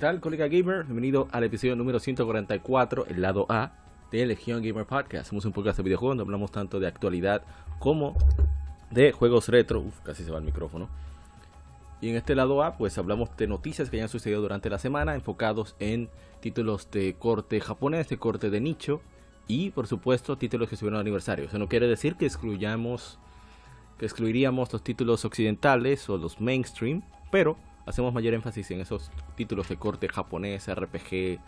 Tal, 0.00 0.18
colega 0.20 0.48
gamer? 0.48 0.84
Bienvenido 0.84 1.28
al 1.30 1.44
episodio 1.44 1.76
número 1.76 2.00
144, 2.00 3.04
el 3.08 3.20
lado 3.20 3.44
A 3.50 3.72
de 4.10 4.24
Legion 4.24 4.62
Gamer 4.62 4.86
Podcast. 4.86 5.28
Somos 5.28 5.44
un 5.44 5.52
podcast 5.52 5.76
de 5.76 5.82
videojuegos 5.82 6.16
donde 6.16 6.26
hablamos 6.26 6.50
tanto 6.50 6.80
de 6.80 6.86
actualidad 6.86 7.42
como 7.78 8.16
de 8.90 9.12
juegos 9.12 9.48
retro. 9.48 9.80
Uf, 9.80 10.00
casi 10.00 10.24
se 10.24 10.30
va 10.30 10.38
el 10.38 10.44
micrófono. 10.44 10.88
Y 12.00 12.08
en 12.08 12.16
este 12.16 12.34
lado 12.34 12.64
A, 12.64 12.78
pues 12.78 12.96
hablamos 12.96 13.36
de 13.36 13.46
noticias 13.46 13.90
que 13.90 13.98
hayan 13.98 14.08
sucedido 14.08 14.40
durante 14.40 14.70
la 14.70 14.78
semana, 14.78 15.14
enfocados 15.14 15.76
en 15.80 16.08
títulos 16.40 16.90
de 16.90 17.14
corte 17.18 17.60
japonés, 17.60 18.08
de 18.08 18.16
corte 18.16 18.48
de 18.48 18.58
nicho 18.58 19.02
y, 19.48 19.68
por 19.68 19.86
supuesto, 19.86 20.38
títulos 20.38 20.70
que 20.70 20.76
estuvieron 20.76 20.98
aniversario. 20.98 21.44
Eso 21.44 21.58
no 21.58 21.68
quiere 21.68 21.86
decir 21.86 22.14
que 22.14 22.24
excluyamos, 22.24 23.18
que 23.98 24.06
excluiríamos 24.06 24.72
los 24.72 24.82
títulos 24.82 25.26
occidentales 25.26 26.08
o 26.08 26.16
los 26.16 26.40
mainstream, 26.40 27.02
pero 27.30 27.58
hacemos 27.86 28.12
mayor 28.12 28.34
énfasis 28.34 28.70
en 28.70 28.80
esos 28.80 29.10
títulos 29.36 29.68
de 29.68 29.76
corte 29.76 30.08
japonés, 30.08 30.72
RPG, 30.72 31.38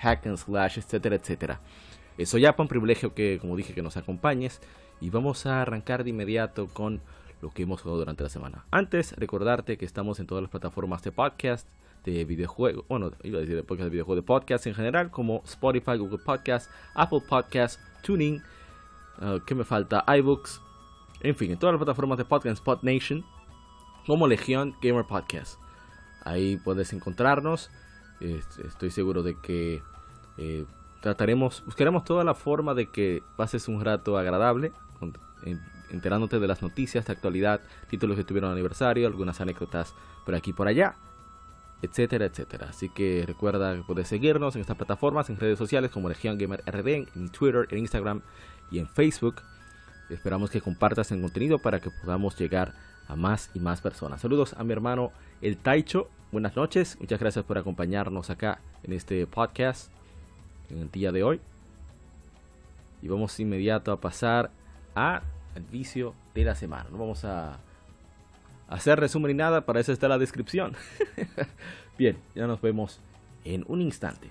hack 0.00 0.26
and 0.26 0.36
slash, 0.36 0.78
etcétera, 0.78 1.16
etcétera. 1.16 1.60
Eso 2.18 2.38
ya 2.38 2.52
para 2.52 2.64
un 2.64 2.68
privilegio 2.68 3.14
que, 3.14 3.38
como 3.40 3.56
dije, 3.56 3.74
que 3.74 3.82
nos 3.82 3.96
acompañes. 3.96 4.60
Y 5.00 5.10
vamos 5.10 5.46
a 5.46 5.62
arrancar 5.62 6.04
de 6.04 6.10
inmediato 6.10 6.68
con 6.68 7.00
lo 7.40 7.50
que 7.50 7.64
hemos 7.64 7.82
jugado 7.82 7.98
durante 7.98 8.22
la 8.22 8.28
semana. 8.28 8.64
Antes, 8.70 9.14
recordarte 9.16 9.76
que 9.76 9.84
estamos 9.84 10.20
en 10.20 10.26
todas 10.26 10.42
las 10.42 10.50
plataformas 10.50 11.02
de 11.02 11.10
podcast, 11.10 11.68
de 12.04 12.24
videojuegos, 12.24 12.84
bueno, 12.88 13.10
iba 13.22 13.38
a 13.38 13.40
decir 13.40 13.56
de 13.56 13.62
podcast 13.62 13.84
de 13.84 13.90
videojuegos, 13.90 14.22
de 14.22 14.26
podcast 14.26 14.66
en 14.66 14.74
general, 14.74 15.10
como 15.10 15.42
Spotify, 15.44 15.96
Google 15.96 16.18
Podcast, 16.18 16.70
Apple 16.94 17.20
Podcast, 17.28 17.80
Tuning, 18.02 18.42
uh, 19.20 19.38
¿qué 19.46 19.54
me 19.54 19.64
falta? 19.64 20.04
iBooks, 20.18 20.60
en 21.20 21.36
fin, 21.36 21.52
en 21.52 21.58
todas 21.58 21.74
las 21.74 21.78
plataformas 21.78 22.18
de 22.18 22.24
podcast, 22.24 22.58
Spot 22.58 22.82
Nation, 22.82 23.24
como 24.06 24.26
Legión 24.26 24.74
Gamer 24.82 25.04
Podcast. 25.04 25.61
Ahí 26.24 26.56
puedes 26.56 26.92
encontrarnos. 26.92 27.70
Estoy 28.20 28.90
seguro 28.90 29.22
de 29.22 29.36
que 29.40 29.82
eh, 30.38 30.64
trataremos, 31.00 31.62
buscaremos 31.66 32.04
toda 32.04 32.24
la 32.24 32.34
forma 32.34 32.74
de 32.74 32.86
que 32.86 33.22
pases 33.36 33.68
un 33.68 33.84
rato 33.84 34.16
agradable, 34.16 34.72
enterándote 35.90 36.38
de 36.38 36.46
las 36.46 36.62
noticias 36.62 37.04
de 37.04 37.12
actualidad, 37.12 37.60
títulos 37.90 38.16
que 38.16 38.24
tuvieron 38.24 38.52
aniversario, 38.52 39.06
algunas 39.06 39.40
anécdotas 39.40 39.94
por 40.24 40.34
aquí 40.34 40.50
y 40.50 40.52
por 40.52 40.68
allá, 40.68 40.94
etcétera, 41.82 42.26
etcétera. 42.26 42.68
Así 42.70 42.88
que 42.88 43.24
recuerda 43.26 43.74
que 43.74 43.82
puedes 43.82 44.06
seguirnos 44.06 44.54
en 44.54 44.60
estas 44.60 44.76
plataformas, 44.76 45.28
en 45.28 45.38
redes 45.38 45.58
sociales 45.58 45.90
como 45.90 46.08
Legión 46.08 46.38
Gamer 46.38 46.62
RD, 46.64 47.08
en 47.16 47.28
Twitter, 47.30 47.66
en 47.70 47.78
Instagram 47.78 48.22
y 48.70 48.78
en 48.78 48.86
Facebook. 48.86 49.42
Esperamos 50.08 50.50
que 50.50 50.60
compartas 50.60 51.10
el 51.10 51.20
contenido 51.20 51.58
para 51.58 51.80
que 51.80 51.90
podamos 51.90 52.38
llegar 52.38 52.68
a 52.68 52.91
más 53.08 53.50
y 53.54 53.60
más 53.60 53.80
personas. 53.80 54.20
Saludos 54.20 54.54
a 54.54 54.64
mi 54.64 54.72
hermano 54.72 55.12
El 55.40 55.56
Taicho. 55.56 56.08
Buenas 56.30 56.56
noches. 56.56 56.96
Muchas 57.00 57.20
gracias 57.20 57.44
por 57.44 57.58
acompañarnos 57.58 58.30
acá 58.30 58.60
en 58.82 58.92
este 58.92 59.26
podcast 59.26 59.90
en 60.70 60.78
el 60.78 60.90
día 60.90 61.12
de 61.12 61.22
hoy. 61.22 61.40
Y 63.02 63.08
vamos 63.08 63.38
inmediato 63.40 63.92
a 63.92 64.00
pasar 64.00 64.50
a 64.94 65.22
el 65.54 65.64
vicio 65.64 66.14
de 66.34 66.44
la 66.44 66.54
semana. 66.54 66.86
No 66.90 66.98
vamos 66.98 67.24
a 67.24 67.58
hacer 68.68 68.98
resumen 68.98 69.32
ni 69.32 69.38
nada, 69.38 69.66
para 69.66 69.80
eso 69.80 69.92
está 69.92 70.08
la 70.08 70.18
descripción. 70.18 70.74
Bien, 71.98 72.16
ya 72.34 72.46
nos 72.46 72.60
vemos 72.60 73.00
en 73.44 73.64
un 73.68 73.82
instante. 73.82 74.30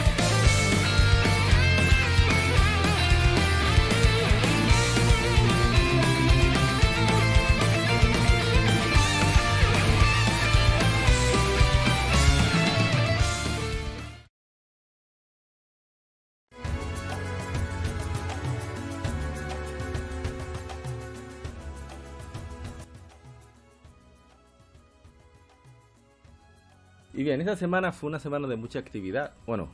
Y 27.21 27.23
bien, 27.23 27.39
esta 27.39 27.55
semana 27.55 27.91
fue 27.91 28.09
una 28.09 28.17
semana 28.17 28.47
de 28.47 28.55
mucha 28.55 28.79
actividad. 28.79 29.33
Bueno, 29.45 29.69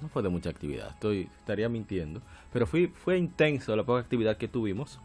no 0.00 0.08
fue 0.08 0.22
de 0.22 0.30
mucha 0.30 0.48
actividad, 0.48 0.88
estoy, 0.88 1.28
estaría 1.38 1.68
mintiendo. 1.68 2.22
Pero 2.50 2.66
fue, 2.66 2.88
fue 2.88 3.18
intenso 3.18 3.76
la 3.76 3.84
poca 3.84 4.00
actividad 4.00 4.38
que 4.38 4.48
tuvimos. 4.48 4.98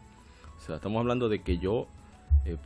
O 0.56 0.60
sea, 0.62 0.76
estamos 0.76 0.98
hablando 0.98 1.28
de 1.28 1.42
que 1.42 1.58
yo 1.58 1.86
eh, 2.46 2.56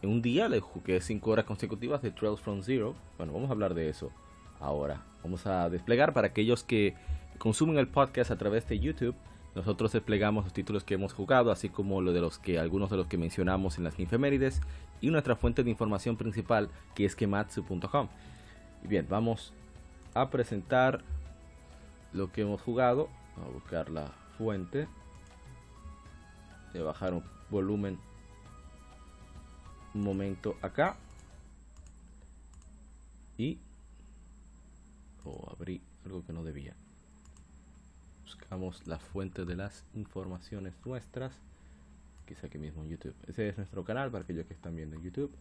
en 0.00 0.10
un 0.10 0.22
día 0.22 0.48
le 0.48 0.60
jugué 0.60 1.00
5 1.00 1.28
horas 1.28 1.44
consecutivas 1.44 2.02
de 2.02 2.12
Trails 2.12 2.40
from 2.40 2.62
Zero. 2.62 2.94
Bueno, 3.18 3.32
vamos 3.32 3.50
a 3.50 3.52
hablar 3.52 3.74
de 3.74 3.88
eso 3.88 4.12
ahora. 4.60 5.02
Vamos 5.24 5.44
a 5.44 5.68
desplegar 5.68 6.12
para 6.12 6.28
aquellos 6.28 6.62
que 6.62 6.94
consumen 7.38 7.78
el 7.78 7.88
podcast 7.88 8.30
a 8.30 8.38
través 8.38 8.68
de 8.68 8.78
YouTube. 8.78 9.16
Nosotros 9.56 9.90
desplegamos 9.90 10.44
los 10.44 10.52
títulos 10.52 10.84
que 10.84 10.94
hemos 10.94 11.14
jugado, 11.14 11.50
así 11.50 11.68
como 11.68 12.00
lo 12.00 12.12
de 12.12 12.20
los 12.20 12.38
que 12.38 12.60
algunos 12.60 12.90
de 12.90 12.96
los 12.98 13.08
que 13.08 13.18
mencionamos 13.18 13.78
en 13.78 13.82
las 13.82 13.98
infemérides 13.98 14.60
y 15.00 15.10
nuestra 15.10 15.34
fuente 15.34 15.64
de 15.64 15.70
información 15.70 16.16
principal 16.16 16.68
que 16.94 17.04
es 17.04 17.16
kematsu.com. 17.16 18.06
Bien, 18.82 19.06
vamos 19.08 19.52
a 20.12 20.28
presentar 20.28 21.02
lo 22.12 22.32
que 22.32 22.42
hemos 22.42 22.60
jugado. 22.60 23.08
a 23.36 23.48
buscar 23.48 23.88
la 23.88 24.08
fuente. 24.36 24.86
Voy 26.74 26.82
bajar 26.82 27.14
un 27.14 27.24
volumen 27.50 27.98
un 29.94 30.02
momento 30.02 30.56
acá. 30.62 30.96
Y... 33.38 33.58
O 35.24 35.48
abrí 35.50 35.80
algo 36.04 36.24
que 36.24 36.32
no 36.32 36.42
debía. 36.42 36.74
Buscamos 38.24 38.86
la 38.86 38.98
fuente 38.98 39.44
de 39.44 39.54
las 39.54 39.84
informaciones 39.94 40.74
nuestras. 40.84 41.32
Quizá 42.26 42.48
aquí 42.48 42.58
mismo 42.58 42.82
en 42.82 42.90
YouTube. 42.90 43.14
Ese 43.28 43.48
es 43.48 43.56
nuestro 43.56 43.84
canal 43.84 44.10
para 44.10 44.24
aquellos 44.24 44.46
que 44.46 44.54
están 44.54 44.74
viendo 44.74 44.96
en 44.96 45.02
YouTube. 45.02 45.32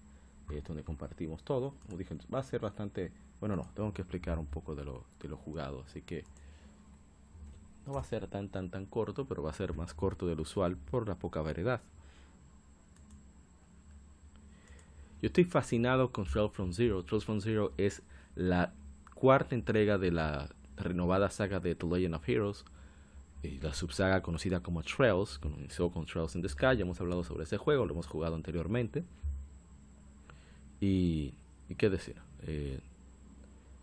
Es 0.51 0.63
donde 0.63 0.83
compartimos 0.83 1.43
todo. 1.43 1.73
Como 1.85 1.97
dije, 1.97 2.15
va 2.33 2.39
a 2.39 2.43
ser 2.43 2.61
bastante 2.61 3.11
bueno, 3.41 3.57
no, 3.57 3.67
tengo 3.73 3.93
que 3.93 4.03
explicar 4.03 4.39
un 4.39 4.45
poco 4.45 4.75
de 4.75 4.85
lo, 4.85 5.03
de 5.19 5.27
lo 5.27 5.35
jugado, 5.35 5.83
así 5.85 6.01
que 6.01 6.23
no 7.85 7.93
va 7.93 8.01
a 8.01 8.03
ser 8.05 8.27
tan 8.27 8.47
tan 8.49 8.69
tan 8.69 8.85
corto, 8.85 9.25
pero 9.25 9.43
va 9.43 9.49
a 9.49 9.53
ser 9.53 9.73
más 9.73 9.93
corto 9.93 10.27
del 10.27 10.39
usual 10.39 10.77
por 10.77 11.07
la 11.07 11.15
poca 11.15 11.41
variedad. 11.41 11.81
Yo 15.21 15.27
estoy 15.27 15.43
fascinado 15.43 16.11
con 16.11 16.25
Trail 16.25 16.49
from 16.49 16.73
Zero. 16.73 17.03
Trail 17.03 17.21
from 17.21 17.41
Zero 17.41 17.73
es 17.77 18.01
la 18.35 18.73
cuarta 19.13 19.53
entrega 19.53 19.99
de 19.99 20.11
la 20.11 20.49
renovada 20.77 21.29
saga 21.29 21.59
de 21.59 21.75
The 21.75 21.85
Legend 21.85 22.15
of 22.15 22.27
Heroes. 22.27 22.65
Y 23.43 23.59
la 23.59 23.73
subsaga 23.73 24.21
conocida 24.21 24.61
como 24.61 24.83
Trails, 24.83 25.38
comenzó 25.39 25.91
con 25.91 26.05
Trails 26.05 26.35
in 26.35 26.41
the 26.41 26.49
Sky. 26.49 26.75
Ya 26.77 26.81
hemos 26.81 26.99
hablado 27.01 27.23
sobre 27.23 27.43
ese 27.43 27.57
juego, 27.57 27.85
lo 27.85 27.93
hemos 27.93 28.07
jugado 28.07 28.35
anteriormente. 28.35 29.03
Y, 30.79 31.35
y 31.69 31.75
qué 31.75 31.91
decir, 31.91 32.15
eh, 32.41 32.79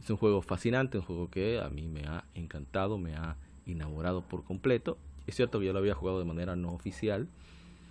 es 0.01 0.11
un 0.11 0.17
juego 0.17 0.43
fascinante, 0.43 0.99
un 0.99 1.05
juego 1.05 1.31
que 1.31 1.61
a 1.61 1.69
mí 1.69 1.89
me 1.89 2.03
ha 2.07 2.25
encantado, 2.35 2.99
me 2.99 3.15
ha 3.15 3.37
enamorado 3.67 4.23
por 4.23 4.45
completo. 4.45 4.99
Es 5.27 5.37
cierto 5.37 5.61
que 5.61 5.67
yo 5.67 5.73
lo 5.73 5.79
había 5.79 5.95
jugado 5.95 6.19
de 6.19 6.25
manera 6.25 6.57
no 6.57 6.73
oficial. 6.73 7.29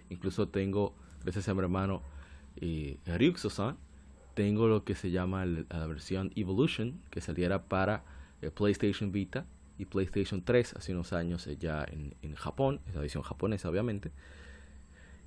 Incluso 0.09 0.47
tengo, 0.47 0.93
gracias 1.23 1.47
a 1.49 1.53
mi 1.53 1.59
hermano 1.59 2.01
eh, 2.55 2.97
Ryuxo-san, 3.05 3.77
tengo 4.33 4.67
lo 4.67 4.83
que 4.83 4.95
se 4.95 5.11
llama 5.11 5.45
la 5.45 5.87
versión 5.87 6.31
Evolution, 6.35 6.99
que 7.09 7.21
saliera 7.21 7.63
para 7.63 8.03
eh, 8.41 8.51
PlayStation 8.51 9.11
Vita 9.11 9.45
y 9.77 9.85
PlayStation 9.85 10.43
3 10.43 10.75
hace 10.75 10.93
unos 10.93 11.13
años 11.13 11.47
ya 11.59 11.83
en, 11.83 12.15
en 12.21 12.35
Japón, 12.35 12.79
es 12.87 12.95
la 12.95 13.01
edición 13.01 13.23
japonesa 13.23 13.69
obviamente. 13.69 14.11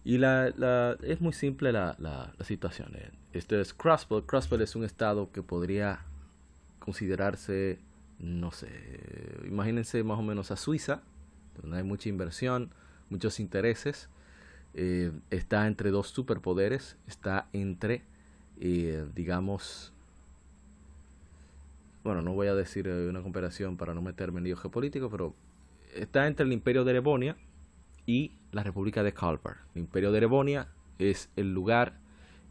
Y 0.05 0.19
la, 0.19 0.53
la, 0.57 0.97
es 1.03 1.21
muy 1.21 1.33
simple 1.33 1.73
la, 1.73 1.95
la, 1.99 2.33
la 2.39 2.45
situación. 2.45 2.93
Este 3.33 3.61
es 3.61 3.75
Crossbow. 3.75 4.25
Crossbow 4.25 4.61
es 4.61 4.75
un 4.75 4.85
estado 4.85 5.31
que 5.31 5.43
podría 5.43 6.07
considerarse, 6.81 7.79
no 8.19 8.51
sé, 8.51 8.69
imagínense 9.47 10.03
más 10.03 10.19
o 10.19 10.23
menos 10.23 10.51
a 10.51 10.57
Suiza, 10.57 11.03
donde 11.61 11.79
hay 11.79 11.85
mucha 11.85 12.09
inversión, 12.09 12.71
muchos 13.09 13.39
intereses. 13.39 14.09
Eh, 14.75 15.13
está 15.31 15.67
entre 15.67 15.91
dos 15.91 16.09
superpoderes, 16.09 16.97
está 17.07 17.49
entre, 17.53 18.03
eh, 18.61 19.07
digamos, 19.15 19.93
bueno, 22.03 22.23
no 22.23 22.33
voy 22.33 22.47
a 22.47 22.55
decir 22.55 22.89
eh, 22.89 23.09
una 23.09 23.23
comparación 23.23 23.77
para 23.77 23.95
no 23.95 24.03
meterme 24.03 24.39
en 24.39 24.45
lío 24.45 24.57
geopolítico, 24.57 25.11
pero 25.11 25.35
está 25.95 26.27
entre 26.27 26.47
el 26.47 26.53
imperio 26.53 26.85
de 26.85 26.93
Erebonia 26.93 27.37
y 28.07 28.33
la 28.53 28.63
República 28.63 29.03
de 29.03 29.13
Kalbar. 29.13 29.59
El 29.75 29.83
Imperio 29.83 30.11
de 30.13 30.19
Erebonia 30.19 30.69
es 30.99 31.31
el 31.37 31.53
lugar 31.53 32.00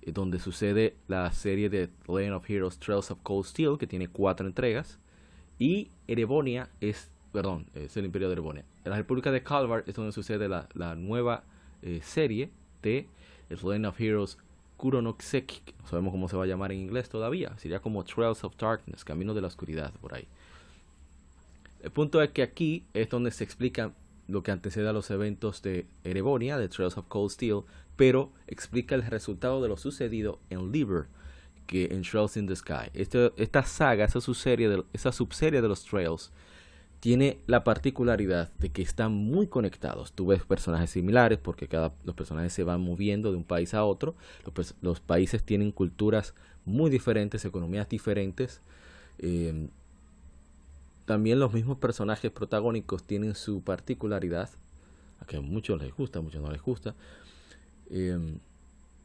donde 0.06 0.40
sucede 0.40 0.96
la 1.07 1.31
serie 1.31 1.69
de 1.69 1.90
Legend 2.07 2.34
of 2.34 2.50
Heroes 2.50 2.80
Trails 2.80 3.12
of 3.12 3.19
Cold 3.24 3.46
Steel, 3.46 3.78
que 3.78 3.88
tiene 3.88 4.07
cuatro 4.07 4.48
entregas. 4.48 5.00
Y 5.57 5.90
Erebonia 6.07 6.69
es, 6.80 7.12
perdón, 7.31 7.68
es 7.74 7.96
el 7.98 8.06
Imperio 8.06 8.30
de 8.30 8.34
Erebonia. 8.34 8.66
La 8.86 8.96
República 8.96 9.31
de 9.31 9.44
Kalbar 9.44 9.84
es 9.88 9.96
donde 9.96 10.12
sucede 10.12 10.48
la, 10.48 10.68
la 10.74 10.96
nueva 10.96 11.44
eh, 11.81 12.00
serie 12.04 12.50
de 12.81 13.07
Legend 13.50 13.86
of 13.86 14.00
Heroes 14.00 14.38
Kuronokseki. 14.78 15.74
No 15.81 15.88
sabemos 15.88 16.12
cómo 16.12 16.30
se 16.30 16.38
va 16.38 16.46
a 16.46 16.48
llamar 16.48 16.72
en 16.72 16.80
inglés 16.80 17.10
todavía. 17.10 17.57
Sería 17.57 17.80
como 17.80 18.04
Trails 18.04 18.44
of 18.44 18.56
Darkness, 18.57 19.04
Camino 19.04 19.34
de 19.34 19.42
la 19.42 19.48
Oscuridad, 19.48 19.94
por 20.01 20.16
ahí. 20.16 20.28
El 21.81 21.92
punto 21.92 22.22
es 22.22 22.31
que 22.31 22.42
aquí 22.42 22.86
es 22.94 23.10
donde 23.10 23.31
se 23.31 23.44
explica 23.44 23.94
lo 24.28 24.44
que 24.44 24.51
antecede 24.51 24.88
a 24.88 24.94
los 24.94 25.10
eventos 25.12 25.62
de 25.62 25.86
Erebonia, 26.04 26.57
de 26.57 26.69
Trails 26.69 26.98
of 26.98 27.07
Cold 27.07 27.31
Steel, 27.31 27.62
pero 28.00 28.31
explica 28.48 28.96
el 28.96 29.04
resultado 29.04 29.62
de 29.62 29.68
lo 29.68 29.75
sucedido 29.75 30.40
en 30.50 30.72
Liber, 30.72 31.07
que 31.68 31.90
en 31.92 32.04
Trails 32.04 32.38
in 32.38 32.48
the 32.48 32.56
Sky. 32.56 32.90
Este, 32.94 33.34
esta 33.36 33.62
saga, 33.63 34.06
esa 34.06 34.22
subserie, 34.22 34.69
de, 34.69 35.12
subserie 35.12 35.62
de 35.62 35.68
los 35.68 35.84
Trails, 35.84 36.31
tiene 37.01 37.40
la 37.46 37.66
particularidad 37.66 38.54
de 38.54 38.69
que 38.69 38.81
están 38.81 39.12
muy 39.12 39.48
conectados. 39.48 40.13
Tú 40.13 40.28
ves 40.28 40.46
personajes 40.46 40.92
similares 40.92 41.40
porque 41.40 41.68
cada, 41.68 41.92
los 42.06 42.16
personajes 42.16 42.54
se 42.54 42.63
van 42.63 42.80
moviendo 42.80 43.31
de 43.31 43.38
un 43.38 43.44
país 43.44 43.74
a 43.74 43.84
otro. 43.84 44.16
Los, 44.56 44.75
los 44.81 45.01
países 45.01 45.44
tienen 45.44 45.74
culturas 45.74 46.36
muy 46.63 46.90
diferentes, 46.90 47.44
economías 47.44 47.90
diferentes. 47.90 48.62
Eh, 49.18 49.68
también 51.04 51.38
los 51.38 51.51
mismos 51.51 51.78
personajes 51.80 52.31
protagónicos 52.31 53.04
tienen 53.04 53.36
su 53.36 53.62
particularidad, 53.62 54.50
a 55.19 55.25
que 55.25 55.36
a 55.36 55.42
muchos 55.42 55.81
les 55.81 55.94
gusta, 55.94 56.19
a 56.19 56.22
muchos 56.22 56.42
no 56.42 56.50
les 56.50 56.62
gusta, 56.62 56.96
eh, 57.89 58.38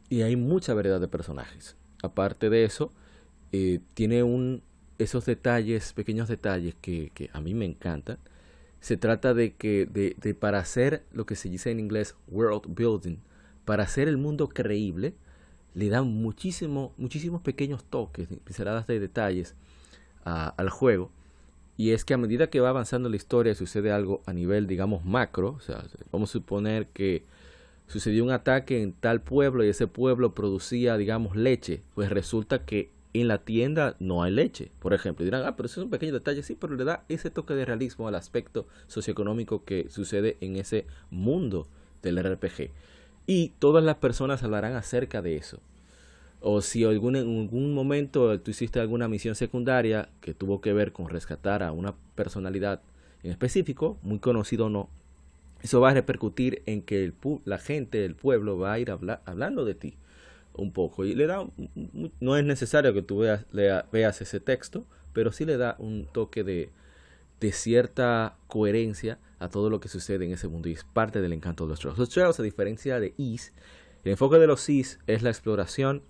y 0.08 0.22
hay 0.22 0.36
mucha 0.36 0.74
variedad 0.74 1.00
de 1.00 1.08
personajes. 1.08 1.76
Aparte 2.02 2.50
de 2.50 2.64
eso, 2.64 2.92
eh, 3.52 3.80
tiene 3.94 4.22
un, 4.22 4.62
esos 4.98 5.24
detalles, 5.24 5.92
pequeños 5.92 6.28
detalles 6.28 6.74
que, 6.80 7.10
que, 7.14 7.30
a 7.32 7.40
mí 7.40 7.54
me 7.54 7.64
encantan. 7.64 8.18
Se 8.80 8.96
trata 8.96 9.32
de 9.34 9.54
que 9.54 9.86
de, 9.86 10.14
de 10.20 10.34
para 10.34 10.58
hacer 10.58 11.04
lo 11.12 11.26
que 11.26 11.36
se 11.36 11.48
dice 11.48 11.70
en 11.70 11.80
inglés 11.80 12.14
world 12.28 12.74
building, 12.74 13.16
para 13.64 13.84
hacer 13.84 14.08
el 14.08 14.18
mundo 14.18 14.48
creíble, 14.48 15.14
le 15.74 15.88
dan 15.88 16.06
muchísimo, 16.06 16.92
muchísimos 16.98 17.40
pequeños 17.40 17.84
toques, 17.84 18.28
pinceladas 18.44 18.86
de 18.86 19.00
detalles 19.00 19.54
a, 20.24 20.48
al 20.48 20.68
juego 20.68 21.10
y 21.76 21.90
es 21.90 22.04
que 22.04 22.14
a 22.14 22.18
medida 22.18 22.48
que 22.48 22.60
va 22.60 22.68
avanzando 22.68 23.08
la 23.08 23.16
historia 23.16 23.54
sucede 23.54 23.90
algo 23.90 24.22
a 24.26 24.32
nivel, 24.32 24.66
digamos, 24.66 25.04
macro. 25.04 25.54
O 25.58 25.60
sea, 25.60 25.84
vamos 26.12 26.30
a 26.30 26.32
suponer 26.34 26.86
que 26.88 27.24
sucedió 27.86 28.24
un 28.24 28.30
ataque 28.30 28.82
en 28.82 28.92
tal 28.92 29.20
pueblo 29.22 29.64
y 29.64 29.68
ese 29.68 29.86
pueblo 29.86 30.34
producía, 30.34 30.96
digamos, 30.96 31.36
leche. 31.36 31.82
Pues 31.94 32.10
resulta 32.10 32.64
que 32.64 32.90
en 33.12 33.28
la 33.28 33.38
tienda 33.38 33.96
no 34.00 34.22
hay 34.22 34.32
leche, 34.32 34.70
por 34.80 34.94
ejemplo. 34.94 35.24
Dirán, 35.24 35.44
ah, 35.44 35.56
pero 35.56 35.66
eso 35.66 35.80
es 35.80 35.84
un 35.84 35.90
pequeño 35.90 36.12
detalle. 36.12 36.42
Sí, 36.42 36.56
pero 36.58 36.74
le 36.74 36.84
da 36.84 37.04
ese 37.08 37.30
toque 37.30 37.54
de 37.54 37.64
realismo 37.64 38.08
al 38.08 38.14
aspecto 38.14 38.66
socioeconómico 38.86 39.64
que 39.64 39.88
sucede 39.90 40.36
en 40.40 40.56
ese 40.56 40.86
mundo 41.10 41.68
del 42.02 42.22
RPG. 42.22 42.70
Y 43.26 43.52
todas 43.58 43.84
las 43.84 43.96
personas 43.96 44.42
hablarán 44.42 44.74
acerca 44.74 45.22
de 45.22 45.36
eso 45.36 45.60
o 46.46 46.60
si 46.60 46.84
algún, 46.84 47.16
en 47.16 47.40
algún 47.40 47.72
momento 47.72 48.38
tú 48.38 48.50
hiciste 48.50 48.78
alguna 48.78 49.08
misión 49.08 49.34
secundaria 49.34 50.10
que 50.20 50.34
tuvo 50.34 50.60
que 50.60 50.74
ver 50.74 50.92
con 50.92 51.08
rescatar 51.08 51.62
a 51.62 51.72
una 51.72 51.94
personalidad 52.14 52.82
en 53.22 53.30
específico, 53.30 53.96
muy 54.02 54.18
conocido 54.18 54.66
o 54.66 54.68
no, 54.68 54.90
eso 55.64 55.80
va 55.80 55.90
a 55.90 55.94
repercutir 55.94 56.62
en 56.66 56.82
que 56.82 57.02
el, 57.02 57.14
la 57.46 57.56
gente 57.56 57.96
del 57.96 58.14
pueblo 58.14 58.58
va 58.58 58.74
a 58.74 58.78
ir 58.78 58.90
habla, 58.90 59.22
hablando 59.24 59.64
de 59.64 59.74
ti 59.74 59.96
un 60.52 60.72
poco. 60.72 61.06
Y 61.06 61.14
le 61.14 61.26
da, 61.26 61.46
no 62.20 62.36
es 62.36 62.44
necesario 62.44 62.92
que 62.92 63.00
tú 63.00 63.20
veas, 63.20 63.46
veas 63.50 64.20
ese 64.20 64.40
texto, 64.40 64.84
pero 65.14 65.32
sí 65.32 65.46
le 65.46 65.56
da 65.56 65.74
un 65.78 66.06
toque 66.12 66.44
de, 66.44 66.68
de 67.40 67.52
cierta 67.52 68.36
coherencia 68.46 69.18
a 69.38 69.48
todo 69.48 69.70
lo 69.70 69.80
que 69.80 69.88
sucede 69.88 70.26
en 70.26 70.32
ese 70.32 70.48
mundo 70.48 70.68
y 70.68 70.72
es 70.72 70.84
parte 70.84 71.22
del 71.22 71.32
encanto 71.32 71.64
de 71.64 71.70
los 71.70 71.80
Trails. 71.80 71.98
Los 71.98 72.10
Trails, 72.10 72.38
a 72.38 72.42
diferencia 72.42 73.00
de 73.00 73.14
Is, 73.16 73.54
el 74.04 74.12
enfoque 74.12 74.36
de 74.36 74.46
los 74.46 74.68
Is 74.68 75.00
es 75.06 75.22
la 75.22 75.30
exploración 75.30 76.02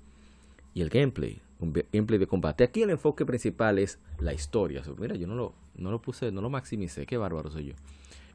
y 0.75 0.83
el 0.83 0.89
gameplay, 0.89 1.41
un 1.61 1.73
gameplay 1.93 2.19
de 2.19 2.27
combate. 2.27 2.65
Aquí 2.65 2.83
el 2.83 2.91
enfoque 2.91 3.25
principal 3.25 3.79
es 3.79 4.01
la 4.19 4.35
historia. 4.35 4.83
mira, 4.99 5.15
yo 5.15 5.29
no 5.29 5.37
lo, 5.37 5.55
no 5.77 5.93
lo 5.93 6.03
puse, 6.03 6.33
no 6.33 6.41
lo 6.41 6.51
maximicé, 6.51 7.07
qué 7.07 7.17
bárbaro 7.17 7.53
soy 7.53 7.67
yo. 7.67 7.75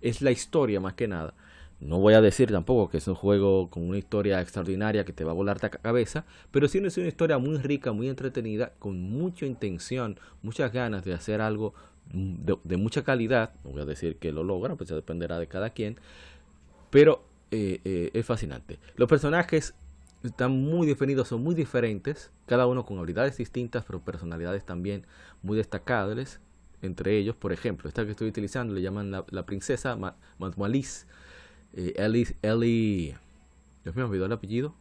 Es 0.01 0.21
la 0.21 0.31
historia 0.31 0.79
más 0.79 0.93
que 0.93 1.07
nada. 1.07 1.33
No 1.79 1.99
voy 1.99 2.13
a 2.13 2.21
decir 2.21 2.51
tampoco 2.51 2.89
que 2.89 2.97
es 2.97 3.07
un 3.07 3.15
juego 3.15 3.69
con 3.69 3.87
una 3.87 3.97
historia 3.97 4.41
extraordinaria 4.41 5.05
que 5.05 5.13
te 5.13 5.23
va 5.23 5.31
a 5.31 5.35
volar 5.35 5.59
la 5.61 5.69
cabeza, 5.69 6.25
pero 6.51 6.67
sí 6.67 6.79
es 6.79 6.97
una 6.97 7.07
historia 7.07 7.37
muy 7.37 7.57
rica, 7.57 7.93
muy 7.93 8.09
entretenida, 8.09 8.73
con 8.79 9.01
mucha 9.01 9.45
intención, 9.45 10.19
muchas 10.41 10.73
ganas 10.73 11.05
de 11.05 11.13
hacer 11.13 11.39
algo 11.39 11.73
de, 12.11 12.57
de 12.65 12.77
mucha 12.77 13.03
calidad. 13.03 13.53
No 13.63 13.71
voy 13.71 13.81
a 13.81 13.85
decir 13.85 14.17
que 14.17 14.33
lo 14.33 14.43
logra, 14.43 14.75
pues 14.75 14.89
ya 14.89 14.95
dependerá 14.95 15.39
de 15.39 15.47
cada 15.47 15.69
quien, 15.69 15.97
pero 16.89 17.23
eh, 17.51 17.79
eh, 17.85 18.11
es 18.13 18.25
fascinante. 18.25 18.77
Los 18.95 19.07
personajes 19.07 19.73
están 20.23 20.51
muy 20.51 20.85
definidos, 20.85 21.29
son 21.29 21.41
muy 21.41 21.55
diferentes, 21.55 22.31
cada 22.45 22.67
uno 22.67 22.85
con 22.85 22.99
habilidades 22.99 23.37
distintas, 23.37 23.85
pero 23.85 24.01
personalidades 24.01 24.65
también 24.65 25.05
muy 25.41 25.57
destacables 25.57 26.41
entre 26.81 27.17
ellos. 27.17 27.35
Por 27.35 27.51
ejemplo, 27.51 27.87
esta 27.87 28.05
que 28.05 28.11
estoy 28.11 28.27
utilizando 28.27 28.73
le 28.73 28.81
llaman 28.81 29.11
la, 29.11 29.25
la 29.29 29.45
princesa 29.45 29.95
Mademoiselle 29.95 31.07
eh, 31.73 31.93
Ellie, 31.97 32.35
Ellie. 32.41 33.17
Dios 33.83 33.95
mío, 33.95 34.05
me 34.05 34.09
olvidó 34.11 34.25
el 34.25 34.31
apellido. 34.31 34.73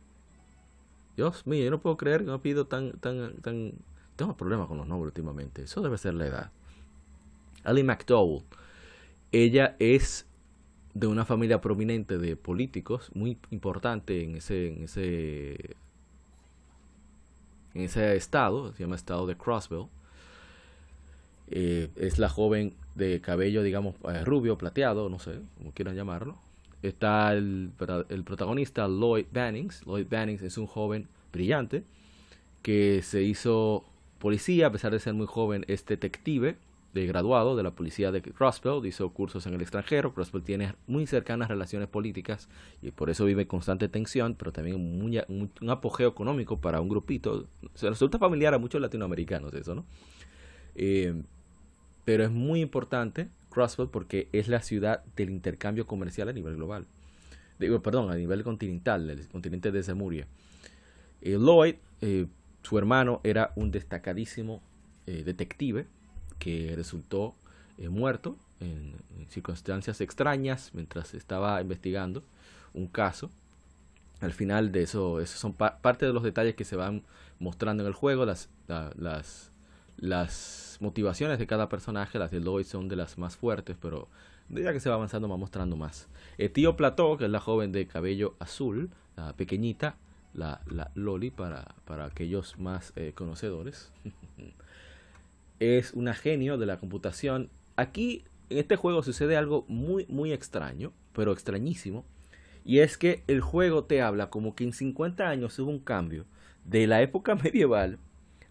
Dios 1.17 1.47
mío, 1.47 1.65
yo 1.65 1.71
no 1.71 1.81
puedo 1.81 1.97
creer 1.97 2.23
que 2.23 2.29
un 2.29 2.35
apellido 2.35 2.67
tan, 2.67 2.93
tan, 2.93 3.35
tan. 3.43 3.73
Tengo 4.17 4.37
problemas 4.37 4.69
con 4.69 4.79
los 4.79 4.87
nombres 4.87 5.11
últimamente. 5.11 5.63
Eso 5.63 5.81
debe 5.81 5.99
ser 5.99 6.15
la 6.15 6.27
edad. 6.27 6.51
Ellie 7.65 7.85
McDowell. 7.85 8.43
Ella 9.31 9.77
es 9.79 10.27
de 10.95 11.07
una 11.07 11.25
familia 11.25 11.61
prominente 11.61 12.19
de 12.19 12.37
políticos, 12.37 13.11
muy 13.15 13.39
importante 13.51 14.25
en 14.25 14.37
ese, 14.37 14.69
en 14.69 14.85
ese, 14.85 15.77
en 17.75 17.83
ese 17.83 18.17
estado, 18.17 18.73
se 18.73 18.83
llama 18.83 18.97
estado 18.97 19.27
de 19.27 19.37
Crossville. 19.37 19.89
Eh, 21.51 21.89
es 21.97 22.19
la 22.19 22.29
joven 22.29 22.75
de 22.95 23.21
cabello, 23.21 23.63
digamos, 23.63 23.95
eh, 24.13 24.25
rubio, 24.25 24.59
plateado, 24.59 25.09
no 25.09 25.19
sé, 25.19 25.41
como 25.57 25.73
quieran 25.73 25.95
llamarlo. 25.95 26.39
Está 26.83 27.33
el, 27.33 27.73
el 28.09 28.25
protagonista 28.25 28.87
Lloyd 28.87 29.27
Bannings. 29.33 29.85
Lloyd 29.87 30.07
Bannings 30.09 30.43
es 30.43 30.59
un 30.59 30.67
joven 30.67 31.09
brillante 31.33 31.85
que 32.63 33.03
se 33.03 33.23
hizo 33.23 33.85
policía, 34.19 34.67
a 34.67 34.73
pesar 34.73 34.93
de 34.93 34.99
ser 34.99 35.15
muy 35.15 35.27
joven, 35.27 35.65
es 35.69 35.87
detective 35.87 36.57
de 36.95 37.07
graduado 37.07 37.57
de 37.57 37.63
la 37.63 37.73
policía 37.73 38.11
de 38.11 38.23
Crossville, 38.23 38.87
hizo 38.89 39.11
cursos 39.11 39.47
en 39.47 39.55
el 39.55 39.61
extranjero. 39.61 40.15
Crossville 40.15 40.45
tiene 40.45 40.75
muy 40.87 41.07
cercanas 41.07 41.49
relaciones 41.49 41.89
políticas 41.89 42.49
y 42.83 42.91
por 42.91 43.11
eso 43.11 43.25
vive 43.25 43.47
constante 43.47 43.89
tensión, 43.89 44.35
pero 44.35 44.53
también 44.53 44.77
un 44.77 45.71
apogeo 45.71 46.09
económico 46.09 46.61
para 46.61 46.81
un 46.81 46.89
grupito. 46.89 47.47
Se 47.75 47.89
resulta 47.89 48.19
familiar 48.19 48.55
a 48.55 48.59
muchos 48.59 48.81
latinoamericanos 48.81 49.53
eso, 49.55 49.75
¿no? 49.75 49.85
Eh, 50.75 51.23
pero 52.09 52.25
es 52.25 52.31
muy 52.31 52.63
importante 52.63 53.29
Crossville 53.51 53.91
porque 53.91 54.31
es 54.33 54.49
la 54.49 54.63
ciudad 54.63 55.05
del 55.15 55.29
intercambio 55.29 55.87
comercial 55.87 56.31
a 56.31 56.33
nivel 56.33 56.57
global. 56.57 56.87
Digo, 57.59 57.83
perdón, 57.83 58.11
a 58.11 58.15
nivel 58.15 58.43
continental, 58.45 59.11
el 59.11 59.29
continente 59.29 59.71
de 59.71 59.83
Zemuria. 59.83 60.27
Eh, 61.21 61.37
Lloyd, 61.39 61.75
eh, 62.01 62.27
su 62.63 62.79
hermano, 62.79 63.21
era 63.25 63.53
un 63.57 63.71
destacadísimo 63.71 64.63
eh, 65.07 65.23
detective 65.23 65.87
que 66.39 66.73
resultó 66.75 67.35
muerto 67.91 68.39
en, 68.61 68.95
circunstancias 69.29 70.01
extrañas 70.01 70.71
mientras 70.73 71.13
estaba 71.13 71.61
investigando 71.61 72.25
un 72.73 72.87
caso. 72.87 73.31
Al 74.21 74.33
final 74.33 74.73
de 74.73 74.85
eso, 74.85 75.21
esos 75.21 75.39
son 75.39 75.53
pa 75.53 75.77
parte 75.83 76.07
de 76.07 76.15
los 76.15 76.23
detalles 76.23 76.55
que 76.55 76.65
se 76.65 76.75
van 76.75 77.03
mostrando 77.39 77.83
en 77.83 77.87
el 77.89 77.93
juego, 77.93 78.25
las, 78.25 78.49
la, 78.67 78.95
las, 78.97 79.53
las 79.99 80.68
motivaciones 80.81 81.39
de 81.39 81.47
cada 81.47 81.69
personaje, 81.69 82.19
las 82.19 82.31
de 82.31 82.41
Lois 82.41 82.67
son 82.67 82.89
de 82.89 82.97
las 82.97 83.19
más 83.19 83.37
fuertes, 83.37 83.77
pero 83.81 84.09
ya 84.49 84.73
que 84.73 84.81
se 84.81 84.89
va 84.89 84.95
avanzando 84.95 85.29
va 85.29 85.37
mostrando 85.37 85.77
más. 85.77 86.09
El 86.39 86.51
tío 86.51 86.77
Plató, 86.77 87.17
que 87.17 87.25
es 87.25 87.31
la 87.31 87.41
joven 87.41 87.73
de 87.73 87.87
cabello 87.87 88.35
azul, 88.39 88.91
la 89.17 89.35
pequeñita, 89.35 89.97
la, 90.35 90.63
la 90.67 90.91
Loli 90.95 91.31
para, 91.31 91.75
para 91.85 92.07
aquellos 92.07 92.59
más 92.59 92.93
eh, 92.97 93.13
conocedores. 93.15 93.93
es 95.59 95.93
una 95.93 96.15
genio 96.15 96.59
de 96.59 96.67
la 96.67 96.79
computación. 96.79 97.51
Aquí 97.77 98.25
en 98.51 98.59
este 98.59 98.77
juego 98.77 99.03
sucede 99.03 99.37
algo 99.37 99.65
muy 99.69 100.07
muy 100.09 100.33
extraño, 100.33 100.93
pero 101.13 101.33
extrañísimo. 101.33 102.05
Y 102.65 102.81
es 102.81 102.99
que 102.99 103.23
el 103.27 103.41
juego 103.41 103.85
te 103.85 104.03
habla 104.03 104.31
como 104.31 104.55
que 104.55 104.65
en 104.65 104.73
50 104.73 105.29
años 105.29 105.59
hubo 105.59 105.71
un 105.71 105.79
cambio 105.79 106.27
de 106.65 106.87
la 106.87 107.03
época 107.03 107.35
medieval 107.43 107.99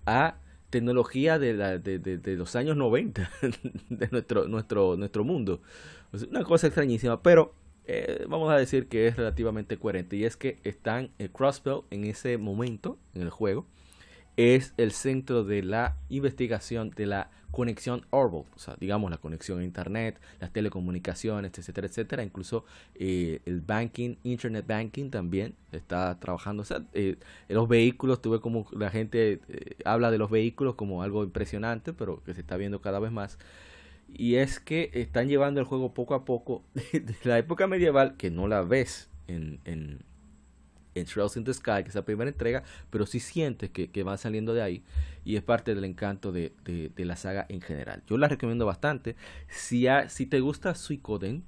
a 0.05 0.35
tecnología 0.77 1.39
de, 1.39 1.53
la, 1.53 1.77
de, 1.77 1.99
de, 1.99 2.35
los 2.35 2.55
años 2.55 2.77
90 2.77 3.29
de 3.89 4.07
nuestro, 4.11 4.47
nuestro, 4.47 4.95
nuestro 4.95 5.23
mundo. 5.23 5.61
Una 6.29 6.43
cosa 6.43 6.67
extrañísima, 6.67 7.21
pero 7.21 7.53
eh, 7.85 8.25
vamos 8.27 8.51
a 8.51 8.57
decir 8.57 8.87
que 8.87 9.07
es 9.07 9.15
relativamente 9.15 9.77
coherente. 9.77 10.15
Y 10.17 10.25
es 10.25 10.37
que 10.37 10.59
están 10.63 11.09
el 11.17 11.31
Crossbell 11.31 11.81
en 11.89 12.03
ese 12.03 12.37
momento 12.37 12.99
en 13.15 13.23
el 13.23 13.29
juego. 13.29 13.65
Es 14.37 14.73
el 14.77 14.91
centro 14.91 15.43
de 15.43 15.63
la 15.63 15.97
investigación 16.09 16.91
de 16.91 17.07
la 17.07 17.29
conexión 17.51 18.05
Orbital, 18.11 18.51
o 18.55 18.59
sea, 18.59 18.75
digamos 18.79 19.09
la 19.09 19.17
conexión 19.17 19.59
a 19.59 19.63
Internet, 19.63 20.19
las 20.39 20.51
telecomunicaciones, 20.51 21.57
etcétera, 21.57 21.87
etcétera. 21.87 22.23
Incluso 22.23 22.65
eh, 22.95 23.39
el 23.45 23.61
banking, 23.61 24.15
Internet 24.23 24.65
banking 24.67 25.09
también 25.09 25.55
está 25.71 26.19
trabajando. 26.19 26.61
O 26.61 26.65
sea, 26.65 26.83
eh, 26.93 27.15
los 27.47 27.67
vehículos, 27.67 28.21
tuve 28.21 28.39
como 28.41 28.67
la 28.71 28.89
gente 28.91 29.41
eh, 29.47 29.75
habla 29.85 30.11
de 30.11 30.17
los 30.17 30.29
vehículos 30.29 30.75
como 30.75 31.01
algo 31.01 31.23
impresionante, 31.23 31.93
pero 31.93 32.23
que 32.23 32.33
se 32.33 32.41
está 32.41 32.57
viendo 32.57 32.81
cada 32.81 32.99
vez 32.99 33.11
más. 33.11 33.39
Y 34.13 34.35
es 34.35 34.59
que 34.59 34.91
están 34.93 35.27
llevando 35.27 35.59
el 35.59 35.65
juego 35.65 35.93
poco 35.93 36.13
a 36.13 36.25
poco 36.25 36.63
de 36.73 37.15
la 37.23 37.37
época 37.39 37.67
medieval, 37.67 38.17
que 38.17 38.29
no 38.29 38.47
la 38.47 38.61
ves 38.61 39.09
en, 39.27 39.59
en 39.65 39.99
en 40.99 41.05
Trails 41.05 41.37
in 41.37 41.43
the 41.43 41.53
Sky, 41.53 41.83
que 41.83 41.89
es 41.89 41.95
la 41.95 42.03
primera 42.03 42.29
entrega, 42.29 42.63
pero 42.89 43.05
sí 43.05 43.19
sientes 43.19 43.69
que, 43.69 43.89
que 43.89 44.03
van 44.03 44.17
saliendo 44.17 44.53
de 44.53 44.61
ahí 44.61 44.83
y 45.27 45.35
es 45.35 45.43
parte 45.43 45.75
del 45.75 45.83
encanto 45.83 46.31
de, 46.31 46.53
de, 46.63 47.05
la 47.05 47.17
saga 47.17 47.45
en 47.49 47.59
general. 47.59 48.01
Yo 48.07 48.17
la 48.17 48.29
recomiendo 48.29 48.65
bastante. 48.65 49.17
Si, 49.49 49.85
si 50.07 50.25
te 50.25 50.39
gusta 50.39 50.73
Suicoden, 50.73 51.43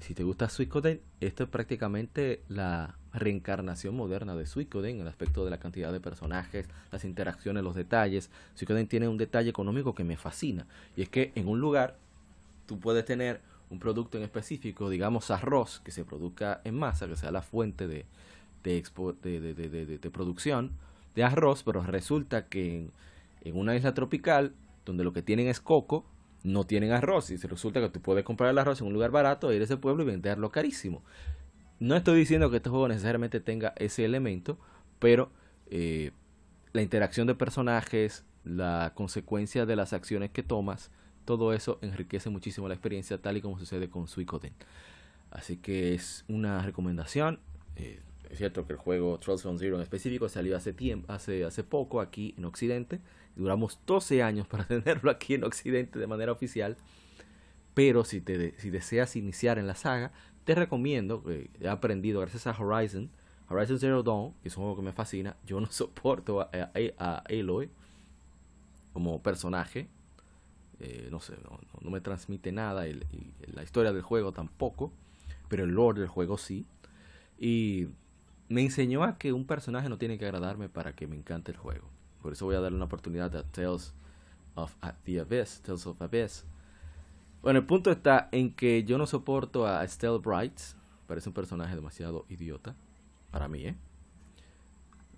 si 0.00 0.14
te 0.14 0.22
gusta 0.22 0.48
Suicoden, 0.48 1.00
esto 1.20 1.44
es 1.44 1.50
prácticamente 1.50 2.42
la 2.48 2.96
reencarnación 3.12 3.96
moderna 3.96 4.36
de 4.36 4.46
Suicoden 4.46 4.96
en 4.96 5.02
el 5.02 5.08
aspecto 5.08 5.44
de 5.44 5.50
la 5.50 5.58
cantidad 5.58 5.92
de 5.92 6.00
personajes, 6.00 6.68
las 6.92 7.04
interacciones, 7.04 7.64
los 7.64 7.74
detalles. 7.74 8.30
Suicoden 8.54 8.86
tiene 8.86 9.08
un 9.08 9.18
detalle 9.18 9.50
económico 9.50 9.94
que 9.94 10.04
me 10.04 10.16
fascina 10.16 10.66
y 10.96 11.02
es 11.02 11.08
que 11.08 11.32
en 11.34 11.48
un 11.48 11.60
lugar 11.60 11.96
tú 12.66 12.78
puedes 12.78 13.04
tener 13.04 13.40
un 13.68 13.78
producto 13.78 14.16
en 14.18 14.24
específico, 14.24 14.90
digamos 14.90 15.30
arroz, 15.30 15.80
que 15.80 15.90
se 15.90 16.04
produzca 16.04 16.60
en 16.62 16.76
masa, 16.76 17.08
que 17.08 17.16
sea 17.16 17.32
la 17.32 17.42
fuente 17.42 17.88
de, 17.88 18.04
de, 18.62 18.82
de, 19.22 19.98
de, 19.98 20.10
producción 20.10 20.72
de 21.14 21.24
arroz, 21.24 21.62
pero 21.62 21.82
resulta 21.82 22.46
que 22.46 22.90
en, 23.42 23.56
una 23.56 23.76
isla 23.76 23.94
tropical, 23.94 24.54
donde 24.84 25.04
lo 25.04 25.12
que 25.12 25.22
tienen 25.22 25.48
es 25.48 25.60
coco, 25.60 26.04
no 26.42 26.64
tienen 26.64 26.92
arroz. 26.92 27.30
Y 27.30 27.36
resulta 27.36 27.80
que 27.80 27.88
tú 27.88 28.00
puedes 28.00 28.24
comprar 28.24 28.50
el 28.50 28.58
arroz 28.58 28.80
en 28.80 28.86
un 28.86 28.92
lugar 28.92 29.10
barato, 29.10 29.52
ir 29.52 29.60
a 29.60 29.64
ese 29.64 29.76
pueblo 29.76 30.02
y 30.02 30.06
venderlo 30.06 30.50
carísimo. 30.50 31.02
No 31.78 31.96
estoy 31.96 32.18
diciendo 32.18 32.50
que 32.50 32.58
este 32.58 32.70
juego 32.70 32.88
necesariamente 32.88 33.40
tenga 33.40 33.72
ese 33.76 34.04
elemento, 34.04 34.58
pero 34.98 35.30
eh, 35.70 36.12
la 36.72 36.82
interacción 36.82 37.26
de 37.26 37.34
personajes, 37.34 38.24
la 38.44 38.92
consecuencia 38.94 39.66
de 39.66 39.76
las 39.76 39.92
acciones 39.92 40.30
que 40.30 40.42
tomas, 40.42 40.90
todo 41.24 41.52
eso 41.52 41.78
enriquece 41.82 42.30
muchísimo 42.30 42.68
la 42.68 42.74
experiencia, 42.74 43.18
tal 43.18 43.36
y 43.36 43.40
como 43.40 43.58
sucede 43.58 43.88
con 43.88 44.08
Suicoden. 44.08 44.52
Así 45.30 45.56
que 45.56 45.94
es 45.94 46.24
una 46.28 46.62
recomendación. 46.62 47.40
Eh, 47.76 48.00
es 48.32 48.38
cierto 48.38 48.66
que 48.66 48.72
el 48.72 48.78
juego 48.78 49.18
Trolls 49.18 49.42
from 49.42 49.58
Zero 49.58 49.76
en 49.76 49.82
específico 49.82 50.26
salió 50.26 50.56
hace 50.56 50.72
tiempo, 50.72 51.12
hace, 51.12 51.44
hace 51.44 51.62
poco 51.62 52.00
aquí 52.00 52.34
en 52.38 52.46
Occidente. 52.46 52.98
Duramos 53.36 53.78
12 53.86 54.22
años 54.22 54.46
para 54.46 54.64
tenerlo 54.66 55.10
aquí 55.10 55.34
en 55.34 55.44
Occidente 55.44 55.98
de 55.98 56.06
manera 56.06 56.32
oficial. 56.32 56.78
Pero 57.74 58.04
si, 58.04 58.22
te, 58.22 58.58
si 58.58 58.70
deseas 58.70 59.16
iniciar 59.16 59.58
en 59.58 59.66
la 59.66 59.74
saga, 59.74 60.12
te 60.44 60.54
recomiendo, 60.54 61.22
eh, 61.28 61.50
he 61.60 61.68
aprendido 61.68 62.20
gracias 62.20 62.46
a 62.46 62.58
Horizon, 62.58 63.10
Horizon 63.50 63.78
Zero 63.78 64.02
Dawn, 64.02 64.32
que 64.42 64.48
es 64.48 64.56
un 64.56 64.62
juego 64.62 64.76
que 64.76 64.82
me 64.82 64.92
fascina. 64.92 65.36
Yo 65.44 65.60
no 65.60 65.66
soporto 65.70 66.40
a, 66.40 66.48
a, 66.98 67.22
Aloy 67.28 67.68
como 68.94 69.22
personaje. 69.22 69.88
Eh, 70.80 71.08
no 71.10 71.20
sé, 71.20 71.34
no, 71.82 71.90
me 71.90 72.00
transmite 72.00 72.50
nada. 72.50 72.86
la 72.86 73.62
historia 73.62 73.92
del 73.92 74.02
juego 74.02 74.32
tampoco. 74.32 74.90
Pero 75.50 75.64
el 75.64 75.72
lore 75.72 76.00
del 76.00 76.08
juego 76.08 76.38
sí. 76.38 76.64
Y 77.38 77.88
me 78.52 78.62
enseñó 78.62 79.02
a 79.02 79.16
que 79.16 79.32
un 79.32 79.46
personaje 79.46 79.88
no 79.88 79.96
tiene 79.96 80.18
que 80.18 80.26
agradarme 80.26 80.68
para 80.68 80.94
que 80.94 81.06
me 81.06 81.16
encante 81.16 81.52
el 81.52 81.56
juego. 81.56 81.88
Por 82.20 82.34
eso 82.34 82.44
voy 82.44 82.54
a 82.54 82.60
darle 82.60 82.76
una 82.76 82.84
oportunidad 82.84 83.34
a 83.34 83.44
Tales 83.44 83.94
of 84.54 84.74
the 85.04 85.20
Abyss, 85.20 85.62
of 85.68 86.02
Abyss. 86.02 86.44
Bueno, 87.40 87.60
el 87.60 87.66
punto 87.66 87.90
está 87.90 88.28
en 88.30 88.52
que 88.52 88.84
yo 88.84 88.98
no 88.98 89.06
soporto 89.06 89.66
a 89.66 89.82
Estelle 89.82 90.18
Bright. 90.18 90.60
Parece 91.06 91.30
un 91.30 91.34
personaje 91.34 91.74
demasiado 91.74 92.26
idiota. 92.28 92.76
Para 93.30 93.48
mí, 93.48 93.64
¿eh? 93.64 93.76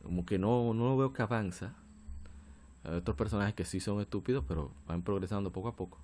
Como 0.05 0.25
que 0.25 0.39
no, 0.39 0.73
no 0.73 0.97
veo 0.97 1.13
que 1.13 1.23
avanza. 1.23 1.75
Hay 2.85 2.95
otros 2.95 3.17
personajes 3.17 3.55
que 3.55 3.65
sí 3.65 3.81
son 3.81 4.01
estúpidos, 4.01 4.45
pero 4.47 4.71
van 4.87 5.03
progresando 5.03 5.51
poco 5.51 5.69
a 5.69 5.77
poco. 5.77 5.99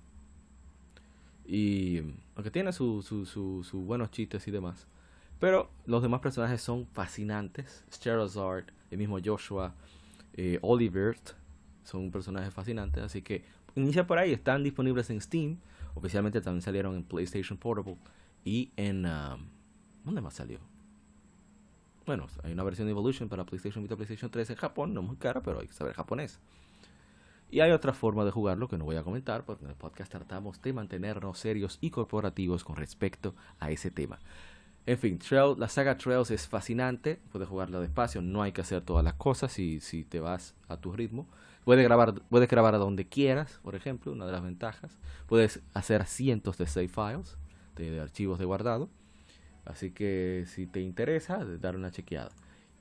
Y 1.45 1.99
aunque 2.35 2.51
tiene 2.51 2.73
sus 2.73 3.05
su, 3.05 3.25
su, 3.25 3.63
su 3.63 3.81
buenos 3.81 4.11
chistes 4.11 4.45
y 4.47 4.51
demás. 4.51 4.85
Pero 5.41 5.71
los 5.87 6.03
demás 6.03 6.21
personajes 6.21 6.61
son 6.61 6.85
fascinantes. 6.85 7.83
Charizard, 7.89 8.65
el 8.91 8.97
mismo 8.99 9.17
Joshua, 9.25 9.73
eh, 10.33 10.59
Oliver, 10.61 11.17
son 11.83 12.11
personajes 12.11 12.53
fascinantes. 12.53 13.03
Así 13.03 13.23
que 13.23 13.43
inicia 13.75 14.05
por 14.05 14.19
ahí. 14.19 14.33
Están 14.33 14.63
disponibles 14.63 15.09
en 15.09 15.19
Steam. 15.19 15.57
Oficialmente 15.95 16.41
también 16.41 16.61
salieron 16.61 16.95
en 16.95 17.03
PlayStation 17.03 17.57
Portable. 17.57 17.97
Y 18.45 18.71
en... 18.77 19.07
Um, 19.07 19.47
¿Dónde 20.05 20.21
más 20.21 20.35
salió? 20.35 20.59
Bueno, 22.05 22.27
hay 22.43 22.53
una 22.53 22.63
versión 22.63 22.85
de 22.85 22.91
Evolution 22.91 23.27
para 23.27 23.43
PlayStation 23.43 23.83
Vita, 23.83 23.95
PlayStation 23.95 24.29
3 24.29 24.51
en 24.51 24.55
Japón. 24.57 24.93
No 24.93 25.01
muy 25.01 25.15
cara, 25.15 25.41
pero 25.41 25.59
hay 25.59 25.65
que 25.65 25.73
saber 25.73 25.95
japonés. 25.95 26.39
Y 27.49 27.61
hay 27.61 27.71
otra 27.71 27.93
forma 27.93 28.25
de 28.25 28.31
jugarlo 28.31 28.67
que 28.67 28.77
no 28.77 28.85
voy 28.85 28.95
a 28.95 29.03
comentar 29.03 29.43
porque 29.43 29.65
en 29.65 29.71
el 29.71 29.75
podcast 29.75 30.11
tratamos 30.11 30.61
de 30.61 30.71
mantenernos 30.71 31.39
serios 31.39 31.79
y 31.81 31.89
corporativos 31.89 32.63
con 32.63 32.75
respecto 32.75 33.35
a 33.59 33.71
ese 33.71 33.89
tema. 33.89 34.19
En 34.87 34.97
fin, 34.97 35.19
Trail, 35.19 35.55
la 35.59 35.69
saga 35.69 35.95
Trails 35.95 36.31
es 36.31 36.47
fascinante, 36.47 37.19
puedes 37.31 37.47
jugarla 37.47 37.79
despacio, 37.79 38.21
no 38.21 38.41
hay 38.41 38.51
que 38.51 38.61
hacer 38.61 38.81
todas 38.81 39.03
las 39.03 39.13
cosas 39.13 39.51
si, 39.51 39.79
si 39.79 40.03
te 40.03 40.19
vas 40.19 40.55
a 40.67 40.77
tu 40.77 40.91
ritmo. 40.91 41.27
Puedes 41.63 41.83
grabar, 41.83 42.15
puedes 42.29 42.49
grabar 42.49 42.73
a 42.73 42.79
donde 42.79 43.07
quieras, 43.07 43.59
por 43.61 43.75
ejemplo, 43.75 44.11
una 44.11 44.25
de 44.25 44.31
las 44.31 44.41
ventajas. 44.41 44.97
Puedes 45.27 45.61
hacer 45.75 46.05
cientos 46.05 46.57
de 46.57 46.65
save 46.65 46.87
files, 46.87 47.37
de, 47.75 47.99
archivos 47.99 48.39
de 48.39 48.45
guardado. 48.45 48.89
Así 49.65 49.91
que 49.91 50.45
si 50.47 50.65
te 50.65 50.81
interesa, 50.81 51.45
dar 51.45 51.75
una 51.75 51.91
chequeada. 51.91 52.31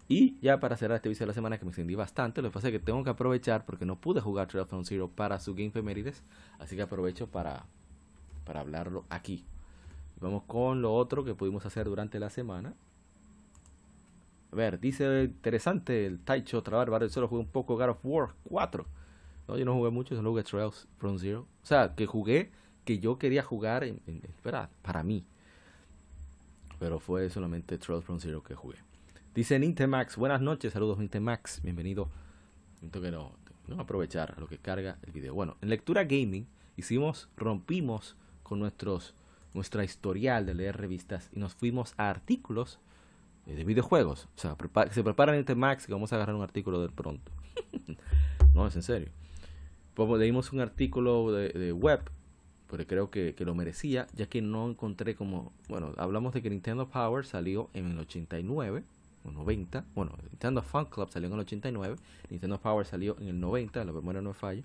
Y 0.08 0.38
ya 0.40 0.58
para 0.58 0.76
cerrar 0.76 0.96
este 0.96 1.10
video 1.10 1.20
de 1.20 1.26
la 1.26 1.34
semana 1.34 1.58
que 1.58 1.66
me 1.66 1.70
extendí 1.70 1.94
bastante, 1.94 2.40
lo 2.40 2.48
que 2.48 2.54
pasa 2.54 2.68
es 2.68 2.72
que 2.72 2.80
tengo 2.80 3.04
que 3.04 3.10
aprovechar 3.10 3.66
porque 3.66 3.84
no 3.84 4.00
pude 4.00 4.22
jugar 4.22 4.48
Trail 4.48 4.66
from 4.66 4.84
Zero 4.84 5.08
para 5.08 5.38
su 5.38 5.54
Game 5.54 5.70
Femérides, 5.70 6.22
así 6.58 6.74
que 6.74 6.82
aprovecho 6.82 7.28
para, 7.28 7.66
para 8.44 8.60
hablarlo 8.60 9.04
aquí. 9.10 9.44
Vamos 10.20 10.42
con 10.44 10.82
lo 10.82 10.94
otro 10.94 11.24
que 11.24 11.34
pudimos 11.34 11.64
hacer 11.64 11.86
durante 11.86 12.18
la 12.18 12.30
semana. 12.30 12.74
A 14.52 14.56
ver, 14.56 14.80
dice 14.80 15.24
interesante 15.24 16.06
el 16.06 16.20
Taicho 16.20 16.62
Trabar 16.62 16.90
Barrio. 16.90 17.08
Solo 17.08 17.28
jugué 17.28 17.40
un 17.40 17.48
poco 17.48 17.76
God 17.76 17.90
of 17.90 17.98
War 18.02 18.34
4. 18.44 18.86
No, 19.48 19.56
yo 19.56 19.64
no 19.64 19.74
jugué 19.74 19.90
mucho, 19.90 20.14
solo 20.14 20.30
jugué 20.30 20.42
Trails 20.42 20.88
from 20.98 21.18
Zero. 21.18 21.46
O 21.62 21.66
sea, 21.66 21.94
que 21.94 22.06
jugué 22.06 22.50
que 22.84 22.98
yo 22.98 23.18
quería 23.18 23.42
jugar 23.42 23.84
en, 23.84 24.00
espera, 24.06 24.70
para 24.82 25.02
mí. 25.02 25.24
Pero 26.78 26.98
fue 26.98 27.30
solamente 27.30 27.78
Trails 27.78 28.04
from 28.04 28.18
Zero 28.18 28.42
que 28.42 28.54
jugué. 28.54 28.78
Dice 29.34 29.58
Nintemax, 29.58 30.16
buenas 30.16 30.40
noches, 30.40 30.72
saludos 30.72 30.98
Nintemax, 30.98 31.62
bienvenido. 31.62 32.08
Siento 32.80 33.00
que 33.00 33.10
no, 33.10 33.32
no 33.68 33.80
aprovechar 33.80 34.36
lo 34.38 34.48
que 34.48 34.58
carga 34.58 34.98
el 35.02 35.12
video. 35.12 35.34
Bueno, 35.34 35.56
en 35.60 35.68
lectura 35.68 36.04
gaming 36.04 36.46
hicimos, 36.76 37.28
rompimos 37.36 38.16
con 38.42 38.58
nuestros 38.58 39.14
nuestra 39.54 39.84
historial 39.84 40.46
de 40.46 40.54
leer 40.54 40.76
revistas 40.76 41.28
y 41.32 41.38
nos 41.38 41.54
fuimos 41.54 41.94
a 41.96 42.10
artículos 42.10 42.78
eh, 43.46 43.54
de 43.54 43.64
videojuegos. 43.64 44.28
O 44.36 44.38
sea, 44.38 44.56
se 44.90 45.02
preparan 45.02 45.44
en 45.46 45.58
Max 45.58 45.86
que 45.86 45.92
vamos 45.92 46.12
a 46.12 46.16
agarrar 46.16 46.36
un 46.36 46.42
artículo 46.42 46.80
de 46.80 46.88
pronto. 46.88 47.32
no, 48.54 48.66
es 48.66 48.76
en 48.76 48.82
serio. 48.82 49.08
Pues 49.94 50.08
leímos 50.18 50.52
un 50.52 50.60
artículo 50.60 51.32
de, 51.32 51.72
web, 51.72 52.00
porque 52.68 52.86
creo 52.86 53.10
que, 53.10 53.34
que, 53.34 53.44
lo 53.44 53.54
merecía, 53.54 54.06
ya 54.14 54.26
que 54.26 54.40
no 54.40 54.68
encontré 54.68 55.14
como... 55.14 55.52
Bueno, 55.68 55.92
hablamos 55.98 56.32
de 56.32 56.42
que 56.42 56.48
Nintendo 56.48 56.88
Power 56.88 57.26
salió 57.26 57.68
en 57.74 57.90
el 57.90 57.98
89, 57.98 58.84
o 59.24 59.30
90. 59.30 59.84
Bueno, 59.94 60.12
Nintendo 60.22 60.62
Fun 60.62 60.86
Club 60.86 61.10
salió 61.10 61.28
en 61.28 61.34
el 61.34 61.40
89, 61.40 61.96
Nintendo 62.30 62.60
Power 62.60 62.86
salió 62.86 63.16
en 63.20 63.28
el 63.28 63.40
90, 63.40 63.84
la 63.84 63.92
memoria 63.92 64.20
no 64.20 64.32
falla. 64.32 64.62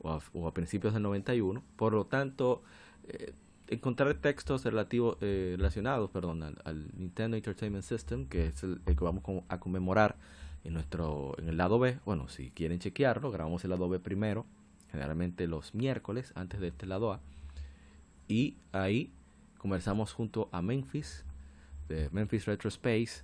o 0.00 0.46
a, 0.46 0.54
principios 0.54 0.94
del 0.94 1.02
91. 1.02 1.62
Por 1.76 1.94
lo 1.94 2.06
tanto, 2.06 2.62
eh, 3.08 3.32
encontrar 3.68 4.14
textos 4.14 4.64
relativos, 4.64 5.16
eh, 5.20 5.54
relacionados 5.56 6.10
perdón, 6.10 6.42
al, 6.42 6.88
Nintendo 6.96 7.36
Entertainment 7.36 7.84
System, 7.84 8.26
que 8.26 8.46
es 8.46 8.62
el, 8.62 8.80
que 8.84 9.04
vamos 9.04 9.22
a 9.48 9.60
conmemorar 9.60 10.16
en, 10.64 10.74
nuestro, 10.74 11.34
en 11.38 11.48
el 11.48 11.56
lado 11.56 11.78
B. 11.78 11.98
Bueno, 12.04 12.28
si 12.28 12.50
quieren 12.50 12.78
chequearlo, 12.78 13.30
grabamos 13.30 13.64
el 13.64 13.70
lado 13.70 13.88
B 13.88 13.98
primero, 13.98 14.46
generalmente 14.90 15.46
los 15.46 15.74
miércoles, 15.74 16.32
antes 16.34 16.60
de 16.60 16.68
este 16.68 16.86
lado 16.86 17.12
A. 17.12 17.20
Y 18.28 18.56
ahí 18.72 19.12
conversamos 19.58 20.12
junto 20.12 20.48
a 20.52 20.62
Memphis, 20.62 21.24
de 21.88 22.08
Memphis 22.10 22.46
Retro 22.46 22.68
Space, 22.68 23.22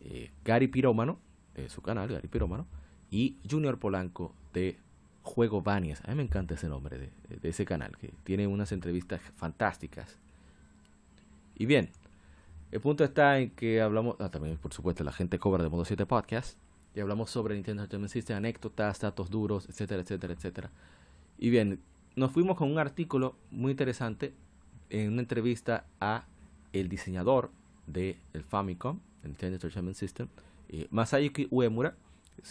eh, 0.00 0.30
Gary 0.44 0.68
Pirómano, 0.68 1.18
de 1.54 1.68
su 1.68 1.82
canal, 1.82 2.08
Gary 2.08 2.28
Pirómano, 2.28 2.66
y 3.10 3.36
Junior 3.48 3.78
Polanco 3.78 4.34
de 4.52 4.78
Juego 5.26 5.60
Banias. 5.60 6.00
A 6.06 6.10
mí 6.10 6.16
me 6.16 6.22
encanta 6.22 6.54
ese 6.54 6.68
nombre 6.68 6.98
de, 6.98 7.10
ese 7.42 7.66
canal, 7.66 7.96
que 7.98 8.14
tiene 8.24 8.46
unas 8.46 8.72
entrevistas 8.72 9.20
fantásticas. 9.34 10.18
Y 11.56 11.66
bien, 11.66 11.90
el 12.70 12.80
punto 12.80 13.04
está 13.04 13.38
en 13.38 13.50
que 13.50 13.82
hablamos, 13.82 14.16
ah, 14.20 14.30
también 14.30 14.56
por 14.56 14.72
supuesto 14.72 15.04
la 15.04 15.12
gente 15.12 15.38
cobra 15.38 15.62
de 15.62 15.68
Modo 15.68 15.84
7 15.84 16.06
Podcast, 16.06 16.56
y 16.94 17.00
hablamos 17.00 17.28
sobre 17.28 17.54
Nintendo 17.54 17.82
Entertainment 17.82 18.12
System, 18.12 18.36
anécdotas, 18.38 19.00
datos 19.00 19.28
duros, 19.28 19.68
etcétera, 19.68 20.00
etcétera, 20.00 20.32
etcétera. 20.32 20.70
Y 21.38 21.50
bien, 21.50 21.80
nos 22.14 22.30
fuimos 22.30 22.56
con 22.56 22.70
un 22.70 22.78
artículo 22.78 23.36
muy 23.50 23.72
interesante 23.72 24.32
en 24.88 25.12
una 25.12 25.22
entrevista 25.22 25.84
a 26.00 26.24
el 26.72 26.88
diseñador 26.88 27.50
del 27.86 28.16
el 28.32 28.44
Famicom, 28.44 29.00
Nintendo 29.24 29.56
Entertainment 29.56 29.96
System, 29.96 30.28
eh, 30.68 30.86
Masayuki 30.90 31.48
Uemura, 31.50 31.96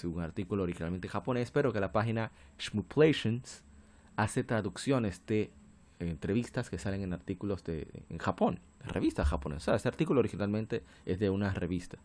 un 0.04 0.22
artículo 0.22 0.64
originalmente 0.64 1.08
japonés, 1.08 1.52
pero 1.52 1.72
que 1.72 1.80
la 1.80 1.92
página 1.92 2.32
Shmuplations 2.60 3.64
hace 4.16 4.44
traducciones 4.44 5.22
de 5.26 5.52
entrevistas 6.00 6.70
que 6.70 6.78
salen 6.78 7.02
en 7.02 7.14
artículos 7.14 7.64
de, 7.64 7.88
en 8.10 8.18
Japón, 8.18 8.60
en 8.84 8.90
revistas 8.90 9.28
japonesas. 9.28 9.78
Este 9.78 9.88
artículo 9.88 10.20
originalmente 10.20 10.84
es 11.06 11.20
de 11.20 11.30
una 11.30 11.54
revista, 11.54 11.98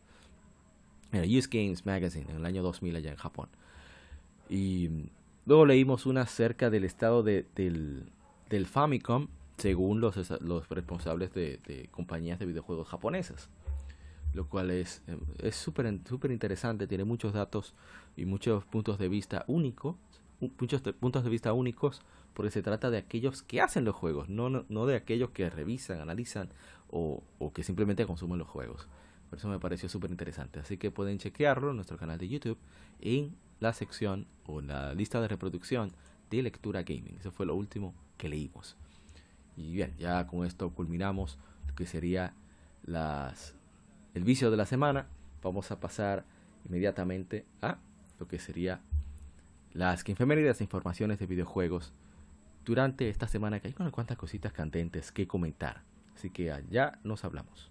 era 1.13 1.25
Use 1.25 1.49
Games 1.51 1.85
Magazine, 1.87 2.27
en 2.31 2.37
el 2.37 2.47
año 2.47 2.63
2000 2.63 2.97
allá 2.97 3.11
en 3.11 3.17
Japón. 3.17 3.49
Y 4.49 5.09
luego 5.47 5.67
leímos 5.67 6.07
una 6.07 6.23
acerca 6.23 6.71
del 6.71 6.85
estado 6.85 7.23
de, 7.23 7.47
del, 7.57 8.05
del 8.49 8.67
Famicom, 8.67 9.29
según 9.57 10.01
los, 10.01 10.17
los 10.41 10.69
responsables 10.69 11.35
de, 11.35 11.59
de 11.67 11.89
compañías 11.91 12.39
de 12.39 12.47
videojuegos 12.47 12.89
japonesas 12.89 13.51
lo 14.33 14.49
cual 14.49 14.71
es 14.71 15.03
em, 15.07 15.21
es 15.39 15.57
súper 15.57 15.99
super 16.09 16.31
interesante, 16.31 16.87
tiene 16.87 17.05
muchos 17.05 17.33
datos 17.33 17.75
y 18.17 18.25
muchos 18.25 18.65
puntos 18.65 18.99
de 18.99 19.09
vista 19.09 19.45
únicos, 19.47 19.97
muchos 20.59 20.81
puntos 20.81 21.25
de 21.25 21.31
vista 21.31 21.53
únicos, 21.53 22.03
porque 22.35 22.51
se 22.51 22.63
trata 22.63 22.91
de 22.91 22.99
aquellos 22.99 23.43
que 23.43 23.61
hacen 23.61 23.85
los 23.85 23.95
juegos, 23.95 24.29
no, 24.29 24.49
no, 24.49 24.87
de 24.87 24.97
aquellos 24.97 25.31
que 25.31 25.51
revisan, 25.51 26.01
analizan 26.01 26.51
o, 26.89 27.23
o, 27.39 27.53
que 27.53 27.63
simplemente 27.63 28.07
consumen 28.07 28.39
los 28.39 28.49
juegos. 28.49 28.89
Por 29.29 29.39
eso 29.39 29.49
me 29.49 29.59
pareció 29.61 29.89
súper 29.89 30.11
interesante. 30.11 30.59
Así 30.61 30.77
que 30.77 30.91
pueden 30.91 31.19
chequearlo 31.19 31.71
en 31.71 31.77
nuestro 31.77 31.97
canal 31.97 32.19
de 32.19 32.29
YouTube 32.29 32.59
en 33.01 33.37
la 33.61 33.73
sección 33.73 34.27
o 34.45 34.61
la 34.61 34.95
lista 34.95 35.21
de 35.21 35.29
reproducción 35.29 35.93
de 36.31 36.43
lectura 36.43 36.83
gaming. 36.83 37.17
Eso 37.19 37.31
fue 37.31 37.47
lo 37.47 37.55
último 37.55 37.95
que 38.17 38.29
leímos. 38.29 38.77
Y 39.57 39.73
bien, 39.73 39.95
ya 39.99 40.27
con 40.27 40.47
esto 40.47 40.71
culminamos 40.71 41.39
lo 41.69 41.75
que 41.75 41.87
sería 41.87 42.35
las 42.83 43.55
el 44.15 44.25
vicio 44.25 44.51
de 44.51 44.57
la 44.57 44.67
semana, 44.67 45.07
vamos 45.43 45.71
a 45.71 45.81
pasar 45.81 46.25
inmediatamente 46.67 47.47
a 47.63 47.79
lo 48.19 48.29
que 48.29 48.39
sería 48.39 48.81
las 49.73 50.05
e 50.07 50.65
informaciones 50.65 51.19
de 51.19 51.27
videojuegos 51.27 51.93
durante 52.65 53.09
esta 53.09 53.29
semana 53.29 53.61
que 53.61 53.69
hay 53.69 53.75
unas 53.79 53.93
cuantas 53.93 54.19
cositas 54.19 54.53
candentes 54.53 55.13
que 55.13 55.27
comentar. 55.27 55.83
Así 56.15 56.31
que 56.31 56.53
allá 56.53 56.99
nos 57.05 57.25
hablamos. 57.25 57.71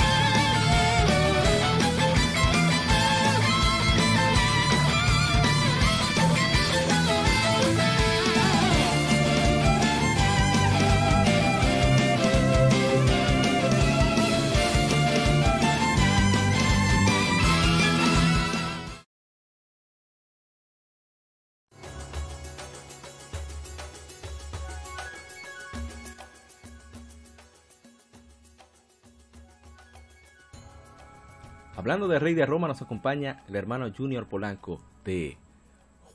Hablando 31.91 32.07
de 32.07 32.19
Rey 32.19 32.35
de 32.35 32.45
Roma, 32.45 32.69
nos 32.69 32.81
acompaña 32.81 33.43
el 33.49 33.55
hermano 33.57 33.91
Junior 33.93 34.25
Polanco 34.25 34.81
de 35.03 35.35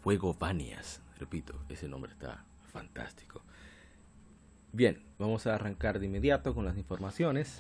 Juego 0.03 0.33
Banias. 0.33 1.03
Repito, 1.21 1.53
ese 1.69 1.87
nombre 1.87 2.13
está 2.13 2.43
fantástico. 2.73 3.43
Bien, 4.73 5.03
vamos 5.19 5.47
a 5.47 5.55
arrancar 5.55 5.99
de 5.99 6.07
inmediato 6.07 6.55
con 6.55 6.65
las 6.65 6.79
informaciones. 6.79 7.59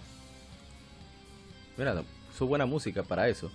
Mira, 1.76 2.02
son 2.34 2.48
buena 2.48 2.64
música 2.64 3.02
para 3.02 3.28
eso. 3.28 3.52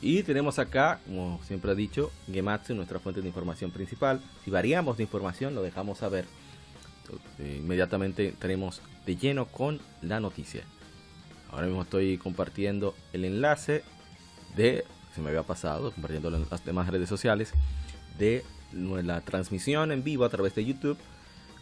Y 0.00 0.22
tenemos 0.22 0.58
acá, 0.58 0.98
como 1.04 1.38
siempre 1.42 1.72
ha 1.72 1.74
dicho, 1.74 2.10
Gematsu, 2.32 2.74
nuestra 2.74 3.00
fuente 3.00 3.20
de 3.20 3.28
información 3.28 3.70
principal. 3.70 4.22
Si 4.42 4.50
variamos 4.50 4.96
de 4.96 5.02
información, 5.02 5.54
lo 5.54 5.60
dejamos 5.60 5.98
saber. 5.98 6.24
inmediatamente 7.38 8.34
tenemos 8.38 8.80
de 9.04 9.16
lleno 9.16 9.44
con 9.44 9.78
la 10.00 10.20
noticia. 10.20 10.64
Ahora 11.52 11.66
mismo 11.66 11.82
estoy 11.82 12.16
compartiendo 12.18 12.94
el 13.12 13.24
enlace 13.24 13.82
de, 14.56 14.84
se 15.14 15.20
me 15.20 15.30
había 15.30 15.42
pasado, 15.42 15.90
compartiendo 15.92 16.28
en 16.28 16.46
las 16.50 16.64
demás 16.64 16.88
redes 16.88 17.08
sociales, 17.08 17.52
de 18.18 18.44
la 18.72 19.20
transmisión 19.22 19.90
en 19.90 20.04
vivo 20.04 20.24
a 20.24 20.28
través 20.28 20.54
de 20.54 20.64
YouTube. 20.64 20.98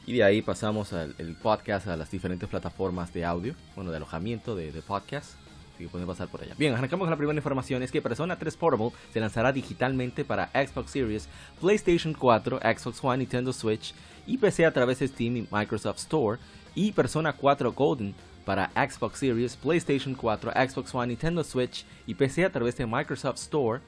Y 0.06 0.14
de 0.14 0.24
ahí 0.24 0.42
pasamos 0.42 0.92
al 0.92 1.14
podcast 1.42 1.86
a 1.86 1.96
las 1.96 2.10
diferentes 2.10 2.48
plataformas 2.48 3.12
de 3.12 3.24
audio, 3.24 3.54
bueno, 3.76 3.90
de 3.90 3.98
alojamiento 3.98 4.56
de, 4.56 4.72
de 4.72 4.82
podcast. 4.82 5.34
Así 5.74 5.84
que 5.84 5.90
pueden 5.90 6.06
pasar 6.08 6.28
por 6.28 6.42
allá. 6.42 6.54
Bien, 6.58 6.74
arrancamos 6.74 7.04
con 7.04 7.10
la 7.10 7.16
primera 7.16 7.36
información. 7.36 7.82
Es 7.82 7.92
que 7.92 8.02
Persona 8.02 8.38
3 8.38 8.56
Portable 8.56 8.90
se 9.12 9.20
lanzará 9.20 9.52
digitalmente 9.52 10.24
para 10.24 10.50
Xbox 10.52 10.90
Series, 10.90 11.28
PlayStation 11.60 12.14
4, 12.14 12.58
Xbox 12.58 13.04
One, 13.04 13.18
Nintendo 13.18 13.52
Switch 13.52 13.94
y 14.26 14.38
PC 14.38 14.66
a 14.66 14.72
través 14.72 14.98
de 14.98 15.08
Steam 15.08 15.36
y 15.36 15.48
Microsoft 15.50 15.98
Store. 15.98 16.40
Y 16.74 16.92
Persona 16.92 17.32
4 17.32 17.72
Golden 17.72 18.14
para 18.48 18.70
Xbox 18.70 19.18
Series, 19.18 19.56
PlayStation 19.58 20.14
4, 20.14 20.52
Xbox 20.52 20.94
One, 20.94 21.08
Nintendo 21.08 21.44
Switch 21.44 21.84
y 22.06 22.14
PC 22.14 22.46
a 22.46 22.50
través 22.50 22.78
de 22.78 22.86
Microsoft 22.86 23.36
Store 23.36 23.82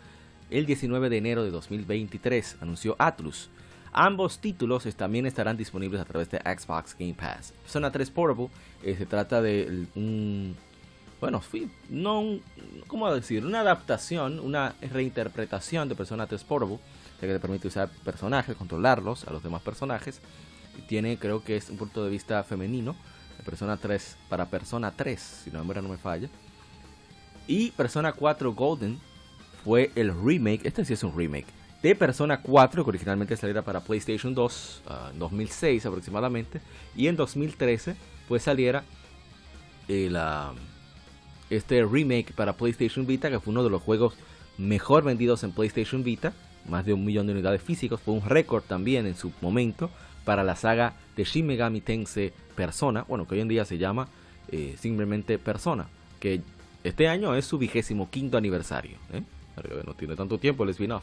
el 0.51 0.67
19 0.67 1.09
de 1.09 1.17
enero 1.17 1.43
de 1.43 1.51
2023, 1.51 2.59
anunció 2.61 2.95
Atlus. 2.99 3.49
Ambos 3.91 4.39
títulos 4.39 4.85
también 4.97 5.25
estarán 5.25 5.57
disponibles 5.57 5.99
a 6.03 6.05
través 6.05 6.29
de 6.29 6.41
Xbox 6.41 6.95
Game 6.99 7.15
Pass. 7.15 7.55
Persona 7.63 7.91
3 7.91 8.11
Portable 8.11 8.49
eh, 8.83 8.97
se 8.99 9.07
trata 9.07 9.41
de 9.41 9.87
un 9.95 10.55
bueno, 11.23 11.43
no 11.89 12.21
un, 12.21 12.43
¿cómo 12.87 13.11
decir? 13.15 13.47
Una 13.47 13.61
adaptación, 13.61 14.41
una 14.41 14.75
reinterpretación 14.83 15.89
de 15.89 15.95
Persona 15.95 16.27
3 16.27 16.45
Portable, 16.45 16.79
que 17.19 17.27
te 17.27 17.41
permite 17.41 17.69
usar 17.69 17.89
personajes, 18.05 18.55
controlarlos 18.57 19.27
a 19.27 19.33
los 19.33 19.43
demás 19.43 19.63
personajes. 19.63 20.21
Tiene, 20.87 21.17
creo 21.17 21.43
que 21.43 21.57
es 21.57 21.71
un 21.71 21.79
punto 21.79 22.05
de 22.05 22.11
vista 22.11 22.45
femenino, 22.45 22.95
Persona 23.43 23.77
3 23.77 24.17
para 24.29 24.47
Persona 24.47 24.91
3, 24.91 25.21
si 25.45 25.51
no 25.51 25.65
me 25.65 25.97
falla. 25.97 26.29
Y 27.47 27.71
Persona 27.73 28.13
4 28.13 28.53
Golden 28.53 28.99
fue 29.65 29.91
el 29.95 30.15
remake, 30.15 30.65
este 30.65 30.85
sí 30.85 30.93
es 30.93 31.03
un 31.03 31.17
remake, 31.17 31.47
de 31.83 31.95
Persona 31.95 32.43
4 32.43 32.85
que 32.85 32.91
originalmente 32.91 33.37
saliera 33.37 33.63
para 33.63 33.81
PlayStation 33.81 34.35
2 34.35 34.83
ah, 34.87 35.11
en 35.13 35.19
2006 35.19 35.87
aproximadamente. 35.87 36.61
Y 36.95 37.07
en 37.07 37.17
2013 37.17 37.97
pues 38.29 38.43
saliera 38.43 38.85
el, 39.89 40.17
este 41.49 41.85
remake 41.85 42.33
para 42.35 42.57
PlayStation 42.57 43.07
Vita 43.07 43.31
que 43.31 43.41
fue 43.41 43.53
uno 43.53 43.65
de 43.65 43.71
los 43.71 43.83
juegos 43.83 44.15
mejor 44.59 45.05
vendidos 45.05 45.43
en 45.43 45.53
PlayStation 45.53 46.05
Vita. 46.05 46.33
Más 46.69 46.85
de 46.85 46.93
un 46.93 47.05
millón 47.05 47.27
de 47.27 47.33
unidades 47.33 47.63
físicas. 47.63 48.01
Fue 48.01 48.13
un 48.13 48.23
récord 48.29 48.63
también 48.63 49.07
en 49.07 49.17
su 49.17 49.33
momento 49.41 49.91
para 50.25 50.45
la 50.45 50.57
saga 50.57 50.95
de 51.17 51.25
Shin 51.25 51.47
Megami 51.47 51.81
Tensei 51.81 52.33
Persona, 52.61 53.07
bueno, 53.09 53.27
que 53.27 53.37
hoy 53.37 53.41
en 53.41 53.49
día 53.49 53.65
se 53.65 53.79
llama 53.79 54.07
eh, 54.49 54.77
simplemente 54.79 55.39
Persona, 55.39 55.87
que 56.21 56.43
Este 56.85 57.09
año 57.09 57.35
es 57.35 57.47
su 57.47 57.57
vigésimo 57.57 58.11
quinto 58.11 58.37
aniversario. 58.37 58.99
¿eh? 59.15 59.23
No 59.87 59.95
tiene 59.95 60.15
tanto 60.15 60.37
tiempo 60.37 60.65
el 60.65 60.71
spin-off. 60.71 61.03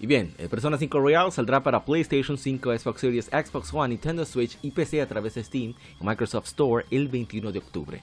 Y 0.00 0.06
bien, 0.06 0.32
el 0.38 0.48
Persona 0.48 0.78
5 0.78 0.98
Royal 0.98 1.30
saldrá 1.32 1.62
para 1.62 1.84
PlayStation 1.84 2.38
5, 2.38 2.78
Xbox 2.78 3.00
Series, 3.00 3.26
Xbox 3.26 3.74
One, 3.74 3.90
Nintendo 3.90 4.24
Switch 4.24 4.56
y 4.62 4.70
PC 4.70 5.02
a 5.02 5.06
través 5.06 5.34
de 5.34 5.44
Steam 5.44 5.74
y 6.00 6.04
Microsoft 6.04 6.46
Store 6.46 6.86
el 6.90 7.08
21 7.08 7.52
de 7.52 7.58
octubre. 7.58 8.00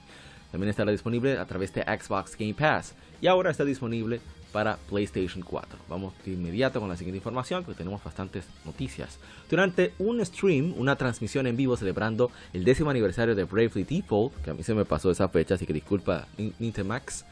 También 0.52 0.70
estará 0.70 0.92
disponible 0.92 1.36
a 1.36 1.46
través 1.46 1.74
de 1.74 1.82
Xbox 1.82 2.36
Game 2.38 2.54
Pass 2.54 2.94
y 3.20 3.26
ahora 3.26 3.50
está 3.50 3.64
disponible 3.64 4.20
para 4.52 4.76
PlayStation 4.88 5.42
4. 5.42 5.78
Vamos 5.88 6.12
de 6.24 6.32
inmediato 6.32 6.78
con 6.80 6.88
la 6.88 6.96
siguiente 6.96 7.16
información 7.16 7.64
porque 7.64 7.78
tenemos 7.78 8.02
bastantes 8.04 8.44
noticias. 8.64 9.18
Durante 9.50 9.94
un 9.98 10.24
stream, 10.24 10.74
una 10.76 10.96
transmisión 10.96 11.46
en 11.46 11.56
vivo 11.56 11.76
celebrando 11.76 12.30
el 12.52 12.64
décimo 12.64 12.90
aniversario 12.90 13.34
de 13.34 13.44
Bravely 13.44 13.84
Default, 13.84 14.34
que 14.42 14.50
a 14.50 14.54
mí 14.54 14.62
se 14.62 14.74
me 14.74 14.84
pasó 14.84 15.10
esa 15.10 15.28
fecha, 15.28 15.54
así 15.54 15.66
que 15.66 15.72
disculpa 15.72 16.26
Nintemax, 16.36 17.24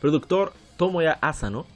productor 0.00 0.52
Tomoya 0.76 1.18
Asano 1.20 1.66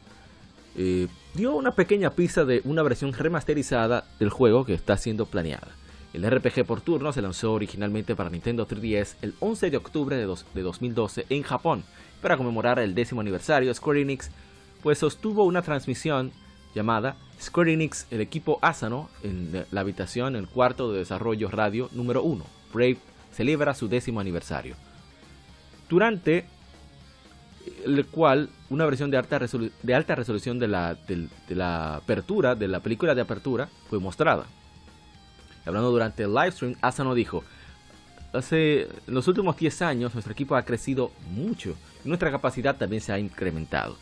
eh, 0.77 1.09
dio 1.35 1.55
una 1.55 1.73
pequeña 1.73 2.11
pista 2.11 2.45
de 2.45 2.61
una 2.65 2.83
versión 2.83 3.13
remasterizada 3.13 4.05
del 4.19 4.31
juego 4.31 4.65
que 4.65 4.75
está 4.75 4.97
siendo 4.97 5.27
planeada. 5.27 5.69
El 6.13 6.29
RPG 6.29 6.65
por 6.65 6.81
turno 6.81 7.13
se 7.13 7.23
lanzó 7.23 7.53
originalmente 7.53 8.17
para 8.17 8.31
Nintendo 8.31 8.67
3DS 8.67 9.15
el 9.23 9.35
11 9.39 9.71
de 9.71 9.77
octubre 9.77 10.17
de, 10.17 10.27
de 10.27 10.63
2012 10.63 11.27
en 11.29 11.43
Japón. 11.43 11.85
Para 12.21 12.37
conmemorar 12.37 12.79
el 12.81 12.95
décimo 12.95 13.21
aniversario, 13.21 13.73
Square 13.73 14.03
Enix 14.03 14.31
pues 14.83 14.99
sostuvo 14.99 15.45
una 15.45 15.63
transmisión 15.63 16.33
llamada 16.75 17.17
Square 17.41 17.73
Enix, 17.73 18.07
el 18.11 18.21
equipo 18.21 18.59
Asano, 18.63 19.09
en 19.23 19.65
la 19.71 19.81
habitación, 19.81 20.37
el 20.37 20.47
cuarto 20.47 20.93
de 20.93 20.99
desarrollo 20.99 21.51
radio 21.51 21.89
número 21.93 22.23
1. 22.23 22.45
Brave 22.73 22.99
celebra 23.33 23.75
su 23.75 23.89
décimo 23.89 24.21
aniversario. 24.21 24.77
Durante 25.89 26.47
el 27.85 28.07
cual 28.07 28.51
una 28.69 28.85
versión 28.85 29.11
de 29.11 29.17
alta, 29.17 29.39
de 29.39 29.95
alta 29.95 30.15
resolución 30.15 30.59
de 30.59 30.69
la, 30.69 30.95
de, 30.95 31.29
la 31.49 31.97
apertura, 31.97 32.55
de 32.55 32.69
la 32.69 32.81
película 32.81 33.15
de 33.15 33.23
apertura, 33.23 33.69
fue 33.89 33.99
mostrada. 33.99 34.45
Hablando 35.65 35.91
durante 35.91 36.25
el 36.25 36.35
livestream, 36.35 36.77
Asano 36.81 37.15
dijo, 37.15 37.45
hace 38.33 38.83
en 38.83 39.15
los 39.15 39.27
últimos 39.29 39.57
10 39.57 39.83
años 39.83 40.15
nuestro 40.15 40.33
equipo 40.33 40.57
ha 40.57 40.63
crecido 40.63 41.11
mucho 41.31 41.75
y 42.05 42.09
nuestra 42.09 42.31
capacidad 42.31 42.77
también 42.77 43.03
se 43.03 43.13
ha 43.13 43.19
incrementado. 43.19 43.97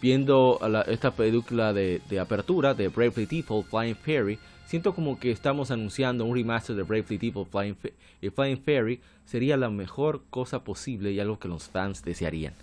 Viendo 0.00 0.60
esta 0.86 1.10
película 1.10 1.72
de, 1.72 2.00
apertura 2.20 2.74
de 2.74 2.88
Bravely 2.88 3.26
Default 3.26 3.68
Flying 3.68 3.96
Fairy, 3.96 4.38
siento 4.66 4.94
como 4.94 5.18
que 5.18 5.30
estamos 5.30 5.70
anunciando 5.70 6.24
un 6.24 6.36
remaster 6.36 6.76
de 6.76 6.82
Bravely 6.82 7.18
Default 7.18 7.50
Flying, 7.50 7.76
Flying 8.34 8.62
Fairy 8.62 9.00
sería 9.24 9.56
la 9.56 9.70
mejor 9.70 10.22
cosa 10.30 10.62
posible 10.62 11.10
y 11.10 11.20
algo 11.20 11.38
que 11.38 11.48
los 11.48 11.68
fans 11.68 12.02
desearían. 12.04 12.54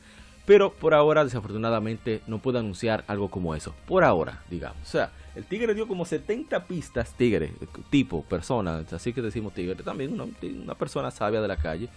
Pero 0.45 0.73
por 0.73 0.93
ahora, 0.93 1.23
desafortunadamente, 1.23 2.21
no 2.27 2.39
puedo 2.39 2.59
anunciar 2.59 3.03
algo 3.07 3.29
como 3.29 3.55
eso. 3.55 3.73
Por 3.87 4.03
ahora, 4.03 4.43
digamos. 4.49 4.77
O 4.83 4.91
sea, 4.91 5.11
el 5.35 5.45
tigre 5.45 5.73
dio 5.73 5.87
como 5.87 6.05
70 6.05 6.65
pistas, 6.65 7.13
tigre, 7.13 7.51
tipo, 7.89 8.23
persona. 8.23 8.83
Así 8.91 9.11
que 9.11 9.23
decimos 9.23 9.53
tigre. 9.53 9.75
También 9.75 10.19
una, 10.19 10.75
persona 10.75 11.09
sabia 11.09 11.41
de 11.41 11.47
la 11.47 11.57
calle 11.57 11.89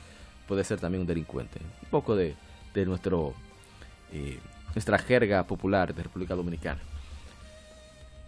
puede 0.47 0.65
ser 0.65 0.81
también 0.81 1.03
un 1.03 1.07
delincuente. 1.07 1.61
Un 1.83 1.91
poco 1.91 2.17
de, 2.17 2.35
nuestro, 2.87 3.35
eh, 4.13 4.39
nuestra 4.75 4.99
jerga 4.99 5.45
popular 5.45 5.95
de 5.95 6.03
República 6.03 6.35
Dominicana. 6.35 6.81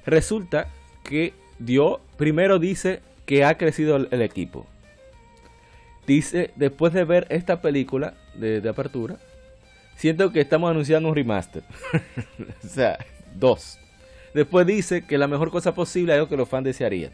Resulta 0.06 0.68
que 1.04 1.34
dio, 1.58 2.00
primero 2.16 2.58
dice 2.58 3.02
que 3.26 3.44
ha 3.44 3.56
crecido 3.56 3.96
el, 3.96 4.22
equipo. 4.22 4.66
Dice, 6.06 6.50
después 6.56 6.92
de 6.92 7.04
ver 7.04 7.26
esta 7.30 7.60
película 7.60 8.14
de 8.34 8.66
apertura, 8.68 9.18
siento 10.00 10.32
que 10.32 10.40
estamos 10.40 10.70
anunciando 10.70 11.10
un 11.10 11.14
remaster. 11.14 11.62
o 12.64 12.66
sea, 12.66 12.98
dos. 13.34 13.78
Después 14.32 14.66
dice 14.66 15.04
que 15.06 15.18
la 15.18 15.26
mejor 15.26 15.50
cosa 15.50 15.74
posible 15.74 16.12
es 16.12 16.16
algo 16.16 16.28
que 16.28 16.38
los 16.38 16.48
fans 16.48 16.64
desearían. 16.64 17.12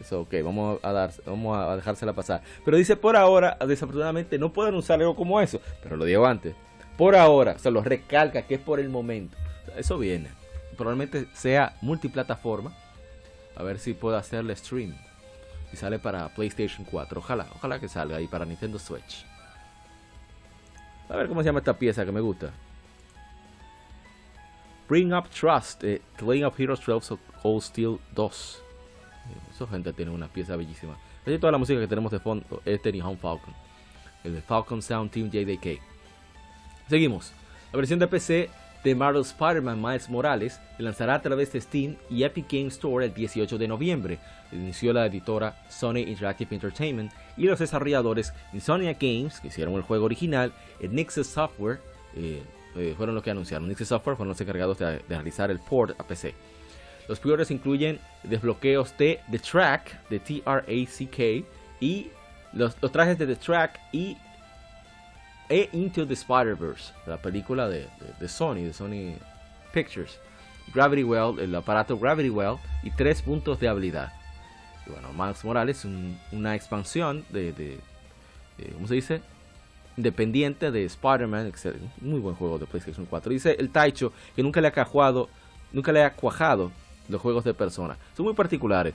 Eso, 0.00 0.22
ok, 0.22 0.34
vamos 0.42 0.80
a, 0.82 0.90
dar, 0.90 1.12
vamos 1.24 1.56
a 1.56 1.76
dejársela 1.76 2.12
pasar. 2.12 2.42
Pero 2.64 2.76
dice 2.76 2.96
por 2.96 3.16
ahora, 3.16 3.56
desafortunadamente, 3.66 4.36
no 4.36 4.52
pueden 4.52 4.74
usar 4.74 4.98
algo 4.98 5.14
como 5.14 5.40
eso. 5.40 5.60
Pero 5.82 5.96
lo 5.96 6.04
digo 6.04 6.26
antes. 6.26 6.56
Por 6.96 7.16
ahora, 7.16 7.58
se 7.58 7.70
lo 7.70 7.82
recalca 7.82 8.42
que 8.42 8.54
es 8.54 8.60
por 8.60 8.80
el 8.80 8.88
momento. 8.88 9.36
eso 9.76 9.98
viene. 9.98 10.28
Probablemente 10.76 11.26
sea 11.34 11.76
multiplataforma. 11.80 12.74
A 13.56 13.62
ver 13.62 13.78
si 13.78 13.94
puedo 13.94 14.16
hacerle 14.16 14.56
stream. 14.56 14.94
Y 15.72 15.76
sale 15.76 15.98
para 15.98 16.28
PlayStation 16.34 16.86
4. 16.90 17.20
Ojalá, 17.20 17.46
ojalá 17.54 17.78
que 17.78 17.88
salga. 17.88 18.20
Y 18.20 18.28
para 18.28 18.44
Nintendo 18.44 18.78
Switch. 18.78 19.24
A 21.08 21.16
ver 21.16 21.28
cómo 21.28 21.42
se 21.42 21.46
llama 21.46 21.58
esta 21.58 21.78
pieza 21.78 22.04
que 22.04 22.12
me 22.12 22.20
gusta. 22.20 22.50
Bring 24.88 25.14
Up 25.14 25.28
Trust, 25.28 25.84
eh, 25.84 26.02
Up 26.20 26.54
Heroes 26.58 26.84
12 26.84 27.16
Cold 27.42 27.62
Steel 27.62 27.98
2. 28.14 28.62
Eh, 29.30 29.50
esa 29.54 29.66
gente 29.66 29.92
tiene 29.92 30.10
una 30.10 30.28
pieza 30.28 30.56
bellísima. 30.56 30.96
Casi 31.24 31.38
toda 31.38 31.52
la 31.52 31.58
música 31.58 31.80
que 31.80 31.86
tenemos 31.86 32.10
de 32.12 32.18
fondo 32.18 32.62
es 32.64 32.82
de 32.82 33.02
Home 33.02 33.16
Falcon. 33.16 33.54
El 34.24 34.34
de 34.34 34.42
Falcon 34.42 34.82
Sound 34.82 35.10
Team 35.10 35.30
JDK. 35.30 35.91
Seguimos. 36.88 37.32
La 37.72 37.78
versión 37.78 37.98
de 37.98 38.06
PC 38.06 38.50
de 38.84 38.94
Marvel 38.94 39.22
Spider-Man 39.22 39.80
Miles 39.80 40.10
Morales 40.10 40.60
se 40.76 40.82
lanzará 40.82 41.14
a 41.14 41.22
través 41.22 41.52
de 41.52 41.60
Steam 41.60 41.96
y 42.10 42.24
Epic 42.24 42.46
Games 42.50 42.74
Store 42.74 43.06
el 43.06 43.14
18 43.14 43.56
de 43.58 43.68
noviembre. 43.68 44.18
Inició 44.50 44.92
la 44.92 45.06
editora 45.06 45.64
Sony 45.68 45.98
Interactive 45.98 46.54
Entertainment 46.54 47.12
y 47.36 47.44
los 47.44 47.58
desarrolladores 47.58 48.32
Insomnia 48.52 48.92
Games, 48.92 49.40
que 49.40 49.48
hicieron 49.48 49.74
el 49.74 49.82
juego 49.82 50.04
original, 50.04 50.52
y 50.80 50.88
Nixes 50.88 51.28
Software, 51.28 51.80
eh, 52.16 52.42
eh, 52.76 52.94
fueron 52.96 53.14
los 53.14 53.24
que 53.24 53.30
anunciaron. 53.30 53.68
Nixes 53.68 53.88
Software 53.88 54.16
fueron 54.16 54.30
los 54.30 54.40
encargados 54.40 54.78
de, 54.78 54.98
realizar 55.08 55.50
el 55.50 55.60
port 55.60 55.98
a 55.98 56.04
PC. 56.04 56.34
Los 57.08 57.18
pre 57.18 57.32
incluyen 57.50 57.98
desbloqueos 58.22 58.96
de 58.96 59.20
The 59.30 59.38
Track, 59.38 60.08
de 60.08 60.20
T-R-A-C-K, 60.20 61.46
y 61.80 62.10
los, 62.52 62.76
trajes 62.76 63.18
de 63.18 63.26
The 63.26 63.36
Track 63.36 63.80
y 63.92 64.16
e 65.48 65.68
Into 65.72 66.06
the 66.06 66.14
Spider-Verse, 66.14 66.92
la 67.06 67.18
película 67.18 67.68
de, 67.68 67.88
Sony, 68.28 68.62
de 68.62 68.72
Sony 68.72 69.14
Pictures. 69.72 70.18
Gravity 70.72 71.04
Well, 71.04 71.38
el 71.40 71.54
aparato 71.54 71.98
Gravity 71.98 72.30
Well 72.30 72.56
y 72.82 72.90
tres 72.90 73.20
puntos 73.20 73.58
de 73.60 73.68
habilidad. 73.68 74.12
Y 74.86 74.90
bueno, 74.90 75.12
Miles 75.12 75.44
Morales, 75.44 75.84
una 76.30 76.54
expansión 76.54 77.24
de, 77.30 77.78
¿cómo 78.72 78.86
se 78.86 78.94
dice? 78.94 79.20
Independiente 79.96 80.70
de 80.70 80.84
Spider-Man, 80.84 81.52
muy 82.00 82.20
buen 82.20 82.34
juego 82.36 82.58
de 82.58 82.66
PlayStation 82.66 83.06
4. 83.06 83.32
Dice 83.32 83.56
el 83.58 83.70
Taicho 83.70 84.12
que 84.34 84.42
nunca 84.42 84.60
le 84.60 84.68
ha 84.68 84.72
cajado, 84.72 85.28
nunca 85.72 85.92
le 85.92 86.02
ha 86.02 86.14
cuajado 86.14 86.72
los 87.08 87.20
juegos 87.20 87.44
de 87.44 87.52
persona. 87.52 87.98
Son 88.16 88.24
muy 88.24 88.34
particulares. 88.34 88.94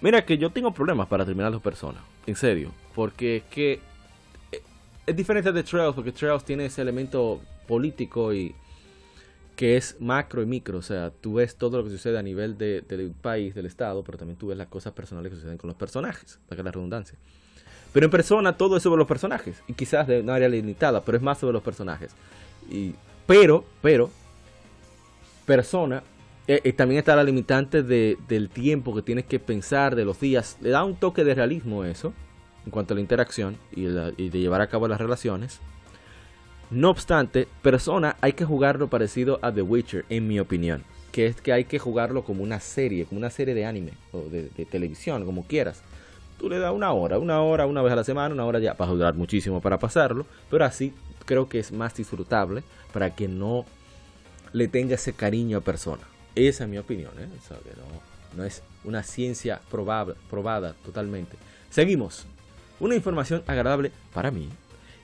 Mira 0.00 0.24
que 0.24 0.38
yo 0.38 0.50
tengo 0.50 0.72
problemas 0.72 1.06
para 1.06 1.24
terminar 1.24 1.52
los 1.52 1.62
personas, 1.62 2.02
en 2.26 2.34
serio, 2.34 2.72
porque 2.94 3.36
es 3.36 3.42
que 3.44 3.80
es 5.06 5.16
diferente 5.16 5.52
de 5.52 5.62
Trails, 5.62 5.94
porque 5.94 6.12
Trails 6.12 6.44
tiene 6.44 6.66
ese 6.66 6.82
elemento 6.82 7.40
político 7.66 8.32
y 8.32 8.54
que 9.56 9.76
es 9.76 9.96
macro 10.00 10.42
y 10.42 10.46
micro, 10.46 10.78
o 10.78 10.82
sea, 10.82 11.10
tú 11.10 11.34
ves 11.34 11.56
todo 11.56 11.78
lo 11.78 11.84
que 11.84 11.90
sucede 11.90 12.18
a 12.18 12.22
nivel 12.22 12.56
del 12.56 13.12
país, 13.20 13.54
del 13.54 13.66
estado, 13.66 14.02
pero 14.02 14.18
también 14.18 14.38
tú 14.38 14.48
ves 14.48 14.56
las 14.56 14.68
cosas 14.68 14.92
personales 14.92 15.30
que 15.30 15.36
suceden 15.36 15.58
con 15.58 15.68
los 15.68 15.76
personajes, 15.76 16.38
para 16.48 16.56
que 16.56 16.62
la 16.62 16.70
redundancia. 16.70 17.18
Pero 17.92 18.06
en 18.06 18.10
persona 18.10 18.56
todo 18.56 18.76
es 18.76 18.82
sobre 18.82 18.98
los 18.98 19.06
personajes, 19.06 19.62
y 19.68 19.74
quizás 19.74 20.06
de 20.06 20.20
una 20.20 20.34
área 20.34 20.48
limitada, 20.48 21.02
pero 21.02 21.18
es 21.18 21.22
más 21.22 21.38
sobre 21.38 21.52
los 21.52 21.62
personajes. 21.62 22.12
Y, 22.70 22.94
pero, 23.26 23.64
pero, 23.82 24.10
persona, 25.44 26.02
eh, 26.46 26.60
eh, 26.64 26.72
también 26.72 27.00
está 27.00 27.14
la 27.14 27.22
limitante 27.22 27.82
del 27.82 28.48
tiempo 28.48 28.94
que 28.94 29.02
tienes 29.02 29.26
que 29.26 29.38
pensar, 29.38 29.94
de 29.94 30.06
los 30.06 30.18
días, 30.18 30.56
le 30.62 30.70
da 30.70 30.82
un 30.82 30.96
toque 30.96 31.24
de 31.24 31.34
realismo 31.34 31.84
eso, 31.84 32.14
en 32.64 32.70
cuanto 32.70 32.94
a 32.94 32.96
la 32.96 33.00
interacción 33.00 33.56
y 33.72 33.84
de 33.84 34.38
llevar 34.38 34.60
a 34.60 34.68
cabo 34.68 34.88
las 34.88 35.00
relaciones. 35.00 35.60
No 36.72 36.88
obstante, 36.88 37.48
Persona 37.60 38.16
hay 38.22 38.32
que 38.32 38.46
jugarlo 38.46 38.88
parecido 38.88 39.38
a 39.42 39.52
The 39.52 39.60
Witcher, 39.60 40.06
en 40.08 40.26
mi 40.26 40.40
opinión. 40.40 40.84
Que 41.12 41.26
es 41.26 41.38
que 41.38 41.52
hay 41.52 41.66
que 41.66 41.78
jugarlo 41.78 42.24
como 42.24 42.42
una 42.42 42.60
serie, 42.60 43.04
como 43.04 43.18
una 43.18 43.28
serie 43.28 43.54
de 43.54 43.66
anime 43.66 43.92
o 44.10 44.22
de, 44.22 44.48
televisión, 44.64 45.26
como 45.26 45.46
quieras. 45.46 45.82
Tú 46.38 46.48
le 46.48 46.58
das 46.58 46.72
una 46.72 46.90
hora, 46.92 47.18
una 47.18 47.42
hora, 47.42 47.66
una 47.66 47.82
vez 47.82 47.92
a 47.92 47.96
la 47.96 48.04
semana, 48.04 48.34
una 48.34 48.46
hora 48.46 48.58
ya. 48.58 48.72
Va 48.72 48.86
a 48.86 48.88
durar 48.88 49.14
muchísimo 49.14 49.60
para 49.60 49.78
pasarlo, 49.78 50.24
pero 50.50 50.64
así 50.64 50.94
creo 51.26 51.46
que 51.46 51.58
es 51.58 51.72
más 51.72 51.94
disfrutable 51.94 52.62
para 52.90 53.14
que 53.14 53.28
no 53.28 53.66
le 54.54 54.66
tenga 54.66 54.94
ese 54.94 55.12
cariño 55.12 55.58
a 55.58 55.60
Persona. 55.60 56.02
Esa 56.34 56.64
es 56.64 56.70
mi 56.70 56.78
opinión, 56.78 57.12
¿eh? 57.18 57.28
no, 57.28 58.38
no 58.38 58.44
es 58.44 58.62
una 58.84 59.02
ciencia 59.02 59.60
probable, 59.70 60.14
probada 60.30 60.74
totalmente. 60.86 61.36
Seguimos. 61.68 62.26
Una 62.82 62.96
información 62.96 63.44
agradable 63.46 63.92
para 64.12 64.32
mí 64.32 64.48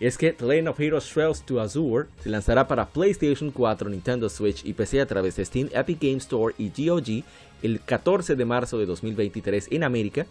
es 0.00 0.18
que 0.18 0.32
The 0.32 0.44
Legend 0.44 0.66
of 0.66 0.80
Heroes 0.80 1.08
Trails 1.08 1.42
to 1.42 1.60
Azure 1.60 2.08
se 2.20 2.28
lanzará 2.28 2.66
para 2.66 2.88
PlayStation 2.88 3.52
4, 3.52 3.88
Nintendo 3.88 4.28
Switch 4.28 4.64
y 4.64 4.72
PC 4.72 5.00
a 5.00 5.06
través 5.06 5.36
de 5.36 5.44
Steam, 5.44 5.68
Epic 5.72 6.02
Games 6.02 6.24
Store 6.24 6.52
y 6.58 6.70
GOG 6.70 7.22
el 7.62 7.80
14 7.80 8.34
de 8.34 8.44
marzo 8.44 8.78
de 8.78 8.86
2023 8.86 9.68
en 9.70 9.84
América. 9.84 10.26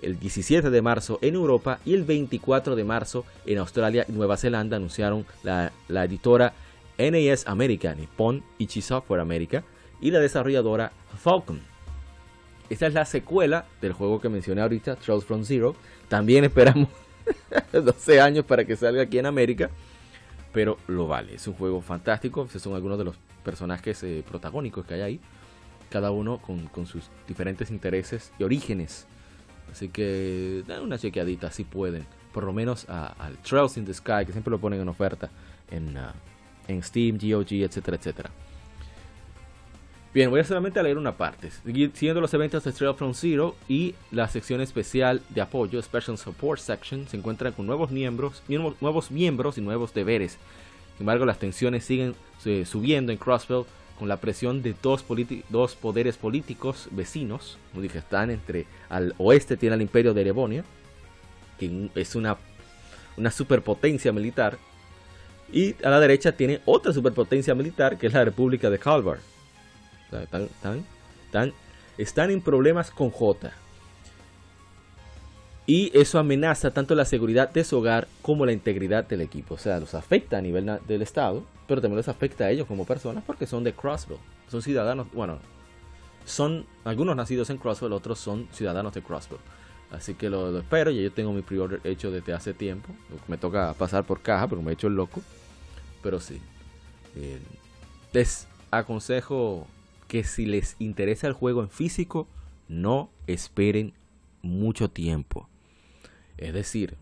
el 0.00 0.18
17 0.18 0.70
de 0.70 0.80
marzo 0.80 1.18
en 1.20 1.34
Europa 1.34 1.80
y 1.84 1.92
el 1.92 2.04
24 2.04 2.74
de 2.74 2.84
marzo 2.84 3.26
en 3.44 3.58
Australia 3.58 4.06
y 4.08 4.12
Nueva 4.12 4.38
Zelanda, 4.38 4.78
anunciaron 4.78 5.26
la, 5.42 5.72
editora 6.02 6.54
NAS 6.96 7.46
America, 7.46 7.94
Nippon 7.94 8.42
Ichi 8.56 8.80
Software 8.80 9.20
America, 9.20 9.64
y 10.00 10.12
la 10.12 10.20
desarrolladora 10.20 10.92
Falcon. 11.18 11.75
Esta 12.68 12.86
es 12.86 12.94
la 12.94 13.04
secuela 13.04 13.66
del 13.80 13.92
juego 13.92 14.20
que 14.20 14.28
mencioné 14.28 14.60
ahorita, 14.62 14.96
Trails 14.96 15.24
from 15.24 15.44
Zero. 15.44 15.76
También 16.08 16.44
esperamos 16.44 16.88
12 17.72 18.20
años 18.20 18.44
para 18.44 18.64
que 18.64 18.76
salga 18.76 19.02
aquí 19.02 19.18
en 19.18 19.26
América, 19.26 19.70
pero 20.52 20.78
lo 20.88 21.06
vale. 21.06 21.34
Es 21.34 21.46
un 21.46 21.54
juego 21.54 21.80
fantástico. 21.80 22.46
Esos 22.48 22.62
son 22.62 22.74
algunos 22.74 22.98
de 22.98 23.04
los 23.04 23.16
personajes 23.44 24.02
eh, 24.02 24.24
protagónicos 24.28 24.84
que 24.84 24.94
hay 24.94 25.00
ahí, 25.00 25.20
cada 25.90 26.10
uno 26.10 26.38
con, 26.38 26.86
sus 26.86 27.10
diferentes 27.28 27.70
intereses 27.70 28.32
y 28.38 28.42
orígenes 28.42 29.06
Así 29.70 29.88
que 29.88 30.62
den 30.66 30.80
una 30.80 30.98
chequeadita 30.98 31.50
si 31.50 31.64
pueden. 31.64 32.06
Por 32.32 32.44
lo 32.44 32.52
menos 32.52 32.88
al 32.88 33.36
Trails 33.38 33.76
in 33.76 33.84
the 33.84 33.94
Sky, 33.94 34.24
que 34.24 34.32
siempre 34.32 34.50
lo 34.50 34.58
ponen 34.58 34.80
en 34.80 34.88
oferta 34.88 35.30
en, 35.70 35.96
uh, 35.96 36.12
en 36.68 36.82
Steam, 36.82 37.18
GOG, 37.18 37.64
etcétera, 37.64 37.96
etcétera. 37.96 38.30
Bien, 40.16 40.30
voy 40.30 40.40
a 40.40 40.44
solamente 40.44 40.80
a 40.80 40.82
leer 40.82 40.96
una 40.96 41.18
parte. 41.18 41.50
Siguiendo 41.50 42.22
los 42.22 42.32
eventos 42.32 42.64
de 42.64 42.72
Trail 42.72 42.94
from 42.94 43.12
Zero 43.12 43.54
y 43.68 43.94
la 44.10 44.26
sección 44.28 44.62
especial 44.62 45.20
de 45.28 45.42
apoyo, 45.42 45.82
Special 45.82 46.16
Support 46.16 46.58
Section, 46.58 47.06
se 47.06 47.18
encuentran 47.18 47.52
con 47.52 47.66
nuevos 47.66 47.90
miembros, 47.90 48.42
nuevos 48.80 49.10
miembros 49.10 49.58
y 49.58 49.60
nuevos 49.60 49.92
deberes. 49.92 50.38
Sin 50.96 51.02
embargo, 51.02 51.26
las 51.26 51.38
tensiones 51.38 51.84
siguen 51.84 52.14
subiendo 52.64 53.12
en 53.12 53.18
Crossville 53.18 53.66
con 53.98 54.08
la 54.08 54.16
presión 54.16 54.62
de 54.62 54.74
dos, 54.80 55.02
poderes 55.02 56.16
políticos 56.16 56.88
vecinos, 56.92 57.58
dije, 57.74 57.98
están 57.98 58.30
entre, 58.30 58.64
al 58.88 59.14
oeste 59.18 59.58
tiene 59.58 59.76
el 59.76 59.82
imperio 59.82 60.14
de 60.14 60.22
Erebonia, 60.22 60.64
que 61.58 61.90
es 61.94 62.14
una, 62.14 62.38
una 63.18 63.30
superpotencia 63.30 64.12
militar, 64.12 64.56
y 65.52 65.74
a 65.84 65.90
la 65.90 66.00
derecha 66.00 66.32
tiene 66.32 66.62
otra 66.64 66.94
superpotencia 66.94 67.54
militar, 67.54 67.98
que 67.98 68.06
es 68.06 68.14
la 68.14 68.24
República 68.24 68.70
de 68.70 68.78
Calvar. 68.78 69.18
Están, 70.12 71.52
están 71.98 72.30
en 72.30 72.40
problemas 72.40 72.90
con 72.90 73.10
J. 73.10 73.52
Y 75.66 75.90
eso 75.98 76.18
amenaza 76.20 76.70
tanto 76.70 76.94
la 76.94 77.04
seguridad 77.04 77.50
de 77.50 77.64
su 77.64 77.76
hogar 77.78 78.06
como 78.22 78.46
la 78.46 78.52
integridad 78.52 79.04
del 79.04 79.20
equipo. 79.20 79.54
O 79.54 79.58
sea, 79.58 79.80
los 79.80 79.94
afecta 79.94 80.38
a 80.38 80.40
nivel 80.40 80.78
del 80.86 81.02
Estado, 81.02 81.44
pero 81.66 81.80
también 81.80 81.96
los 81.96 82.08
afecta 82.08 82.44
a 82.44 82.50
ellos 82.50 82.68
como 82.68 82.84
personas 82.84 83.24
porque 83.26 83.46
son 83.46 83.64
de 83.64 83.72
Crossville. 83.72 84.20
Son 84.48 84.62
ciudadanos, 84.62 85.08
bueno, 85.12 85.40
son 86.24 86.66
algunos 86.84 87.16
nacidos 87.16 87.50
en 87.50 87.58
Crossville, 87.58 87.94
otros 87.94 88.20
son 88.20 88.48
ciudadanos 88.52 88.94
de 88.94 89.02
Crossville. 89.02 89.40
Así 89.90 90.14
que 90.14 90.30
lo, 90.30 90.56
espero, 90.56 90.90
y 90.90 91.02
yo 91.02 91.12
tengo 91.12 91.32
mi 91.32 91.42
pre 91.42 91.58
hecho 91.84 92.12
desde 92.12 92.32
hace 92.32 92.54
tiempo. 92.54 92.88
Me 93.26 93.36
toca 93.36 93.72
pasar 93.74 94.04
por 94.04 94.20
caja, 94.20 94.46
pero 94.46 94.62
me 94.62 94.70
he 94.70 94.74
hecho 94.74 94.86
el 94.86 94.94
loco. 94.94 95.20
Pero 96.02 96.20
sí. 96.20 96.40
Eh, 97.16 97.40
les 98.12 98.46
aconsejo 98.70 99.66
que 100.08 100.24
si 100.24 100.46
les 100.46 100.76
interesa 100.78 101.26
el 101.26 101.32
juego 101.32 101.62
en 101.62 101.70
físico, 101.70 102.28
no 102.68 103.10
esperen 103.26 103.92
mucho 104.42 104.90
tiempo. 104.90 105.48
Es 106.38 106.52
decir, 106.52 106.96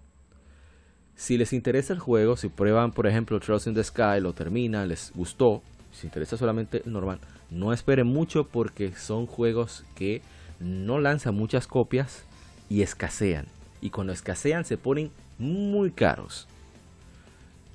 si 1.17 1.39
les 1.39 1.53
interesa 1.53 1.93
el 1.93 1.99
juego, 1.99 2.37
si 2.37 2.49
prueban 2.49 2.93
por 2.93 3.07
ejemplo 3.07 3.41
Trust 3.41 3.67
in 3.67 3.75
the 3.75 3.85
Sky, 3.85 4.21
lo 4.21 4.33
terminan, 4.33 4.89
les 4.89 5.13
gustó, 5.15 5.63
si 5.93 6.07
interesa 6.07 6.37
solamente 6.37 6.83
el 6.85 6.93
normal, 6.93 7.19
no 7.51 7.73
esperen 7.73 8.07
mucho 8.07 8.49
porque 8.49 8.93
son 8.93 9.27
juegos 9.27 9.85
que 9.95 10.23
no 10.61 10.99
lanzan 10.99 11.35
muchas 11.35 11.67
copias 11.67 12.25
y 12.69 12.83
escasean. 12.83 13.47
Y 13.81 13.91
cuando 13.91 14.13
escasean 14.13 14.65
se 14.65 14.79
ponen 14.79 15.11
muy 15.39 15.91
caros. 15.91 16.49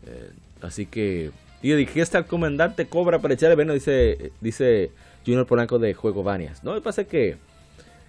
Eh, 0.06 0.32
así 0.62 0.86
que 0.86 1.32
yo 1.62 1.76
dije, 1.76 2.02
está 2.02 2.20
el 2.20 2.26
comandante 2.26 2.88
cobra 2.88 3.20
para 3.20 3.34
echarle 3.34 3.56
bueno, 3.56 3.74
dice, 3.74 4.32
dice 4.42 4.92
Junior 5.25 5.45
Polanco 5.45 5.79
de 5.79 5.93
Juego 5.93 6.23
Vanias. 6.23 6.63
No, 6.63 6.73
me 6.73 6.82
pasa 6.82 7.03
que 7.03 7.38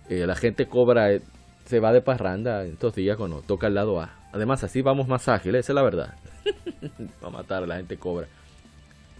eh, 0.08 0.26
la 0.26 0.36
gente 0.36 0.66
cobra 0.66 1.12
eh, 1.12 1.22
se 1.66 1.80
va 1.80 1.92
de 1.92 2.00
parranda 2.00 2.64
estos 2.64 2.94
días 2.94 3.16
cuando 3.16 3.42
toca 3.42 3.68
el 3.68 3.74
lado 3.74 4.00
A. 4.00 4.10
Además, 4.32 4.64
así 4.64 4.82
vamos 4.82 5.08
más 5.08 5.28
ágiles, 5.28 5.60
esa 5.60 5.72
es 5.72 5.74
la 5.74 5.82
verdad. 5.82 6.14
va 7.22 7.28
a 7.28 7.30
matar, 7.30 7.66
la 7.66 7.76
gente 7.76 7.96
cobra. 7.96 8.26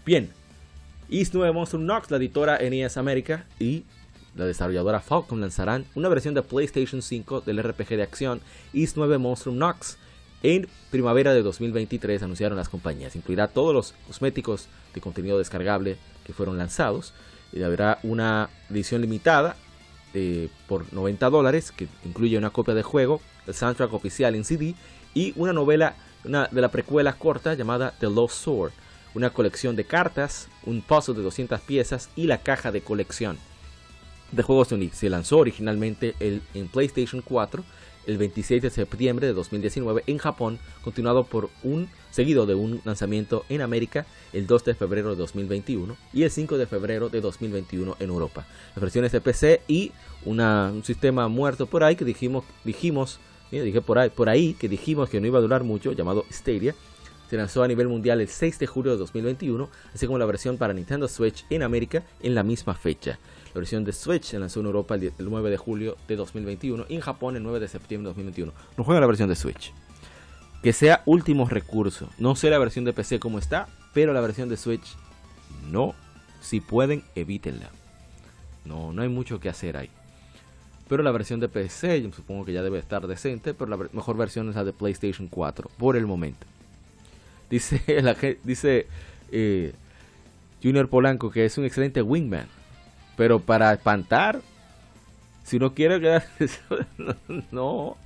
Bien, 0.05 0.29
East 1.09 1.33
9 1.33 1.53
Monster 1.53 1.79
Nox, 1.79 2.09
la 2.09 2.17
editora 2.17 2.57
NES 2.57 2.97
América 2.97 3.45
y 3.59 3.85
la 4.35 4.45
desarrolladora 4.45 5.01
Falcon 5.01 5.41
lanzarán 5.41 5.85
una 5.93 6.09
versión 6.09 6.33
de 6.33 6.41
PlayStation 6.41 7.01
5 7.01 7.41
del 7.41 7.61
RPG 7.61 7.89
de 7.89 8.03
acción 8.03 8.41
East 8.73 8.95
9 8.95 9.17
Monster 9.17 9.51
Nox 9.51 9.97
en 10.43 10.67
primavera 10.89 11.33
de 11.33 11.43
2023, 11.43 12.23
anunciaron 12.23 12.57
las 12.57 12.69
compañías. 12.69 13.15
Incluirá 13.15 13.47
todos 13.47 13.73
los 13.75 13.93
cosméticos 14.07 14.67
de 14.93 15.01
contenido 15.01 15.37
descargable 15.37 15.97
que 16.25 16.33
fueron 16.33 16.57
lanzados 16.57 17.13
y 17.53 17.63
habrá 17.63 17.99
una 18.03 18.49
edición 18.69 19.01
limitada 19.01 19.55
eh, 20.13 20.49
por 20.67 20.91
90 20.93 21.29
dólares, 21.29 21.71
que 21.71 21.87
incluye 22.05 22.37
una 22.37 22.49
copia 22.49 22.73
de 22.73 22.83
juego, 22.83 23.21
el 23.47 23.53
soundtrack 23.53 23.93
oficial 23.93 24.35
en 24.35 24.43
CD 24.43 24.75
y 25.13 25.33
una 25.35 25.53
novela 25.53 25.95
una 26.23 26.47
de 26.51 26.61
la 26.61 26.69
precuela 26.69 27.13
corta 27.13 27.53
llamada 27.53 27.93
The 27.99 28.07
Lost 28.07 28.43
Sword, 28.43 28.71
una 29.13 29.31
colección 29.31 29.75
de 29.75 29.85
cartas, 29.85 30.47
un 30.65 30.81
puzzle 30.81 31.15
de 31.15 31.23
200 31.23 31.59
piezas 31.61 32.09
y 32.15 32.27
la 32.27 32.39
caja 32.39 32.71
de 32.71 32.81
colección 32.81 33.37
de 34.31 34.43
juegos 34.43 34.69
de 34.69 34.89
Se 34.93 35.09
lanzó 35.09 35.39
originalmente 35.39 36.15
el, 36.19 36.41
en 36.53 36.67
PlayStation 36.69 37.21
4 37.21 37.63
el 38.07 38.17
26 38.17 38.61
de 38.61 38.69
septiembre 38.69 39.27
de 39.27 39.33
2019 39.33 40.03
en 40.07 40.17
Japón, 40.17 40.59
continuado 40.83 41.23
por 41.23 41.49
un 41.63 41.89
seguido 42.09 42.45
de 42.45 42.55
un 42.55 42.81
lanzamiento 42.83 43.45
en 43.49 43.61
América 43.61 44.05
el 44.33 44.47
2 44.47 44.65
de 44.65 44.75
febrero 44.75 45.11
de 45.11 45.15
2021 45.15 45.95
y 46.13 46.23
el 46.23 46.31
5 46.31 46.57
de 46.57 46.65
febrero 46.65 47.09
de 47.09 47.21
2021 47.21 47.97
en 47.99 48.09
Europa. 48.09 48.45
Las 48.75 48.81
versiones 48.81 49.11
de 49.11 49.21
PC 49.21 49.61
y 49.67 49.91
un 50.25 50.83
sistema 50.83 51.27
muerto 51.27 51.65
por 51.65 51.83
ahí 51.83 51.95
que 51.95 52.05
dijimos, 52.05 52.43
dijimos, 52.63 53.19
dije 53.51 53.81
por 53.81 53.99
ahí, 53.99 54.09
por 54.09 54.29
ahí 54.29 54.53
que 54.53 54.69
dijimos 54.69 55.09
que 55.09 55.19
no 55.19 55.27
iba 55.27 55.39
a 55.39 55.41
durar 55.41 55.63
mucho, 55.63 55.91
llamado 55.93 56.25
Stadia, 56.31 56.75
se 57.29 57.37
lanzó 57.37 57.63
a 57.63 57.67
nivel 57.69 57.87
mundial 57.87 58.19
el 58.19 58.27
6 58.27 58.59
de 58.59 58.67
julio 58.67 58.91
de 58.91 58.97
2021, 58.97 59.69
así 59.93 60.05
como 60.05 60.19
la 60.19 60.25
versión 60.25 60.57
para 60.57 60.73
Nintendo 60.73 61.07
Switch 61.07 61.45
en 61.49 61.63
América 61.63 62.03
en 62.21 62.35
la 62.35 62.43
misma 62.43 62.73
fecha. 62.75 63.19
La 63.53 63.59
versión 63.59 63.83
de 63.83 63.91
Switch 63.91 64.23
se 64.23 64.39
lanzó 64.39 64.61
en 64.61 64.67
Europa 64.67 64.95
el 64.95 65.11
9 65.19 65.49
de 65.49 65.57
julio 65.57 65.97
de 66.07 66.15
2021 66.15 66.85
y 66.87 66.95
en 66.95 67.01
Japón 67.01 67.35
el 67.35 67.43
9 67.43 67.59
de 67.59 67.67
septiembre 67.67 68.05
de 68.05 68.09
2021. 68.11 68.53
No 68.77 68.83
juega 68.83 69.01
la 69.01 69.07
versión 69.07 69.27
de 69.27 69.35
Switch. 69.35 69.73
Que 70.63 70.71
sea 70.73 71.01
último 71.05 71.49
recurso. 71.49 72.07
No 72.17 72.35
sé 72.35 72.49
la 72.49 72.59
versión 72.59 72.85
de 72.85 72.93
PC 72.93 73.19
como 73.19 73.39
está, 73.39 73.67
pero 73.93 74.13
la 74.13 74.21
versión 74.21 74.47
de 74.47 74.57
Switch 74.57 74.95
no. 75.69 75.95
Si 76.39 76.61
pueden, 76.61 77.03
evítenla. 77.15 77.69
No, 78.63 78.93
no 78.93 79.01
hay 79.01 79.09
mucho 79.09 79.39
que 79.39 79.49
hacer 79.49 79.75
ahí. 79.75 79.89
Pero 80.87 81.03
la 81.03 81.11
versión 81.11 81.39
de 81.39 81.49
PC, 81.49 82.01
yo 82.01 82.11
supongo 82.11 82.45
que 82.45 82.53
ya 82.53 82.61
debe 82.61 82.79
estar 82.79 83.05
decente, 83.07 83.53
pero 83.53 83.69
la 83.69 83.77
mejor 83.91 84.17
versión 84.17 84.49
es 84.49 84.55
la 84.55 84.63
de 84.63 84.73
PlayStation 84.73 85.27
4, 85.27 85.69
por 85.77 85.95
el 85.95 86.05
momento. 86.05 86.45
Dice, 87.49 87.81
la, 88.01 88.15
dice 88.43 88.87
eh, 89.31 89.73
Junior 90.63 90.89
Polanco 90.89 91.31
que 91.31 91.45
es 91.45 91.57
un 91.57 91.65
excelente 91.65 92.01
wingman. 92.01 92.47
Pero 93.15 93.39
para 93.39 93.73
espantar, 93.73 94.41
si 95.43 95.57
uno 95.57 95.73
quiere 95.73 95.99
quedar. 95.99 96.25
no. 97.51 97.97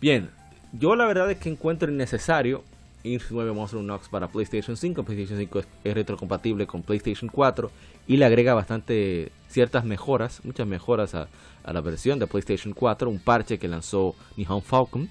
Bien, 0.00 0.30
yo 0.72 0.96
la 0.96 1.06
verdad 1.06 1.30
es 1.30 1.38
que 1.38 1.48
encuentro 1.48 1.90
innecesario 1.90 2.64
ir 3.02 3.22
9 3.30 3.52
Monster 3.52 3.80
Nox 3.80 4.08
para 4.08 4.28
PlayStation 4.28 4.76
5. 4.76 5.02
PlayStation 5.04 5.38
5 5.38 5.62
es, 5.84 5.94
retrocompatible 5.94 6.66
con 6.66 6.82
PlayStation 6.82 7.30
4 7.32 7.70
y 8.06 8.16
le 8.16 8.24
agrega 8.24 8.54
bastante 8.54 9.32
ciertas 9.48 9.84
mejoras, 9.84 10.40
muchas 10.44 10.66
mejoras 10.66 11.14
a, 11.14 11.28
la 11.64 11.80
versión 11.80 12.18
de 12.18 12.26
PlayStation 12.26 12.72
4. 12.72 13.08
Un 13.08 13.20
parche 13.20 13.58
que 13.58 13.68
lanzó 13.68 14.14
Nihon 14.36 14.62
Falcon 14.62 15.08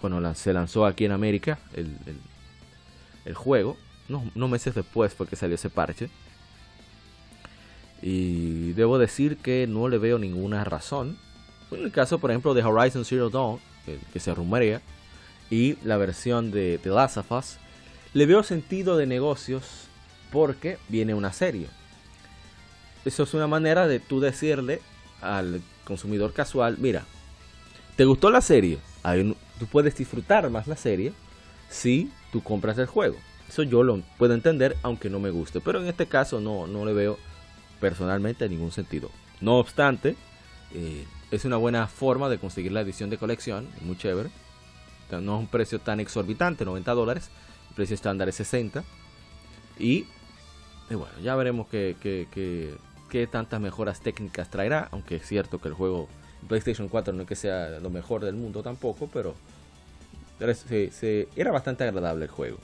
cuando 0.00 0.34
se 0.34 0.52
lanzó 0.52 0.86
aquí 0.86 1.04
en 1.04 1.12
América 1.12 1.58
el, 1.74 3.34
juego. 3.34 3.76
No, 4.08 4.30
no 4.34 4.48
meses 4.48 4.74
después 4.74 5.14
fue 5.14 5.26
que 5.26 5.36
salió 5.36 5.54
ese 5.54 5.70
parche. 5.70 6.10
Y 8.02 8.72
debo 8.72 8.98
decir 8.98 9.38
que 9.38 9.66
no 9.66 9.88
le 9.88 9.98
veo 9.98 10.18
ninguna 10.18 10.64
razón. 10.64 11.16
En 11.70 11.82
el 11.82 11.92
caso, 11.92 12.18
por 12.18 12.30
ejemplo, 12.30 12.54
de 12.54 12.62
Horizon 12.62 13.04
Zero 13.04 13.30
Dawn, 13.30 13.58
que, 14.12 14.20
se 14.20 14.34
rumorea, 14.34 14.80
y 15.50 15.76
la 15.84 15.96
versión 15.96 16.50
de 16.50 16.78
The 16.82 16.90
Last 16.90 17.16
of 17.16 17.32
Us, 17.32 17.56
le 18.12 18.26
veo 18.26 18.42
sentido 18.42 18.96
de 18.96 19.06
negocios 19.06 19.88
porque 20.30 20.78
viene 20.88 21.14
una 21.14 21.32
serie. 21.32 21.68
Eso 23.04 23.22
es 23.22 23.34
una 23.34 23.46
manera 23.46 23.86
de 23.86 24.00
tú 24.00 24.20
decirle 24.20 24.80
al 25.20 25.62
consumidor 25.84 26.32
casual, 26.32 26.76
mira, 26.78 27.04
¿te 27.96 28.04
gustó 28.04 28.30
la 28.30 28.40
serie? 28.40 28.78
tú 29.58 29.66
puedes 29.66 29.94
disfrutar 29.94 30.48
más 30.48 30.66
la 30.66 30.76
serie 30.76 31.12
si 31.68 32.10
tú 32.32 32.42
compras 32.42 32.78
el 32.78 32.86
juego. 32.86 33.16
Eso 33.48 33.62
yo 33.62 33.82
lo 33.82 34.00
puedo 34.18 34.34
entender, 34.34 34.76
aunque 34.82 35.10
no 35.10 35.20
me 35.20 35.30
guste. 35.30 35.60
Pero 35.60 35.80
en 35.80 35.86
este 35.86 36.06
caso 36.06 36.40
no, 36.40 36.66
no 36.66 36.84
le 36.84 36.92
veo 36.92 37.18
personalmente 37.80 38.44
en 38.44 38.52
ningún 38.52 38.72
sentido. 38.72 39.10
No 39.40 39.58
obstante, 39.58 40.16
eh, 40.72 41.04
es 41.30 41.44
una 41.44 41.56
buena 41.56 41.86
forma 41.86 42.28
de 42.28 42.38
conseguir 42.38 42.72
la 42.72 42.80
edición 42.80 43.10
de 43.10 43.18
colección, 43.18 43.68
muy 43.82 43.96
chévere. 43.96 44.30
No 45.10 45.36
es 45.36 45.40
un 45.40 45.46
precio 45.46 45.80
tan 45.80 46.00
exorbitante, 46.00 46.64
90 46.64 46.92
dólares. 46.92 47.30
El 47.70 47.76
precio 47.76 47.94
estándar 47.94 48.28
es 48.28 48.34
60. 48.36 48.82
Y, 49.78 50.06
bueno, 50.88 51.12
ya 51.22 51.36
veremos 51.36 51.68
qué, 51.68 51.96
tantas 53.30 53.60
mejoras 53.60 54.00
técnicas 54.00 54.50
traerá. 54.50 54.88
Aunque 54.90 55.16
es 55.16 55.26
cierto 55.26 55.60
que 55.60 55.68
el 55.68 55.74
juego 55.74 56.08
PlayStation 56.48 56.88
4 56.88 57.14
no 57.14 57.22
es 57.22 57.28
que 57.28 57.36
sea 57.36 57.78
lo 57.80 57.90
mejor 57.90 58.24
del 58.24 58.34
mundo 58.34 58.62
tampoco, 58.62 59.08
pero 59.12 59.34
era 61.36 61.52
bastante 61.52 61.84
agradable 61.84 62.24
el 62.24 62.30
juego. 62.30 62.58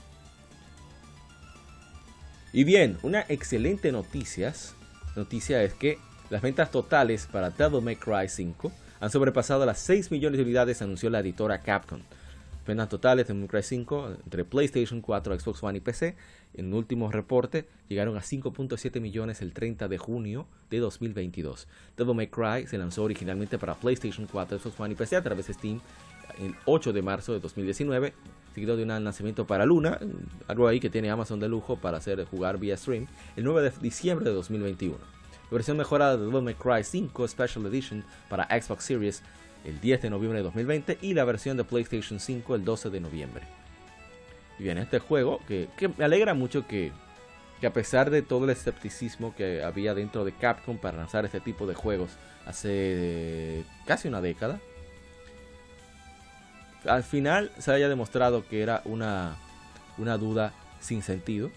Y 2.53 2.65
bien, 2.65 2.97
una 3.01 3.25
excelente 3.29 3.93
noticia, 3.93 4.53
noticia 5.15 5.63
es 5.63 5.73
que 5.73 5.97
las 6.29 6.41
ventas 6.41 6.71
totales 6.71 7.27
para 7.31 7.49
Devil 7.49 7.81
May 7.81 7.95
Cry 7.95 8.27
5 8.27 8.71
han 8.99 9.09
sobrepasado 9.09 9.65
las 9.65 9.79
6 9.79 10.11
millones 10.11 10.37
de 10.37 10.43
unidades, 10.43 10.81
anunció 10.81 11.09
la 11.09 11.19
editora 11.19 11.59
Capcom. 11.59 12.01
Ventas 12.65 12.89
totales 12.89 13.27
de 13.27 13.33
Devil 13.33 13.41
May 13.41 13.61
Cry 13.61 13.63
5 13.63 14.17
entre 14.23 14.45
PlayStation 14.45 15.01
4, 15.01 15.39
Xbox 15.39 15.63
One 15.63 15.77
y 15.79 15.81
PC 15.81 16.15
en 16.53 16.67
el 16.67 16.73
último 16.73 17.11
reporte 17.11 17.67
llegaron 17.87 18.17
a 18.17 18.21
5.7 18.21 18.99
millones 18.99 19.41
el 19.41 19.53
30 19.53 19.87
de 19.87 19.97
junio 19.97 20.47
de 20.69 20.79
2022. 20.79 21.67
Devil 21.97 22.15
May 22.15 22.27
Cry 22.27 22.67
se 22.67 22.77
lanzó 22.77 23.03
originalmente 23.03 23.57
para 23.57 23.75
PlayStation 23.75 24.27
4, 24.31 24.59
Xbox 24.59 24.79
One 24.79 24.93
y 24.93 24.95
PC 24.95 25.15
a 25.15 25.23
través 25.23 25.47
de 25.47 25.53
Steam 25.53 25.81
el 26.39 26.55
8 26.65 26.93
de 26.93 27.01
marzo 27.01 27.33
de 27.33 27.39
2019 27.39 28.13
seguido 28.53 28.75
de 28.75 28.83
un 28.83 28.89
lanzamiento 28.89 29.47
para 29.47 29.65
Luna, 29.65 29.99
algo 30.47 30.67
ahí 30.67 30.79
que 30.79 30.89
tiene 30.89 31.09
Amazon 31.09 31.39
de 31.39 31.47
lujo 31.47 31.77
para 31.77 31.97
hacer 31.97 32.23
jugar 32.25 32.57
vía 32.57 32.77
stream, 32.77 33.07
el 33.35 33.43
9 33.43 33.69
de 33.69 33.71
diciembre 33.81 34.25
de 34.25 34.35
2021. 34.35 34.97
La 34.97 35.55
versión 35.55 35.77
mejorada 35.77 36.17
de 36.17 36.25
Devil 36.25 36.41
May 36.41 36.55
Cry 36.55 36.83
5 36.83 37.27
Special 37.27 37.65
Edition 37.65 38.03
para 38.29 38.45
Xbox 38.45 38.85
Series 38.85 39.23
el 39.65 39.79
10 39.79 40.01
de 40.01 40.09
noviembre 40.09 40.39
de 40.39 40.43
2020 40.43 40.97
y 41.01 41.13
la 41.13 41.23
versión 41.23 41.57
de 41.57 41.63
PlayStation 41.63 42.19
5 42.19 42.55
el 42.55 42.65
12 42.65 42.89
de 42.89 42.99
noviembre. 42.99 43.43
Y 44.59 44.63
bien, 44.63 44.77
este 44.77 44.99
juego 44.99 45.39
que, 45.47 45.67
me 45.97 46.05
alegra 46.05 46.33
mucho 46.33 46.67
que, 46.67 46.91
que 47.59 47.67
a 47.67 47.73
pesar 47.73 48.09
de 48.09 48.21
todo 48.21 48.45
el 48.45 48.51
escepticismo 48.51 49.35
que 49.35 49.63
había 49.63 49.93
dentro 49.93 50.25
de 50.25 50.33
Capcom 50.33 50.77
para 50.77 50.97
lanzar 50.97 51.25
este 51.25 51.39
tipo 51.39 51.67
de 51.67 51.75
juegos 51.75 52.11
hace 52.45 53.63
casi 53.85 54.07
una 54.07 54.21
década, 54.21 54.59
al 56.85 57.03
final 57.03 57.51
se 57.57 57.71
haya 57.71 57.89
demostrado 57.89 58.47
que 58.47 58.61
era 58.61 58.81
una, 58.85 59.35
una 59.97 60.17
duda 60.17 60.53
sin 60.79 61.01
sentido. 61.01 61.51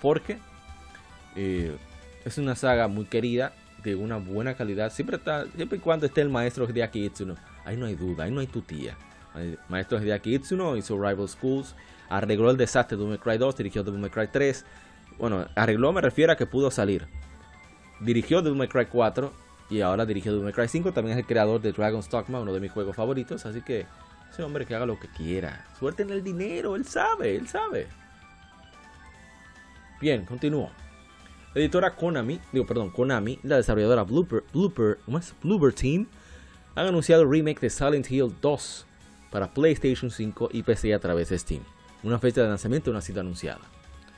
Porque 0.00 0.38
eh, 1.36 1.76
es 2.24 2.38
una 2.38 2.54
saga 2.54 2.88
muy 2.88 3.04
querida, 3.04 3.52
de 3.82 3.94
una 3.94 4.16
buena 4.16 4.54
calidad. 4.54 4.92
Siempre, 4.92 5.16
está, 5.16 5.46
siempre 5.56 5.78
y 5.78 5.80
cuando 5.80 6.06
esté 6.06 6.20
el 6.20 6.28
maestro 6.28 6.68
Hideaki 6.68 7.04
Itsuno. 7.04 7.36
Ahí 7.64 7.76
no 7.76 7.86
hay 7.86 7.94
duda, 7.94 8.24
ahí 8.24 8.30
no 8.30 8.40
hay 8.40 8.46
tutía. 8.46 8.96
Maestro 9.68 10.02
Hideaki 10.02 10.34
Itsuno 10.34 10.76
hizo 10.76 10.96
Rival 10.96 11.28
Schools, 11.28 11.76
arregló 12.08 12.50
el 12.50 12.56
desastre 12.56 12.96
de 12.96 13.04
Devil 13.04 13.20
Cry 13.20 13.38
2, 13.38 13.56
dirigió 13.56 13.84
May 13.84 14.10
Cry 14.10 14.28
3. 14.28 14.64
Bueno, 15.18 15.46
arregló 15.54 15.92
me 15.92 16.00
refiero 16.00 16.32
a 16.32 16.36
que 16.36 16.46
pudo 16.46 16.70
salir. 16.70 17.06
Dirigió 18.00 18.42
May 18.42 18.68
Cry 18.68 18.86
4 18.86 19.32
y 19.70 19.80
ahora 19.80 20.04
dirige 20.04 20.30
Doom 20.30 20.50
Cry 20.50 20.68
5. 20.68 20.92
También 20.92 21.16
es 21.16 21.22
el 21.22 21.26
creador 21.26 21.60
de 21.60 21.72
Dragon's 21.72 22.10
Dogma, 22.10 22.40
uno 22.40 22.52
de 22.52 22.60
mis 22.60 22.72
juegos 22.72 22.96
favoritos. 22.96 23.46
Así 23.46 23.62
que 23.62 23.86
ese 24.30 24.42
hombre 24.42 24.66
que 24.66 24.74
haga 24.74 24.84
lo 24.84 24.98
que 24.98 25.08
quiera. 25.08 25.66
Suerte 25.78 26.02
en 26.02 26.10
el 26.10 26.22
dinero, 26.22 26.76
él 26.76 26.84
sabe, 26.84 27.36
él 27.36 27.48
sabe. 27.48 27.86
Bien, 30.00 30.24
continúo. 30.24 30.70
La 31.54 31.60
editora 31.60 31.94
Konami, 31.94 32.40
digo, 32.52 32.66
perdón, 32.66 32.90
Konami, 32.90 33.38
la 33.42 33.56
desarrolladora 33.56 34.04
Blooper, 34.04 34.44
Blooper, 34.52 34.98
Blooper 35.42 35.72
Team, 35.72 36.06
han 36.74 36.86
anunciado 36.86 37.22
el 37.22 37.30
remake 37.30 37.60
de 37.60 37.70
Silent 37.70 38.10
Hill 38.10 38.34
2 38.40 38.86
para 39.30 39.52
PlayStation 39.52 40.10
5 40.10 40.50
y 40.52 40.62
PC 40.62 40.94
a 40.94 41.00
través 41.00 41.28
de 41.28 41.38
Steam. 41.38 41.62
Una 42.02 42.18
fecha 42.18 42.42
de 42.42 42.48
lanzamiento 42.48 42.92
no 42.92 42.98
ha 42.98 43.02
sido 43.02 43.20
anunciada. 43.20 43.60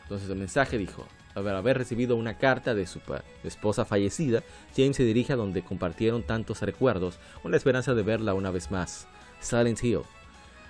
Entonces 0.02 0.28
el 0.28 0.36
mensaje 0.36 0.78
dijo, 0.78 1.06
al 1.34 1.56
haber 1.56 1.78
recibido 1.78 2.16
una 2.16 2.34
carta 2.34 2.74
de 2.74 2.86
su 2.86 3.00
esposa 3.44 3.84
fallecida, 3.84 4.42
James 4.76 4.96
se 4.96 5.04
dirige 5.04 5.32
a 5.32 5.36
donde 5.36 5.62
compartieron 5.62 6.22
tantos 6.22 6.60
recuerdos 6.62 7.18
con 7.42 7.50
la 7.50 7.56
esperanza 7.56 7.94
de 7.94 8.02
verla 8.02 8.34
una 8.34 8.50
vez 8.50 8.70
más, 8.70 9.06
Silent 9.40 9.82
Hill. 9.82 10.00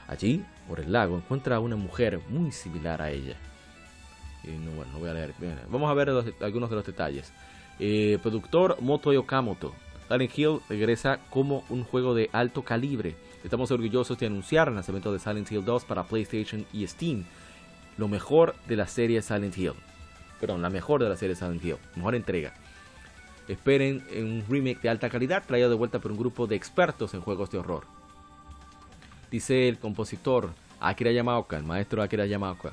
Allí, 0.08 0.44
por 0.68 0.80
el 0.80 0.92
lago, 0.92 1.16
encuentra 1.16 1.56
a 1.56 1.60
una 1.60 1.76
mujer 1.76 2.20
muy 2.28 2.52
similar 2.52 3.02
a 3.02 3.10
ella. 3.10 3.36
no, 4.44 4.72
bueno, 4.72 4.92
no 4.92 4.98
voy 4.98 5.10
a 5.10 5.14
leer. 5.14 5.34
vamos 5.68 5.90
a 5.90 5.94
ver 5.94 6.10
algunos 6.40 6.70
de 6.70 6.76
los 6.76 6.86
detalles. 6.86 7.32
Eh, 7.78 8.18
productor 8.22 8.80
Moto 8.80 9.12
Yokamoto. 9.12 9.74
Silent 10.08 10.38
Hill 10.38 10.60
regresa 10.68 11.20
como 11.30 11.64
un 11.70 11.84
juego 11.84 12.14
de 12.14 12.28
alto 12.32 12.62
calibre. 12.62 13.16
Estamos 13.42 13.70
orgullosos 13.70 14.18
de 14.18 14.26
anunciar 14.26 14.68
el 14.68 14.74
lanzamiento 14.74 15.12
de 15.12 15.18
Silent 15.18 15.50
Hill 15.50 15.64
2 15.64 15.84
para 15.84 16.04
PlayStation 16.04 16.66
y 16.72 16.86
Steam. 16.86 17.24
Lo 17.96 18.08
mejor 18.08 18.54
de 18.68 18.76
la 18.76 18.86
serie 18.86 19.22
Silent 19.22 19.56
Hill 19.56 19.72
perdón, 20.42 20.60
la 20.60 20.70
mejor 20.70 21.00
de 21.00 21.08
la 21.08 21.16
serie 21.16 21.36
Silent 21.36 21.64
Hill, 21.64 21.76
mejor 21.94 22.16
entrega. 22.16 22.52
Esperen 23.46 24.02
un 24.16 24.42
remake 24.48 24.80
de 24.82 24.88
alta 24.88 25.08
calidad 25.08 25.44
traído 25.46 25.70
de 25.70 25.76
vuelta 25.76 26.00
por 26.00 26.10
un 26.10 26.18
grupo 26.18 26.48
de 26.48 26.56
expertos 26.56 27.14
en 27.14 27.20
juegos 27.20 27.52
de 27.52 27.58
horror. 27.58 27.84
Dice 29.30 29.68
el 29.68 29.78
compositor 29.78 30.50
Akira 30.80 31.12
Yamaoka, 31.12 31.56
el 31.56 31.62
maestro 31.62 32.02
Akira 32.02 32.26
Yamaoka. 32.26 32.72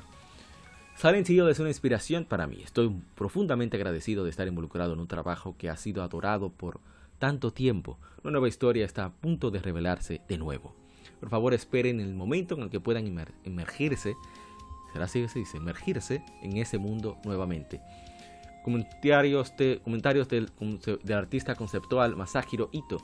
Silent 0.96 1.30
Hill 1.30 1.48
es 1.48 1.60
una 1.60 1.68
inspiración 1.68 2.24
para 2.24 2.48
mí. 2.48 2.60
Estoy 2.64 2.92
profundamente 3.14 3.76
agradecido 3.76 4.24
de 4.24 4.30
estar 4.30 4.48
involucrado 4.48 4.94
en 4.94 4.98
un 4.98 5.06
trabajo 5.06 5.54
que 5.56 5.70
ha 5.70 5.76
sido 5.76 6.02
adorado 6.02 6.50
por 6.50 6.80
tanto 7.20 7.52
tiempo. 7.52 8.00
Una 8.24 8.32
nueva 8.32 8.48
historia 8.48 8.84
está 8.84 9.04
a 9.04 9.12
punto 9.12 9.52
de 9.52 9.60
revelarse 9.60 10.22
de 10.28 10.38
nuevo. 10.38 10.74
Por 11.20 11.28
favor, 11.28 11.54
esperen 11.54 12.00
el 12.00 12.14
momento 12.14 12.56
en 12.56 12.62
el 12.62 12.70
que 12.70 12.80
puedan 12.80 13.06
emergirse 13.44 14.16
será 14.92 15.04
así 15.04 15.22
que 15.22 15.28
se 15.28 15.38
dice, 15.38 15.56
emergirse 15.56 16.22
en 16.42 16.56
ese 16.56 16.78
mundo 16.78 17.18
nuevamente. 17.24 17.80
Comentarios, 18.62 19.56
de, 19.56 19.80
comentarios 19.82 20.28
del, 20.28 20.50
artista 21.14 21.54
conceptual 21.54 22.16
Masahiro 22.16 22.68
Ito. 22.72 22.98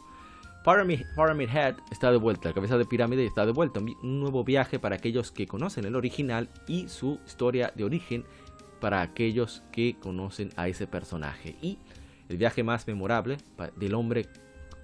Pyramid, 0.64 1.48
Head 1.48 1.76
está 1.92 2.10
de 2.10 2.18
vuelta, 2.18 2.48
la 2.48 2.54
cabeza 2.54 2.76
de 2.76 2.84
pirámide 2.84 3.24
está 3.24 3.46
de 3.46 3.52
vuelta. 3.52 3.80
Un 3.80 4.20
nuevo 4.20 4.42
viaje 4.42 4.78
para 4.78 4.96
aquellos 4.96 5.30
que 5.30 5.46
conocen 5.46 5.84
el 5.84 5.94
original 5.94 6.48
y 6.66 6.88
su 6.88 7.20
historia 7.24 7.72
de 7.74 7.84
origen 7.84 8.24
para 8.80 9.00
aquellos 9.00 9.62
que 9.70 9.96
conocen 10.00 10.50
a 10.56 10.68
ese 10.68 10.86
personaje. 10.86 11.56
Y 11.62 11.78
el 12.28 12.36
viaje 12.36 12.62
más 12.62 12.86
memorable 12.86 13.38
del 13.76 13.94
hombre 13.94 14.26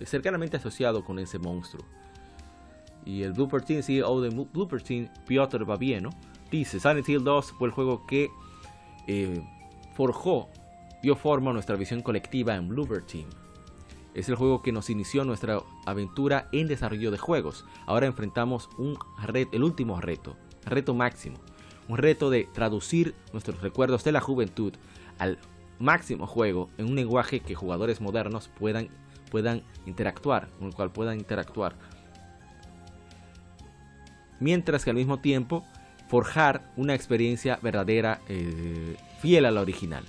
cercanamente 0.04 0.56
asociado 0.56 1.04
con 1.04 1.18
ese 1.18 1.38
monstruo. 1.38 1.84
Y 3.04 3.22
el 3.22 3.32
Blooper 3.32 3.62
Team, 3.62 3.82
CEO 3.82 4.20
de 4.20 4.30
Blooper 4.30 4.80
Team, 4.82 5.08
Piotr 5.26 5.64
Babieno, 5.64 6.10
Dice, 6.52 6.78
Silent 6.78 7.08
Hill 7.08 7.24
2 7.24 7.52
fue 7.52 7.68
el 7.68 7.72
juego 7.72 8.06
que 8.06 8.30
eh, 9.06 9.42
forjó, 9.94 10.50
dio 11.02 11.16
forma 11.16 11.50
a 11.50 11.54
nuestra 11.54 11.76
visión 11.76 12.02
colectiva 12.02 12.54
en 12.54 12.68
Bluebird 12.68 13.06
Team. 13.06 13.24
Es 14.12 14.28
el 14.28 14.34
juego 14.34 14.60
que 14.60 14.70
nos 14.70 14.90
inició 14.90 15.24
nuestra 15.24 15.62
aventura 15.86 16.50
en 16.52 16.68
desarrollo 16.68 17.10
de 17.10 17.16
juegos. 17.16 17.64
Ahora 17.86 18.04
enfrentamos 18.06 18.68
un 18.76 18.98
el 19.50 19.64
último 19.64 19.98
reto, 20.02 20.36
reto 20.66 20.94
máximo. 20.94 21.38
Un 21.88 21.96
reto 21.96 22.28
de 22.28 22.46
traducir 22.52 23.14
nuestros 23.32 23.62
recuerdos 23.62 24.04
de 24.04 24.12
la 24.12 24.20
juventud 24.20 24.74
al 25.18 25.38
máximo 25.78 26.26
juego 26.26 26.68
en 26.76 26.84
un 26.84 26.96
lenguaje 26.96 27.40
que 27.40 27.54
jugadores 27.54 28.02
modernos 28.02 28.50
puedan, 28.58 28.90
puedan 29.30 29.62
interactuar, 29.86 30.50
con 30.58 30.68
el 30.68 30.74
cual 30.74 30.92
puedan 30.92 31.16
interactuar. 31.16 31.76
Mientras 34.38 34.84
que 34.84 34.90
al 34.90 34.96
mismo 34.96 35.18
tiempo 35.20 35.64
forjar 36.12 36.70
una 36.76 36.94
experiencia 36.94 37.58
verdadera, 37.62 38.20
eh, 38.28 38.96
fiel 39.22 39.46
a 39.46 39.50
la 39.50 39.62
original. 39.62 40.04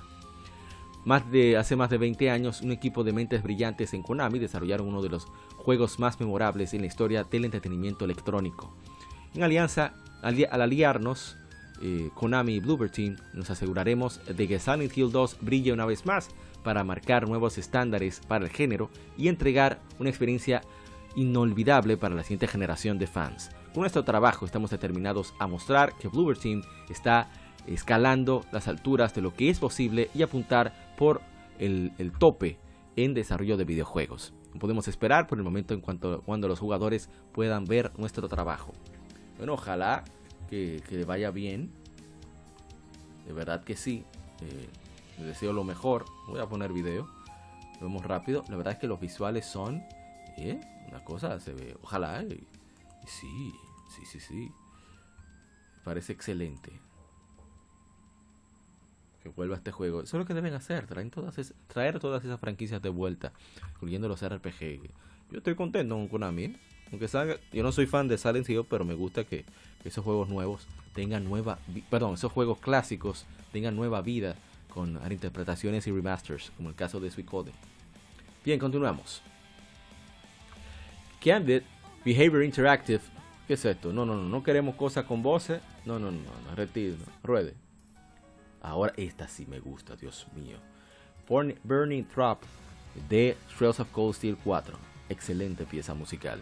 Más 1.05 1.31
de, 1.31 1.55
hace 1.55 1.77
más 1.77 1.89
de 1.89 1.97
20 1.97 2.29
años, 2.29 2.59
un 2.59 2.73
equipo 2.73 3.05
de 3.05 3.13
mentes 3.13 3.41
brillantes 3.41 3.93
en 3.93 4.03
Konami 4.03 4.37
desarrollaron 4.37 4.89
uno 4.89 5.01
de 5.01 5.07
los 5.07 5.27
juegos 5.55 5.99
más 5.99 6.19
memorables 6.19 6.73
en 6.73 6.81
la 6.81 6.87
historia 6.87 7.23
del 7.23 7.45
entretenimiento 7.45 8.03
electrónico. 8.03 8.75
En 9.33 9.43
alianza, 9.43 9.93
al, 10.21 10.45
aliarnos, 10.51 11.37
eh, 11.81 12.09
Konami 12.15 12.55
y 12.55 12.59
Bluebird 12.59 12.91
Team, 12.91 13.15
nos 13.33 13.49
aseguraremos 13.49 14.19
de 14.25 14.45
que 14.45 14.59
Silent 14.59 14.97
Hill 14.97 15.09
2 15.09 15.37
brille 15.39 15.71
una 15.71 15.85
vez 15.85 16.05
más 16.05 16.27
para 16.65 16.83
marcar 16.83 17.29
nuevos 17.29 17.57
estándares 17.57 18.19
para 18.27 18.43
el 18.43 18.51
género 18.51 18.89
y 19.17 19.29
entregar 19.29 19.79
una 19.99 20.09
experiencia 20.09 20.63
inolvidable 21.15 21.95
para 21.95 22.13
la 22.13 22.23
siguiente 22.23 22.47
generación 22.47 22.99
de 22.99 23.07
fans. 23.07 23.51
Con 23.73 23.81
nuestro 23.81 24.03
trabajo 24.03 24.45
estamos 24.45 24.69
determinados 24.69 25.33
a 25.39 25.47
mostrar 25.47 25.97
que 25.97 26.07
Bluebird 26.07 26.37
Team 26.37 26.61
está 26.89 27.29
escalando 27.65 28.45
las 28.51 28.67
alturas 28.67 29.15
de 29.15 29.21
lo 29.21 29.33
que 29.33 29.49
es 29.49 29.59
posible 29.59 30.11
y 30.13 30.21
apuntar 30.21 30.93
por 30.95 31.21
el, 31.57 31.91
tope 32.19 32.59
en 32.95 33.15
desarrollo 33.15 33.57
de 33.57 33.65
videojuegos. 33.65 34.33
podemos 34.59 34.87
esperar 34.87 35.25
por 35.25 35.39
el 35.39 35.43
momento 35.43 35.73
en 35.73 35.81
cuanto 35.81 36.21
cuando 36.21 36.47
los 36.47 36.59
jugadores 36.59 37.09
puedan 37.31 37.65
ver 37.65 37.91
nuestro 37.97 38.27
trabajo. 38.27 38.73
Bueno, 39.37 39.53
ojalá 39.53 40.03
que, 40.49 41.03
vaya 41.07 41.31
bien. 41.31 41.71
De 43.25 43.33
verdad 43.33 43.63
que 43.63 43.75
sí. 43.75 44.05
Eh, 44.41 44.69
les 45.17 45.27
deseo 45.27 45.51
lo 45.51 45.63
mejor. 45.63 46.05
Voy 46.27 46.39
a 46.39 46.45
poner 46.45 46.73
video. 46.73 47.07
Lo 47.79 47.87
vemos 47.87 48.05
rápido. 48.05 48.43
La 48.49 48.55
verdad 48.55 48.73
es 48.73 48.79
que 48.79 48.87
los 48.87 48.99
visuales 48.99 49.47
son 49.47 49.81
¿Eh? 50.37 50.59
Una 50.89 51.03
cosa 51.03 51.39
se 51.39 51.53
ve. 51.53 51.75
Ojalá. 51.81 52.23
y 52.23 52.45
sí, 53.07 53.53
sí, 53.95 54.05
sí, 54.05 54.19
sí. 54.19 54.51
Parece 55.83 56.13
excelente. 56.13 56.71
Que 59.21 59.29
vuelva 59.29 59.55
este 59.55 59.71
juego. 59.71 60.01
Eso 60.01 60.17
es 60.17 60.19
lo 60.19 60.25
que 60.25 60.33
deben 60.33 60.53
hacer. 60.53 60.87
Traen 60.87 61.09
todas 61.09 61.53
traer 61.67 61.99
todas 61.99 62.23
esas 62.23 62.39
franquicias 62.39 62.81
de 62.81 62.89
vuelta. 62.89 63.31
Incluyendo 63.75 64.07
los 64.07 64.27
RPG. 64.27 64.89
Yo 65.31 65.37
estoy 65.37 65.55
contento 65.55 65.95
con 65.95 66.07
Konami. 66.07 66.43
¿eh? 66.45 66.55
Aunque 66.91 67.07
salga, 67.07 67.37
yo 67.51 67.63
no 67.63 67.71
soy 67.71 67.87
fan 67.87 68.07
de 68.07 68.17
Silent 68.17 68.47
Hill, 68.49 68.65
pero 68.69 68.85
me 68.85 68.93
gusta 68.93 69.23
que, 69.23 69.45
esos 69.83 70.03
juegos 70.03 70.29
nuevos 70.29 70.67
tengan 70.93 71.23
nueva. 71.25 71.59
Perdón, 71.89 72.13
esos 72.13 72.31
juegos 72.31 72.59
clásicos 72.59 73.25
tengan 73.51 73.75
nueva 73.75 74.01
vida 74.01 74.35
con 74.73 74.99
reinterpretaciones 75.03 75.85
y 75.87 75.91
remasters, 75.91 76.51
como 76.55 76.69
el 76.69 76.75
caso 76.75 76.99
de 76.99 77.11
Suicode. 77.11 77.51
Bien, 78.45 78.59
continuamos. 78.59 79.21
Candid 81.23 81.63
Behavior 82.05 82.43
Interactive. 82.43 83.01
¿Qué 83.47 83.55
es 83.55 83.65
esto? 83.65 83.91
No, 83.91 84.05
no, 84.05 84.15
no, 84.15 84.23
no 84.23 84.43
queremos 84.43 84.75
cosas 84.75 85.05
con 85.05 85.21
voces. 85.21 85.61
No, 85.85 85.99
no, 85.99 86.11
no, 86.11 86.19
no, 86.47 86.55
retiro, 86.55 86.95
ruede. 87.23 87.55
Ahora 88.61 88.93
esta 88.95 89.27
sí 89.27 89.45
me 89.45 89.59
gusta, 89.59 89.95
Dios 89.95 90.27
mío. 90.35 90.57
Burn- 91.27 91.57
Burning 91.63 92.05
Trap 92.05 92.41
de 93.09 93.35
Trails 93.57 93.79
of 93.79 93.89
Cold 93.91 94.15
Steel 94.15 94.37
4. 94.43 94.77
Excelente 95.09 95.65
pieza 95.65 95.93
musical. 95.93 96.39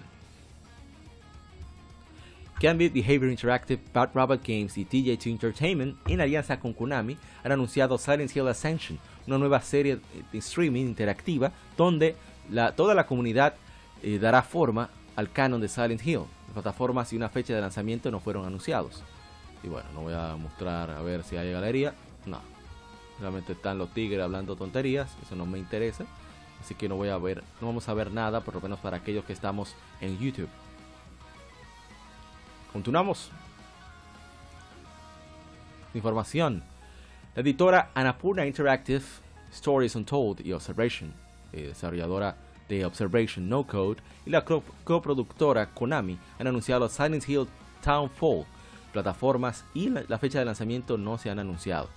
Gambit 2.59 2.93
Behavior 2.93 3.31
Interactive, 3.31 3.81
Bad 3.91 4.11
Robot 4.13 4.41
Games 4.47 4.77
y 4.77 4.85
TJ2 4.85 5.31
Entertainment, 5.31 5.97
en 6.07 6.21
alianza 6.21 6.59
con 6.59 6.73
Konami, 6.73 7.17
han 7.43 7.51
anunciado 7.51 7.97
Silent 7.97 8.35
Hill 8.35 8.47
Ascension, 8.47 8.99
una 9.25 9.39
nueva 9.39 9.59
serie 9.61 9.99
de 10.31 10.37
streaming 10.37 10.85
interactiva 10.85 11.51
donde 11.75 12.15
la- 12.51 12.75
toda 12.75 12.93
la 12.93 13.07
comunidad 13.07 13.55
eh, 14.03 14.19
dará 14.19 14.43
forma 14.43 14.91
al 15.15 15.31
canon 15.31 15.59
de 15.59 15.67
Silent 15.67 16.05
Hill. 16.05 16.21
Plataformas 16.53 17.11
y 17.13 17.15
una 17.15 17.29
fecha 17.29 17.53
de 17.53 17.61
lanzamiento 17.61 18.11
no 18.11 18.19
fueron 18.19 18.45
anunciados. 18.45 19.03
Y 19.63 19.67
bueno, 19.67 19.89
no 19.93 20.01
voy 20.01 20.13
a 20.13 20.35
mostrar 20.35 20.89
a 20.89 21.01
ver 21.01 21.23
si 21.23 21.37
hay 21.37 21.51
galería. 21.51 21.93
No. 22.25 22.39
Realmente 23.19 23.53
están 23.53 23.77
los 23.77 23.93
tigres 23.93 24.21
hablando 24.21 24.55
tonterías. 24.55 25.15
Eso 25.21 25.35
no 25.35 25.45
me 25.45 25.59
interesa. 25.59 26.05
Así 26.59 26.75
que 26.75 26.87
no 26.87 26.95
voy 26.95 27.09
a 27.09 27.17
ver, 27.17 27.43
no 27.59 27.67
vamos 27.67 27.89
a 27.89 27.93
ver 27.95 28.11
nada, 28.11 28.41
por 28.41 28.53
lo 28.53 28.61
menos 28.61 28.79
para 28.79 28.97
aquellos 28.97 29.25
que 29.25 29.33
estamos 29.33 29.75
en 29.99 30.19
YouTube. 30.19 30.49
Continuamos. 32.71 33.31
Información. 35.95 36.63
La 37.35 37.41
editora 37.41 37.89
Annapurna 37.95 38.45
Interactive, 38.45 39.03
Stories 39.51 39.95
Untold 39.95 40.45
y 40.45 40.53
Observation, 40.53 41.13
eh, 41.51 41.67
desarrolladora 41.67 42.37
de 42.71 42.85
Observation 42.85 43.49
No 43.49 43.67
Code, 43.67 44.01
y 44.25 44.29
la 44.29 44.45
co- 44.45 44.63
coproductora 44.85 45.67
Konami 45.73 46.17
han 46.39 46.47
anunciado 46.47 46.87
Silent 46.87 47.27
Hill 47.27 47.47
Townfall. 47.83 48.45
Plataformas 48.93 49.65
y 49.73 49.89
la, 49.89 50.03
la 50.07 50.17
fecha 50.17 50.39
de 50.39 50.45
lanzamiento 50.45 50.97
no 50.97 51.17
se 51.17 51.29
han 51.29 51.39
anunciado. 51.39 51.89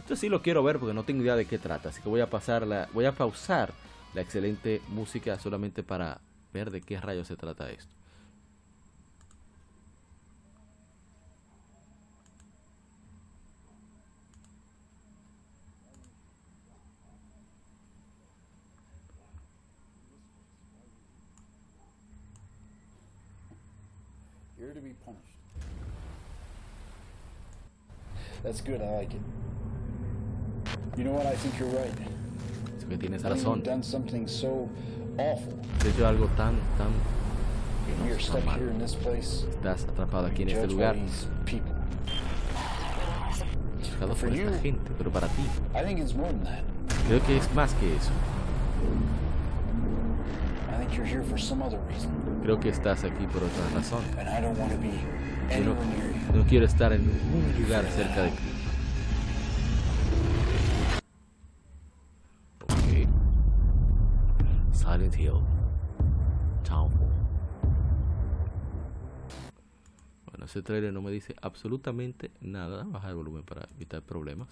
Esto 0.00 0.16
sí 0.16 0.28
lo 0.28 0.40
quiero 0.40 0.62
ver 0.62 0.78
porque 0.78 0.94
no 0.94 1.02
tengo 1.04 1.22
idea 1.22 1.36
de 1.36 1.44
qué 1.46 1.58
trata, 1.58 1.88
así 1.90 2.00
que 2.00 2.08
voy 2.08 2.20
a 2.20 2.30
pasar 2.30 2.66
la, 2.66 2.88
voy 2.92 3.04
a 3.04 3.12
pausar 3.12 3.72
la 4.14 4.20
excelente 4.22 4.80
música 4.88 5.38
solamente 5.38 5.82
para 5.82 6.20
ver 6.52 6.70
de 6.70 6.80
qué 6.80 7.00
rayos 7.00 7.26
se 7.26 7.36
trata 7.36 7.70
esto. 7.70 7.92
That's 28.48 28.62
good, 28.62 28.80
I 28.80 28.88
like 28.96 29.12
it. 29.12 29.20
You 30.96 31.04
know 31.04 31.12
what? 31.12 31.26
I 31.26 31.34
think 31.36 31.58
you're 31.58 31.68
right. 31.68 31.92
Así 32.78 32.88
que 32.88 32.96
tienes 32.96 33.22
I 33.22 33.28
think 33.28 33.44
razón. 33.44 33.56
You've 33.56 33.64
done 33.66 33.82
something 33.82 34.26
so 34.26 34.70
awful. 35.18 35.52
Has 35.80 35.84
hecho 35.84 36.06
algo 36.08 36.28
tan, 36.34 36.56
tan 36.78 36.88
que 37.84 37.94
no 38.00 38.06
You're 38.08 38.16
está 38.16 38.32
stuck 38.40 38.44
mal. 38.46 38.58
here 38.58 38.70
in 38.70 38.78
this 38.78 38.94
place. 38.94 39.44
Estás 39.50 39.84
atrapado 39.84 40.28
aquí 40.28 40.44
en 40.44 40.48
este 40.48 40.60
judged 40.62 40.68
by 40.68 40.74
lugar, 40.76 40.94
these 40.94 41.26
people. 41.44 41.74
juzgado 43.82 44.08
por 44.14 44.16
For 44.16 44.28
esta 44.32 44.42
you. 44.56 44.58
gente, 44.62 44.90
pero 44.96 45.10
para 45.10 45.28
ti, 45.28 45.42
I 45.74 45.84
think 45.84 46.00
it's 46.00 46.14
more 46.14 46.28
than 46.32 46.44
that. 46.44 46.64
creo 47.06 47.20
que 47.26 47.36
es 47.36 47.52
más 47.54 47.74
que 47.74 47.94
eso. 47.96 48.10
I 50.72 50.78
think 50.78 50.96
you're 50.96 51.04
here 51.04 51.22
for 51.22 51.36
some 51.36 51.60
other 51.62 51.78
reason. 51.92 52.10
Creo 52.42 52.58
que 52.58 52.70
estás 52.70 53.04
aquí 53.04 53.26
por 53.26 53.42
otra 53.42 53.68
razón. 53.74 54.02
And 54.18 54.26
I 54.26 54.40
don't 54.40 54.56
want 54.58 54.72
to 54.72 54.78
be 54.78 54.88
Yo 55.54 55.64
no, 55.64 55.72
anywhere 55.72 55.84
near 55.84 56.12
you. 56.14 56.17
No 56.34 56.44
quiero 56.46 56.66
estar 56.66 56.92
en 56.92 57.06
ningún 57.06 57.62
lugar 57.62 57.84
cerca 57.86 58.22
de 58.22 58.30
ti. 58.30 58.36
Ok. 62.62 63.08
Silent 64.72 65.16
Hill. 65.18 65.40
Townfall. 66.64 67.08
Bueno, 70.26 70.44
ese 70.44 70.62
trailer 70.62 70.92
no 70.92 71.02
me 71.02 71.10
dice 71.10 71.34
absolutamente 71.40 72.30
nada. 72.40 72.84
Bajar 72.84 73.10
el 73.10 73.16
volumen 73.16 73.42
para 73.44 73.68
evitar 73.76 74.02
problemas. 74.02 74.48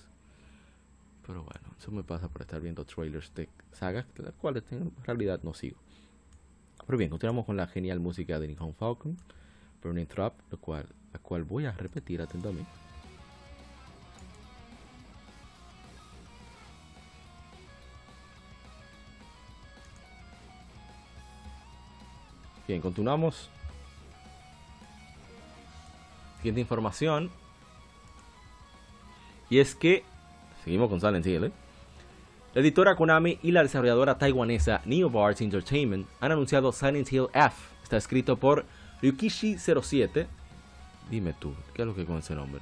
Pero 1.27 1.43
bueno, 1.43 1.75
eso 1.77 1.91
me 1.91 2.05
pasa 2.05 2.29
por 2.29 2.43
estar 2.43 2.61
viendo 2.61 2.85
trailers 2.85 3.35
de 3.35 3.49
sagas, 3.73 4.07
las 4.17 4.35
cuales 4.35 4.63
en 4.71 4.93
realidad 5.05 5.41
no 5.43 5.55
sigo. 5.55 5.77
Pero 6.87 6.99
bien, 6.99 7.11
continuamos 7.11 7.45
con 7.45 7.57
la 7.57 7.67
genial 7.67 7.99
música 7.99 8.39
de 8.39 8.47
Nihon 8.47 8.75
Falcon, 8.75 9.17
Burning 9.83 10.07
Trap, 10.07 10.35
lo 10.53 10.59
cual, 10.59 10.87
la 11.17 11.23
cual 11.23 11.45
voy 11.45 11.65
a 11.65 11.73
repetir 11.73 12.21
atentamente. 12.21 12.71
Bien, 22.69 22.83
continuamos. 22.83 23.49
Siguiente 26.39 26.61
información. 26.61 27.31
Y 29.49 29.61
es 29.61 29.75
que, 29.75 30.05
seguimos 30.65 30.91
con 30.91 31.01
Silent 31.01 31.27
Hill, 31.27 31.45
¿eh? 31.45 31.53
La 32.53 32.61
editora 32.61 32.97
Konami 32.97 33.39
y 33.43 33.53
la 33.53 33.63
desarrolladora 33.63 34.19
taiwanesa 34.19 34.83
Neobards 34.85 35.41
Entertainment 35.41 36.07
han 36.21 36.33
anunciado 36.33 36.73
Silent 36.73 37.11
Hill 37.11 37.29
F. 37.33 37.57
Está 37.83 37.97
escrito 37.97 38.37
por 38.37 38.67
Ryukishi07. 39.03 40.27
Dime 41.11 41.33
tú, 41.35 41.55
¿qué 41.75 41.83
es 41.83 41.89
lo 41.89 41.95
que 41.95 42.05
con 42.05 42.19
ese 42.19 42.35
nombre? 42.35 42.61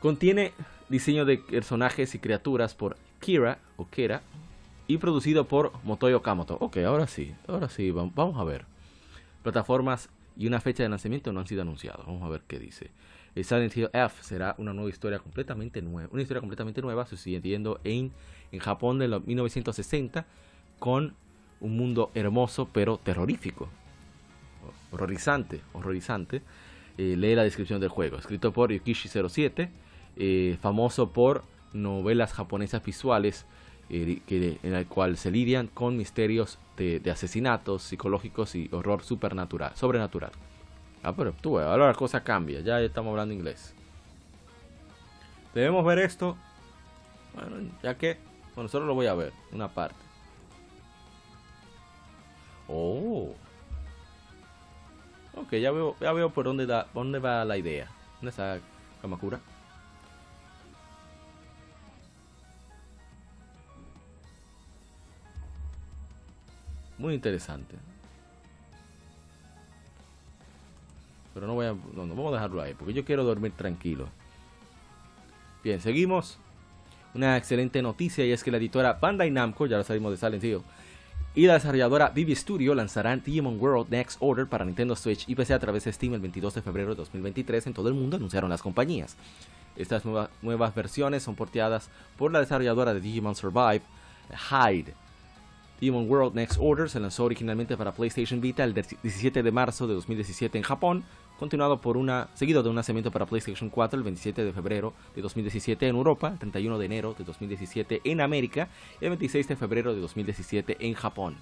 Contiene 0.00 0.52
diseño 0.88 1.24
de 1.24 1.38
personajes 1.38 2.14
y 2.14 2.18
criaturas 2.18 2.74
por 2.74 2.96
Kira 3.20 3.58
o 3.76 3.86
y 4.88 4.98
producido 4.98 5.46
por 5.46 5.72
Motoyo 5.84 6.22
Kamoto. 6.22 6.58
Ok, 6.60 6.78
ahora 6.78 7.06
sí, 7.06 7.34
ahora 7.48 7.68
sí, 7.68 7.90
vam- 7.90 8.12
vamos 8.14 8.38
a 8.38 8.44
ver. 8.44 8.66
Plataformas 9.42 10.08
y 10.36 10.46
una 10.46 10.60
fecha 10.60 10.82
de 10.82 10.88
lanzamiento 10.88 11.32
no 11.32 11.40
han 11.40 11.46
sido 11.46 11.62
anunciados. 11.62 12.06
Vamos 12.06 12.22
a 12.22 12.28
ver 12.28 12.42
qué 12.46 12.58
dice. 12.58 12.90
El 13.34 13.44
Silent 13.44 13.76
Hill 13.76 13.90
F 13.92 14.22
será 14.22 14.54
una 14.58 14.72
nueva 14.72 14.88
historia 14.90 15.18
completamente 15.18 15.82
nueva, 15.82 16.08
una 16.12 16.22
historia 16.22 16.40
completamente 16.40 16.80
nueva 16.82 17.06
sucediendo 17.06 17.80
en, 17.84 18.12
en 18.52 18.60
Japón 18.60 18.98
de 18.98 19.08
los 19.08 19.26
1960 19.26 20.24
con 20.78 21.14
un 21.60 21.76
mundo 21.76 22.10
hermoso 22.14 22.68
pero 22.72 22.98
terrorífico, 22.98 23.68
horrorizante, 24.92 25.60
horrorizante. 25.72 26.42
Eh, 26.98 27.14
lee 27.16 27.34
la 27.34 27.42
descripción 27.42 27.80
del 27.80 27.90
juego, 27.90 28.16
escrito 28.16 28.52
por 28.52 28.70
Yukishi07, 28.70 29.68
eh, 30.16 30.56
famoso 30.62 31.10
por 31.12 31.44
novelas 31.74 32.32
japonesas 32.32 32.82
visuales 32.82 33.44
eh, 33.90 34.58
en 34.62 34.74
el 34.74 34.86
cual 34.86 35.18
se 35.18 35.30
lidian 35.30 35.66
con 35.66 35.96
misterios 35.98 36.58
de, 36.78 37.02
asesinatos 37.10 37.82
psicológicos 37.82 38.54
y 38.54 38.70
horror 38.72 39.02
supernatural, 39.02 39.72
sobrenatural. 39.74 40.32
Ah, 41.02 41.14
pero 41.14 41.32
tú, 41.32 41.58
ahora 41.58 41.86
la 41.86 41.94
cosa 41.94 42.24
cambia, 42.24 42.60
ya 42.60 42.80
estamos 42.80 43.10
hablando 43.10 43.34
inglés. 43.34 43.74
Debemos 45.54 45.84
ver 45.84 45.98
esto. 45.98 46.36
Bueno, 47.34 47.70
ya 47.82 47.96
que, 47.96 48.16
bueno, 48.54 48.68
solo 48.68 48.86
lo 48.86 48.94
voy 48.94 49.06
a 49.06 49.14
ver, 49.14 49.32
una 49.52 49.68
parte. 49.68 49.96
Oh. 52.68 53.34
Ok, 55.36 55.52
ya 55.52 55.70
veo, 55.70 55.96
ya 56.00 56.12
veo 56.12 56.30
por 56.30 56.46
dónde, 56.46 56.66
da, 56.66 56.86
por 56.86 57.04
dónde 57.04 57.18
va 57.18 57.44
la 57.44 57.58
idea. 57.58 57.88
¿Dónde 58.16 58.30
está 58.30 58.58
Kamakura? 59.02 59.38
Muy 66.98 67.14
interesante. 67.14 67.76
Pero 71.34 71.46
no 71.46 71.54
voy 71.54 71.66
a. 71.66 71.74
No, 71.94 72.06
no, 72.06 72.14
vamos 72.14 72.32
a 72.32 72.36
dejarlo 72.36 72.62
ahí, 72.62 72.72
porque 72.72 72.94
yo 72.94 73.04
quiero 73.04 73.22
dormir 73.22 73.52
tranquilo. 73.52 74.08
Bien, 75.62 75.80
seguimos. 75.80 76.38
Una 77.14 77.36
excelente 77.36 77.80
noticia 77.82 78.24
y 78.26 78.32
es 78.32 78.44
que 78.44 78.50
la 78.50 78.58
editora 78.58 78.94
Bandai 78.94 79.30
Namco, 79.30 79.66
ya 79.66 79.78
lo 79.78 79.84
salimos 79.84 80.12
de 80.12 80.16
Silent 80.18 80.64
Y 81.36 81.46
la 81.46 81.52
desarrolladora 81.52 82.08
Vivi 82.08 82.34
Studio 82.34 82.74
lanzarán 82.74 83.22
Digimon 83.22 83.60
World 83.60 83.90
Next 83.90 84.16
Order 84.20 84.46
para 84.46 84.64
Nintendo 84.64 84.96
Switch 84.96 85.28
y 85.28 85.34
PC 85.34 85.52
a 85.52 85.58
través 85.58 85.84
de 85.84 85.92
Steam 85.92 86.14
el 86.14 86.20
22 86.20 86.54
de 86.54 86.62
febrero 86.62 86.88
de 86.88 86.94
2023 86.94 87.66
en 87.66 87.74
todo 87.74 87.88
el 87.88 87.94
mundo, 87.94 88.16
anunciaron 88.16 88.48
las 88.48 88.62
compañías. 88.62 89.18
Estas 89.76 90.02
nuevas 90.40 90.74
versiones 90.74 91.22
son 91.22 91.34
porteadas 91.34 91.90
por 92.16 92.32
la 92.32 92.40
desarrolladora 92.40 92.94
de 92.94 93.02
Digimon 93.02 93.34
Survive, 93.34 93.82
Hyde. 94.30 94.94
Digimon 95.78 96.08
World 96.08 96.34
Next 96.34 96.56
Order 96.58 96.88
se 96.88 97.00
lanzó 97.00 97.24
originalmente 97.24 97.76
para 97.76 97.92
PlayStation 97.92 98.40
Vita 98.40 98.64
el 98.64 98.72
17 98.72 99.42
de 99.42 99.52
marzo 99.52 99.86
de 99.86 99.92
2017 99.92 100.56
en 100.56 100.64
Japón, 100.64 101.04
continuado 101.38 101.80
por 101.80 101.96
una, 101.96 102.28
seguido 102.34 102.62
de 102.62 102.68
un 102.68 102.74
lanzamiento 102.74 103.10
para 103.10 103.26
PlayStation 103.26 103.70
4 103.70 103.98
el 103.98 104.04
27 104.04 104.44
de 104.44 104.52
febrero 104.52 104.94
de 105.14 105.22
2017 105.22 105.88
en 105.88 105.96
Europa, 105.96 106.28
el 106.28 106.38
31 106.38 106.78
de 106.78 106.86
enero 106.86 107.14
de 107.16 107.24
2017 107.24 108.00
en 108.04 108.20
América 108.20 108.68
y 109.00 109.04
el 109.04 109.10
26 109.10 109.48
de 109.48 109.56
febrero 109.56 109.94
de 109.94 110.00
2017 110.00 110.76
en 110.80 110.94
Japón. 110.94 111.36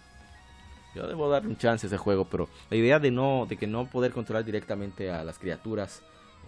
Yo 0.94 1.06
debo 1.08 1.28
dar 1.28 1.46
un 1.46 1.56
chance 1.56 1.86
a 1.86 1.88
ese 1.88 1.98
juego, 1.98 2.24
pero 2.24 2.48
la 2.70 2.76
idea 2.76 2.98
de 2.98 3.10
no 3.10 3.46
de 3.48 3.56
que 3.56 3.66
no 3.66 3.86
poder 3.86 4.12
controlar 4.12 4.44
directamente 4.44 5.10
a 5.10 5.24
las 5.24 5.38
criaturas 5.38 6.02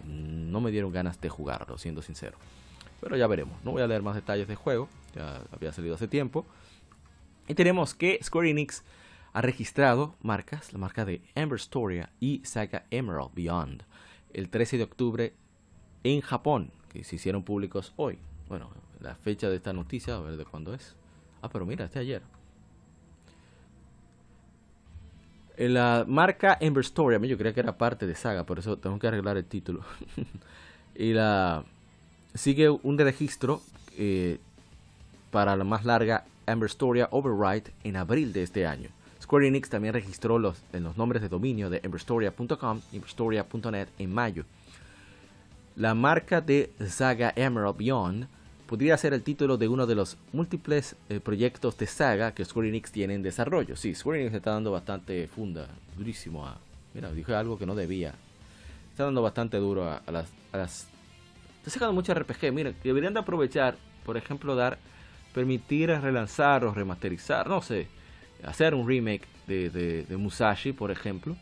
no 0.05 0.61
me 0.61 0.71
dieron 0.71 0.91
ganas 0.91 1.19
de 1.19 1.29
jugarlo, 1.29 1.77
siendo 1.77 2.01
sincero. 2.01 2.37
Pero 3.01 3.17
ya 3.17 3.27
veremos. 3.27 3.61
No 3.63 3.71
voy 3.71 3.81
a 3.81 3.87
leer 3.87 4.01
más 4.01 4.15
detalles 4.15 4.47
del 4.47 4.55
juego, 4.55 4.87
ya 5.15 5.41
había 5.51 5.73
salido 5.73 5.95
hace 5.95 6.07
tiempo. 6.07 6.45
Y 7.47 7.55
tenemos 7.55 7.93
que 7.93 8.19
Square 8.23 8.49
Enix 8.49 8.83
ha 9.37 9.41
registrado 9.41 10.15
marcas, 10.23 10.73
la 10.73 10.79
marca 10.79 11.05
de 11.05 11.21
Amber 11.35 11.59
Storia 11.59 12.09
y 12.19 12.41
Saga 12.43 12.87
Emerald 12.89 13.35
Beyond, 13.35 13.83
el 14.33 14.49
13 14.49 14.79
de 14.79 14.83
octubre 14.83 15.33
en 16.03 16.21
Japón, 16.21 16.71
que 16.91 17.03
se 17.03 17.17
hicieron 17.17 17.43
públicos 17.43 17.93
hoy. 17.97 18.17
Bueno, 18.49 18.71
la 18.99 19.13
fecha 19.13 19.47
de 19.47 19.57
esta 19.57 19.73
noticia, 19.73 20.15
a 20.15 20.21
ver 20.21 20.37
de 20.37 20.45
cuándo 20.45 20.73
es. 20.73 20.95
Ah, 21.43 21.49
pero 21.49 21.67
mira, 21.67 21.85
este 21.85 21.99
ayer. 21.99 22.23
La 25.55 26.03
marca 26.07 26.57
Amber 26.59 26.83
Story, 26.83 27.27
yo 27.27 27.37
creía 27.37 27.53
que 27.53 27.59
era 27.59 27.77
parte 27.77 28.07
de 28.07 28.15
Saga, 28.15 28.43
por 28.43 28.57
eso 28.57 28.79
tengo 28.79 28.97
que 28.97 29.05
arreglar 29.05 29.37
el 29.37 29.45
título. 29.45 29.81
y 30.95 31.13
la 31.13 31.63
sigue 32.33 32.71
un 32.71 32.97
registro 32.97 33.61
eh, 33.99 34.39
para 35.29 35.55
la 35.55 35.63
más 35.63 35.85
larga 35.85 36.25
Amber 36.47 36.71
Storia 36.71 37.07
Override 37.11 37.71
en 37.83 37.97
abril 37.97 38.33
de 38.33 38.41
este 38.41 38.65
año. 38.65 38.96
Square 39.27 39.45
Enix 39.45 39.69
también 39.69 39.93
registró 39.93 40.39
los, 40.39 40.55
en 40.71 40.85
los 40.85 40.95
nombres 40.95 41.21
de 41.21 41.27
dominio 41.27 41.69
de 41.69 41.81
Emberstoria.com 41.83 42.79
y 42.93 42.95
Emberstoria.net 42.95 43.89
en 43.99 44.13
mayo. 44.13 44.45
La 45.75 45.93
marca 45.93 46.39
de 46.39 46.71
Saga 46.87 47.33
Emerald 47.35 47.75
Beyond 47.75 48.29
podría 48.67 48.95
ser 48.95 49.13
el 49.13 49.23
título 49.23 49.57
de 49.57 49.67
uno 49.67 49.85
de 49.85 49.95
los 49.95 50.15
múltiples 50.31 50.95
eh, 51.09 51.19
proyectos 51.19 51.77
de 51.77 51.87
saga 51.87 52.31
que 52.31 52.45
Square 52.45 52.69
Enix 52.69 52.89
tiene 52.89 53.15
en 53.15 53.21
desarrollo. 53.21 53.75
Sí, 53.75 53.93
Square 53.93 54.21
Enix 54.21 54.35
está 54.35 54.51
dando 54.51 54.71
bastante 54.71 55.27
funda, 55.27 55.67
durísimo 55.97 56.47
a... 56.47 56.57
Mira, 56.93 57.11
dije 57.11 57.35
algo 57.35 57.59
que 57.59 57.65
no 57.65 57.75
debía. 57.75 58.13
Está 58.91 59.03
dando 59.03 59.21
bastante 59.21 59.57
duro 59.57 59.89
a, 59.89 60.01
las, 60.09 60.29
a 60.53 60.57
las... 60.57 60.87
Está 61.57 61.71
sacando 61.71 61.91
mucho 61.91 62.13
RPG. 62.13 62.53
Mira, 62.53 62.71
deberían 62.81 63.13
de 63.13 63.19
aprovechar, 63.19 63.75
por 64.05 64.15
ejemplo, 64.15 64.55
dar... 64.55 64.77
Permitir 65.33 65.89
relanzar 65.89 66.63
o 66.63 66.73
remasterizar, 66.73 67.49
no 67.49 67.61
sé 67.61 67.89
hacer 68.43 68.75
un 68.75 68.87
remake 68.87 69.25
de, 69.47 70.05
Musashi, 70.17 70.73
por 70.73 70.91
ejemplo, 70.91 71.35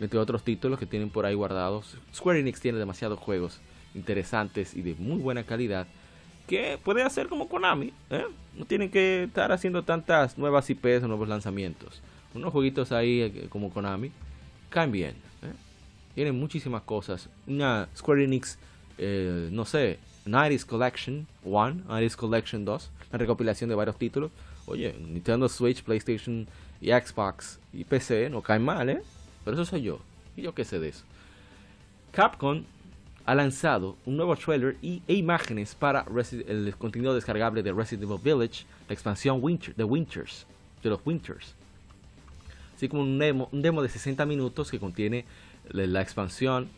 entre 0.00 0.18
otros 0.18 0.42
títulos 0.42 0.78
que 0.78 0.86
tienen 0.86 1.10
por 1.10 1.26
ahí 1.26 1.34
guardados. 1.34 1.96
Square 2.14 2.40
Enix 2.40 2.60
tiene 2.60 2.78
demasiados 2.78 3.18
juegos 3.18 3.60
interesantes 3.94 4.74
y 4.74 4.82
de 4.82 4.94
muy 4.94 5.18
buena 5.18 5.44
calidad 5.44 5.86
que 6.46 6.78
puede 6.82 7.02
hacer 7.02 7.28
como 7.28 7.48
Konami. 7.48 7.92
¿eh? 8.10 8.24
No 8.54 8.64
tienen 8.64 8.90
que 8.90 9.24
estar 9.24 9.52
haciendo 9.52 9.82
tantas 9.82 10.36
nuevas 10.36 10.68
IPs 10.68 11.04
o 11.04 11.08
nuevos 11.08 11.28
lanzamientos. 11.28 12.02
Unos 12.34 12.52
jueguitos 12.52 12.92
ahí 12.92 13.22
eh, 13.22 13.46
como 13.48 13.72
Konami 13.72 14.10
caen 14.70 14.92
bien. 14.92 15.12
¿eh? 15.42 15.52
Tienen 16.14 16.38
muchísimas 16.38 16.82
cosas. 16.82 17.28
Una 17.46 17.88
Square 17.96 18.24
Enix, 18.24 18.58
no 19.50 19.64
sé, 19.64 19.98
90 20.26 20.66
Collection 20.66 21.26
1, 21.44 21.74
90 21.88 22.16
Collection 22.16 22.64
2, 22.64 22.90
una 23.10 23.18
recopilación 23.18 23.68
de 23.68 23.76
varios 23.76 23.98
títulos 23.98 24.30
Oye, 24.66 24.94
Nintendo 24.98 25.48
Switch, 25.48 25.82
PlayStation 25.82 26.46
y 26.80 26.90
Xbox 26.90 27.58
y 27.72 27.84
PC 27.84 28.30
no 28.30 28.42
caen 28.42 28.64
mal, 28.64 28.88
¿eh? 28.88 29.02
Pero 29.44 29.54
eso 29.54 29.64
soy 29.64 29.82
yo. 29.82 30.00
Y 30.36 30.42
yo 30.42 30.54
qué 30.54 30.64
sé 30.64 30.78
de 30.78 30.88
eso. 30.88 31.04
Capcom 32.12 32.64
ha 33.26 33.34
lanzado 33.34 33.96
un 34.04 34.16
nuevo 34.16 34.36
trailer 34.36 34.76
y, 34.82 35.02
e 35.08 35.14
imágenes 35.14 35.74
para 35.74 36.04
el 36.46 36.74
contenido 36.76 37.14
descargable 37.14 37.62
de 37.62 37.72
Resident 37.72 38.04
Evil 38.04 38.20
Village, 38.22 38.66
la 38.88 38.94
expansión 38.94 39.38
Winter, 39.40 39.74
de 39.74 39.84
Winters, 39.84 40.46
de 40.82 40.90
los 40.90 41.00
Winters. 41.04 41.54
Así 42.76 42.88
como 42.88 43.02
un 43.02 43.18
demo, 43.18 43.48
un 43.52 43.62
demo 43.62 43.82
de 43.82 43.88
60 43.88 44.26
minutos 44.26 44.70
que 44.70 44.78
contiene 44.78 45.24
la, 45.70 46.02
expansión 46.02 46.68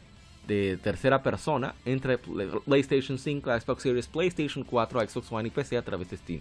de 0.47 0.79
tercera 0.83 1.23
persona 1.23 1.75
entre 1.85 2.19
PlayStation 2.19 3.19
5, 3.19 3.61
Xbox 3.61 3.83
Series, 3.83 4.07
PlayStation 4.07 4.63
4, 4.63 5.09
Xbox 5.09 5.33
One 5.33 5.49
y 5.49 5.51
PC 5.51 5.77
a 5.77 5.83
través 5.83 6.11
de 6.11 6.17
Steam. 6.17 6.41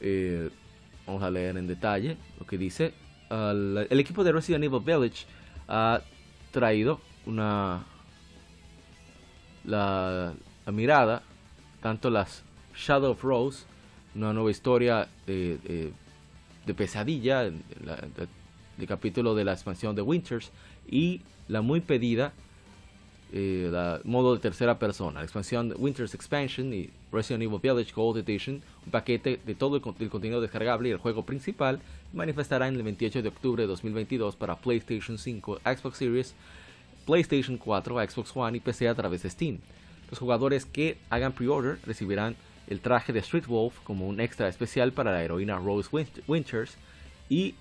Eh, 0.00 0.50
vamos 1.06 1.22
a 1.22 1.30
leer 1.30 1.56
en 1.56 1.66
detalle 1.66 2.16
lo 2.38 2.46
que 2.46 2.58
dice. 2.58 2.92
el 3.30 4.00
equipo 4.00 4.24
de 4.24 4.32
Resident 4.32 4.64
Evil 4.64 4.80
Village 4.80 5.26
ha 5.68 6.00
traído 6.50 7.00
una 7.26 7.84
la, 9.64 10.32
mirada, 10.72 11.22
tanto 11.82 12.10
las 12.10 12.42
Shadow 12.74 13.12
of 13.12 13.22
Rose, 13.22 13.64
una 14.14 14.32
nueva 14.32 14.50
historia 14.50 15.08
de, 15.26 15.92
de, 16.66 16.74
pesadilla, 16.74 17.42
el 17.42 18.86
capítulo 18.86 19.34
de 19.34 19.44
la 19.44 19.52
expansión 19.52 19.94
de 19.94 20.02
Winters, 20.02 20.50
y 20.90 21.22
la 21.48 21.60
muy 21.60 21.80
pedida 21.80 22.32
eh, 23.32 23.98
modo 24.04 24.34
de 24.34 24.40
tercera 24.40 24.78
persona, 24.78 25.20
la 25.20 25.24
expansión 25.24 25.74
Winter's 25.76 26.14
Expansion 26.14 26.72
y 26.72 26.90
Resident 27.12 27.42
Evil 27.42 27.60
Village 27.62 27.92
Gold 27.92 28.18
Edition, 28.18 28.62
un 28.86 28.90
paquete 28.90 29.38
de 29.44 29.54
todo 29.54 29.76
el, 29.76 29.82
contenido 29.82 30.40
descargable 30.40 30.88
y 30.88 30.92
el 30.92 30.98
juego 30.98 31.24
principal, 31.24 31.80
manifestará 32.12 32.68
en 32.68 32.76
el 32.76 32.82
28 32.82 33.22
de 33.22 33.28
octubre 33.28 33.62
de 33.62 33.66
2022 33.66 34.36
para 34.36 34.56
PlayStation 34.56 35.18
5, 35.18 35.60
Xbox 35.62 35.98
Series, 35.98 36.34
PlayStation 37.04 37.58
4, 37.58 38.08
Xbox 38.08 38.32
One 38.34 38.56
y 38.56 38.60
PC 38.60 38.88
a 38.88 38.94
través 38.94 39.22
de 39.22 39.30
Steam. 39.30 39.58
Los 40.10 40.18
jugadores 40.18 40.64
que 40.64 40.96
hagan 41.10 41.32
pre-order 41.32 41.78
recibirán 41.84 42.34
el 42.66 42.80
traje 42.80 43.12
de 43.12 43.18
Street 43.20 43.46
Wolf 43.46 43.78
como 43.84 44.08
un 44.08 44.20
extra 44.20 44.48
especial 44.48 44.92
para 44.92 45.12
la 45.12 45.22
heroína 45.22 45.58
Rose 45.58 45.88
Winters 46.26 46.76
y 47.28 47.54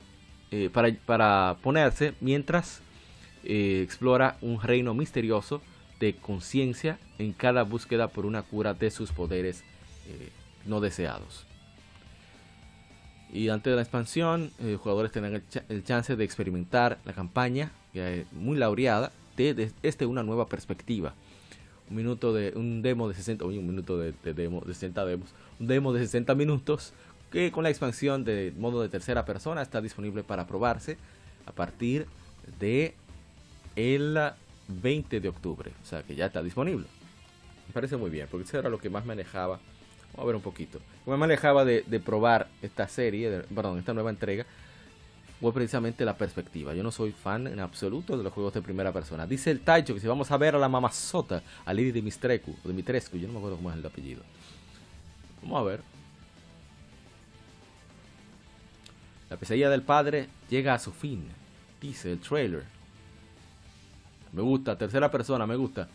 eh, 0.51 0.69
para, 0.71 0.93
para 1.05 1.57
ponerse 1.61 2.13
mientras 2.21 2.81
eh, 3.49 3.81
explora 3.81 4.35
un 4.41 4.61
reino 4.61 4.93
misterioso 4.93 5.61
de 6.01 6.13
conciencia 6.13 6.99
en 7.17 7.31
cada 7.31 7.63
búsqueda 7.63 8.09
por 8.09 8.25
una 8.25 8.41
cura 8.41 8.73
de 8.73 8.91
sus 8.91 9.13
poderes 9.13 9.63
eh, 10.05 10.31
no 10.65 10.81
deseados. 10.81 11.45
Y 13.31 13.47
antes 13.47 13.71
de 13.71 13.77
la 13.77 13.83
expansión, 13.83 14.51
los 14.59 14.67
eh, 14.67 14.75
jugadores 14.75 15.13
tendrán 15.13 15.41
el, 15.69 15.83
chance 15.85 16.17
de 16.17 16.23
experimentar 16.25 16.97
la 17.05 17.13
campaña, 17.13 17.71
muy 18.33 18.57
laureada, 18.57 19.13
desde 19.37 19.71
este 19.81 20.05
una 20.05 20.23
nueva 20.23 20.47
perspectiva. 20.47 21.13
Un 21.89 21.95
minuto 21.95 22.33
de 22.33 22.51
un 22.53 22.81
demo 22.81 23.07
de 23.07 23.15
60, 23.15 23.45
un 23.45 23.65
minuto 23.65 23.97
de, 23.97 24.13
demo 24.33 24.59
de 24.59 24.73
60 24.73 25.05
demos, 25.05 25.29
un 25.57 25.67
demo 25.67 25.93
de 25.93 26.01
60 26.01 26.35
minutos 26.35 26.91
que 27.31 27.49
con 27.53 27.63
la 27.63 27.69
expansión 27.69 28.25
de 28.25 28.53
modo 28.57 28.81
de 28.81 28.89
tercera 28.89 29.23
persona 29.23 29.61
está 29.61 29.79
disponible 29.79 30.23
para 30.23 30.47
probarse 30.47 30.97
a 31.45 31.53
partir 31.53 32.07
de 32.59 32.93
el 33.77 34.19
20 34.67 35.21
de 35.21 35.29
octubre. 35.29 35.71
O 35.81 35.85
sea 35.85 36.03
que 36.03 36.15
ya 36.15 36.25
está 36.25 36.43
disponible. 36.43 36.87
Me 37.67 37.73
parece 37.73 37.95
muy 37.95 38.09
bien, 38.09 38.27
porque 38.29 38.45
eso 38.45 38.59
era 38.59 38.69
lo 38.69 38.79
que 38.79 38.89
más 38.89 39.05
me 39.05 39.13
alejaba. 39.13 39.59
Vamos 40.13 40.23
a 40.23 40.25
ver 40.25 40.35
un 40.35 40.41
poquito. 40.41 40.79
Lo 40.79 41.05
que 41.05 41.11
más 41.11 41.19
me 41.19 41.25
alejaba 41.25 41.63
de, 41.63 42.01
probar 42.03 42.47
esta 42.61 42.87
serie, 42.87 43.43
perdón, 43.53 43.77
esta 43.77 43.93
nueva 43.93 44.09
entrega, 44.09 44.45
fue 45.39 45.53
precisamente 45.53 46.03
la 46.03 46.17
perspectiva. 46.17 46.73
Yo 46.73 46.81
no 46.81 46.91
soy 46.91 47.11
fan 47.11 47.45
en 47.45 47.59
absoluto 47.59 48.17
de 48.17 48.23
los 48.23 48.33
juegos 48.33 48.53
de 48.55 48.61
primera 48.63 48.91
persona. 48.91 49.27
Dice 49.27 49.51
el 49.51 49.59
Taicho 49.59 49.93
que 49.93 49.99
si 49.99 50.07
vamos 50.07 50.31
a 50.31 50.37
ver 50.37 50.55
a 50.55 50.57
la 50.57 50.67
mamazota, 50.67 51.43
a 51.63 51.73
Lady 51.73 51.91
Dimitrescu, 51.91 52.55
o 52.63 52.67
Dimitrescu, 52.67 53.17
yo 53.17 53.27
no 53.27 53.33
me 53.33 53.39
acuerdo 53.39 53.57
cómo 53.57 53.69
es 53.69 53.77
el 53.77 53.85
apellido. 53.85 54.23
Vamos 55.43 55.61
a 55.61 55.63
ver. 55.63 55.81
La 59.29 59.37
pesadilla 59.37 59.69
del 59.69 59.83
padre 59.83 60.29
llega 60.49 60.73
a 60.73 60.79
su 60.79 60.91
fin, 60.91 61.27
dice 61.79 62.13
el 62.13 62.19
trailer. 62.19 62.76
Me 64.31 64.41
gusta, 64.41 64.77
tercera 64.77 65.09
persona, 65.09 65.47
me 65.47 65.55
gusta. 65.55 65.87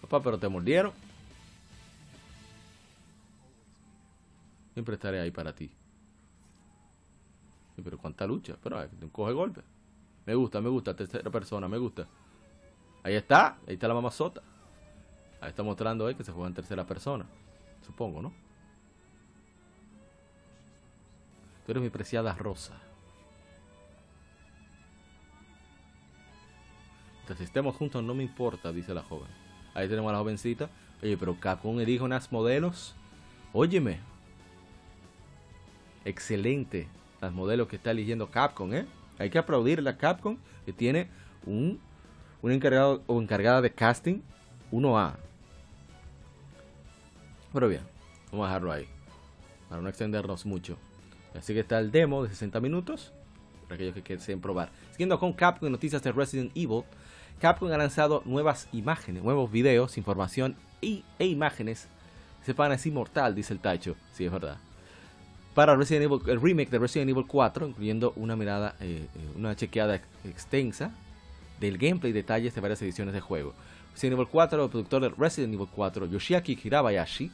Papá, 0.00 0.20
pero 0.22 0.38
te 0.38 0.48
mordieron. 0.48 0.92
Siempre 4.72 4.94
estaré 4.96 5.20
ahí 5.20 5.30
para 5.30 5.54
ti. 5.54 5.70
pero 7.82 7.98
cuánta 7.98 8.26
lucha. 8.26 8.56
Pero 8.62 8.88
coge 9.12 9.32
golpe. 9.32 9.62
Me 10.26 10.34
gusta, 10.34 10.60
me 10.60 10.68
gusta, 10.68 10.94
tercera 10.94 11.30
persona, 11.30 11.68
me 11.68 11.78
gusta. 11.78 12.06
Ahí 13.02 13.14
está, 13.14 13.58
ahí 13.66 13.74
está 13.74 13.88
la 13.88 13.94
mamazota. 13.94 14.42
Ahí 15.40 15.50
está 15.50 15.62
mostrando 15.62 16.06
ahí 16.06 16.14
que 16.14 16.24
se 16.24 16.32
juega 16.32 16.48
en 16.48 16.54
tercera 16.54 16.84
persona. 16.84 17.26
Supongo, 17.86 18.22
¿no? 18.22 18.32
Tú 21.64 21.72
eres 21.72 21.82
mi 21.82 21.90
preciada 21.90 22.34
rosa. 22.34 22.74
Entonces, 27.24 27.46
estemos 27.46 27.74
juntos 27.74 28.04
no 28.04 28.14
me 28.14 28.22
importa, 28.22 28.70
dice 28.70 28.92
la 28.92 29.02
joven. 29.02 29.28
Ahí 29.72 29.88
tenemos 29.88 30.10
a 30.10 30.12
la 30.12 30.18
jovencita. 30.18 30.68
Oye, 31.02 31.16
pero 31.16 31.40
Capcom 31.40 31.80
elige 31.80 32.04
unas 32.04 32.30
modelos. 32.30 32.94
Óyeme. 33.54 34.00
Excelente. 36.04 36.86
Las 37.22 37.32
modelos 37.32 37.66
que 37.66 37.76
está 37.76 37.92
eligiendo 37.92 38.30
Capcom, 38.30 38.74
¿eh? 38.74 38.84
Hay 39.18 39.30
que 39.30 39.38
aplaudirle 39.38 39.88
a 39.88 39.96
Capcom 39.96 40.36
que 40.66 40.74
tiene 40.74 41.08
un, 41.46 41.80
un 42.42 42.52
encargado 42.52 43.02
o 43.06 43.22
encargada 43.22 43.62
de 43.62 43.72
casting 43.72 44.20
1A. 44.70 45.14
Pero 47.54 47.68
bien, 47.68 47.82
vamos 48.30 48.44
a 48.44 48.48
dejarlo 48.48 48.70
ahí. 48.70 48.86
Para 49.70 49.80
no 49.80 49.88
extendernos 49.88 50.44
mucho. 50.44 50.76
Así 51.34 51.54
que 51.54 51.60
está 51.60 51.78
el 51.78 51.90
demo 51.90 52.22
de 52.22 52.28
60 52.28 52.60
minutos. 52.60 53.12
Para 53.62 53.76
aquellos 53.76 53.94
que 53.94 54.02
quieren 54.02 54.40
probar. 54.42 54.70
Siguiendo 54.90 55.18
con 55.18 55.32
Capcom 55.32 55.70
noticias 55.70 56.02
de 56.02 56.12
Resident 56.12 56.52
Evil. 56.54 56.84
Capcom 57.40 57.70
ha 57.70 57.76
lanzado 57.76 58.22
nuevas 58.24 58.68
imágenes, 58.72 59.22
nuevos 59.22 59.50
videos, 59.50 59.98
información 59.98 60.56
y, 60.80 61.04
e 61.18 61.26
imágenes. 61.26 61.88
Se 62.44 62.52
van 62.52 62.72
es 62.72 62.86
inmortal, 62.86 63.34
dice 63.34 63.52
el 63.52 63.60
Tacho. 63.60 63.96
Sí, 64.12 64.24
es 64.24 64.32
verdad. 64.32 64.58
Para 65.54 65.76
Resident 65.76 66.04
Evil, 66.04 66.20
el 66.28 66.40
remake 66.40 66.70
de 66.70 66.78
Resident 66.78 67.10
Evil 67.10 67.26
4, 67.26 67.68
incluyendo 67.68 68.12
una 68.16 68.34
mirada, 68.34 68.74
eh, 68.80 69.06
eh, 69.14 69.18
una 69.36 69.54
chequeada 69.54 70.00
extensa 70.24 70.90
del 71.60 71.78
gameplay 71.78 72.10
y 72.10 72.12
detalles 72.12 72.54
de 72.54 72.60
varias 72.60 72.82
ediciones 72.82 73.14
de 73.14 73.20
juego. 73.20 73.54
Resident 73.92 74.14
Evil 74.14 74.28
4, 74.30 74.64
el 74.64 74.70
productor 74.70 75.02
de 75.02 75.08
Resident 75.10 75.54
Evil 75.54 75.68
4, 75.72 76.06
Yoshiaki 76.06 76.58
Hirabayashi, 76.62 77.30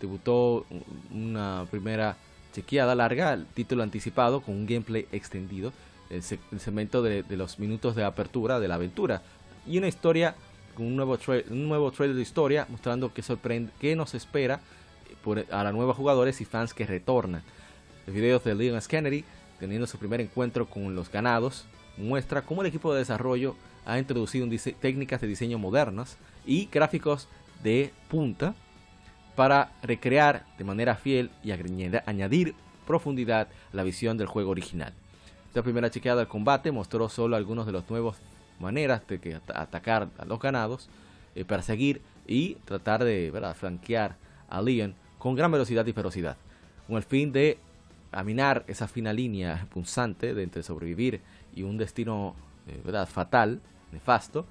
debutó 0.00 0.66
una 1.12 1.66
primera 1.70 2.16
chequeada 2.52 2.94
larga, 2.94 3.34
el 3.34 3.46
título 3.46 3.82
anticipado 3.82 4.40
con 4.40 4.54
un 4.56 4.66
gameplay 4.66 5.06
extendido, 5.12 5.72
el, 6.10 6.22
segmento 6.22 7.02
de, 7.02 7.24
los 7.36 7.58
minutos 7.60 7.94
de 7.94 8.04
apertura 8.04 8.58
de 8.58 8.66
la 8.66 8.74
aventura 8.74 9.22
y 9.66 9.78
una 9.78 9.88
historia 9.88 10.34
con 10.74 10.86
un 10.86 10.96
nuevo, 10.96 11.18
nuevo 11.50 11.90
trailer 11.92 12.16
de 12.16 12.22
historia 12.22 12.66
mostrando 12.68 13.12
que 13.12 13.22
sorprende, 13.22 13.72
qué 13.80 13.96
nos 13.96 14.14
espera 14.14 14.60
por, 15.22 15.44
a 15.50 15.64
los 15.64 15.74
nuevos 15.74 15.96
jugadores 15.96 16.40
y 16.40 16.44
fans 16.44 16.74
que 16.74 16.86
retornan. 16.86 17.42
Los 18.06 18.14
videos 18.14 18.44
de 18.44 18.54
Leon 18.54 18.78
S. 18.78 18.88
Kennedy 18.88 19.24
teniendo 19.58 19.86
su 19.86 19.98
primer 19.98 20.20
encuentro 20.20 20.68
con 20.68 20.94
los 20.94 21.10
ganados 21.10 21.66
muestra 21.96 22.42
cómo 22.42 22.62
el 22.62 22.68
equipo 22.68 22.92
de 22.92 23.00
desarrollo 23.00 23.56
ha 23.84 23.98
introducido 23.98 24.48
técnicas 24.80 25.20
de 25.20 25.26
diseño 25.26 25.58
modernas 25.58 26.16
y 26.46 26.68
gráficos 26.72 27.28
de 27.62 27.92
punta 28.08 28.54
para 29.36 29.72
recrear 29.82 30.44
de 30.58 30.64
manera 30.64 30.96
fiel 30.96 31.30
y 31.42 31.52
añadir 31.52 32.54
profundidad 32.86 33.48
la 33.72 33.82
visión 33.82 34.16
del 34.16 34.26
juego 34.26 34.50
original. 34.50 34.92
Esta 35.48 35.62
primera 35.62 35.90
chequeada 35.90 36.20
del 36.20 36.28
combate 36.28 36.72
mostró 36.72 37.08
solo 37.08 37.36
algunos 37.36 37.66
de 37.66 37.72
las 37.72 37.88
nuevas 37.88 38.16
maneras 38.60 39.06
de 39.06 39.18
que 39.18 39.40
atacar 39.54 40.08
a 40.18 40.24
los 40.24 40.38
ganados, 40.38 40.88
eh, 41.34 41.44
perseguir 41.44 42.02
y 42.26 42.54
tratar 42.64 43.04
de 43.04 43.32
flanquear 43.54 44.16
a 44.48 44.62
Leon 44.62 44.94
con 45.18 45.34
gran 45.34 45.50
velocidad 45.50 45.86
y 45.86 45.92
ferocidad, 45.92 46.36
con 46.86 46.96
el 46.96 47.02
fin 47.02 47.32
de 47.32 47.58
aminar 48.12 48.64
esa 48.66 48.88
fina 48.88 49.12
línea 49.12 49.66
punzante 49.70 50.34
de 50.34 50.42
entre 50.42 50.62
sobrevivir 50.62 51.20
y 51.54 51.62
un 51.62 51.78
destino 51.78 52.34
eh, 52.66 52.80
¿verdad? 52.84 53.08
fatal, 53.08 53.60
nefasto. 53.92 54.46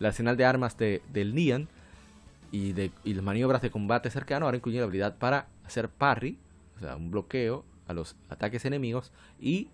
El 0.00 0.06
arsenal 0.06 0.36
de 0.36 0.44
armas 0.44 0.76
de, 0.76 1.02
del 1.12 1.34
Neon 1.34 1.68
y, 2.50 2.72
de, 2.72 2.90
y 3.04 3.14
las 3.14 3.24
maniobras 3.24 3.62
de 3.62 3.70
combate 3.70 4.10
cercano 4.10 4.46
ahora 4.46 4.56
incluyen 4.56 4.80
la 4.80 4.86
habilidad 4.86 5.16
para 5.16 5.46
hacer 5.64 5.88
parry, 5.88 6.38
o 6.76 6.80
sea, 6.80 6.96
un 6.96 7.10
bloqueo 7.10 7.64
a 7.86 7.92
los 7.92 8.16
ataques 8.28 8.64
enemigos 8.64 9.12
y 9.40 9.68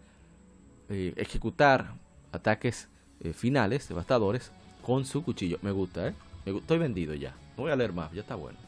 eh, 0.89 1.15
ejecutar 1.17 1.95
ataques 2.33 2.89
eh, 3.21 3.33
finales 3.33 3.89
devastadores 3.89 4.51
con 4.83 5.05
su 5.05 5.23
cuchillo. 5.23 5.59
Me 5.63 5.71
gusta, 5.71 6.09
¿eh? 6.09 6.15
estoy 6.47 6.79
vendido 6.79 7.15
ya. 7.15 7.31
No 7.57 7.65
voy 7.65 7.73
a 7.73 7.77
leer 7.77 7.93
más, 7.93 8.11
ya 8.13 8.23
está 8.23 8.35
bueno. 8.35 8.59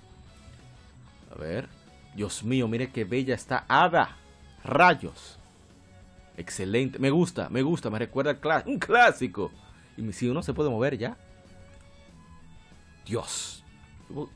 A 1.35 1.39
ver. 1.39 1.69
Dios 2.15 2.45
mío, 2.45 2.69
mire 2.69 2.91
qué 2.91 3.05
bella 3.05 3.35
está 3.35 3.65
Ada. 3.69 4.17
Rayos. 4.65 5.39
Excelente. 6.37 6.99
Me 6.99 7.11
gusta, 7.11 7.49
me 7.49 7.63
gusta. 7.63 7.91
Me 7.91 7.99
recuerda 7.99 8.39
un 8.67 8.79
clásico. 8.79 9.51
Y 9.97 10.13
si 10.13 10.29
uno 10.29 10.43
se 10.43 10.53
puede 10.53 10.71
mover 10.71 10.99
ya. 10.99 11.17
Dios. 13.07 13.65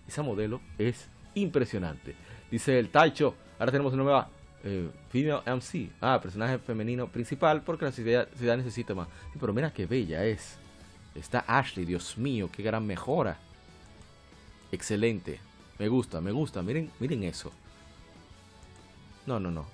Esa 0.08 0.22
modelo 0.22 0.60
es 0.78 1.08
impresionante. 1.34 2.16
Dice 2.50 2.78
el 2.78 2.90
Taicho. 2.90 3.34
Ahora 3.58 3.72
tenemos 3.72 3.92
una 3.92 4.04
nueva 4.04 4.30
eh, 4.66 4.90
female 5.10 5.42
MC. 5.46 5.90
Ah, 6.00 6.20
personaje 6.20 6.58
femenino 6.58 7.06
principal 7.06 7.62
porque 7.62 7.84
la 7.84 7.92
ciudad, 7.92 8.28
necesita 8.56 8.94
más. 8.94 9.06
pero 9.38 9.52
mira 9.52 9.72
qué 9.72 9.86
bella 9.86 10.24
es. 10.24 10.56
Está 11.14 11.44
Ashley, 11.46 11.86
Dios 11.86 12.18
mío, 12.18 12.50
qué 12.52 12.64
gran 12.64 12.84
mejora. 12.84 13.38
Excelente. 14.72 15.38
Me 15.78 15.86
gusta, 15.88 16.20
me 16.20 16.32
gusta. 16.32 16.62
Miren, 16.62 16.90
miren 16.98 17.22
eso. 17.22 17.52
No, 19.24 19.38
no, 19.38 19.52
no. 19.52 19.66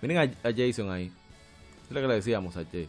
Miren 0.00 0.18
a, 0.44 0.52
Jason 0.52 0.90
ahí. 0.90 1.10
Es 1.86 1.90
lo 1.90 2.00
que 2.00 2.06
le 2.06 2.14
decíamos 2.14 2.56
a 2.56 2.64
Jay. 2.64 2.88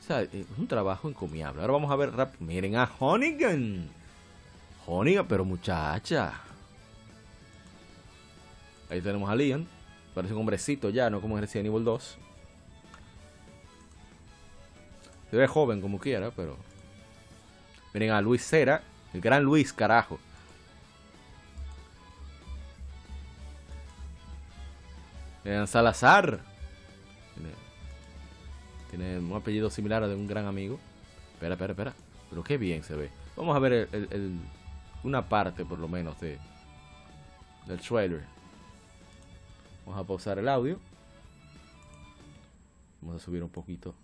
O 0.00 0.06
sea, 0.06 0.20
es 0.20 0.46
un 0.58 0.68
trabajo 0.68 1.08
encomiable. 1.08 1.62
Ahora 1.62 1.72
vamos 1.72 1.90
a 1.90 1.96
ver 1.96 2.12
rap. 2.12 2.34
Miren 2.40 2.76
a 2.76 2.90
Honigan. 2.98 3.88
Honigan, 4.86 5.26
pero 5.26 5.46
muchacha. 5.46 6.34
Ahí 8.90 9.00
tenemos 9.00 9.30
a 9.30 9.34
Leon. 9.34 9.73
Parece 10.14 10.32
un 10.32 10.40
hombrecito 10.40 10.90
ya, 10.90 11.10
no 11.10 11.20
como 11.20 11.36
en 11.36 11.42
Resident 11.42 11.66
Evil 11.66 11.84
2. 11.84 12.18
Se 15.30 15.36
ve 15.36 15.46
joven 15.48 15.80
como 15.80 15.98
quiera, 15.98 16.30
pero. 16.30 16.56
Miren 17.92 18.10
a 18.10 18.20
Luis 18.20 18.46
Cera, 18.46 18.82
el 19.12 19.20
gran 19.20 19.42
Luis, 19.42 19.72
carajo. 19.72 20.20
Miren 25.44 25.66
Salazar. 25.66 26.40
Tiene, 28.90 29.18
un 29.18 29.32
apellido 29.32 29.70
similar 29.70 30.04
a 30.04 30.08
de 30.08 30.14
un 30.14 30.28
gran 30.28 30.46
amigo. 30.46 30.78
Espera, 31.32 31.54
espera, 31.54 31.72
espera. 31.72 31.94
Pero 32.30 32.44
qué 32.44 32.56
bien 32.56 32.84
se 32.84 32.94
ve. 32.94 33.10
Vamos 33.36 33.56
a 33.56 33.58
ver 33.58 33.88
una 35.02 35.28
parte, 35.28 35.64
por 35.64 35.80
lo 35.80 35.88
menos, 35.88 36.20
de, 36.20 36.38
del 37.66 37.80
trailer. 37.80 38.33
Vamos 39.84 40.00
a 40.00 40.06
pausar 40.06 40.38
el 40.38 40.48
audio. 40.48 40.78
Vamos 43.00 43.22
a 43.22 43.24
subir 43.24 43.42
un 43.42 43.50
poquito. 43.50 43.94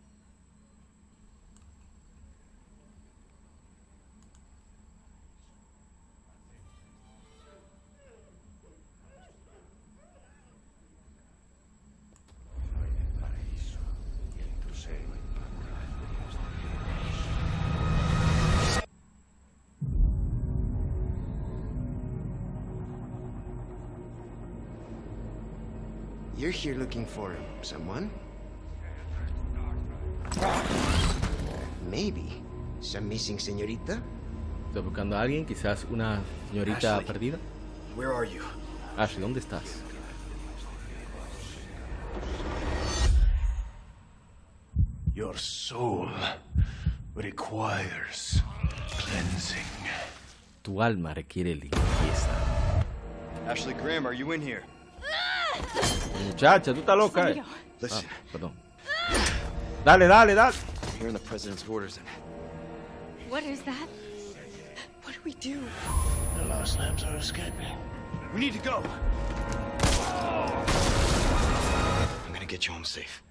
Looking 26.81 27.05
for 27.05 27.37
someone? 27.61 28.11
Maybe. 31.91 32.43
Some 32.81 33.07
missing 33.11 33.39
señorita? 33.39 34.01
¿Estás 34.68 34.83
buscando 34.83 35.14
a 35.16 35.20
alguien? 35.20 35.45
Quizás 35.45 35.85
una 35.91 36.22
señorita 36.49 36.97
Ashley, 36.97 37.07
perdida. 37.07 37.39
Where 37.95 38.14
are 38.14 38.24
you? 38.26 38.43
Ashley, 38.97 39.20
¿dónde 39.20 39.41
estás? 39.41 39.83
Your 45.14 45.37
soul 45.37 46.09
requires 47.14 48.43
cleansing. 48.97 49.61
Tu 50.62 50.81
alma 50.81 51.12
requiere 51.12 51.55
limpieza. 51.55 52.31
Ashley 53.47 53.74
Graham, 53.74 54.07
are 54.07 54.14
you 54.14 54.33
in 54.33 54.41
here? 54.41 54.62
Muchacha, 56.27 56.73
tú 56.73 56.81
estás 56.81 56.97
loca, 56.97 57.31
eh. 57.31 57.43
Listen. 57.81 58.07
Ah, 58.09 58.15
perdón. 58.33 58.53
Dale, 59.85 60.07
dale, 60.07 60.35
dale. 60.35 60.55
I'm 60.83 60.99
hearing 60.99 61.15
the 61.15 61.21
president's 61.21 61.65
orders. 61.69 61.97
And... 61.97 62.07
What 63.31 63.43
is 63.45 63.63
that? 63.63 63.89
What 65.03 65.15
do 65.15 65.21
we 65.25 65.33
do? 65.35 65.61
The 66.37 66.45
lost 66.49 66.79
lambs 66.79 67.05
are 67.05 67.17
escaping. 67.17 67.77
We 68.35 68.41
need 68.41 68.53
to 68.53 68.59
go. 68.59 68.83
I'm 72.27 72.33
gonna 72.33 72.45
get 72.47 72.67
you 72.67 72.73
home 72.73 72.85
safe. 72.85 73.23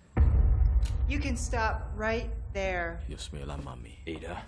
You 1.08 1.20
can 1.20 1.38
stop 1.38 1.92
right 1.96 2.30
there. 2.54 3.00
Dios 3.08 3.30
mío, 3.34 3.46
la 3.46 3.58
mami. 3.58 3.98
Ada, 4.08 4.44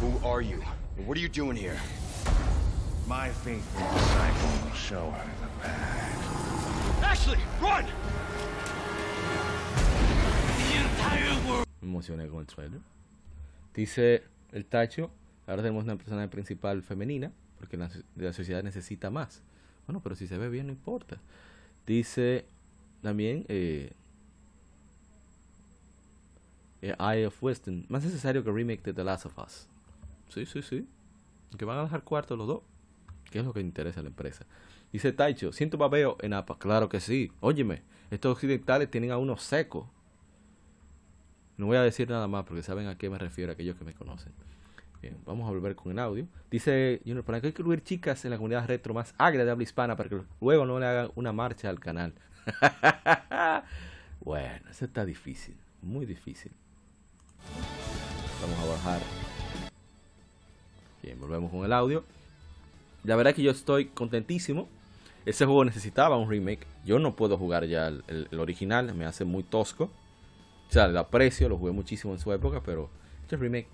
who 0.00 0.12
are 0.26 0.42
you? 0.42 0.62
What 1.06 1.16
are 1.16 1.20
you 1.20 1.28
doing 1.28 1.56
here? 1.56 1.78
My 3.06 3.28
faithful 3.28 3.86
disciple 3.94 4.50
will 4.64 4.76
show 4.76 5.10
her 5.10 5.30
the 5.40 5.48
path. 5.62 6.31
Me 11.82 11.88
emocioné 11.88 12.26
con 12.28 12.40
el 12.40 12.46
trailer. 12.46 12.80
Dice 13.74 14.24
el 14.50 14.64
Tacho, 14.64 15.10
ahora 15.46 15.62
tenemos 15.62 15.84
una 15.84 15.96
persona 15.96 16.30
principal 16.30 16.82
femenina, 16.82 17.30
porque 17.58 17.76
la, 17.76 17.90
la 18.16 18.32
sociedad 18.32 18.62
necesita 18.62 19.10
más. 19.10 19.42
Bueno, 19.86 20.00
pero 20.02 20.14
si 20.14 20.26
se 20.26 20.38
ve 20.38 20.48
bien 20.48 20.68
no 20.68 20.72
importa. 20.72 21.20
Dice 21.86 22.46
también 23.02 23.44
eh, 23.48 23.92
eh, 26.80 26.96
Eye 26.98 27.26
of 27.26 27.42
Wisdom, 27.42 27.84
más 27.88 28.04
necesario 28.04 28.42
que 28.42 28.50
remake 28.50 28.82
de 28.84 28.94
The 28.94 29.04
Last 29.04 29.26
of 29.26 29.38
Us. 29.38 29.68
Sí, 30.28 30.46
sí, 30.46 30.62
sí. 30.62 30.88
Que 31.58 31.66
van 31.66 31.78
a 31.78 31.82
dejar 31.82 32.04
cuarto 32.04 32.36
los 32.36 32.46
dos. 32.46 32.62
¿Qué 33.30 33.40
es 33.40 33.44
lo 33.44 33.52
que 33.52 33.60
interesa 33.60 34.00
a 34.00 34.02
la 34.02 34.08
empresa? 34.08 34.46
Dice 34.92 35.12
Taicho, 35.12 35.52
siento 35.52 35.78
babeo 35.78 36.18
en 36.20 36.34
APA. 36.34 36.58
Claro 36.58 36.88
que 36.88 37.00
sí. 37.00 37.32
Óyeme, 37.40 37.82
estos 38.10 38.32
occidentales 38.32 38.90
tienen 38.90 39.10
a 39.10 39.18
uno 39.18 39.38
seco. 39.38 39.90
No 41.56 41.66
voy 41.66 41.78
a 41.78 41.82
decir 41.82 42.08
nada 42.10 42.28
más 42.28 42.44
porque 42.44 42.62
saben 42.62 42.86
a 42.88 42.98
qué 42.98 43.08
me 43.08 43.18
refiero 43.18 43.52
aquellos 43.52 43.76
que 43.76 43.84
me 43.84 43.94
conocen. 43.94 44.32
Bien, 45.00 45.16
vamos 45.24 45.48
a 45.48 45.50
volver 45.50 45.74
con 45.74 45.92
el 45.92 45.98
audio. 45.98 46.26
Dice 46.50 47.00
Junior, 47.04 47.24
¿para 47.24 47.40
qué 47.40 47.48
hay 47.48 47.52
que 47.52 47.62
incluir 47.62 47.82
chicas 47.82 48.24
en 48.24 48.30
la 48.30 48.36
comunidad 48.36 48.68
retro 48.68 48.94
más 48.94 49.14
agria 49.18 49.44
de 49.44 49.50
habla 49.50 49.64
hispana 49.64 49.96
para 49.96 50.08
que 50.08 50.20
luego 50.40 50.66
no 50.66 50.78
le 50.78 50.86
hagan 50.86 51.10
una 51.14 51.32
marcha 51.32 51.70
al 51.70 51.80
canal? 51.80 52.12
bueno, 54.20 54.70
eso 54.70 54.84
está 54.84 55.04
difícil, 55.04 55.56
muy 55.80 56.06
difícil. 56.06 56.52
Vamos 58.40 58.58
a 58.58 58.66
bajar. 58.66 59.00
Bien, 61.02 61.18
volvemos 61.18 61.50
con 61.50 61.64
el 61.64 61.72
audio. 61.72 62.04
La 63.04 63.16
verdad 63.16 63.30
es 63.30 63.36
que 63.36 63.42
yo 63.42 63.50
estoy 63.50 63.86
contentísimo. 63.86 64.68
Ese 65.24 65.44
juego 65.44 65.64
necesitaba 65.64 66.16
un 66.16 66.28
remake. 66.28 66.66
Yo 66.84 66.98
no 66.98 67.14
puedo 67.14 67.38
jugar 67.38 67.66
ya 67.66 67.88
el, 67.88 68.28
original, 68.38 68.94
me 68.94 69.04
hace 69.04 69.24
muy 69.24 69.42
tosco. 69.42 69.84
O 70.68 70.72
sea, 70.72 70.88
lo 70.88 70.98
aprecio, 70.98 71.48
lo 71.48 71.58
jugué 71.58 71.72
muchísimo 71.72 72.12
en 72.12 72.18
su 72.18 72.32
época, 72.32 72.62
pero 72.64 72.90
este 73.22 73.36
remake 73.36 73.68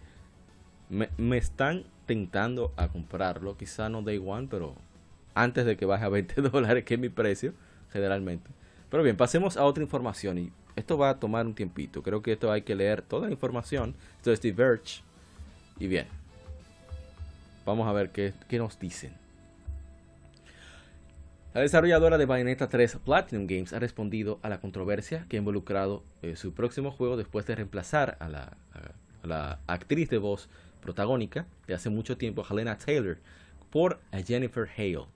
me, 0.90 1.08
me 1.16 1.38
están 1.38 1.84
tentando 2.06 2.72
a 2.76 2.88
comprarlo. 2.88 3.56
Quizá 3.56 3.88
no 3.88 4.02
day 4.02 4.22
one, 4.24 4.48
pero 4.50 4.74
antes 5.34 5.64
de 5.64 5.76
que 5.76 5.86
baje 5.86 6.04
a 6.04 6.08
20 6.10 6.42
dólares, 6.42 6.84
que 6.84 6.94
es 6.94 7.00
mi 7.00 7.08
precio, 7.08 7.54
generalmente. 7.92 8.50
Pero 8.90 9.02
bien, 9.02 9.16
pasemos 9.16 9.56
a 9.56 9.64
otra 9.64 9.82
información. 9.82 10.38
Y 10.38 10.52
esto 10.76 10.98
va 10.98 11.10
a 11.10 11.18
tomar 11.18 11.46
un 11.46 11.54
tiempito. 11.54 12.02
Creo 12.02 12.22
que 12.22 12.32
esto 12.32 12.50
hay 12.50 12.62
que 12.62 12.74
leer 12.74 13.02
toda 13.02 13.26
la 13.26 13.32
información. 13.32 13.94
Esto 14.16 14.32
es 14.32 14.40
The 14.40 14.52
Verge. 14.52 15.02
Y 15.78 15.86
bien, 15.86 16.06
vamos 17.64 17.86
a 17.86 17.92
ver 17.92 18.10
qué, 18.10 18.32
qué 18.48 18.58
nos 18.58 18.78
dicen. 18.78 19.12
La 21.58 21.62
desarrolladora 21.62 22.18
de 22.18 22.24
Bayonetta 22.24 22.68
3 22.68 22.98
Platinum 23.04 23.48
Games 23.48 23.72
ha 23.72 23.80
respondido 23.80 24.38
a 24.42 24.48
la 24.48 24.60
controversia 24.60 25.26
que 25.28 25.36
ha 25.36 25.40
involucrado 25.40 26.04
eh, 26.22 26.36
su 26.36 26.52
próximo 26.54 26.92
juego 26.92 27.16
después 27.16 27.46
de 27.46 27.56
reemplazar 27.56 28.16
a 28.20 28.28
la, 28.28 28.56
a- 28.72 29.26
la 29.26 29.58
actriz 29.66 30.08
de 30.08 30.18
voz 30.18 30.48
protagónica 30.80 31.48
de 31.66 31.74
hace 31.74 31.90
mucho 31.90 32.16
tiempo, 32.16 32.46
Helena 32.48 32.78
Taylor, 32.78 33.18
por 33.70 33.98
a 34.12 34.20
Jennifer 34.20 34.68
Hale. 34.76 35.06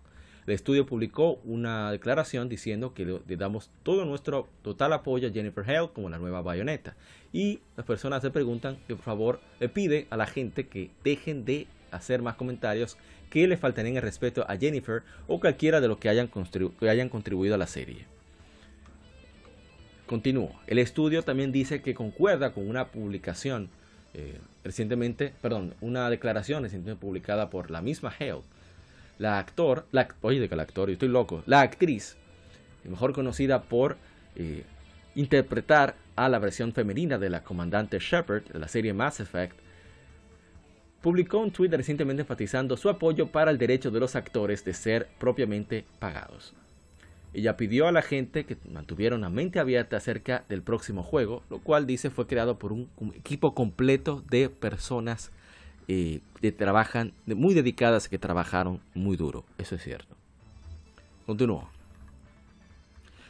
El 0.45 0.55
estudio 0.55 0.84
publicó 0.84 1.34
una 1.45 1.93
declaración 1.93 2.49
diciendo 2.49 2.93
que 2.93 3.07
le, 3.07 3.36
damos 3.36 3.70
todo 3.84 4.05
nuestro 4.05 4.49
total 4.62 4.95
apoyo 4.95 5.28
a 5.28 5.30
Jennifer 5.30 5.62
Hale 5.70 5.90
como 5.95 6.11
la 6.11 6.18
nueva 6.18 6.43
Bayonetta. 6.43 6.97
Y 7.32 7.61
las 7.76 7.86
personas 7.86 8.20
se 8.20 8.32
preguntan 8.32 8.78
que 8.88 8.97
por 8.97 9.05
favor 9.05 9.40
le 9.61 9.68
pide 9.68 10.09
a 10.11 10.16
la 10.16 10.26
gente 10.26 10.66
que 10.66 10.90
dejen 11.05 11.45
de 11.45 11.68
hacer 11.93 12.20
más 12.20 12.34
comentarios 12.34 12.97
que 13.32 13.48
le 13.48 13.56
faltarían 13.56 13.96
el 13.96 14.02
respeto 14.02 14.44
a 14.46 14.58
Jennifer 14.58 15.02
o 15.26 15.40
cualquiera 15.40 15.80
de 15.80 15.88
los 15.88 15.96
que 15.96 16.10
hayan, 16.10 16.28
contribuido 16.28 17.54
a 17.54 17.58
la 17.58 17.66
serie. 17.66 18.04
Continúo. 20.06 20.52
El 20.66 20.78
estudio 20.78 21.22
también 21.22 21.50
dice 21.50 21.80
que 21.80 21.94
concuerda 21.94 22.52
con 22.52 22.68
una 22.68 22.88
publicación 22.88 23.70
eh, 24.12 24.38
recientemente, 24.64 25.32
perdón, 25.40 25.72
una 25.80 26.10
declaración 26.10 26.62
recientemente 26.62 27.00
publicada 27.00 27.48
por 27.48 27.70
la 27.70 27.80
misma 27.80 28.12
Hale. 28.20 28.42
La 29.18 29.38
actor, 29.38 29.86
oye, 30.20 30.46
que 30.46 30.54
el 30.54 30.60
actor, 30.60 30.90
yo 30.90 30.92
estoy 30.92 31.08
loco, 31.08 31.42
la 31.46 31.62
actriz, 31.62 32.18
mejor 32.84 33.14
conocida 33.14 33.62
por 33.62 33.96
eh, 34.36 34.64
interpretar 35.14 35.94
a 36.16 36.28
la 36.28 36.38
versión 36.38 36.74
femenina 36.74 37.16
de 37.16 37.30
la 37.30 37.42
comandante 37.42 37.98
Shepard 37.98 38.44
de 38.52 38.58
la 38.58 38.68
serie 38.68 38.92
Mass 38.92 39.20
Effect, 39.20 39.56
publicó 41.03 41.38
un 41.38 41.50
tweet 41.50 41.70
recientemente 41.70 42.22
enfatizando 42.22 42.76
su 42.76 42.88
apoyo 42.88 43.26
para 43.26 43.50
el 43.50 43.59
derecho 43.59 43.90
de 43.90 44.00
los 44.00 44.16
actores 44.16 44.64
de 44.64 44.72
ser 44.72 45.09
propiamente 45.18 45.84
pagados. 45.98 46.55
Ella 47.34 47.57
pidió 47.57 47.88
a 47.88 47.92
la 47.92 48.03
gente 48.03 48.44
que 48.44 48.57
mantuviera 48.70 49.16
una 49.16 49.30
mente 49.30 49.59
abierta 49.59 49.96
acerca 49.96 50.44
del 50.48 50.62
próximo 50.62 51.03
juego, 51.03 51.42
lo 51.50 51.61
cual 51.61 51.86
dice 51.86 52.11
fue 52.11 52.26
creado 52.26 52.59
por 52.59 52.72
un, 52.72 52.88
equipo 53.14 53.55
completo 53.55 54.22
de 54.30 54.48
personas 54.48 55.32
eh, 55.88 56.20
que 56.40 56.53
trabajan, 56.53 57.12
muy 57.26 57.55
dedicadas 57.55 58.09
que 58.09 58.18
trabajaron 58.18 58.80
muy 58.94 59.16
duro. 59.16 59.44
Eso 59.59 59.74
es 59.74 59.82
cierto. 59.82 60.14
Continúo. 61.26 61.68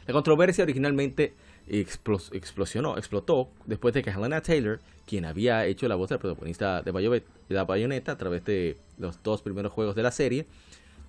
La 0.05 0.13
controversia 0.13 0.65
originalmente 0.65 1.33
explos- 1.67 2.33
explosionó, 2.33 2.97
explotó 2.97 3.49
después 3.65 3.93
de 3.93 4.03
que 4.03 4.09
Helena 4.09 4.41
Taylor, 4.41 4.79
quien 5.05 5.25
había 5.25 5.65
hecho 5.65 5.87
la 5.87 5.95
voz 5.95 6.09
del 6.09 6.19
protagonista 6.19 6.81
de 6.81 6.91
Bayo- 6.91 7.11
de 7.11 7.23
la 7.49 7.65
Bayonetta 7.65 8.13
a 8.13 8.17
través 8.17 8.43
de 8.45 8.77
los 8.97 9.21
dos 9.23 9.41
primeros 9.41 9.71
juegos 9.71 9.95
de 9.95 10.03
la 10.03 10.11
serie, 10.11 10.47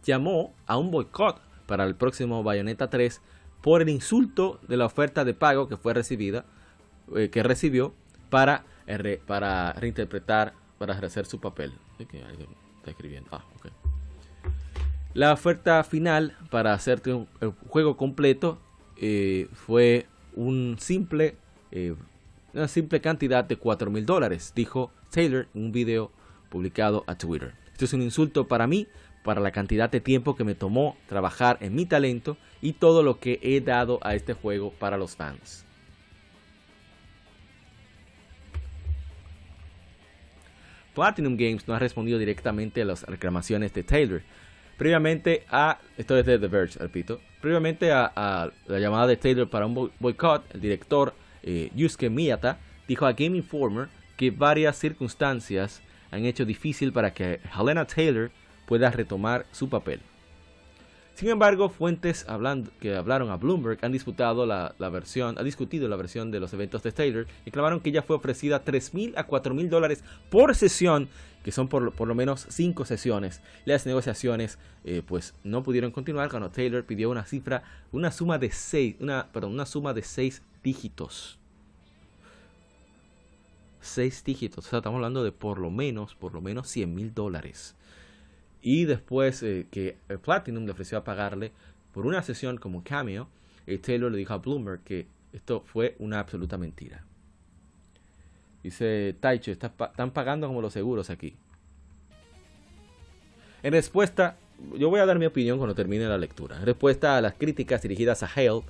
llamó 0.05 0.55
a 0.67 0.77
un 0.77 0.91
boicot 0.91 1.41
para 1.67 1.85
el 1.85 1.95
próximo 1.95 2.43
Bayonetta 2.43 2.91
3 2.91 3.21
por 3.63 3.81
el 3.83 3.89
insulto 3.89 4.61
de 4.69 4.77
la 4.77 4.85
oferta 4.87 5.25
de 5.25 5.33
pago 5.35 5.69
que 5.69 5.77
fue 5.77 5.95
recibida, 5.95 6.45
eh, 7.17 7.31
que 7.31 7.43
recibió 7.43 7.95
para, 8.31 8.65
re- 8.87 9.21
para 9.27 9.73
reinterpretar, 9.73 10.53
para 10.79 10.93
ejercer 10.95 11.25
su 11.27 11.41
papel. 11.41 11.73
¿De 11.99 12.07
qué 12.07 12.23
alguien 12.23 12.49
está 12.79 12.91
escribiendo? 12.91 13.31
Ah, 13.33 13.45
ok. 13.57 13.69
La 15.15 15.33
oferta 15.33 15.83
final 15.85 16.37
para 16.51 16.75
hacerte 16.75 17.13
un, 17.13 17.29
el 17.41 17.53
juego 17.69 17.97
completo 17.97 18.59
eh, 18.97 19.49
fue 19.53 20.07
simple, 20.79 21.37
eh, 21.71 21.95
una 22.53 22.69
simple 22.69 23.01
cantidad 23.01 23.45
de 23.45 23.57
4 23.57 23.91
mil 23.91 24.07
dólares, 24.07 24.53
dijo 24.55 24.91
Taylor 25.11 25.49
en 25.55 25.65
un 25.65 25.73
video 25.73 26.11
publicado 26.49 27.05
a 27.07 27.17
Twitter. 27.17 27.55
Esto 27.73 27.85
es 27.85 27.93
un 27.93 28.03
insulto 28.03 28.47
para 28.47 28.67
mí, 28.67 28.87
para 29.25 29.41
la 29.41 29.51
cantidad 29.51 29.91
de 29.91 30.01
tiempo 30.01 30.37
que 30.37 30.45
me 30.45 30.55
tomó 30.55 30.97
trabajar 31.09 31.59
en 31.61 31.75
mi 31.75 31.87
talento 31.87 32.37
y 32.61 32.75
todo 32.75 33.03
lo 33.03 33.19
que 33.19 33.41
he 33.43 33.61
dado 33.61 33.99
a 34.03 34.15
este 34.15 34.35
juego 34.35 34.73
para 34.73 34.97
los 34.97 35.17
fans. 35.17 35.65
Platinum 40.95 41.37
Games 41.37 41.67
no 41.67 41.75
ha 41.75 41.79
respondido 41.79 42.19
directamente 42.19 42.83
a 42.83 42.85
las 42.85 43.03
reclamaciones 43.03 43.75
de 43.75 43.83
Taylor. 43.83 44.23
Previamente 44.77 45.45
a, 45.51 45.79
esto 45.97 46.19
es 46.19 46.27
de 46.27 46.39
The 46.39 46.49
Verge, 46.49 46.79
repito, 46.79 47.21
previamente 47.41 47.93
a, 47.93 48.51
la 48.67 48.79
llamada 48.79 49.07
de 49.07 49.17
Taylor 49.17 49.49
para 49.49 49.67
un 49.67 49.91
boicot, 49.99 50.55
el 50.55 50.61
director 50.61 51.15
eh, 51.43 51.71
Yusuke 51.75 52.11
Miyata 52.11 52.59
dijo 52.89 53.07
a 53.07 53.13
Game 53.13 53.37
Informer 53.37 53.89
que 54.17 54.31
varias 54.31 54.77
circunstancias 54.77 55.83
han 56.11 56.25
hecho 56.25 56.45
difícil 56.45 56.93
para 56.93 57.13
que 57.13 57.41
Helena 57.57 57.85
Taylor 57.87 58.31
pueda 58.67 58.91
retomar 58.91 59.47
su 59.53 59.69
papel. 59.69 60.01
Sin 61.15 61.29
embargo, 61.29 61.69
fuentes 61.69 62.27
que 62.81 62.97
hablaron 62.97 63.31
a 63.31 63.37
Bloomberg 63.37 63.79
han 63.85 63.93
disputado 63.93 64.47
la, 64.47 64.75
versión, 64.91 65.39
ha 65.39 65.45
discutido 65.45 65.87
la 65.89 65.95
versión 65.97 66.33
de 66.33 66.41
los 66.41 66.53
eventos 66.53 66.83
de 66.83 66.91
Taylor 66.91 67.27
y 67.47 67.53
clamaron 67.53 67.79
que 67.81 67.91
ella 67.91 68.03
fue 68.03 68.17
ofrecida 68.17 68.65
3 68.65 68.95
mil 68.95 69.15
a 69.17 69.25
4 69.25 69.55
mil 69.55 69.71
dólares 69.71 70.03
por 70.29 70.53
sesión, 70.57 71.09
que 71.45 71.53
son 71.53 71.69
por, 71.69 71.83
lo- 71.83 71.93
por 71.93 72.09
lo 72.09 72.17
menos 72.17 72.47
5 72.51 72.85
sesiones. 72.85 73.41
Las 73.65 73.87
negociaciones 73.87 74.59
eh, 74.85 75.03
pues 75.07 75.35
no 75.45 75.63
pudieron 75.63 75.93
continuar 75.93 76.31
cuando 76.31 76.51
Taylor 76.51 76.85
pidió 76.85 77.11
una 77.11 77.25
cifra, 77.25 77.63
una 77.93 78.11
suma 78.11 78.39
de 78.39 78.51
6, 78.51 78.97
una, 78.99 79.29
perdón, 79.33 79.53
una 79.53 79.67
suma 79.67 79.95
de 79.95 80.03
6 80.03 80.43
dígitos. 80.65 81.39
6 83.83 84.25
dígitos, 84.25 84.67
o 84.67 84.69
sea, 84.69 84.79
estamos 84.79 84.97
hablando 84.97 85.23
de 85.23 85.31
por 85.31 85.59
lo 85.59 85.71
menos, 85.71 86.15
por 86.17 86.33
lo 86.33 86.41
menos 86.41 86.69
100 86.69 86.93
mil 86.95 87.15
dólares. 87.15 87.77
Y 88.67 88.87
después 88.87 89.43
eh, 89.43 89.67
que 89.71 89.99
eh, 90.09 90.17
Platinum 90.17 90.65
le 90.65 90.73
ofreció 90.73 90.97
a 90.97 91.05
pagarle 91.05 91.53
por 91.93 92.07
una 92.07 92.23
sesión 92.23 92.57
como 92.57 92.83
cameo, 92.83 93.29
eh, 93.67 93.77
Taylor 93.77 94.11
le 94.11 94.17
dijo 94.17 94.33
a 94.33 94.39
Bloomberg 94.39 94.83
que 94.83 95.07
esto 95.35 95.63
fue 95.67 95.95
una 95.99 96.19
absoluta 96.19 96.57
mentira. 96.57 97.05
Dice 98.63 99.15
Taicho, 99.21 99.53
"Está 99.53 99.67
están 99.67 100.13
pagando 100.13 100.47
como 100.47 100.63
los 100.63 100.73
seguros 100.73 101.11
aquí. 101.11 101.37
En 103.63 103.73
respuesta, 103.73 104.39
yo 104.79 104.89
voy 104.89 105.01
a 105.01 105.07
dar 105.07 105.19
mi 105.19 105.27
opinión 105.27 105.59
cuando 105.59 105.75
termine 105.75 106.07
la 106.07 106.17
lectura. 106.17 106.57
En 106.57 106.65
respuesta 106.65 107.19
a 107.19 107.21
las 107.21 107.35
críticas 107.35 107.83
dirigidas 107.83 108.23
a 108.23 108.31
Hale 108.35 108.63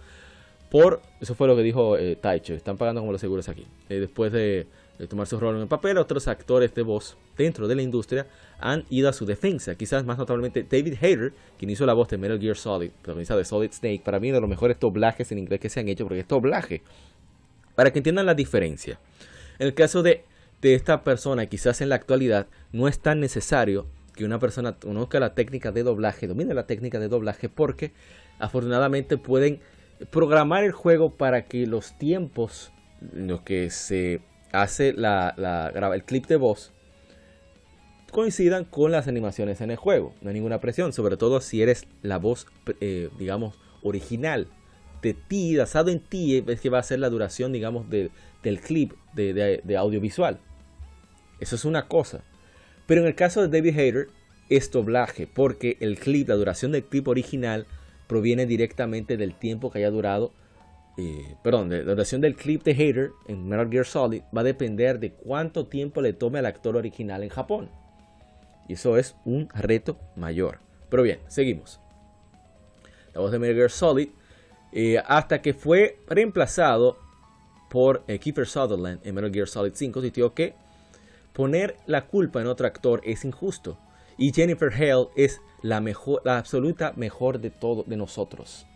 por, 0.73 1.03
eso 1.21 1.37
fue 1.37 1.47
lo 1.47 1.55
que 1.55 1.63
dijo 1.63 1.97
eh, 1.97 2.17
Taicho, 2.17 2.53
están 2.53 2.77
pagando 2.77 3.01
como 3.01 3.13
los 3.13 3.21
seguros 3.21 3.49
aquí. 3.49 3.65
Eh, 3.89 4.01
después 4.01 4.33
de, 4.33 4.67
de 4.99 5.07
tomar 5.09 5.27
su 5.27 5.41
rol 5.41 5.57
en 5.57 5.63
el 5.63 5.69
papel, 5.69 5.99
otros 5.99 6.29
actores 6.29 6.75
de 6.75 6.83
voz 6.83 7.17
dentro 7.37 7.67
de 7.67 7.75
la 7.75 7.83
industria 7.83 8.27
han 8.61 8.85
ido 8.91 9.09
a 9.09 9.13
su 9.13 9.27
defensa. 9.27 9.75
Quizás 9.75 10.05
más 10.05 10.19
notablemente 10.19 10.63
David 10.63 10.95
Hayter, 11.01 11.33
quien 11.59 11.71
hizo 11.71 11.85
la 11.85 11.95
voz 11.95 12.09
de 12.09 12.19
Metal 12.19 12.41
Gear 12.41 12.57
Solid, 12.57 12.91
protagonista 12.91 13.37
de 13.37 13.45
Solid 13.45 13.73
Snake, 13.73 14.03
para 14.05 14.21
mí 14.21 14.31
de 14.31 14.41
los 14.41 14.49
mejores 14.49 14.79
doblajes 14.79 15.33
en 15.33 15.39
inglés 15.39 15.61
que 15.61 15.69
se 15.69 15.81
han 15.81 15.89
hecho, 15.89 16.05
porque 16.05 16.21
es 16.21 16.29
doblaje. 16.29 16.83
Para 17.75 17.93
que 17.93 17.99
entiendan 17.99 18.27
la 18.27 18.35
diferencia. 18.35 19.01
En 19.59 19.67
el 19.67 19.75
caso 19.75 20.03
de, 20.03 20.25
de 20.63 20.75
esta 20.75 21.03
persona, 21.03 21.47
quizás 21.47 21.81
en 21.81 21.89
la 21.89 21.97
actualidad, 21.97 22.47
no 22.73 22.87
es 22.87 23.01
tan 23.01 23.19
necesario 23.21 23.87
que 24.15 24.25
una 24.25 24.39
persona 24.39 24.77
conozca 24.77 25.19
la 25.19 25.35
técnica 25.35 25.73
de 25.73 25.83
doblaje, 25.83 26.29
domine 26.29 26.55
la 26.55 26.67
técnica 26.67 27.01
de 27.01 27.09
doblaje, 27.09 27.49
porque 27.49 27.93
afortunadamente 28.39 29.19
pueden 29.19 29.61
programar 30.11 30.63
el 30.63 30.73
juego 30.73 31.11
para 31.17 31.47
que 31.47 31.67
los 31.67 31.99
tiempos 31.99 32.73
en 33.13 33.27
los 33.27 33.43
que 33.43 33.71
se 33.71 34.21
hace 34.55 34.93
la, 34.93 35.35
graba 35.75 35.95
el 35.95 36.05
clip 36.05 36.27
de 36.27 36.37
voz 36.37 36.73
coincidan 38.11 38.65
con 38.65 38.93
las 38.93 39.09
animaciones 39.09 39.61
en 39.61 39.73
el 39.73 39.77
juego. 39.77 40.15
No 40.23 40.29
hay 40.29 40.35
ninguna 40.35 40.61
presión, 40.61 40.93
sobre 40.93 41.17
todo 41.17 41.41
si 41.41 41.63
eres 41.63 41.87
la 42.03 42.19
voz, 42.19 42.47
eh, 42.81 43.09
digamos, 43.19 43.59
original 43.83 44.47
de 45.03 45.15
ti, 45.15 45.57
basado 45.57 45.91
en 45.91 45.99
ti, 45.99 46.43
es 46.47 46.61
que 46.61 46.71
va 46.71 46.79
a 46.79 46.83
ser 46.85 47.01
la 47.01 47.11
duración, 47.11 47.53
digamos, 47.53 47.91
de- 47.91 48.11
del 48.45 48.61
clip 48.61 48.93
de 49.15 49.77
audiovisual. 49.77 50.39
Eso 51.41 51.57
es 51.57 51.65
una 51.65 51.89
cosa. 51.89 52.23
Pero 52.87 53.01
en 53.01 53.07
el 53.09 53.15
caso 53.15 53.43
de 53.43 53.49
David 53.49 53.79
Hayter 53.79 54.09
es 54.49 54.71
doblaje, 54.71 55.27
porque 55.27 55.77
el 55.81 55.99
clip, 55.99 56.29
la 56.29 56.37
duración 56.37 56.73
del 56.73 56.85
clip 56.85 57.09
original 57.09 57.67
proviene 58.07 58.47
directamente 58.47 59.17
del 59.17 59.35
tiempo 59.35 59.71
que 59.71 59.79
haya 59.79 59.91
durado. 59.91 60.33
Eh, 60.97 61.37
perdón, 61.43 61.71
la 61.71 61.83
duración 61.83 62.21
del 62.21 62.37
clip 62.37 62.63
de 62.63 62.75
Hater 62.75 63.11
en 63.27 63.49
Metal 63.49 63.69
Gear 63.69 63.85
Solid 63.85 64.23
va 64.37 64.43
a 64.43 64.45
depender 64.45 65.01
de 65.01 65.13
cuánto 65.13 65.67
tiempo 65.67 66.01
le 66.01 66.13
tome 66.13 66.39
al 66.39 66.47
actor 66.47 66.77
original 66.77 67.23
en 67.23 67.31
Japón. 67.31 67.69
Y 68.69 68.75
eso 68.75 68.97
es 68.97 69.17
un 69.25 69.49
reto 69.51 69.99
mayor. 70.17 70.61
Pero 70.89 71.03
bien, 71.03 71.19
seguimos. 71.27 71.81
La 73.13 73.21
voz 73.21 73.33
de 73.33 73.39
Metal 73.39 73.57
Gear 73.57 73.71
Solid, 73.71 74.09
eh, 74.73 75.03
hasta 75.05 75.43
que 75.43 75.53
fue 75.53 75.99
reemplazado 76.07 76.99
por 77.71 78.05
eh, 78.07 78.19
Kiefer 78.21 78.47
Sutherland 78.47 79.01
en 79.05 79.15
Metal 79.15 79.33
Gear 79.33 79.49
Solid 79.49 79.73
5, 79.75 80.01
sintió 80.01 80.33
que 80.33 80.55
poner 81.33 81.77
la 81.87 82.07
culpa 82.07 82.41
en 82.41 82.47
otro 82.47 82.69
actor 82.69 83.01
es 83.05 83.25
injusto. 83.25 83.79
Y 84.17 84.33
Jennifer 84.33 84.73
Hale 84.73 85.09
es 85.17 85.41
la 85.61 85.81
mejor, 85.81 86.23
la 86.25 86.39
absoluta 86.39 86.93
mejor 86.95 87.41
de 87.41 87.51
todos 87.51 87.89
de 87.89 87.97
nosotros. 87.97 88.67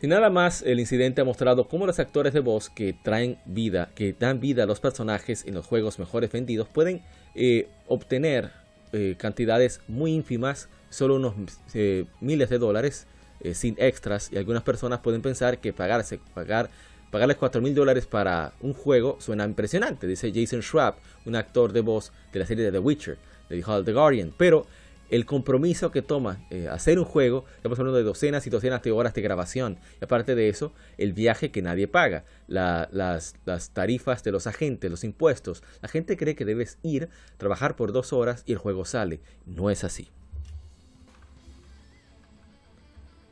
Y 0.00 0.06
nada 0.06 0.30
más, 0.30 0.62
el 0.62 0.78
incidente 0.78 1.22
ha 1.22 1.24
mostrado 1.24 1.66
cómo 1.66 1.84
los 1.84 1.98
actores 1.98 2.32
de 2.32 2.38
voz 2.38 2.70
que 2.70 2.92
traen 2.92 3.36
vida, 3.46 3.90
que 3.96 4.14
dan 4.16 4.38
vida 4.38 4.62
a 4.62 4.66
los 4.66 4.78
personajes 4.78 5.44
en 5.44 5.54
los 5.54 5.66
juegos 5.66 5.98
mejores 5.98 6.30
vendidos, 6.30 6.68
pueden 6.68 7.02
eh, 7.34 7.68
obtener 7.88 8.52
eh, 8.92 9.16
cantidades 9.18 9.80
muy 9.88 10.12
ínfimas, 10.12 10.68
solo 10.88 11.16
unos 11.16 11.34
eh, 11.74 12.04
miles 12.20 12.48
de 12.48 12.58
dólares, 12.58 13.06
sin 13.52 13.76
extras. 13.78 14.30
Y 14.32 14.36
algunas 14.36 14.64
personas 14.64 15.00
pueden 15.00 15.22
pensar 15.22 15.58
que 15.58 15.72
pagarse, 15.72 16.18
pagar, 16.34 16.70
pagarles 17.12 17.36
4 17.36 17.60
mil 17.60 17.74
dólares 17.74 18.06
para 18.06 18.52
un 18.60 18.74
juego 18.74 19.16
suena 19.20 19.44
impresionante, 19.44 20.08
dice 20.08 20.32
Jason 20.34 20.60
Schwab, 20.60 20.96
un 21.24 21.36
actor 21.36 21.72
de 21.72 21.80
voz 21.80 22.12
de 22.32 22.40
la 22.40 22.46
serie 22.46 22.64
de 22.64 22.72
The 22.72 22.80
Witcher, 22.80 23.16
de 23.48 23.62
The 23.62 23.92
Guardian. 23.92 24.32
Pero 24.36 24.66
el 25.10 25.24
compromiso 25.26 25.90
que 25.90 26.02
toma 26.02 26.38
eh, 26.50 26.68
hacer 26.70 26.98
un 26.98 27.04
juego, 27.04 27.44
estamos 27.56 27.78
hablando 27.78 27.96
de 27.98 28.04
docenas 28.04 28.46
y 28.46 28.50
docenas 28.50 28.82
de 28.82 28.92
horas 28.92 29.14
de 29.14 29.22
grabación. 29.22 29.78
Y 30.00 30.04
aparte 30.04 30.34
de 30.34 30.48
eso, 30.48 30.72
el 30.98 31.12
viaje 31.12 31.50
que 31.50 31.62
nadie 31.62 31.88
paga, 31.88 32.24
la- 32.46 32.88
las, 32.92 33.34
las 33.44 33.70
tarifas 33.70 34.22
de 34.22 34.32
los 34.32 34.46
agentes, 34.46 34.90
los 34.90 35.04
impuestos. 35.04 35.62
La 35.80 35.88
gente 35.88 36.16
cree 36.16 36.34
que 36.34 36.44
debes 36.44 36.78
ir, 36.82 37.08
trabajar 37.38 37.74
por 37.76 37.92
dos 37.92 38.12
horas 38.12 38.42
y 38.46 38.52
el 38.52 38.58
juego 38.58 38.84
sale. 38.84 39.20
No 39.46 39.70
es 39.70 39.84
así. 39.84 40.08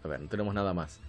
A 0.03 0.09
ver, 0.09 0.20
no 0.20 0.29
tenemos 0.29 0.55
nada 0.55 0.72
más. 0.72 1.01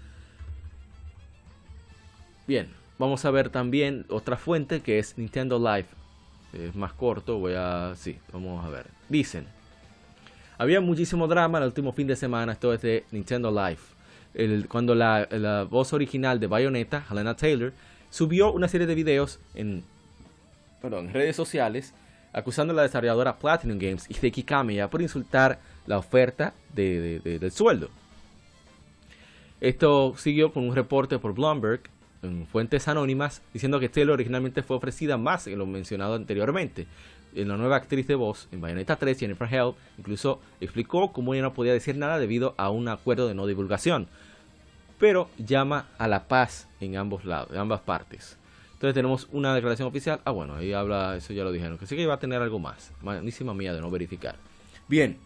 Bien, 2.47 2.73
vamos 2.97 3.25
a 3.25 3.31
ver 3.31 3.49
también 3.49 4.05
otra 4.09 4.37
fuente 4.37 4.81
que 4.81 4.99
es 4.99 5.17
Nintendo 5.17 5.59
Live. 5.59 5.87
Es 6.53 6.75
más 6.75 6.93
corto, 6.93 7.39
voy 7.39 7.53
a... 7.55 7.93
Sí, 7.95 8.19
vamos 8.31 8.65
a 8.65 8.69
ver. 8.69 8.87
Dicen, 9.09 9.45
había 10.57 10.81
muchísimo 10.81 11.27
drama 11.27 11.57
el 11.59 11.65
último 11.65 11.91
fin 11.93 12.07
de 12.07 12.15
semana, 12.15 12.53
esto 12.53 12.73
es 12.73 12.81
de 12.81 13.05
Nintendo 13.11 13.51
Live. 13.51 14.67
Cuando 14.67 14.93
la, 14.95 15.67
voz 15.69 15.93
original 15.93 16.39
de 16.39 16.47
Bayonetta, 16.47 17.05
Helena 17.09 17.35
Taylor, 17.35 17.73
subió 18.09 18.51
una 18.51 18.67
serie 18.67 18.85
de 18.87 18.95
videos 18.95 19.39
en, 19.55 19.83
perdón, 20.81 21.11
redes 21.13 21.35
sociales 21.35 21.93
acusando 22.33 22.71
a 22.73 22.75
la 22.75 22.81
desarrolladora 22.83 23.37
Platinum 23.37 23.79
Games 23.79 24.05
Hideki 24.09 24.43
Kamiya 24.43 24.89
por 24.89 25.01
insultar 25.01 25.59
la 25.87 25.97
oferta 25.97 26.53
de- 26.73 27.19
del 27.23 27.51
sueldo. 27.51 27.89
Esto 29.59 30.13
siguió 30.17 30.53
con 30.53 30.67
un 30.67 30.75
reporte 30.75 31.17
por 31.17 31.33
Bloomberg 31.33 31.81
en 32.21 32.45
fuentes 32.45 32.87
anónimas 32.87 33.41
diciendo 33.53 33.79
que 33.79 33.89
Taylor 33.89 34.13
originalmente 34.13 34.61
fue 34.61 34.77
ofrecida 34.77 35.17
más 35.17 35.45
que 35.45 35.55
lo 35.55 35.65
mencionado 35.65 36.13
anteriormente. 36.13 36.85
En 37.35 37.47
la 37.49 37.57
nueva 37.57 37.75
actriz 37.75 38.07
de 38.07 38.15
voz 38.15 38.47
en 38.51 38.61
Bayonetta 38.61 38.95
3, 38.95 39.19
Jennifer 39.19 39.47
Hale, 39.47 39.75
incluso 39.97 40.39
explicó 40.59 41.11
cómo 41.11 41.33
ella 41.33 41.43
no 41.43 41.53
podía 41.53 41.73
decir 41.73 41.95
nada 41.97 42.17
debido 42.19 42.55
a 42.57 42.69
un 42.69 42.87
acuerdo 42.87 43.27
de 43.27 43.35
no 43.35 43.45
divulgación, 43.45 44.07
pero 44.99 45.29
llama 45.37 45.87
a 45.97 46.07
la 46.07 46.27
paz 46.27 46.67
en 46.79 46.97
ambos 46.97 47.25
lados, 47.25 47.51
en 47.51 47.57
ambas 47.57 47.81
partes. 47.81 48.37
Entonces 48.73 48.93
tenemos 48.93 49.27
una 49.31 49.55
declaración 49.55 49.87
oficial. 49.87 50.19
Ah, 50.23 50.31
bueno, 50.31 50.55
ahí 50.55 50.71
habla, 50.71 51.15
eso 51.15 51.33
ya 51.33 51.43
lo 51.43 51.51
dijeron, 51.51 51.77
que 51.77 51.87
sí 51.87 51.95
que 51.95 52.03
iba 52.03 52.13
a 52.13 52.19
tener 52.19 52.41
algo 52.41 52.59
más. 52.59 52.91
Manísima 53.01 53.53
mía 53.53 53.73
de 53.73 53.81
no 53.81 53.89
verificar. 53.89 54.35
Bien, 54.87 55.17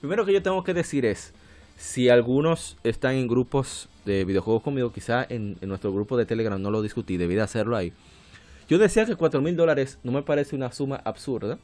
primero 0.00 0.24
que 0.24 0.32
yo 0.32 0.42
tengo 0.42 0.62
que 0.62 0.72
decir 0.72 1.04
es, 1.04 1.34
si 1.76 2.08
algunos 2.08 2.76
están 2.84 3.16
en 3.16 3.26
grupos 3.26 3.88
de 4.04 4.24
videojuegos 4.24 4.62
conmigo, 4.62 4.92
quizá 4.92 5.26
en, 5.28 5.58
en 5.60 5.68
nuestro 5.68 5.92
grupo 5.92 6.16
de 6.16 6.26
Telegram 6.26 6.62
no 6.62 6.70
lo 6.70 6.80
discutí, 6.80 7.16
debí 7.16 7.34
de 7.34 7.42
hacerlo 7.42 7.76
ahí. 7.76 7.92
Yo 8.68 8.78
decía 8.78 9.06
que 9.06 9.14
4 9.14 9.40
mil 9.40 9.56
dólares 9.56 9.98
no 10.02 10.12
me 10.12 10.22
parece 10.22 10.56
una 10.56 10.72
suma 10.72 11.00
absurda 11.04 11.58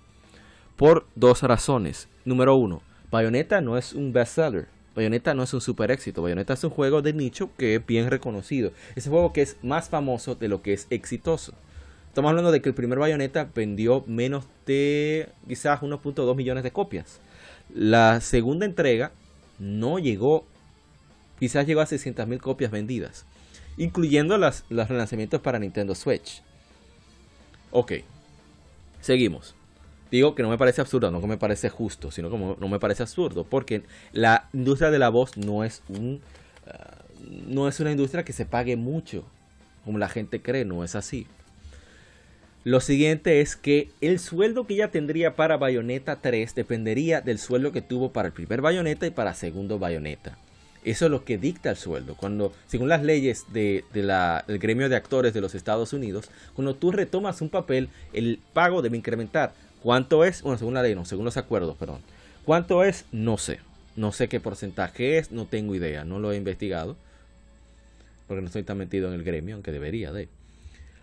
por 0.76 1.06
dos 1.14 1.42
razones. 1.42 2.08
Número 2.24 2.54
uno, 2.54 2.82
Bayonetta 3.10 3.60
no 3.60 3.76
es 3.76 3.92
un 3.92 4.12
bestseller. 4.12 4.68
Bayonetta 4.94 5.34
no 5.34 5.42
es 5.42 5.52
un 5.52 5.60
super 5.60 5.90
éxito. 5.90 6.22
Bayonetta 6.22 6.52
es 6.54 6.62
un 6.64 6.70
juego 6.70 7.02
de 7.02 7.12
nicho 7.12 7.50
que 7.56 7.76
es 7.76 7.86
bien 7.86 8.08
reconocido. 8.08 8.72
Es 8.94 9.06
un 9.06 9.12
juego 9.12 9.32
que 9.32 9.42
es 9.42 9.56
más 9.62 9.88
famoso 9.88 10.34
de 10.34 10.48
lo 10.48 10.62
que 10.62 10.74
es 10.74 10.86
exitoso. 10.90 11.54
Estamos 12.08 12.28
hablando 12.28 12.52
de 12.52 12.60
que 12.60 12.68
el 12.68 12.74
primer 12.74 12.98
Bayonetta 12.98 13.48
vendió 13.54 14.04
menos 14.06 14.44
de 14.66 15.28
quizás 15.48 15.80
1.2 15.80 16.36
millones 16.36 16.62
de 16.62 16.70
copias. 16.70 17.20
La 17.74 18.20
segunda 18.20 18.66
entrega 18.66 19.12
no 19.58 19.98
llegó, 19.98 20.44
quizás 21.40 21.66
llegó 21.66 21.80
a 21.80 21.86
600 21.86 22.28
mil 22.28 22.40
copias 22.40 22.70
vendidas, 22.70 23.24
incluyendo 23.78 24.36
las, 24.36 24.64
los 24.68 24.88
relanzamientos 24.88 25.40
para 25.40 25.58
Nintendo 25.58 25.94
Switch. 25.94 26.42
Ok, 27.72 27.92
seguimos. 29.00 29.54
Digo 30.10 30.34
que 30.34 30.42
no 30.42 30.50
me 30.50 30.58
parece 30.58 30.82
absurdo, 30.82 31.10
no 31.10 31.22
que 31.22 31.26
me 31.26 31.38
parece 31.38 31.70
justo, 31.70 32.10
sino 32.10 32.28
como 32.28 32.56
no 32.60 32.68
me 32.68 32.78
parece 32.78 33.02
absurdo, 33.02 33.44
porque 33.44 33.82
la 34.12 34.48
industria 34.52 34.90
de 34.90 34.98
la 34.98 35.08
voz 35.08 35.38
no 35.38 35.64
es 35.64 35.82
un 35.88 36.20
ah, 36.66 36.98
no 37.46 37.66
es 37.66 37.80
una 37.80 37.92
industria 37.92 38.24
que 38.24 38.34
se 38.34 38.44
pague 38.44 38.76
mucho, 38.76 39.24
como 39.86 39.98
la 39.98 40.10
gente 40.10 40.42
cree, 40.42 40.66
no 40.66 40.84
es 40.84 40.94
así. 40.94 41.26
Lo 42.64 42.80
siguiente 42.80 43.40
es 43.40 43.56
que 43.56 43.90
el 44.00 44.20
sueldo 44.20 44.66
que 44.66 44.74
ella 44.74 44.90
tendría 44.90 45.34
para 45.34 45.56
Bayonetta 45.56 46.16
3 46.20 46.54
dependería 46.54 47.20
del 47.20 47.38
sueldo 47.38 47.72
que 47.72 47.82
tuvo 47.82 48.12
para 48.12 48.28
el 48.28 48.34
primer 48.34 48.60
Bayonetta 48.60 49.06
y 49.06 49.10
para 49.10 49.34
segundo 49.34 49.78
Bayonetta. 49.78 50.38
Eso 50.84 51.04
es 51.04 51.10
lo 51.10 51.24
que 51.24 51.38
dicta 51.38 51.70
el 51.70 51.76
sueldo. 51.76 52.16
Cuando, 52.16 52.52
según 52.66 52.88
las 52.88 53.02
leyes 53.02 53.44
de, 53.52 53.84
de 53.92 54.02
la- 54.02 54.44
del 54.48 54.58
gremio 54.58 54.88
de 54.88 54.96
actores 54.96 55.32
de 55.32 55.40
los 55.40 55.54
Estados 55.54 55.92
Unidos, 55.92 56.28
cuando 56.54 56.74
tú 56.74 56.90
retomas 56.90 57.40
un 57.40 57.50
papel, 57.50 57.88
el 58.12 58.40
pago 58.52 58.82
debe 58.82 58.96
incrementar. 58.96 59.52
¿Cuánto 59.82 60.24
es? 60.24 60.42
Bueno, 60.42 60.58
según 60.58 60.74
la 60.74 60.82
ley, 60.82 60.94
no, 60.94 61.04
según 61.04 61.24
los 61.24 61.36
acuerdos, 61.36 61.76
perdón. 61.76 62.00
¿Cuánto 62.44 62.82
es? 62.84 63.04
No 63.12 63.38
sé. 63.38 63.60
No 63.94 64.10
sé 64.10 64.28
qué 64.28 64.40
porcentaje 64.40 65.18
es, 65.18 65.30
no 65.32 65.44
tengo 65.44 65.74
idea, 65.74 66.04
no 66.04 66.18
lo 66.18 66.32
he 66.32 66.36
investigado. 66.36 66.96
Porque 68.26 68.40
no 68.40 68.46
estoy 68.46 68.62
tan 68.62 68.78
metido 68.78 69.08
en 69.08 69.14
el 69.14 69.22
gremio, 69.24 69.54
aunque 69.54 69.72
debería 69.72 70.12
de. 70.12 70.28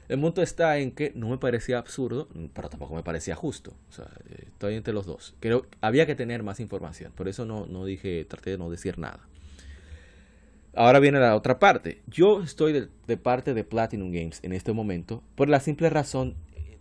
El 0.08 0.20
punto 0.20 0.42
está 0.42 0.78
en 0.80 0.92
que 0.92 1.12
no 1.16 1.30
me 1.30 1.38
parecía 1.38 1.78
absurdo, 1.78 2.28
pero 2.54 2.68
tampoco 2.70 2.96
me 2.96 3.04
parecía 3.04 3.36
justo. 3.36 3.74
O 3.92 3.94
sea, 3.94 4.06
eh, 4.32 4.46
estoy 4.48 4.74
entre 4.74 4.94
los 4.94 5.06
dos. 5.06 5.36
Creo 5.40 5.66
había 5.82 6.08
que 6.08 6.16
tener 6.16 6.42
más 6.42 6.60
información. 6.60 7.12
Por 7.16 7.28
eso 7.28 7.46
no, 7.46 7.68
no 7.68 7.86
dije, 7.86 8.26
traté 8.26 8.50
de 8.52 8.58
no 8.58 8.72
decir 8.72 8.98
nada. 8.98 9.20
Ahora 10.76 11.00
viene 11.00 11.20
la 11.20 11.36
otra 11.36 11.60
parte. 11.60 12.02
Yo 12.08 12.42
estoy 12.42 12.90
de, 13.08 13.18
parte 13.18 13.54
de 13.54 13.64
Platinum 13.64 14.12
Games 14.12 14.40
en 14.44 14.54
este 14.54 14.72
momento 14.72 15.24
por 15.36 15.50
la 15.50 15.60
simple 15.60 15.90
razón, 15.90 16.36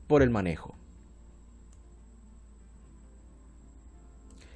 por 0.06 0.22
el 0.22 0.30
manejo. 0.30 0.76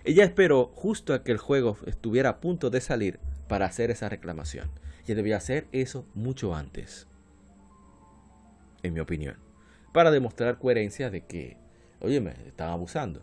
Ella 0.04 0.24
esperó 0.24 0.72
justo 0.74 1.14
a 1.14 1.22
que 1.22 1.32
el 1.32 1.38
juego 1.38 1.76
estuviera 1.86 2.30
a 2.30 2.40
punto 2.40 2.70
de 2.70 2.80
salir 2.80 3.20
para 3.48 3.66
hacer 3.66 3.90
esa 3.90 4.08
reclamación. 4.08 4.70
Ella 5.04 5.14
debía 5.14 5.36
hacer 5.36 5.66
eso 5.72 6.04
mucho 6.14 6.54
antes 6.54 7.06
en 8.82 8.94
mi 8.94 9.00
opinión, 9.00 9.36
para 9.92 10.10
demostrar 10.10 10.58
coherencia 10.58 11.10
de 11.10 11.24
que, 11.24 11.56
oye, 12.00 12.20
me 12.20 12.32
están 12.46 12.70
abusando. 12.70 13.22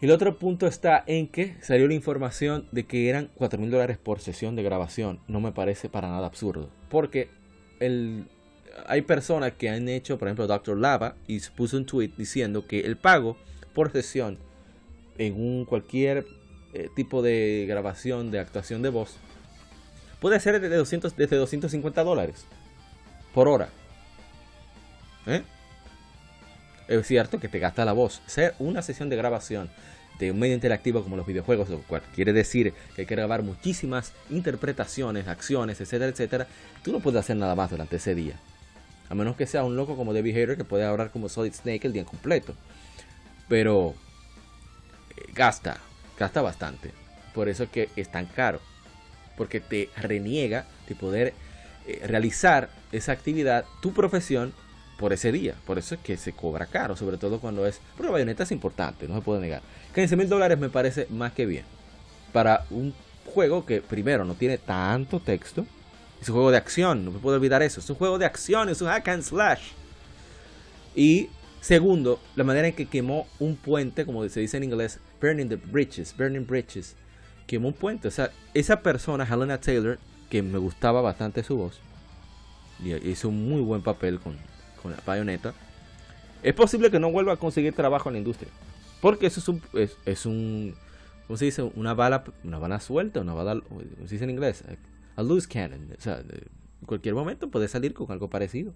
El 0.00 0.10
otro 0.12 0.38
punto 0.38 0.66
está 0.66 1.04
en 1.06 1.26
que 1.26 1.56
salió 1.60 1.86
la 1.86 1.92
información 1.92 2.66
de 2.72 2.86
que 2.86 3.10
eran 3.10 3.28
4 3.34 3.60
mil 3.60 3.70
dólares 3.70 3.98
por 3.98 4.20
sesión 4.20 4.56
de 4.56 4.62
grabación. 4.62 5.20
No 5.28 5.40
me 5.40 5.52
parece 5.52 5.90
para 5.90 6.08
nada 6.08 6.26
absurdo, 6.26 6.70
porque 6.88 7.28
hay 8.86 9.02
personas 9.02 9.52
que 9.52 9.68
han 9.68 9.90
hecho, 9.90 10.18
por 10.18 10.28
ejemplo, 10.28 10.46
Dr. 10.46 10.78
Lava, 10.78 11.16
y 11.26 11.40
puso 11.40 11.76
un 11.76 11.84
tweet 11.84 12.12
diciendo 12.16 12.66
que 12.66 12.80
el 12.80 12.96
pago 12.96 13.36
por 13.74 13.92
sesión 13.92 14.38
en 15.18 15.34
un 15.34 15.66
cualquier 15.66 16.24
eh, 16.72 16.88
tipo 16.96 17.20
de 17.20 17.66
grabación 17.68 18.30
de 18.30 18.38
actuación 18.38 18.80
de 18.80 18.88
voz 18.88 19.18
puede 20.18 20.40
ser 20.40 20.60
desde, 20.60 20.76
200, 20.76 21.14
desde 21.16 21.36
250 21.36 22.04
dólares 22.04 22.46
por 23.34 23.48
hora. 23.48 23.68
¿Eh? 25.26 25.42
Es 26.90 27.06
cierto 27.06 27.38
que 27.38 27.46
te 27.46 27.60
gasta 27.60 27.84
la 27.84 27.92
voz. 27.92 28.20
Ser 28.26 28.56
una 28.58 28.82
sesión 28.82 29.08
de 29.08 29.16
grabación 29.16 29.70
de 30.18 30.32
un 30.32 30.40
medio 30.40 30.54
interactivo 30.54 31.04
como 31.04 31.16
los 31.16 31.24
videojuegos, 31.24 31.68
lo 31.70 31.78
cual 31.82 32.02
quiere 32.16 32.32
decir 32.32 32.74
que 32.96 33.02
hay 33.02 33.06
que 33.06 33.14
grabar 33.14 33.44
muchísimas 33.44 34.12
interpretaciones, 34.28 35.28
acciones, 35.28 35.80
etcétera, 35.80 36.10
etcétera, 36.10 36.46
tú 36.82 36.90
no 36.90 36.98
puedes 36.98 37.20
hacer 37.20 37.36
nada 37.36 37.54
más 37.54 37.70
durante 37.70 37.96
ese 37.96 38.16
día. 38.16 38.34
A 39.08 39.14
menos 39.14 39.36
que 39.36 39.46
sea 39.46 39.62
un 39.62 39.76
loco 39.76 39.96
como 39.96 40.12
Debbie 40.12 40.32
Hater 40.32 40.56
que 40.56 40.64
puede 40.64 40.84
hablar 40.84 41.10
como 41.12 41.28
Solid 41.28 41.54
Snake 41.54 41.86
el 41.86 41.92
día 41.92 42.04
completo. 42.04 42.54
Pero 43.48 43.94
eh, 45.10 45.30
gasta, 45.32 45.78
gasta 46.18 46.42
bastante. 46.42 46.90
Por 47.34 47.48
eso 47.48 47.62
es 47.62 47.70
que 47.70 47.88
es 47.94 48.10
tan 48.10 48.26
caro. 48.26 48.60
Porque 49.36 49.60
te 49.60 49.90
reniega 49.96 50.66
de 50.88 50.96
poder 50.96 51.34
eh, 51.86 52.02
realizar 52.04 52.68
esa 52.90 53.12
actividad, 53.12 53.64
tu 53.80 53.92
profesión, 53.92 54.52
por 55.00 55.14
ese 55.14 55.32
día. 55.32 55.54
Por 55.66 55.78
eso 55.78 55.94
es 55.94 56.00
que 56.02 56.18
se 56.18 56.32
cobra 56.32 56.66
caro, 56.66 56.94
sobre 56.94 57.16
todo 57.16 57.40
cuando 57.40 57.66
es... 57.66 57.80
Porque 57.96 58.12
bayoneta 58.12 58.42
es 58.42 58.52
importante, 58.52 59.08
no 59.08 59.14
se 59.14 59.22
puede 59.22 59.40
negar. 59.40 59.62
15 59.94 60.14
mil 60.14 60.28
dólares 60.28 60.58
me 60.58 60.68
parece 60.68 61.06
más 61.08 61.32
que 61.32 61.46
bien. 61.46 61.64
Para 62.34 62.66
un 62.68 62.92
juego 63.24 63.64
que 63.64 63.80
primero 63.80 64.26
no 64.26 64.34
tiene 64.34 64.58
tanto 64.58 65.18
texto. 65.18 65.64
Es 66.20 66.28
un 66.28 66.34
juego 66.34 66.50
de 66.50 66.58
acción, 66.58 67.06
no 67.06 67.12
me 67.12 67.18
puedo 67.18 67.36
olvidar 67.36 67.62
eso. 67.62 67.80
Es 67.80 67.88
un 67.88 67.96
juego 67.96 68.18
de 68.18 68.26
acción, 68.26 68.68
es 68.68 68.82
un 68.82 68.88
hack 68.88 69.08
and 69.08 69.22
slash. 69.22 69.70
Y 70.94 71.30
segundo, 71.62 72.20
la 72.36 72.44
manera 72.44 72.68
en 72.68 72.74
que 72.74 72.86
quemó 72.86 73.26
un 73.38 73.56
puente, 73.56 74.04
como 74.04 74.28
se 74.28 74.40
dice 74.40 74.58
en 74.58 74.64
inglés, 74.64 75.00
burning 75.22 75.48
the 75.48 75.56
bridges, 75.56 76.14
burning 76.14 76.46
bridges. 76.46 76.94
Quemó 77.46 77.68
un 77.68 77.74
puente. 77.74 78.06
O 78.08 78.10
sea, 78.10 78.30
esa 78.52 78.82
persona, 78.82 79.24
Helena 79.24 79.58
Taylor, 79.58 79.98
que 80.28 80.42
me 80.42 80.58
gustaba 80.58 81.00
bastante 81.00 81.42
su 81.42 81.56
voz, 81.56 81.80
y 82.84 82.94
hizo 83.08 83.30
un 83.30 83.48
muy 83.48 83.62
buen 83.62 83.82
papel 83.82 84.20
con, 84.20 84.36
con 84.82 84.92
la 84.92 84.98
bayoneta, 85.04 85.54
es 86.42 86.54
posible 86.54 86.90
que 86.90 86.98
no 86.98 87.10
vuelva 87.10 87.34
a 87.34 87.36
conseguir 87.36 87.74
trabajo 87.74 88.08
en 88.08 88.14
la 88.14 88.18
industria. 88.18 88.50
Porque 89.00 89.26
eso 89.26 89.40
es 89.40 89.48
un, 89.48 89.62
es, 90.04 90.26
un 90.26 90.74
¿cómo 91.26 91.36
se 91.36 91.46
dice? 91.46 91.62
Una 91.62 91.94
bala, 91.94 92.24
una 92.44 92.58
bala 92.58 92.80
suelta, 92.80 93.20
una 93.20 93.34
bala, 93.34 93.60
¿cómo 93.68 93.80
se 93.80 94.14
dice 94.14 94.24
en 94.24 94.30
inglés? 94.30 94.64
A 95.16 95.22
loose 95.22 95.48
cannon. 95.48 95.88
O 95.96 96.00
sea, 96.00 96.18
en 96.18 96.86
cualquier 96.86 97.14
momento 97.14 97.48
puede 97.48 97.68
salir 97.68 97.94
con 97.94 98.10
algo 98.10 98.28
parecido. 98.28 98.72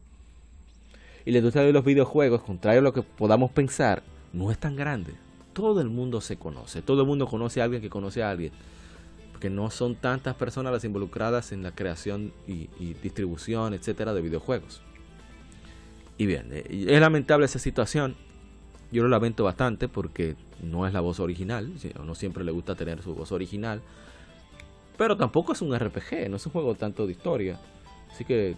Y 1.24 1.30
la 1.30 1.38
industria 1.38 1.64
de 1.64 1.72
los 1.72 1.84
videojuegos, 1.84 2.42
contrario 2.42 2.80
a 2.80 2.82
lo 2.82 2.92
que 2.92 3.02
podamos 3.02 3.50
pensar, 3.50 4.02
no 4.32 4.50
es 4.50 4.58
tan 4.58 4.76
grande. 4.76 5.14
Todo 5.54 5.80
el 5.80 5.88
mundo 5.88 6.20
se 6.20 6.36
conoce, 6.36 6.82
todo 6.82 7.02
el 7.02 7.06
mundo 7.06 7.26
conoce 7.26 7.60
a 7.60 7.64
alguien 7.64 7.80
que 7.80 7.88
conoce 7.88 8.22
a 8.22 8.30
alguien. 8.30 8.52
Porque 9.32 9.48
no 9.48 9.70
son 9.70 9.94
tantas 9.94 10.34
personas 10.34 10.72
las 10.72 10.84
involucradas 10.84 11.52
en 11.52 11.62
la 11.62 11.72
creación 11.72 12.32
y 12.46 12.68
distribución, 13.02 13.72
etcétera, 13.72 14.12
de 14.12 14.20
videojuegos. 14.20 14.82
Y 16.16 16.26
bien, 16.26 16.50
es 16.52 17.00
lamentable 17.00 17.46
esa 17.46 17.58
situación. 17.58 18.16
Yo 18.92 19.02
lo 19.02 19.08
lamento 19.08 19.44
bastante 19.44 19.88
porque 19.88 20.36
no 20.62 20.86
es 20.86 20.92
la 20.92 21.00
voz 21.00 21.18
original. 21.20 21.72
No 22.04 22.14
siempre 22.14 22.44
le 22.44 22.52
gusta 22.52 22.74
tener 22.74 23.02
su 23.02 23.14
voz 23.14 23.32
original. 23.32 23.82
Pero 24.96 25.16
tampoco 25.16 25.52
es 25.52 25.62
un 25.62 25.76
RPG, 25.76 26.30
no 26.30 26.36
es 26.36 26.46
un 26.46 26.52
juego 26.52 26.74
tanto 26.76 27.06
de 27.06 27.12
historia. 27.12 27.58
Así 28.10 28.24
que 28.24 28.54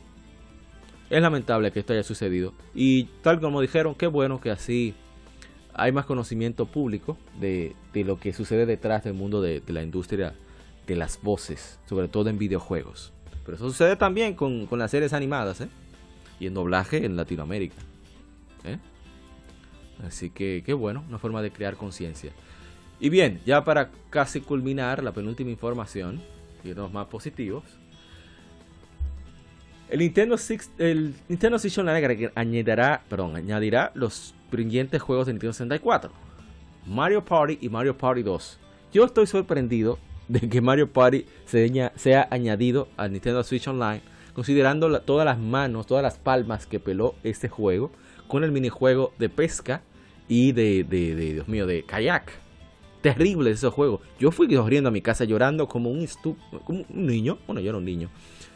es 1.08 1.22
lamentable 1.22 1.70
que 1.70 1.80
esto 1.80 1.94
haya 1.94 2.02
sucedido. 2.02 2.52
Y 2.74 3.04
tal 3.22 3.40
como 3.40 3.60
dijeron, 3.60 3.94
qué 3.94 4.06
bueno 4.06 4.40
que 4.40 4.50
así 4.50 4.94
hay 5.72 5.92
más 5.92 6.06
conocimiento 6.06 6.66
público 6.66 7.16
de, 7.40 7.74
de 7.92 8.04
lo 8.04 8.18
que 8.18 8.32
sucede 8.32 8.66
detrás 8.66 9.04
del 9.04 9.14
mundo 9.14 9.40
de, 9.40 9.60
de, 9.60 9.72
la 9.72 9.82
industria 9.82 10.34
de 10.86 10.96
las 10.96 11.22
voces, 11.22 11.78
sobre 11.86 12.08
todo 12.08 12.28
en 12.28 12.38
videojuegos. 12.38 13.12
Pero 13.44 13.56
eso 13.56 13.68
sucede 13.68 13.96
también 13.96 14.34
con, 14.34 14.66
con 14.66 14.78
las 14.78 14.90
series 14.90 15.12
animadas, 15.12 15.60
¿eh? 15.60 15.68
Y 16.40 16.46
en 16.46 16.54
doblaje 16.54 17.04
en 17.04 17.16
Latinoamérica. 17.16 17.76
¿eh? 18.64 18.78
Así 20.06 20.30
que 20.30 20.62
qué 20.64 20.72
bueno, 20.74 21.04
una 21.08 21.18
forma 21.18 21.42
de 21.42 21.50
crear 21.50 21.76
conciencia. 21.76 22.32
Y 23.00 23.08
bien, 23.10 23.40
ya 23.44 23.64
para 23.64 23.90
casi 24.10 24.40
culminar 24.40 25.02
la 25.02 25.12
penúltima 25.12 25.50
información, 25.50 26.22
irnos 26.64 26.92
más 26.92 27.06
positivos. 27.06 27.64
El 29.88 30.00
Nintendo, 30.00 30.36
Six, 30.36 30.70
el 30.78 31.14
Nintendo 31.28 31.58
Switch 31.58 31.78
Online 31.78 32.30
añadirá, 32.34 33.02
perdón, 33.08 33.36
añadirá 33.36 33.92
los 33.94 34.34
brillantes 34.50 35.00
juegos 35.00 35.26
de 35.26 35.34
Nintendo 35.34 35.52
64. 35.52 36.10
Mario 36.86 37.24
Party 37.24 37.58
y 37.60 37.68
Mario 37.68 37.96
Party 37.96 38.22
2. 38.22 38.58
Yo 38.92 39.04
estoy 39.04 39.26
sorprendido 39.26 39.98
de 40.28 40.48
que 40.48 40.60
Mario 40.60 40.90
Party 40.90 41.26
sea, 41.44 41.92
sea 41.96 42.28
añadido 42.30 42.88
al 42.96 43.12
Nintendo 43.12 43.44
Switch 43.44 43.68
Online 43.68 44.00
considerando 44.36 45.00
todas 45.00 45.24
las 45.24 45.38
manos, 45.38 45.86
todas 45.86 46.02
las 46.02 46.18
palmas 46.18 46.66
que 46.66 46.78
peló 46.78 47.14
este 47.22 47.48
juego 47.48 47.90
con 48.28 48.44
el 48.44 48.52
minijuego 48.52 49.14
de 49.18 49.30
pesca 49.30 49.80
y 50.28 50.52
de, 50.52 50.84
de, 50.84 51.32
Dios 51.32 51.48
mío, 51.48 51.66
de 51.66 51.84
kayak. 51.84 52.32
Terrible 53.00 53.50
ese 53.50 53.70
juego. 53.70 54.02
Yo 54.20 54.30
fui 54.30 54.54
corriendo 54.54 54.88
a 54.88 54.92
mi 54.92 55.00
casa 55.00 55.24
llorando 55.24 55.68
como 55.68 55.90
un, 55.90 56.06
como 56.66 56.84
un 56.86 57.06
niño. 57.06 57.38
Bueno, 57.46 57.62
yo 57.62 57.70
era 57.70 57.78
un 57.78 57.86
niño. 57.86 58.10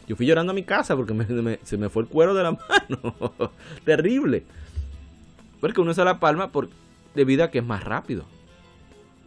Yo 0.07 0.16
fui 0.16 0.26
llorando 0.26 0.51
a 0.51 0.55
mi 0.55 0.64
casa 0.64 0.95
porque 0.97 1.14
se 1.62 1.78
me 1.78 1.89
fue 1.89 2.03
el 2.03 2.11
cuero 2.11 2.35
de 2.35 2.43
la 2.43 2.51
mano. 2.91 3.33
Terrible. 3.83 4.45
Porque 5.62 5.81
uno 5.81 5.93
usa 5.93 6.05
la 6.05 6.20
palma 6.20 6.53
por, 6.53 6.68
debido 7.14 7.43
a 7.43 7.51
que 7.51 7.61
es 7.61 7.64
más 7.64 7.85
rápido. 7.85 8.26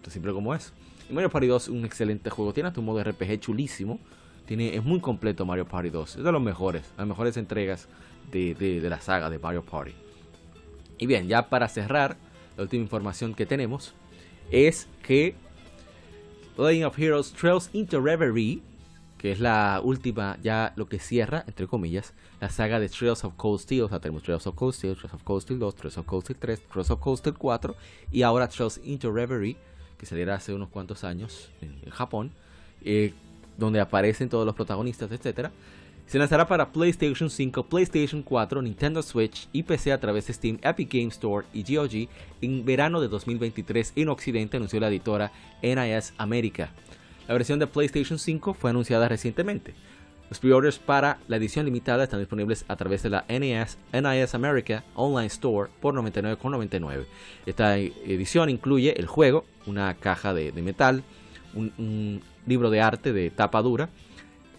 Tan 0.04 0.12
simple 0.12 0.32
como 0.34 0.54
eso. 0.54 0.72
Y 1.10 1.14
Mario 1.14 1.32
Party 1.32 1.48
2 1.48 1.64
es 1.64 1.70
un 1.70 1.84
excelente 1.84 2.30
juego. 2.30 2.54
Tiene 2.54 2.70
tu 2.70 2.84
modo 2.84 3.04
RPG 3.04 3.40
chulísimo. 3.40 4.00
Tiene, 4.46 4.76
es 4.76 4.84
muy 4.84 5.00
completo 5.00 5.46
Mario 5.46 5.66
Party 5.66 5.90
2. 5.90 6.18
Es 6.18 6.24
de 6.24 6.32
los 6.32 6.42
mejores, 6.42 6.84
las 6.98 7.08
mejores 7.08 7.38
entregas 7.38 7.88
de, 8.32 8.56
de, 8.56 8.82
de, 8.82 8.90
la 8.90 9.00
saga 9.00 9.30
de 9.30 9.40
Mario 9.40 9.64
Party. 9.64 9.94
Y 10.98 11.06
bien, 11.06 11.28
ya 11.28 11.50
para 11.50 11.68
cerrar, 11.70 12.18
la 12.58 12.64
última 12.64 12.84
información 12.84 13.34
que 13.34 13.46
tenemos 13.46 13.94
es 14.52 14.88
que 15.02 15.36
Legend 16.58 16.86
of 16.86 17.00
Heroes 17.00 17.34
Trails 17.34 17.70
into 17.74 18.00
Reverie, 18.00 18.62
que 19.18 19.32
es 19.32 19.40
la 19.40 19.82
última, 19.84 20.38
ya 20.44 20.74
lo 20.76 20.88
que 20.88 21.00
cierra, 21.00 21.44
entre 21.48 21.68
comillas, 21.68 22.14
la 22.40 22.50
saga 22.50 22.80
de 22.80 22.90
Trails 22.90 23.24
of 23.24 23.34
Cold 23.38 23.62
Steel. 23.62 23.84
O 23.84 23.90
sea, 23.90 24.00
tenemos 24.00 24.24
Trails 24.24 24.46
of 24.46 24.56
Cold 24.56 24.74
Steel, 24.74 24.96
Trails 24.96 25.14
of 25.14 25.24
Cold 25.24 25.42
Steel 25.42 25.60
2, 25.60 25.76
Trails 25.76 25.98
of 25.98 26.06
Cold 26.06 26.24
Steel 26.24 26.38
3, 26.40 26.62
Trails 26.68 26.92
of 26.92 27.00
Cold 27.00 27.20
Steel 27.20 27.36
4 27.38 27.76
y 28.12 28.22
ahora 28.22 28.48
Trails 28.50 28.80
into 28.84 29.12
Reverie, 29.12 29.58
que 29.98 30.06
saliera 30.06 30.36
hace 30.36 30.54
unos 30.54 30.70
cuantos 30.70 31.04
años 31.04 31.50
en, 31.62 31.80
en 31.84 31.90
Japón. 31.90 32.34
Eh, 32.84 33.14
donde 33.58 33.80
aparecen 33.80 34.30
todos 34.30 34.46
los 34.46 34.56
protagonistas, 34.56 35.12
etc. 35.12 35.50
Se 36.06 36.20
lanzará 36.20 36.48
para 36.48 36.72
PlayStation 36.72 37.30
5, 37.30 37.64
PlayStation 37.68 38.22
4, 38.22 38.62
Nintendo 38.62 39.02
Switch 39.02 39.48
y 39.52 39.64
PC 39.64 39.92
a 39.92 40.00
través 40.00 40.28
de 40.28 40.34
Steam, 40.34 40.60
Epic 40.62 40.94
Game 40.94 41.08
Store 41.08 41.48
y 41.54 41.64
GOG 41.64 42.10
en 42.42 42.66
verano 42.66 43.02
de 43.02 43.08
2023 43.08 43.94
en 43.96 44.10
Occidente, 44.10 44.58
anunció 44.58 44.80
la 44.80 44.90
editora 44.90 45.32
NIS 45.62 46.14
América. 46.18 46.72
La 47.28 47.34
versión 47.34 47.58
de 47.58 47.68
PlayStation 47.68 48.20
5 48.20 48.54
fue 48.54 48.70
anunciada 48.70 49.08
recientemente. 49.08 49.74
Los 50.30 50.40
pre-orders 50.40 50.80
para 50.80 51.20
la 51.28 51.38
edición 51.38 51.66
limitada 51.66 52.04
están 52.04 52.20
disponibles 52.20 52.66
a 52.68 52.76
través 52.76 53.04
de 53.04 53.10
la 53.10 53.26
NIS, 53.30 53.78
NIS 53.94 54.36
America 54.36 54.84
Online 54.96 55.28
Store 55.28 55.70
por 55.80 55.94
$99,99. 55.94 56.38
$99. 56.40 57.06
Esta 57.46 57.78
edición 57.78 58.50
incluye 58.50 59.00
el 59.00 59.08
juego, 59.08 59.46
una 59.66 59.94
caja 59.96 60.34
de, 60.34 60.52
metal, 60.54 61.04
un 61.54 62.22
libro 62.46 62.70
de 62.70 62.82
arte 62.82 63.14
de 63.14 63.30
tapa 63.30 63.62
dura, 63.62 63.90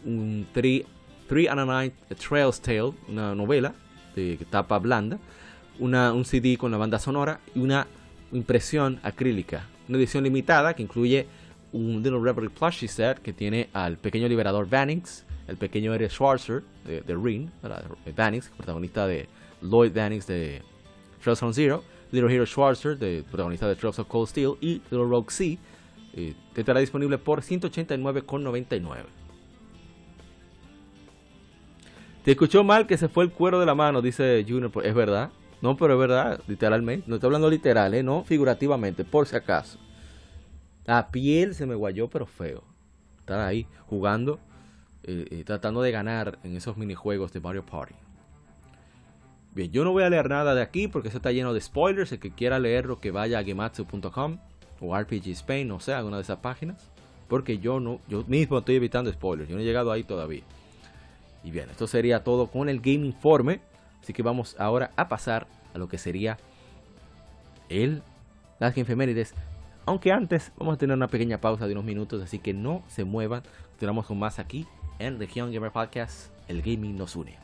un 0.04 0.46
Three, 0.52 0.86
Three 1.28 1.48
and 1.48 1.60
a 1.60 1.64
Night 1.64 1.94
Trail's 2.16 2.60
Tale, 2.60 2.92
una 3.08 3.34
novela 3.34 3.74
de 4.14 4.38
tapa 4.50 4.78
blanda, 4.78 5.18
una, 5.78 6.12
un 6.12 6.24
CD 6.24 6.56
con 6.56 6.70
la 6.70 6.78
banda 6.78 6.98
sonora 6.98 7.40
y 7.54 7.60
una 7.60 7.86
impresión 8.32 9.00
acrílica. 9.02 9.66
Una 9.88 9.98
edición 9.98 10.24
limitada 10.24 10.74
que 10.74 10.82
incluye 10.82 11.26
un 11.72 12.02
Little 12.02 12.20
Reverie 12.20 12.50
plushie 12.50 12.88
set 12.88 13.18
que 13.18 13.32
tiene 13.32 13.68
al 13.72 13.96
pequeño 13.96 14.28
liberador 14.28 14.68
Vanix, 14.68 15.24
el 15.48 15.56
pequeño 15.56 15.92
Eric 15.92 16.10
Schwarzer 16.10 16.62
de, 16.84 17.16
Ring, 17.16 17.50
Vanix, 18.16 18.48
protagonista 18.56 19.06
de 19.06 19.28
Lloyd 19.60 19.92
Vanix 19.92 20.26
de 20.26 20.62
Trails 21.22 21.42
on 21.42 21.52
Zero, 21.52 21.82
Little 22.12 22.32
Hero 22.32 22.46
Schwarzer, 22.46 22.96
de, 22.96 23.24
protagonista 23.28 23.66
de 23.66 23.74
Trails 23.74 23.98
of 23.98 24.06
Cold 24.06 24.28
Steel, 24.28 24.52
y 24.60 24.74
Little 24.90 25.08
Rogue 25.08 25.30
Sea, 25.30 25.56
eh, 26.16 26.34
estará 26.54 26.80
disponible 26.80 27.18
por 27.18 27.42
189,99. 27.42 29.04
Te 32.24 32.30
escuchó 32.30 32.64
mal 32.64 32.86
que 32.86 32.96
se 32.96 33.08
fue 33.08 33.24
el 33.24 33.30
cuero 33.30 33.60
de 33.60 33.66
la 33.66 33.74
mano, 33.74 34.00
dice 34.00 34.44
Junior. 34.48 34.72
Es 34.82 34.94
verdad. 34.94 35.30
No, 35.60 35.76
pero 35.76 35.94
es 35.94 35.98
verdad, 35.98 36.40
literalmente. 36.46 37.06
No 37.08 37.16
estoy 37.16 37.28
hablando 37.28 37.50
literal, 37.50 37.94
¿eh? 37.94 38.02
No 38.02 38.24
figurativamente, 38.24 39.04
por 39.04 39.26
si 39.26 39.36
acaso. 39.36 39.78
La 40.84 41.10
piel 41.10 41.54
se 41.54 41.66
me 41.66 41.74
guayó, 41.74 42.08
pero 42.08 42.26
feo. 42.26 42.64
Estar 43.18 43.40
ahí 43.40 43.66
jugando 43.86 44.40
eh, 45.02 45.26
eh, 45.30 45.44
tratando 45.44 45.82
de 45.82 45.90
ganar 45.90 46.38
en 46.44 46.56
esos 46.56 46.76
minijuegos 46.76 47.32
de 47.32 47.40
Mario 47.40 47.64
Party. 47.66 47.94
Bien, 49.54 49.70
yo 49.70 49.84
no 49.84 49.92
voy 49.92 50.02
a 50.02 50.10
leer 50.10 50.28
nada 50.28 50.54
de 50.54 50.62
aquí 50.62 50.88
porque 50.88 51.08
eso 51.08 51.18
está 51.18 51.30
lleno 51.30 51.52
de 51.52 51.60
spoilers. 51.60 52.12
El 52.12 52.20
que 52.20 52.34
quiera 52.34 52.58
leerlo, 52.58 53.00
que 53.00 53.10
vaya 53.10 53.38
a 53.38 53.44
gematsu.com 53.44 54.38
o 54.80 54.96
RPG 54.96 55.28
Spain, 55.30 55.68
no 55.68 55.80
sé, 55.80 55.94
alguna 55.94 56.16
de 56.16 56.22
esas 56.22 56.38
páginas. 56.38 56.90
Porque 57.28 57.58
yo 57.58 57.80
no, 57.80 58.00
yo 58.08 58.24
mismo 58.26 58.58
estoy 58.58 58.76
evitando 58.76 59.12
spoilers. 59.12 59.48
Yo 59.48 59.56
no 59.56 59.62
he 59.62 59.64
llegado 59.64 59.90
ahí 59.90 60.04
todavía. 60.04 60.42
Y 61.42 61.50
bien, 61.50 61.70
esto 61.70 61.86
sería 61.86 62.24
todo 62.24 62.48
con 62.48 62.68
el 62.68 62.80
Game 62.80 63.06
Informe. 63.06 63.60
Así 64.02 64.12
que 64.12 64.22
vamos 64.22 64.56
ahora 64.58 64.90
a 64.96 65.08
pasar 65.08 65.46
a 65.74 65.78
lo 65.78 65.88
que 65.88 65.98
sería 65.98 66.38
el 67.68 68.02
las 68.58 68.76
efemérides. 68.76 69.34
Aunque 69.86 70.12
antes 70.12 70.52
vamos 70.56 70.74
a 70.74 70.78
tener 70.78 70.96
una 70.96 71.08
pequeña 71.08 71.40
pausa 71.40 71.66
de 71.66 71.72
unos 71.72 71.84
minutos, 71.84 72.22
así 72.22 72.38
que 72.38 72.54
no 72.54 72.82
se 72.88 73.04
muevan. 73.04 73.42
Continuamos 73.70 74.06
con 74.06 74.18
más 74.18 74.38
aquí 74.38 74.66
en 74.98 75.18
Legion 75.18 75.52
Gamer 75.52 75.72
Podcast. 75.72 76.30
El 76.48 76.62
gaming 76.62 76.96
nos 76.96 77.16
une. 77.16 77.43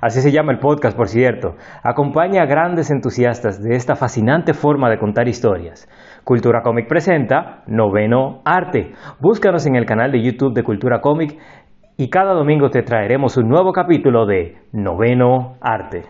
Así 0.00 0.20
se 0.20 0.32
llama 0.32 0.52
el 0.52 0.58
podcast, 0.58 0.96
por 0.96 1.08
cierto. 1.08 1.56
Acompaña 1.82 2.42
a 2.42 2.46
grandes 2.46 2.90
entusiastas 2.90 3.62
de 3.62 3.76
esta 3.76 3.96
fascinante 3.96 4.54
forma 4.54 4.90
de 4.90 4.98
contar 4.98 5.28
historias. 5.28 5.88
Cultura 6.24 6.62
Comic 6.62 6.88
presenta 6.88 7.62
Noveno 7.66 8.42
Arte. 8.44 8.92
Búscanos 9.20 9.66
en 9.66 9.76
el 9.76 9.86
canal 9.86 10.12
de 10.12 10.22
YouTube 10.22 10.54
de 10.54 10.62
Cultura 10.62 11.00
Comic 11.00 11.38
y 11.96 12.10
cada 12.10 12.32
domingo 12.32 12.70
te 12.70 12.82
traeremos 12.82 13.36
un 13.36 13.48
nuevo 13.48 13.72
capítulo 13.72 14.26
de 14.26 14.58
Noveno 14.72 15.56
Arte. 15.60 16.04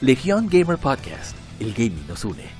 Legión 0.00 0.48
Gamer 0.50 0.78
Podcast. 0.78 1.36
El 1.60 1.74
gaming 1.74 2.06
nos 2.08 2.24
une. 2.24 2.59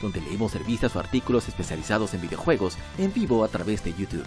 donde 0.00 0.20
leemos 0.20 0.54
revistas 0.54 0.94
o 0.96 1.00
artículos 1.00 1.48
especializados 1.48 2.14
en 2.14 2.22
videojuegos 2.22 2.76
en 2.98 3.12
vivo 3.12 3.44
a 3.44 3.48
través 3.48 3.82
de 3.84 3.92
YouTube. 3.94 4.26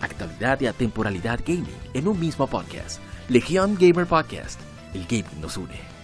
Actualidad 0.00 0.60
y 0.60 0.66
atemporalidad 0.66 1.40
gaming 1.46 1.66
en 1.94 2.08
un 2.08 2.20
mismo 2.20 2.46
podcast. 2.46 3.00
Legión 3.28 3.76
Gamer 3.78 4.06
Podcast. 4.06 4.60
El 4.94 5.04
gaming 5.06 5.40
nos 5.40 5.56
une. 5.56 5.96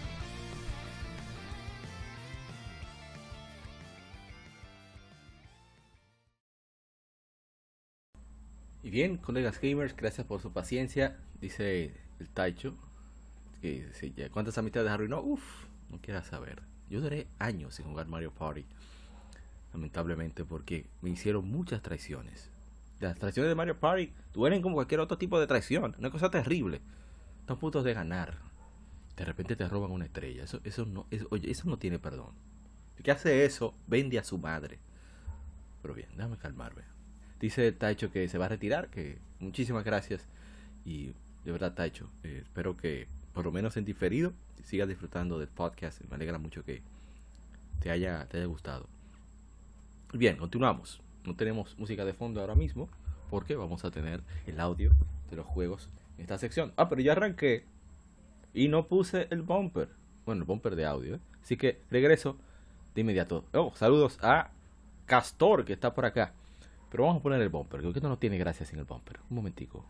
Y 8.83 8.91
bien, 8.91 9.17
colegas 9.19 9.61
gamers, 9.61 9.95
gracias 9.95 10.27
por 10.27 10.41
su 10.41 10.53
paciencia. 10.53 11.17
Dice 11.41 11.95
el 12.19 12.29
Taicho. 12.31 12.75
Que 13.61 13.87
dice, 13.87 14.31
¿Cuántas 14.31 14.59
amistades 14.59 14.91
arruinó? 14.91 15.21
Uf, 15.21 15.43
no 15.89 16.01
quieras 16.01 16.27
saber. 16.27 16.63
Yo 16.91 17.01
duré 17.01 17.29
años 17.39 17.77
sin 17.77 17.87
jugar 17.87 18.09
Mario 18.09 18.33
Party. 18.33 18.67
Lamentablemente, 19.73 20.45
porque 20.45 20.87
me 21.01 21.11
hicieron 21.11 21.49
muchas 21.49 21.83
traiciones. 21.83 22.51
Las 23.01 23.19
traiciones 23.19 23.51
de 23.51 23.55
Mario 23.55 23.81
Party 23.81 24.13
duelen 24.33 24.63
como 24.63 24.77
cualquier 24.77 25.01
otro 25.01 25.19
tipo 25.19 25.41
de 25.41 25.47
traición. 25.47 25.97
Una 25.99 26.11
cosa 26.11 26.31
terrible. 26.31 26.81
Están 27.41 27.59
puntos 27.59 27.85
de 27.85 27.95
ganar. 27.95 28.39
De 29.17 29.25
repente 29.25 29.57
te 29.57 29.69
roban 29.69 29.91
una 29.91 30.05
estrella. 30.05 30.45
Eso, 30.45 30.61
eso 30.65 30.87
no, 30.87 31.07
eso, 31.11 31.27
oye, 31.31 31.51
eso 31.51 31.69
no 31.69 31.79
tiene 31.79 31.99
perdón. 31.99 32.31
El 32.97 33.03
que 33.03 33.11
hace 33.11 33.45
eso, 33.45 33.75
vende 33.87 34.19
a 34.19 34.25
su 34.25 34.39
madre. 34.39 34.79
Pero 35.81 35.95
bien, 35.95 36.09
déjame 36.17 36.37
calmarme. 36.37 36.83
Dice 37.41 37.73
Taicho 37.73 38.13
que 38.13 38.29
se 38.29 38.39
va 38.39 38.45
a 38.45 38.49
retirar, 38.49 38.89
que 38.89 39.19
muchísimas 39.41 39.85
gracias. 39.85 40.29
Y 40.85 41.15
de 41.45 41.53
verdad, 41.53 41.75
Taicho, 41.75 42.09
eh, 42.23 42.41
espero 42.43 42.77
que 42.77 43.09
por 43.35 43.45
lo 43.45 43.53
menos 43.53 43.77
en 43.77 43.85
diferido 43.85 44.33
sigas 44.65 44.89
disfrutando 44.89 45.39
del 45.39 45.49
podcast. 45.49 46.01
Me 46.09 46.15
alegra 46.15 46.39
mucho 46.39 46.65
que 46.65 46.83
te 47.81 47.91
haya, 47.91 48.27
te 48.29 48.37
haya 48.37 48.47
gustado. 48.47 48.87
Bien, 50.13 50.37
continuamos. 50.37 51.01
No 51.25 51.35
tenemos 51.37 51.79
música 51.79 52.05
de 52.05 52.13
fondo 52.13 52.43
ahora 52.43 52.55
mismo 52.55 52.91
porque 53.31 53.57
vamos 53.57 53.83
a 53.87 53.91
tener 53.91 54.23
el 54.47 54.61
audio 54.61 54.93
de 55.31 55.37
los 55.37 55.47
juegos 55.47 55.89
en 56.19 56.23
esta 56.23 56.37
sección. 56.37 56.75
Ah, 56.77 56.91
pero 56.91 57.01
ya 57.01 57.13
arranqué 57.13 57.65
y 58.53 58.69
no 58.69 58.89
puse 58.89 59.27
el 59.31 59.41
bumper. 59.41 59.89
Bueno, 60.27 60.43
el 60.43 60.47
bumper 60.47 60.77
de 60.77 60.85
audio. 60.85 61.15
¿eh? 61.15 61.21
Así 61.41 61.57
que 61.57 61.81
regreso 61.91 62.37
de 62.95 63.01
inmediato. 63.01 63.47
Oh, 63.55 63.73
saludos 63.75 64.19
a 64.23 64.51
Castor 65.07 65.65
que 65.65 65.73
está 65.73 65.95
por 65.95 66.05
acá. 66.05 66.35
Pero 66.91 67.05
vamos 67.05 67.21
a 67.21 67.23
poner 67.23 67.41
el 67.41 67.49
bumper. 67.49 67.81
Creo 67.81 67.93
que 67.95 68.01
esto 68.01 68.09
no 68.11 68.19
tiene 68.19 68.37
gracia 68.37 68.67
sin 68.67 68.79
el 68.79 68.85
bumper. 68.85 69.19
Un 69.31 69.37
momentico. 69.37 69.87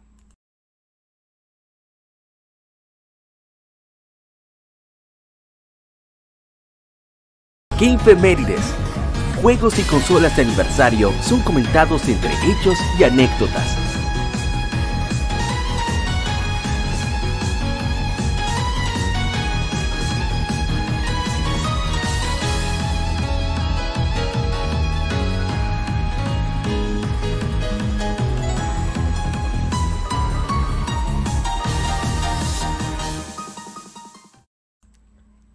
Gamefemérides 7.76 9.01
juegos 9.42 9.76
y 9.76 9.82
consolas 9.82 10.36
de 10.36 10.42
aniversario 10.42 11.12
son 11.20 11.40
comentados 11.40 12.08
entre 12.08 12.30
hechos 12.48 12.78
y 12.96 13.02
anécdotas. 13.02 13.76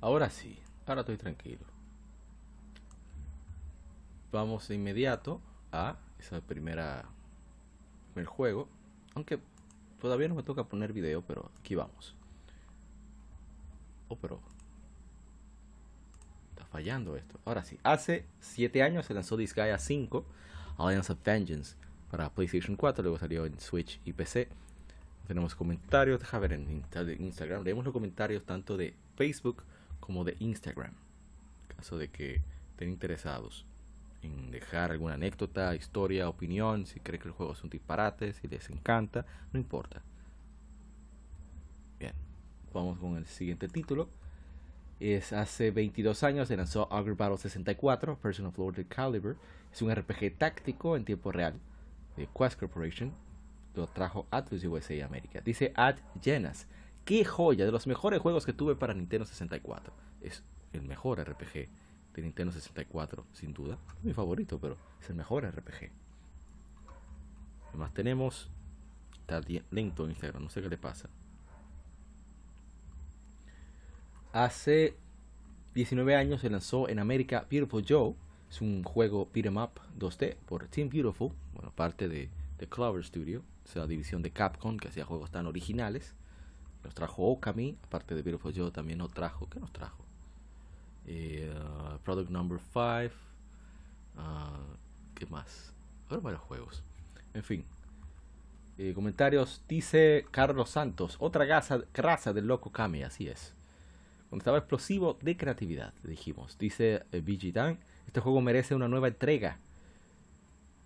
Ahora 0.01 0.29
sí, 0.29 0.59
ahora 0.85 1.01
estoy 1.01 1.15
tranquilo. 1.15 1.65
Vamos 4.31 4.67
de 4.67 4.75
inmediato 4.75 5.41
a 5.71 5.97
esa 6.19 6.41
primera 6.41 7.05
el 8.15 8.25
juego, 8.25 8.67
aunque 9.13 9.39
todavía 10.01 10.27
no 10.27 10.35
me 10.35 10.43
toca 10.43 10.63
poner 10.63 10.91
video, 10.91 11.21
pero 11.21 11.51
aquí 11.59 11.75
vamos. 11.75 12.15
Oh, 14.09 14.15
pero 14.15 14.39
está 16.49 16.65
fallando 16.65 17.15
esto. 17.15 17.39
Ahora 17.45 17.63
sí, 17.63 17.79
hace 17.83 18.25
7 18.39 18.81
años 18.81 19.05
se 19.05 19.13
lanzó 19.13 19.37
Disgaea 19.37 19.77
5, 19.77 20.25
Alliance 20.77 21.13
of 21.13 21.19
Vengeance 21.23 21.75
para 22.09 22.29
PlayStation 22.29 22.75
4, 22.75 23.03
luego 23.03 23.19
salió 23.19 23.45
en 23.45 23.59
Switch 23.59 24.01
y 24.03 24.13
PC. 24.13 24.49
Tenemos 25.27 25.55
comentarios, 25.55 26.19
deja 26.19 26.39
ver 26.39 26.53
en 26.53 26.83
Instagram, 27.19 27.63
leemos 27.63 27.85
los 27.85 27.93
comentarios 27.93 28.43
tanto 28.45 28.77
de 28.77 28.95
Facebook 29.15 29.63
como 29.99 30.23
de 30.23 30.37
Instagram. 30.39 30.93
En 31.69 31.75
caso 31.75 31.97
de 31.97 32.09
que 32.09 32.41
estén 32.71 32.89
interesados 32.89 33.65
en 34.21 34.51
dejar 34.51 34.91
alguna 34.91 35.15
anécdota, 35.15 35.75
historia, 35.75 36.29
opinión, 36.29 36.85
si 36.85 36.99
creen 36.99 37.21
que 37.21 37.27
el 37.27 37.33
juego 37.33 37.53
es 37.53 37.63
un 37.63 37.69
disparate, 37.69 38.33
si 38.33 38.47
les 38.47 38.69
encanta, 38.69 39.25
no 39.53 39.59
importa. 39.59 40.01
Bien, 41.99 42.13
vamos 42.73 42.99
con 42.99 43.17
el 43.17 43.25
siguiente 43.25 43.67
título. 43.67 44.09
Es 44.99 45.31
hace 45.31 45.69
22 45.69 46.23
años 46.23 46.47
se 46.47 46.57
lanzó 46.57 46.91
Augur 46.91 47.15
Battle 47.15 47.37
64, 47.37 48.17
Person 48.17 48.47
of 48.47 48.57
Lord 48.57 48.85
Caliber. 48.87 49.35
Es 49.71 49.81
un 49.81 49.93
RPG 49.93 50.37
táctico 50.37 50.95
en 50.95 51.05
tiempo 51.05 51.31
real 51.31 51.53
de 52.15 52.27
Quest 52.35 52.59
Corporation. 52.59 53.13
Lo 53.75 53.85
trajo 53.85 54.25
Atlus 54.31 54.63
USA 54.63 55.05
América. 55.05 55.39
Dice 55.41 55.71
Ad 55.75 55.97
Jenas. 56.21 56.67
Qué 57.05 57.23
joya, 57.23 57.65
de 57.65 57.71
los 57.71 57.85
mejores 57.85 58.19
juegos 58.19 58.45
que 58.45 58.53
tuve 58.53 58.75
para 58.75 58.95
Nintendo 58.95 59.25
64. 59.25 59.93
Es 60.21 60.43
el 60.73 60.81
mejor 60.81 61.21
RPG 61.21 61.69
de 62.17 62.23
Nintendo 62.23 62.51
64, 62.51 63.25
sin 63.31 63.53
duda. 63.53 63.77
mi 64.01 64.11
favorito, 64.11 64.59
pero 64.59 64.75
es 64.99 65.09
el 65.09 65.15
mejor 65.15 65.45
RPG. 65.45 65.91
Además 67.69 67.93
tenemos... 67.93 68.49
Está 69.21 69.41
lento 69.71 70.05
en 70.05 70.11
Instagram, 70.11 70.43
no 70.43 70.49
sé 70.49 70.61
qué 70.61 70.69
le 70.69 70.77
pasa. 70.77 71.09
Hace 74.31 74.95
19 75.75 76.15
años 76.15 76.41
se 76.41 76.49
lanzó 76.49 76.87
en 76.87 76.99
América 76.99 77.45
Beautiful 77.49 77.85
Joe. 77.87 78.15
Es 78.49 78.61
un 78.61 78.83
juego 78.83 79.29
beat'em 79.33 79.57
up 79.57 79.81
2D 79.99 80.37
por 80.45 80.65
Team 80.69 80.89
Beautiful, 80.89 81.33
bueno, 81.53 81.71
parte 81.75 82.07
de, 82.07 82.29
de 82.57 82.67
Clover 82.67 83.03
Studio, 83.03 83.43
o 83.65 83.67
sea, 83.67 83.85
división 83.85 84.21
de 84.23 84.31
Capcom 84.31 84.77
que 84.77 84.87
hacía 84.87 85.05
juegos 85.05 85.29
tan 85.29 85.45
originales. 85.45 86.15
Nos 86.85 86.95
trajo 86.95 87.23
Okami, 87.23 87.77
aparte 87.83 88.15
de 88.15 88.21
Beautiful 88.21 88.53
Joe 88.55 88.71
también 88.71 88.99
nos 88.99 89.11
trajo, 89.11 89.49
¿qué 89.49 89.59
nos 89.59 89.73
trajo? 89.73 90.06
Eh, 91.07 91.49
uh, 91.49 91.97
product 91.99 92.29
Number 92.29 92.59
5. 92.59 93.15
Uh, 94.15 94.75
¿Qué 95.15 95.25
más? 95.25 95.73
Ahora 96.09 96.21
varios 96.21 96.41
juegos. 96.41 96.83
En 97.33 97.43
fin. 97.43 97.65
Eh, 98.77 98.93
comentarios. 98.93 99.63
Dice 99.67 100.25
Carlos 100.31 100.69
Santos. 100.69 101.15
Otra 101.19 101.45
raza, 101.45 101.81
raza 101.93 102.33
del 102.33 102.47
loco 102.47 102.71
Kami. 102.71 103.03
Así 103.03 103.27
es. 103.27 103.53
Cuando 104.29 104.41
estaba 104.41 104.57
explosivo 104.57 105.17
de 105.21 105.37
creatividad. 105.37 105.93
Dijimos. 106.03 106.57
Dice 106.57 107.05
eh, 107.11 107.51
Dan. 107.53 107.79
Este 108.05 108.19
juego 108.19 108.41
merece 108.41 108.75
una 108.75 108.87
nueva 108.87 109.07
entrega. 109.07 109.59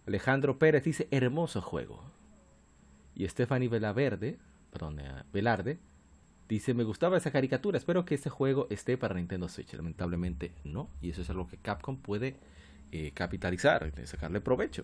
Alejandro 0.08 0.60
Pérez 0.60 0.84
dice. 0.84 1.08
Hermoso 1.12 1.62
juego. 1.62 2.04
Y 3.16 3.28
Stephanie 3.28 3.70
Velaverde. 3.70 4.38
Perdón, 4.72 5.00
eh, 5.00 5.24
Velarde 5.34 5.80
Dice, 6.52 6.74
me 6.74 6.84
gustaba 6.84 7.16
esa 7.16 7.32
caricatura, 7.32 7.78
espero 7.78 8.04
que 8.04 8.14
este 8.14 8.30
juego 8.30 8.68
esté 8.70 8.98
para 8.98 9.16
Nintendo 9.16 9.48
Switch. 9.48 9.74
Lamentablemente 9.74 10.52
no, 10.66 10.90
y 11.02 11.12
eso 11.12 11.22
es 11.22 11.30
algo 11.30 11.48
que 11.48 11.56
Capcom 11.56 11.96
puede 11.96 12.36
eh, 12.92 13.12
capitalizar, 13.14 13.90
sacarle 14.04 14.42
provecho. 14.42 14.84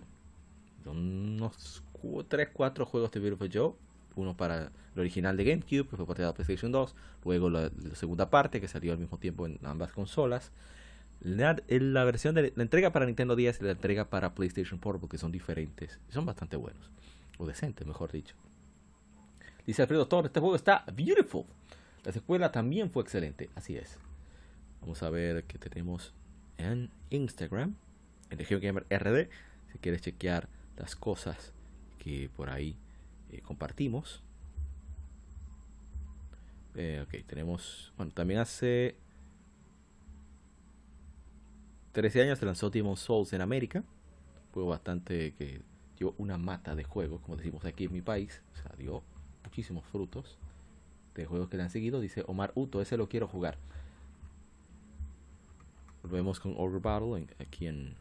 Unos 0.86 1.82
3, 2.26 2.48
4 2.54 2.86
juegos 2.86 3.10
de 3.10 3.20
Beautiful 3.20 3.50
Joe. 3.52 3.72
Uno 4.16 4.34
para 4.34 4.72
el 4.94 5.00
original 5.00 5.36
de 5.36 5.44
GameCube, 5.44 5.86
que 5.90 5.96
fue 5.98 6.06
portado 6.06 6.30
a 6.30 6.32
PlayStation 6.32 6.72
2. 6.72 6.94
Luego 7.26 7.50
la, 7.50 7.70
segunda 7.92 8.30
parte, 8.30 8.62
que 8.62 8.68
salió 8.68 8.92
al 8.92 8.98
mismo 8.98 9.18
tiempo 9.18 9.44
en 9.44 9.58
ambas 9.62 9.92
consolas. 9.92 10.52
La, 11.20 11.54
la, 11.68 12.04
versión 12.04 12.34
de 12.34 12.50
la 12.56 12.62
entrega 12.62 12.92
para 12.92 13.04
Nintendo 13.04 13.36
10 13.36 13.60
y 13.60 13.64
la 13.64 13.72
entrega 13.72 14.08
para 14.08 14.34
PlayStation 14.34 14.80
4, 14.80 15.00
porque 15.00 15.18
son 15.18 15.32
diferentes. 15.32 16.00
Son 16.08 16.24
bastante 16.24 16.56
buenos. 16.56 16.90
O 17.36 17.46
decentes, 17.46 17.86
mejor 17.86 18.10
dicho. 18.10 18.34
Dice 19.68 19.82
Alfredo 19.82 20.08
Torres, 20.08 20.30
este 20.30 20.40
juego 20.40 20.56
está 20.56 20.82
beautiful. 20.94 21.44
La 22.02 22.10
secuela 22.10 22.50
también 22.50 22.90
fue 22.90 23.02
excelente, 23.02 23.50
así 23.54 23.76
es. 23.76 23.98
Vamos 24.80 25.02
a 25.02 25.10
ver 25.10 25.44
qué 25.44 25.58
tenemos 25.58 26.14
en 26.56 26.90
Instagram, 27.10 27.74
en 28.30 28.38
Legion 28.38 28.62
Gamer 28.62 28.86
RD, 28.88 29.28
si 29.70 29.78
quieres 29.78 30.00
chequear 30.00 30.48
las 30.78 30.96
cosas 30.96 31.52
que 31.98 32.30
por 32.34 32.48
ahí 32.48 32.78
eh, 33.30 33.42
compartimos. 33.42 34.22
Eh, 36.74 37.04
ok, 37.06 37.26
tenemos, 37.26 37.92
bueno, 37.98 38.10
también 38.12 38.40
hace 38.40 38.96
13 41.92 42.22
años 42.22 42.38
se 42.38 42.46
lanzó 42.46 42.70
Demon 42.70 42.96
Souls 42.96 43.34
en 43.34 43.42
América. 43.42 43.84
Juego 44.54 44.70
bastante 44.70 45.34
que 45.34 45.60
dio 45.98 46.14
una 46.16 46.38
mata 46.38 46.74
de 46.74 46.84
juego, 46.84 47.20
como 47.20 47.36
decimos 47.36 47.66
aquí 47.66 47.84
en 47.84 47.92
mi 47.92 48.00
país. 48.00 48.40
O 48.54 48.62
sea, 48.62 48.72
dio 48.78 49.02
muchísimos 49.44 49.84
frutos 49.86 50.38
de 51.14 51.26
juegos 51.26 51.48
que 51.48 51.56
le 51.56 51.64
han 51.64 51.70
seguido. 51.70 52.00
Dice 52.00 52.24
Omar 52.26 52.52
Uto, 52.54 52.80
ese 52.80 52.96
lo 52.96 53.08
quiero 53.08 53.28
jugar. 53.28 53.58
Volvemos 56.02 56.40
con 56.40 56.54
Over 56.56 56.80
Battle 56.80 57.26
aquí 57.38 57.66
en. 57.66 57.94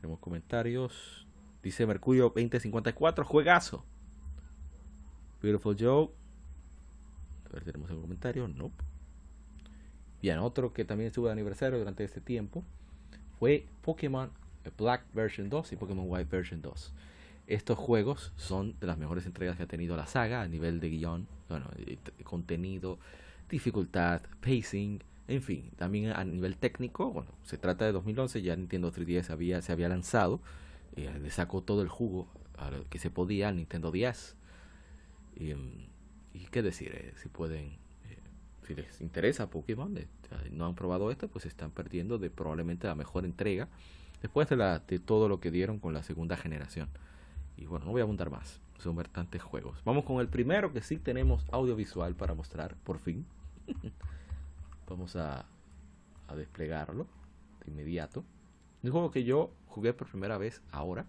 Tenemos 0.00 0.18
comentarios. 0.18 1.26
Dice 1.62 1.86
Mercurio 1.86 2.24
2054, 2.24 3.24
juegazo. 3.24 3.84
Beautiful 5.40 5.76
Joe. 5.78 6.10
A 7.46 7.52
ver, 7.52 7.64
tenemos 7.64 7.90
un 7.90 8.02
comentario. 8.02 8.48
No. 8.48 8.70
Bien, 10.20 10.38
otro 10.38 10.72
que 10.72 10.84
también 10.84 11.08
estuvo 11.08 11.26
de 11.26 11.32
aniversario 11.32 11.78
durante 11.78 12.04
este 12.04 12.20
tiempo 12.20 12.64
fue 13.38 13.66
Pokémon 13.82 14.30
Black 14.76 15.04
Version 15.12 15.48
2 15.48 15.72
y 15.72 15.76
Pokémon 15.76 16.06
White 16.08 16.30
Version 16.30 16.62
2 16.62 16.92
estos 17.46 17.78
juegos 17.78 18.32
son 18.36 18.78
de 18.80 18.86
las 18.86 18.98
mejores 18.98 19.26
entregas 19.26 19.56
que 19.56 19.64
ha 19.64 19.66
tenido 19.66 19.96
la 19.96 20.06
saga 20.06 20.42
a 20.42 20.48
nivel 20.48 20.80
de 20.80 20.90
guion, 20.90 21.26
bueno, 21.48 21.66
contenido, 22.24 22.98
dificultad, 23.48 24.22
pacing, 24.40 25.00
en 25.26 25.42
fin, 25.42 25.70
también 25.76 26.10
a 26.10 26.24
nivel 26.24 26.56
técnico, 26.56 27.10
bueno, 27.10 27.30
se 27.44 27.56
trata 27.56 27.84
de 27.86 27.92
2011, 27.92 28.42
ya 28.42 28.56
Nintendo 28.56 28.92
3DS 28.92 29.30
había, 29.30 29.62
se 29.62 29.72
había 29.72 29.88
lanzado, 29.88 30.40
eh, 30.96 31.18
le 31.20 31.30
sacó 31.30 31.62
todo 31.62 31.82
el 31.82 31.88
jugo 31.88 32.28
que 32.88 32.98
se 32.98 33.10
podía 33.10 33.48
al 33.48 33.56
Nintendo 33.56 33.90
10. 33.90 34.36
Y, 35.36 35.50
y 36.34 36.46
qué 36.50 36.62
decir, 36.62 36.92
eh, 36.94 37.12
si 37.16 37.28
pueden, 37.28 37.76
eh, 38.08 38.18
si 38.66 38.74
les 38.74 39.00
interesa 39.00 39.50
Pokémon, 39.50 39.94
no 40.52 40.66
han 40.66 40.74
probado 40.74 41.10
esto, 41.10 41.28
pues 41.28 41.46
están 41.46 41.70
perdiendo 41.70 42.18
de 42.18 42.30
probablemente 42.30 42.86
la 42.86 42.94
mejor 42.94 43.24
entrega 43.24 43.68
después 44.22 44.48
de, 44.48 44.56
la, 44.56 44.78
de 44.80 44.98
todo 44.98 45.28
lo 45.28 45.40
que 45.40 45.50
dieron 45.50 45.78
con 45.78 45.94
la 45.94 46.02
segunda 46.02 46.36
generación. 46.36 46.88
Y 47.56 47.66
bueno, 47.66 47.86
no 47.86 47.92
voy 47.92 48.00
a 48.00 48.04
abundar 48.04 48.30
más. 48.30 48.60
Son 48.78 48.96
bastantes 48.96 49.42
juegos. 49.42 49.80
Vamos 49.84 50.04
con 50.04 50.20
el 50.20 50.28
primero 50.28 50.72
que 50.72 50.82
sí 50.82 50.98
tenemos 50.98 51.46
audiovisual 51.52 52.14
para 52.14 52.34
mostrar, 52.34 52.74
por 52.84 52.98
fin. 52.98 53.24
Vamos 54.88 55.16
a, 55.16 55.46
desplegarlo 56.36 57.06
de 57.64 57.70
inmediato. 57.70 58.24
Un 58.82 58.90
juego 58.90 59.10
que 59.10 59.24
yo 59.24 59.52
jugué 59.68 59.92
por 59.92 60.08
primera 60.08 60.36
vez 60.36 60.60
ahora, 60.72 61.06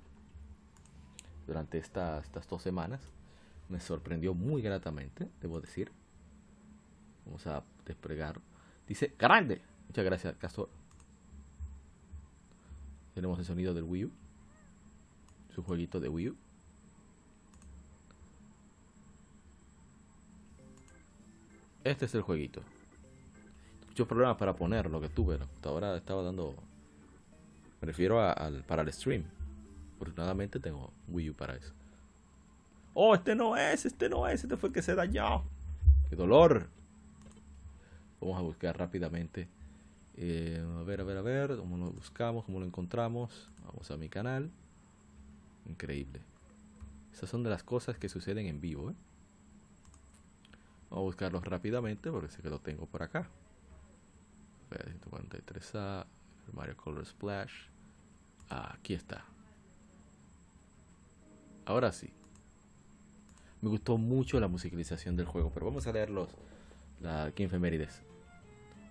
durante 1.47 1.77
estas, 1.79 2.25
estas 2.25 2.47
dos 2.47 2.61
semanas. 2.61 3.01
Me 3.67 3.79
sorprendió 3.79 4.35
muy 4.35 4.61
gratamente, 4.61 5.27
debo 5.41 5.59
decir. 5.59 5.91
Vamos 7.25 7.47
a 7.47 7.63
desplegar. 7.85 8.39
Dice, 8.87 9.13
grande. 9.17 9.61
Muchas 9.87 10.05
gracias, 10.05 10.35
Castor. 10.37 10.69
Tenemos 13.15 13.39
el 13.39 13.45
sonido 13.45 13.73
del 13.73 13.83
Wii 13.83 14.05
U 14.05 14.11
su 15.55 15.63
jueguito 15.63 16.01
de 16.01 16.09
Wii 16.09 16.29
U. 16.29 16.35
Este 21.85 22.05
es 22.05 22.15
el 22.15 22.21
jueguito. 22.21 22.61
Muchos 23.87 24.07
problemas 24.07 24.35
para 24.35 24.53
poner 24.53 24.89
lo 24.89 24.99
que 24.99 25.07
tuve. 25.07 25.37
La 25.37 25.45
computadora 25.45 25.95
estaba 25.95 26.23
dando. 26.23 26.55
Me 27.79 27.85
refiero 27.85 28.19
al, 28.19 28.63
para 28.63 28.81
el 28.81 28.91
stream. 28.91 29.23
Afortunadamente 29.95 30.59
tengo 30.59 30.91
Wii 31.07 31.29
U 31.29 31.33
para 31.35 31.55
eso. 31.55 31.73
Oh, 32.93 33.15
este 33.15 33.35
no 33.35 33.55
es, 33.55 33.85
este 33.85 34.09
no 34.09 34.27
es, 34.27 34.43
este 34.43 34.57
fue 34.57 34.69
el 34.69 34.73
que 34.73 34.81
se 34.81 34.95
dañó. 34.95 35.43
¡Qué 36.09 36.15
dolor! 36.15 36.67
Vamos 38.19 38.39
a 38.39 38.41
buscar 38.41 38.77
rápidamente. 38.77 39.47
Eh, 40.17 40.61
a 40.79 40.83
ver, 40.83 41.01
a 41.01 41.03
ver, 41.03 41.17
a 41.17 41.21
ver. 41.21 41.57
¿Cómo 41.57 41.77
lo 41.77 41.91
buscamos? 41.91 42.43
¿Cómo 42.45 42.59
lo 42.59 42.65
encontramos? 42.65 43.47
Vamos 43.65 43.89
a 43.91 43.97
mi 43.97 44.09
canal. 44.09 44.51
Increíble. 45.65 46.21
Esas 47.13 47.29
son 47.29 47.43
de 47.43 47.49
las 47.49 47.63
cosas 47.63 47.97
que 47.97 48.09
suceden 48.09 48.47
en 48.47 48.61
vivo. 48.61 48.91
¿eh? 48.91 48.95
Vamos 50.89 51.03
a 51.03 51.05
buscarlos 51.05 51.43
rápidamente 51.43 52.11
porque 52.11 52.29
sé 52.29 52.41
que 52.41 52.49
lo 52.49 52.59
tengo 52.59 52.85
por 52.85 53.03
acá. 53.03 53.29
143A, 54.69 56.05
Mario 56.53 56.75
Color 56.75 57.05
Splash. 57.05 57.53
aquí 58.49 58.93
está. 58.93 59.25
Ahora 61.65 61.91
sí. 61.91 62.11
Me 63.61 63.69
gustó 63.69 63.97
mucho 63.97 64.39
la 64.39 64.47
musicalización 64.47 65.15
del 65.15 65.25
juego, 65.25 65.51
pero 65.53 65.65
vamos 65.65 65.87
a 65.87 65.91
leer 65.91 66.09
los 66.09 66.29
la 67.01 67.25
aquí 67.25 67.47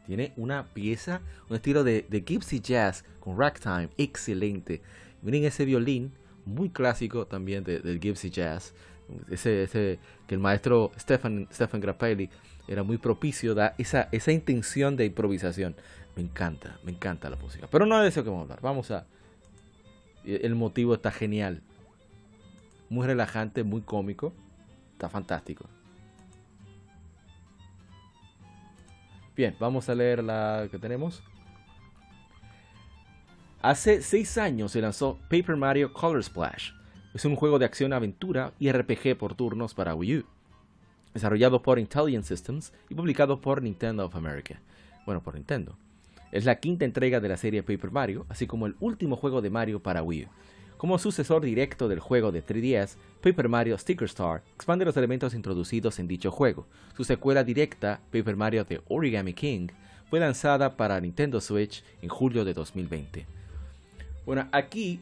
Tiene 0.06 0.32
una 0.36 0.64
pieza, 0.74 1.20
un 1.48 1.56
estilo 1.56 1.84
de, 1.84 2.06
de 2.08 2.20
Gypsy 2.22 2.60
Jazz 2.60 3.04
con 3.20 3.38
ragtime 3.38 3.90
excelente. 3.96 4.82
Miren 5.22 5.44
ese 5.44 5.64
violín, 5.64 6.12
muy 6.44 6.70
clásico 6.70 7.26
también 7.26 7.64
del 7.64 8.00
Gypsy 8.00 8.30
Jazz. 8.30 8.74
Ese, 9.30 9.64
ese 9.64 9.98
que 10.26 10.34
el 10.34 10.40
maestro 10.40 10.90
Stefan, 10.98 11.46
Stefan 11.52 11.80
Grappelli 11.80 12.30
era 12.66 12.82
muy 12.82 12.96
propicio, 12.98 13.54
da 13.54 13.74
esa, 13.78 14.08
esa 14.12 14.32
intención 14.32 14.96
de 14.96 15.04
improvisación. 15.04 15.76
Me 16.16 16.22
encanta, 16.22 16.78
me 16.84 16.92
encanta 16.92 17.28
la 17.28 17.36
música. 17.36 17.66
Pero 17.70 17.86
no 17.86 17.96
es 17.96 18.02
de 18.02 18.08
eso 18.08 18.24
que 18.24 18.30
vamos 18.30 18.42
a 18.42 18.44
hablar. 18.44 18.60
Vamos 18.62 18.90
a. 18.90 19.06
El 20.24 20.54
motivo 20.54 20.94
está 20.94 21.10
genial. 21.10 21.60
Muy 22.88 23.06
relajante, 23.06 23.62
muy 23.64 23.82
cómico. 23.82 24.32
Está 24.92 25.08
fantástico. 25.08 25.68
Bien, 29.36 29.56
vamos 29.58 29.88
a 29.88 29.94
leer 29.94 30.22
la 30.22 30.68
que 30.70 30.78
tenemos. 30.78 31.22
Hace 33.64 34.02
6 34.02 34.36
años 34.36 34.72
se 34.72 34.82
lanzó 34.82 35.18
Paper 35.30 35.56
Mario 35.56 35.90
Color 35.94 36.22
Splash. 36.22 36.72
Es 37.14 37.24
un 37.24 37.34
juego 37.34 37.58
de 37.58 37.64
acción-aventura 37.64 38.52
y 38.58 38.70
RPG 38.70 39.16
por 39.16 39.34
turnos 39.34 39.72
para 39.72 39.94
Wii 39.94 40.18
U. 40.18 40.24
Desarrollado 41.14 41.62
por 41.62 41.78
Intelligent 41.78 42.26
Systems 42.26 42.74
y 42.90 42.94
publicado 42.94 43.40
por 43.40 43.62
Nintendo 43.62 44.04
of 44.04 44.16
America. 44.16 44.60
Bueno, 45.06 45.22
por 45.22 45.34
Nintendo. 45.34 45.78
Es 46.30 46.44
la 46.44 46.56
quinta 46.56 46.84
entrega 46.84 47.20
de 47.20 47.28
la 47.30 47.38
serie 47.38 47.62
Paper 47.62 47.90
Mario, 47.90 48.26
así 48.28 48.46
como 48.46 48.66
el 48.66 48.76
último 48.80 49.16
juego 49.16 49.40
de 49.40 49.48
Mario 49.48 49.82
para 49.82 50.02
Wii 50.02 50.24
U. 50.24 50.28
Como 50.76 50.98
sucesor 50.98 51.42
directo 51.42 51.88
del 51.88 52.00
juego 52.00 52.32
de 52.32 52.44
3DS, 52.44 52.96
Paper 53.22 53.48
Mario 53.48 53.78
Sticker 53.78 54.04
Star 54.08 54.42
expande 54.54 54.84
los 54.84 54.98
elementos 54.98 55.32
introducidos 55.32 55.98
en 55.98 56.06
dicho 56.06 56.30
juego. 56.30 56.66
Su 56.94 57.04
secuela 57.04 57.42
directa, 57.42 58.02
Paper 58.12 58.36
Mario 58.36 58.66
The 58.66 58.82
Origami 58.88 59.32
King, 59.32 59.68
fue 60.10 60.20
lanzada 60.20 60.76
para 60.76 61.00
Nintendo 61.00 61.40
Switch 61.40 61.82
en 62.02 62.10
julio 62.10 62.44
de 62.44 62.52
2020. 62.52 63.26
Bueno, 64.26 64.48
aquí 64.52 65.00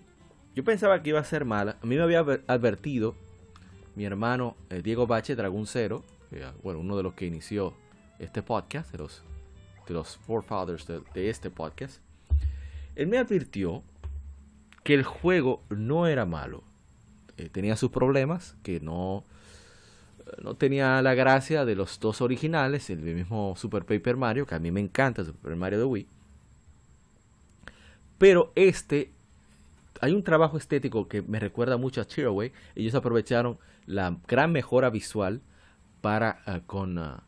yo 0.54 0.64
pensaba 0.64 1.02
que 1.02 1.10
iba 1.10 1.20
a 1.20 1.24
ser 1.24 1.44
mala. 1.44 1.76
A 1.82 1.86
mí 1.86 1.96
me 1.96 2.02
había 2.02 2.20
advertido 2.20 3.14
mi 3.94 4.04
hermano 4.04 4.56
eh, 4.70 4.82
Diego 4.82 5.06
Bache, 5.06 5.36
Dragon 5.36 5.66
Zero, 5.66 6.02
bueno, 6.62 6.80
uno 6.80 6.96
de 6.96 7.02
los 7.02 7.14
que 7.14 7.26
inició 7.26 7.74
este 8.18 8.42
podcast, 8.42 8.90
de 8.90 8.98
los, 8.98 9.22
de 9.86 9.94
los 9.94 10.16
forefathers 10.16 10.86
de, 10.86 11.28
este 11.28 11.50
podcast. 11.50 12.00
Él 12.96 13.06
me 13.06 13.18
advirtió 13.18 13.82
que 14.82 14.94
el 14.94 15.04
juego 15.04 15.62
no 15.68 16.06
era 16.06 16.24
malo. 16.24 16.64
Eh, 17.36 17.48
tenía 17.50 17.76
sus 17.76 17.90
problemas, 17.90 18.56
que 18.62 18.80
no, 18.80 19.24
no 20.42 20.54
tenía 20.54 21.00
la 21.02 21.14
gracia 21.14 21.64
de 21.64 21.74
los 21.74 22.00
dos 22.00 22.20
originales, 22.22 22.90
el 22.90 23.00
mismo 23.00 23.54
Super 23.56 23.84
Paper 23.84 24.16
Mario, 24.16 24.46
que 24.46 24.54
a 24.54 24.58
mí 24.58 24.70
me 24.70 24.80
encanta 24.80 25.24
Super 25.24 25.54
Mario 25.54 25.78
de 25.78 25.84
Wii. 25.84 26.08
Pero 28.22 28.52
este, 28.54 29.10
hay 30.00 30.12
un 30.12 30.22
trabajo 30.22 30.56
estético 30.56 31.08
que 31.08 31.22
me 31.22 31.40
recuerda 31.40 31.76
mucho 31.76 32.00
a 32.00 32.04
Tearaway. 32.04 32.52
Ellos 32.76 32.94
aprovecharon 32.94 33.58
la 33.84 34.16
gran 34.28 34.52
mejora 34.52 34.90
visual 34.90 35.40
para 36.00 36.40
ah, 36.46 36.60
con 36.64 37.00
ah, 37.00 37.24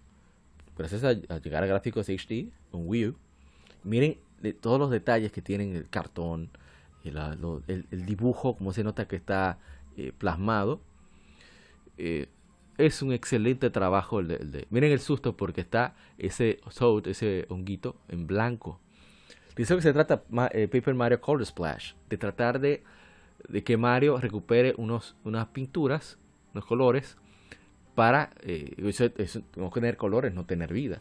gracias 0.78 1.02
a, 1.02 1.14
llegar 1.40 1.64
a 1.64 1.66
gráficos 1.66 2.08
HD 2.08 2.46
con 2.70 2.86
Wii 2.86 3.08
U. 3.08 3.16
Miren 3.82 4.18
todos 4.60 4.78
los 4.78 4.88
detalles 4.88 5.32
que 5.32 5.42
tienen 5.42 5.74
el 5.74 5.88
cartón, 5.88 6.48
el, 7.02 8.06
dibujo, 8.06 8.54
como 8.56 8.72
se 8.72 8.84
nota 8.84 9.08
que 9.08 9.16
está 9.16 9.58
eh, 9.96 10.12
plasmado. 10.16 10.80
Eh, 11.98 12.28
es 12.78 13.02
un 13.02 13.12
excelente 13.12 13.68
trabajo 13.68 14.20
el 14.20 14.28
de, 14.28 14.68
Miren 14.70 14.92
el 14.92 15.00
susto 15.00 15.36
porque 15.36 15.60
está 15.60 15.96
ese 16.18 16.60
ese 17.04 17.46
honguito 17.48 17.96
en 18.06 18.28
blanco. 18.28 18.78
Dice 19.56 19.74
que 19.76 19.82
se 19.82 19.92
trata 19.92 20.22
eh, 20.52 20.68
Paper 20.68 20.94
Mario 20.94 21.20
Color 21.20 21.46
Splash, 21.46 21.92
de 22.08 22.16
tratar 22.16 22.60
de, 22.60 22.82
de, 23.48 23.62
que 23.62 23.76
Mario 23.76 24.18
recupere 24.18 24.74
unos, 24.76 25.14
unas 25.24 25.46
pinturas, 25.48 26.18
unos 26.52 26.64
colores, 26.64 27.16
para 27.94 28.30
eso, 28.42 29.42
no 29.56 29.70
tener 29.70 29.96
colores, 29.96 30.34
no 30.34 30.44
tener 30.44 30.72
vida. 30.72 31.00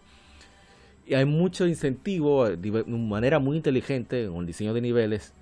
Y 1.07 1.15
hay 1.15 1.25
mucho 1.25 1.65
incentivo 1.65 2.47
de 2.47 2.83
manera 2.85 3.39
muy 3.39 3.57
inteligente 3.57 4.27
con 4.27 4.41
el 4.41 4.45
diseño 4.45 4.73
de 4.73 4.81
niveles 4.81 5.33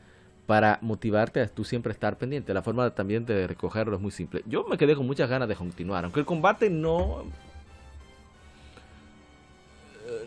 para 0.47 0.79
motivarte 0.81 1.41
a 1.41 1.47
tú 1.47 1.63
siempre 1.65 1.91
estar 1.91 2.17
pendiente. 2.17 2.53
La 2.53 2.61
forma 2.61 2.89
también 2.95 3.25
de 3.25 3.45
recogerlo 3.45 3.95
es 3.95 4.01
muy 4.01 4.11
simple. 4.11 4.43
Yo 4.47 4.63
me 4.63 4.77
quedé 4.77 4.95
con 4.95 5.05
muchas 5.05 5.29
ganas 5.29 5.49
de 5.49 5.55
continuar, 5.55 6.05
aunque 6.05 6.21
el 6.21 6.25
combate 6.25 6.69
no 6.69 7.25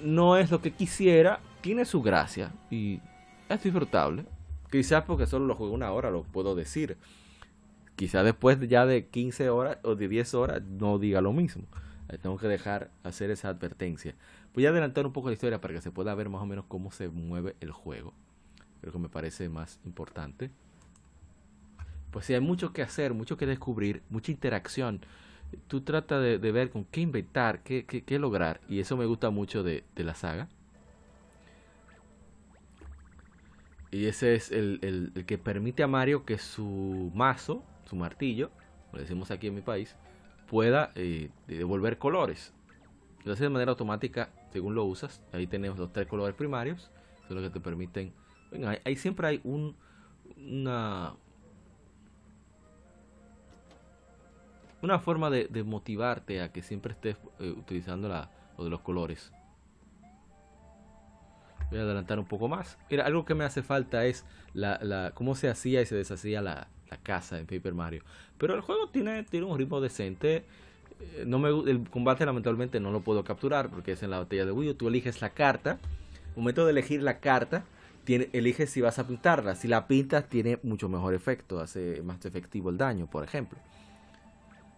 no 0.03 0.37
es 0.37 0.51
lo 0.51 0.61
que 0.61 0.71
quisiera, 0.71 1.41
tiene 1.65 1.87
su 1.87 2.03
gracia 2.03 2.53
y 2.71 3.01
es 3.49 3.63
disfrutable. 3.63 4.27
Quizás 4.71 5.05
porque 5.05 5.27
solo 5.27 5.47
lo 5.47 5.55
juego 5.55 5.73
una 5.73 5.91
hora, 5.93 6.11
lo 6.11 6.25
puedo 6.25 6.55
decir. 6.55 6.99
Quizás 7.97 8.25
después 8.25 8.61
ya 8.69 8.85
de 8.85 9.07
15 9.07 9.49
horas 9.49 9.79
o 9.83 9.95
de 9.95 10.09
10 10.09 10.35
horas 10.35 10.63
no 10.63 10.99
diga 10.99 11.23
lo 11.23 11.33
mismo. 11.33 11.65
Eh, 12.11 12.19
tengo 12.19 12.37
que 12.37 12.49
dejar 12.49 12.91
hacer 13.03 13.31
esa 13.31 13.49
advertencia. 13.49 14.15
Voy 14.53 14.67
a 14.67 14.69
adelantar 14.69 15.07
un 15.07 15.15
poco 15.15 15.29
la 15.29 15.33
historia 15.33 15.61
para 15.63 15.73
que 15.73 15.81
se 15.81 15.91
pueda 15.91 16.15
ver 16.15 16.29
más 16.29 16.43
o 16.43 16.47
menos 16.47 16.67
cómo 16.69 16.93
se 16.93 17.09
mueve 17.09 17.57
el 17.61 17.73
juego 17.73 18.13
creo 18.85 18.93
que 18.93 18.99
me 18.99 19.09
parece 19.09 19.49
más 19.49 19.81
importante. 19.87 20.51
Pues 22.11 22.27
sí, 22.27 22.35
hay 22.35 22.41
mucho 22.41 22.75
que 22.75 22.83
hacer, 22.83 23.15
mucho 23.15 23.39
que 23.39 23.47
descubrir, 23.47 24.03
mucha 24.11 24.31
interacción. 24.31 25.01
Tú 25.69 25.81
tratas 25.81 26.23
de, 26.23 26.53
ver 26.53 26.69
con 26.69 26.85
qué 26.85 27.01
inventar, 27.01 27.63
qué, 27.63 27.87
qué, 27.87 28.19
lograr. 28.19 28.61
Y 28.69 28.81
eso 28.81 28.99
me 28.99 29.07
gusta 29.07 29.31
mucho 29.31 29.63
de, 29.63 29.85
la 29.97 30.15
saga. 30.15 30.49
Y 33.95 34.07
ese 34.07 34.35
es 34.35 34.51
el, 34.51 35.13
que 35.25 35.39
permite 35.39 35.85
a 35.85 35.87
Mario 35.87 36.25
que 36.25 36.37
su 36.37 37.13
mazo, 37.15 37.63
su 37.85 37.95
martillo, 37.95 38.51
lo 38.93 38.99
decimos 38.99 39.31
aquí 39.31 39.47
en 39.47 39.55
mi 39.55 39.61
país, 39.61 39.95
pueda 40.49 40.91
eh, 40.97 41.31
devolver 41.47 41.97
colores. 41.97 42.53
Lo 43.23 43.35
hace 43.35 43.45
de 43.45 43.51
manera 43.51 43.71
automática 43.71 44.31
según 44.53 44.75
lo 44.75 44.85
usas. 44.85 45.23
Ahí 45.33 45.47
tenemos 45.47 45.79
los 45.79 45.93
tres 45.93 46.09
colores 46.09 46.35
primarios, 46.35 46.91
son 47.29 47.37
los 47.37 47.45
que 47.45 47.51
te 47.51 47.61
permiten 47.61 48.13
ahí, 48.85 48.97
siempre 48.97 49.29
hay 49.29 49.41
un, 49.45 49.77
una, 50.37 51.15
una 54.83 54.99
forma 54.99 55.31
de, 55.31 55.63
motivarte 55.63 56.41
a 56.41 56.51
que 56.51 56.63
siempre 56.63 56.95
estés 56.95 57.17
eh, 57.39 57.55
utilizando 57.57 58.09
la, 58.09 58.29
lo 58.59 58.65
de 58.65 58.71
los 58.71 58.81
colores. 58.81 59.33
Voy 61.75 61.81
a 61.81 61.87
adelantar 61.87 62.21
un 62.21 62.25
poco 62.25 62.47
más. 62.47 62.79
Mira, 62.89 63.05
algo 63.05 63.25
que 63.25 63.35
me 63.35 63.43
hace 63.43 63.65
falta 63.65 64.05
es 64.05 64.25
la, 64.53 65.11
cómo 65.13 65.35
se 65.35 65.49
hacía 65.49 65.83
y 65.83 65.87
se 65.87 65.97
deshacía 65.97 66.41
la, 66.41 66.69
casa 67.03 67.41
en 67.41 67.47
Paper 67.47 67.75
Mario. 67.75 68.05
Pero 68.39 68.55
el 68.55 68.61
juego 68.61 68.91
tiene, 68.91 69.25
tiene 69.25 69.47
un 69.47 69.59
ritmo 69.59 69.81
decente. 69.81 70.45
Eh, 71.01 71.25
no 71.27 71.41
me, 71.41 71.49
el 71.49 71.91
combate 71.91 72.25
lamentablemente 72.25 72.79
no 72.79 72.93
lo 72.93 73.01
puedo 73.01 73.25
capturar 73.25 73.71
porque 73.71 73.91
es 73.91 74.05
en 74.05 74.11
la 74.11 74.21
botella 74.21 74.45
de 74.45 74.53
Wii 74.53 74.75
Tú 74.75 74.87
eliges 74.87 75.21
la 75.21 75.31
carta. 75.31 75.81
Momento 76.37 76.65
de 76.65 76.71
elegir 76.71 77.03
la 77.03 77.19
carta, 77.19 77.65
tiene, 78.05 78.31
elige 78.33 78.69
si 78.69 78.81
vas 78.81 79.01
a 79.01 79.09
pintarla. 79.09 79.57
Si 79.57 79.67
la 79.67 79.89
pintas, 79.89 80.29
tiene 80.29 80.61
mucho 80.63 80.89
mejor 80.89 81.13
efecto, 81.13 81.59
hace 81.59 82.03
más 82.05 82.25
efectivo 82.25 82.71
el 82.71 82.79
daño, 82.79 83.09
por 83.09 83.25
ejemplo. 83.25 83.59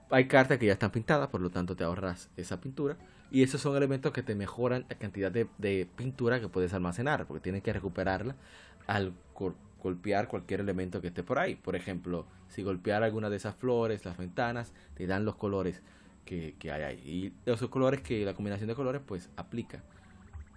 Hay 0.09 0.29
cartas 0.29 0.57
que 0.57 0.65
ya 0.65 0.73
están 0.73 0.93
pintadas, 0.93 1.29
por 1.29 1.43
lo 1.43 1.51
tanto 1.51 1.77
te 1.77 1.85
ahorras 1.85 2.31
esa 2.39 2.59
pintura. 2.59 2.97
Y 3.31 3.43
esos 3.43 3.61
son 3.61 3.77
elementos 3.77 4.13
que 4.13 4.23
te 4.23 4.35
mejoran 4.35 4.87
la 4.89 4.97
cantidad 4.97 5.33
de, 5.33 5.89
pintura 5.97 6.41
que 6.41 6.49
puedes 6.49 6.73
almacenar, 6.75 7.27
porque 7.27 7.43
tienes 7.43 7.63
que 7.63 7.73
recuperarla 7.73 8.37
al 8.87 9.13
golpear 9.83 10.29
cualquier 10.29 10.61
elemento 10.61 11.01
que 11.01 11.09
esté 11.09 11.23
por 11.23 11.39
ahí. 11.39 11.57
Por 11.57 11.77
ejemplo, 11.77 12.27
si 12.49 12.63
golpear 12.63 13.03
alguna 13.03 13.29
de 13.29 13.37
esas 13.37 13.57
flores, 13.57 14.05
las 14.05 14.17
ventanas, 14.17 14.73
te 14.95 15.07
dan 15.07 15.25
los 15.25 15.37
colores 15.37 15.83
que, 16.25 16.55
que 16.59 16.71
hay 16.71 16.83
ahí. 16.83 17.03
Y 17.05 17.51
esos 17.51 17.69
colores 17.69 18.01
que 18.01 18.25
la 18.25 18.35
combinación 18.35 18.69
de 18.69 18.75
colores 18.75 19.03
pues 19.05 19.29
aplica. 19.37 19.83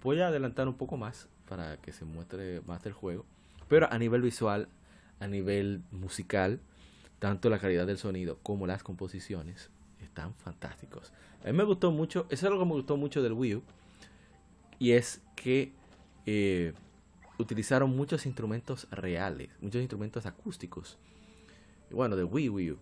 Voy 0.02 0.20
a 0.20 0.28
adelantar 0.28 0.68
un 0.68 0.74
poco 0.74 0.96
más 0.96 1.28
para 1.48 1.76
que 1.78 1.92
se 1.92 2.04
muestre 2.04 2.62
más 2.66 2.82
del 2.82 2.92
juego. 2.92 3.26
Pero 3.68 3.92
a 3.92 3.98
nivel 3.98 4.22
visual, 4.22 4.68
a 5.18 5.26
nivel 5.26 5.82
musical, 5.90 6.60
tanto 7.18 7.50
la 7.50 7.58
calidad 7.58 7.86
del 7.86 7.98
sonido 7.98 8.38
como 8.42 8.66
las 8.66 8.82
composiciones 8.82 9.70
están 10.04 10.34
fantásticos. 10.34 11.12
A 11.44 11.46
mí 11.46 11.52
me 11.52 11.64
gustó 11.64 11.90
mucho, 11.90 12.26
eso 12.30 12.34
es 12.34 12.44
algo 12.44 12.60
que 12.60 12.66
me 12.66 12.74
gustó 12.74 12.96
mucho 12.96 13.22
del 13.22 13.32
Wii 13.32 13.56
U, 13.56 13.62
y 14.78 14.92
es 14.92 15.20
que 15.36 15.72
eh, 16.26 16.72
utilizaron 17.38 17.94
muchos 17.96 18.26
instrumentos 18.26 18.86
reales, 18.90 19.50
muchos 19.60 19.80
instrumentos 19.80 20.26
acústicos. 20.26 20.98
Y 21.90 21.94
bueno, 21.94 22.16
de 22.16 22.24
Wii, 22.24 22.72
U. 22.72 22.78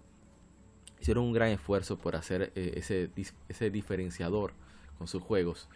Hicieron 1.01 1.24
un 1.24 1.32
gran 1.32 1.51
esfuerzo 1.51 1.97
por 1.97 2.16
hacer 2.16 2.53
eh, 2.57 2.74
ese, 2.77 3.11
ese 3.49 3.70
diferenciador 3.70 4.53
con 4.99 5.07
sus 5.07 5.23
juegos. 5.23 5.69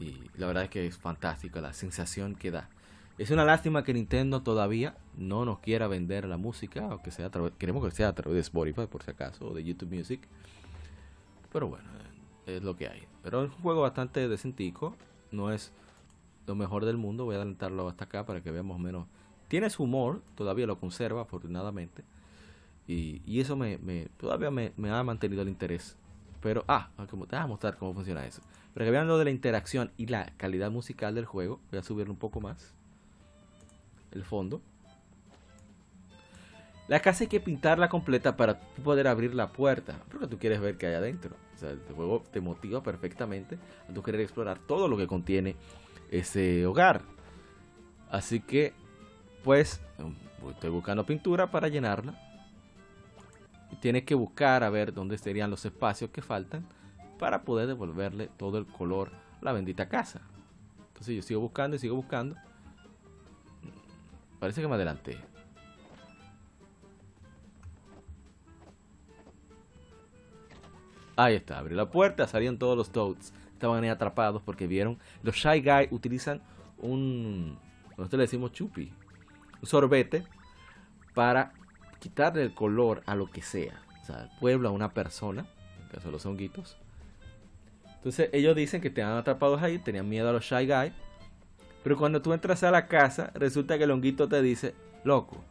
Y 0.00 0.20
la 0.36 0.48
verdad 0.48 0.64
es 0.64 0.70
que 0.70 0.86
es 0.86 0.98
fantástico 0.98 1.60
la 1.60 1.72
sensación 1.72 2.34
que 2.34 2.50
da. 2.50 2.68
Es 3.16 3.30
una 3.30 3.44
lástima 3.44 3.84
que 3.84 3.94
Nintendo 3.94 4.42
todavía 4.42 4.96
no 5.16 5.44
nos 5.44 5.60
quiera 5.60 5.86
vender 5.86 6.26
la 6.26 6.36
música, 6.36 6.88
aunque 6.90 7.12
sea 7.12 7.26
a 7.26 7.50
queremos 7.56 7.84
que 7.84 7.92
sea 7.92 8.08
a 8.08 8.14
través 8.14 8.34
de 8.34 8.40
Spotify 8.40 8.88
por 8.88 9.04
si 9.04 9.12
acaso, 9.12 9.46
o 9.46 9.54
de 9.54 9.62
YouTube 9.62 9.94
Music. 9.94 10.20
Pero 11.54 11.68
bueno, 11.68 11.84
es 12.46 12.64
lo 12.64 12.76
que 12.76 12.88
hay. 12.88 13.04
Pero 13.22 13.44
es 13.44 13.50
un 13.52 13.62
juego 13.62 13.82
bastante 13.82 14.28
decentico, 14.28 14.96
no 15.30 15.52
es 15.52 15.72
lo 16.48 16.56
mejor 16.56 16.84
del 16.84 16.96
mundo, 16.96 17.24
voy 17.24 17.36
a 17.36 17.38
adelantarlo 17.38 17.88
hasta 17.88 18.06
acá 18.06 18.26
para 18.26 18.42
que 18.42 18.50
veamos 18.50 18.80
menos. 18.80 19.06
Tiene 19.46 19.70
su 19.70 19.84
humor, 19.84 20.20
todavía 20.34 20.66
lo 20.66 20.80
conserva 20.80 21.22
afortunadamente. 21.22 22.02
Y, 22.88 23.22
y 23.24 23.38
eso 23.38 23.54
me, 23.54 23.78
me 23.78 24.08
todavía 24.18 24.50
me, 24.50 24.72
me, 24.76 24.90
ha 24.90 25.00
mantenido 25.04 25.42
el 25.42 25.48
interés. 25.48 25.96
Pero, 26.42 26.64
ah, 26.66 26.90
te 27.08 27.14
voy 27.14 27.28
a 27.30 27.46
mostrar 27.46 27.76
cómo 27.78 27.94
funciona 27.94 28.26
eso. 28.26 28.42
Para 28.74 28.86
que 28.86 28.90
vean 28.90 29.06
lo 29.06 29.16
de 29.16 29.26
la 29.26 29.30
interacción 29.30 29.92
y 29.96 30.06
la 30.06 30.32
calidad 30.36 30.72
musical 30.72 31.14
del 31.14 31.24
juego, 31.24 31.60
voy 31.70 31.78
a 31.78 31.84
subirlo 31.84 32.12
un 32.12 32.18
poco 32.18 32.40
más. 32.40 32.74
El 34.10 34.24
fondo. 34.24 34.60
La 36.88 36.98
casa 36.98 37.22
hay 37.22 37.28
que 37.28 37.38
pintarla 37.38 37.88
completa 37.88 38.36
para 38.36 38.58
poder 38.58 39.06
abrir 39.06 39.36
la 39.36 39.52
puerta. 39.52 40.02
Porque 40.10 40.26
tú 40.26 40.36
quieres 40.36 40.60
ver 40.60 40.76
qué 40.76 40.88
hay 40.88 40.94
adentro. 40.94 41.43
O 41.62 41.66
el 41.66 41.78
juego 41.94 42.22
te 42.30 42.40
motiva 42.40 42.82
perfectamente 42.82 43.58
a 43.88 43.92
tú 43.92 44.02
querer 44.02 44.20
explorar 44.20 44.58
todo 44.58 44.88
lo 44.88 44.96
que 44.96 45.06
contiene 45.06 45.56
ese 46.10 46.66
hogar. 46.66 47.02
Así 48.10 48.40
que, 48.40 48.72
pues, 49.42 49.80
estoy 50.50 50.70
buscando 50.70 51.04
pintura 51.06 51.50
para 51.50 51.68
llenarla. 51.68 52.20
Y 53.70 53.76
tienes 53.76 54.04
que 54.04 54.14
buscar 54.14 54.62
a 54.62 54.70
ver 54.70 54.92
dónde 54.92 55.18
serían 55.18 55.50
los 55.50 55.64
espacios 55.64 56.10
que 56.10 56.22
faltan 56.22 56.66
para 57.18 57.42
poder 57.42 57.66
devolverle 57.66 58.28
todo 58.36 58.58
el 58.58 58.66
color 58.66 59.10
a 59.40 59.44
la 59.44 59.52
bendita 59.52 59.88
casa. 59.88 60.20
Entonces 60.88 61.16
yo 61.16 61.22
sigo 61.22 61.40
buscando 61.40 61.76
y 61.76 61.78
sigo 61.78 61.96
buscando. 61.96 62.36
Parece 64.38 64.60
que 64.60 64.68
me 64.68 64.74
adelanté. 64.74 65.18
Ahí 71.16 71.34
está, 71.34 71.58
abrí 71.58 71.74
la 71.74 71.90
puerta, 71.90 72.26
salían 72.26 72.58
todos 72.58 72.76
los 72.76 72.90
Toads. 72.90 73.32
Estaban 73.52 73.84
ahí 73.84 73.90
atrapados 73.90 74.42
porque 74.42 74.66
vieron. 74.66 74.98
Los 75.22 75.36
Shy 75.36 75.60
Guy 75.60 75.88
utilizan 75.90 76.42
un. 76.78 77.58
Nosotros 77.90 78.18
le 78.18 78.24
decimos 78.24 78.52
chupi. 78.52 78.92
Un 79.60 79.66
sorbete 79.66 80.24
para 81.14 81.52
quitarle 82.00 82.42
el 82.42 82.52
color 82.52 83.02
a 83.06 83.14
lo 83.14 83.30
que 83.30 83.42
sea. 83.42 83.80
O 84.02 84.04
sea, 84.04 84.16
al 84.16 84.30
pueblo, 84.38 84.68
a 84.68 84.72
una 84.72 84.92
persona. 84.92 85.46
En 85.80 85.88
caso 85.88 86.08
de 86.08 86.12
los 86.12 86.26
honguitos. 86.26 86.76
Entonces 87.96 88.28
ellos 88.32 88.54
dicen 88.54 88.82
que 88.82 88.90
te 88.90 89.02
han 89.02 89.16
atrapados 89.16 89.62
ahí, 89.62 89.78
tenían 89.78 90.08
miedo 90.08 90.28
a 90.28 90.32
los 90.32 90.44
Shy 90.44 90.66
Guy. 90.66 90.92
Pero 91.82 91.96
cuando 91.96 92.20
tú 92.20 92.32
entras 92.32 92.62
a 92.64 92.70
la 92.70 92.86
casa, 92.86 93.30
resulta 93.34 93.78
que 93.78 93.84
el 93.84 93.90
honguito 93.90 94.28
te 94.28 94.42
dice, 94.42 94.74
loco. 95.04 95.42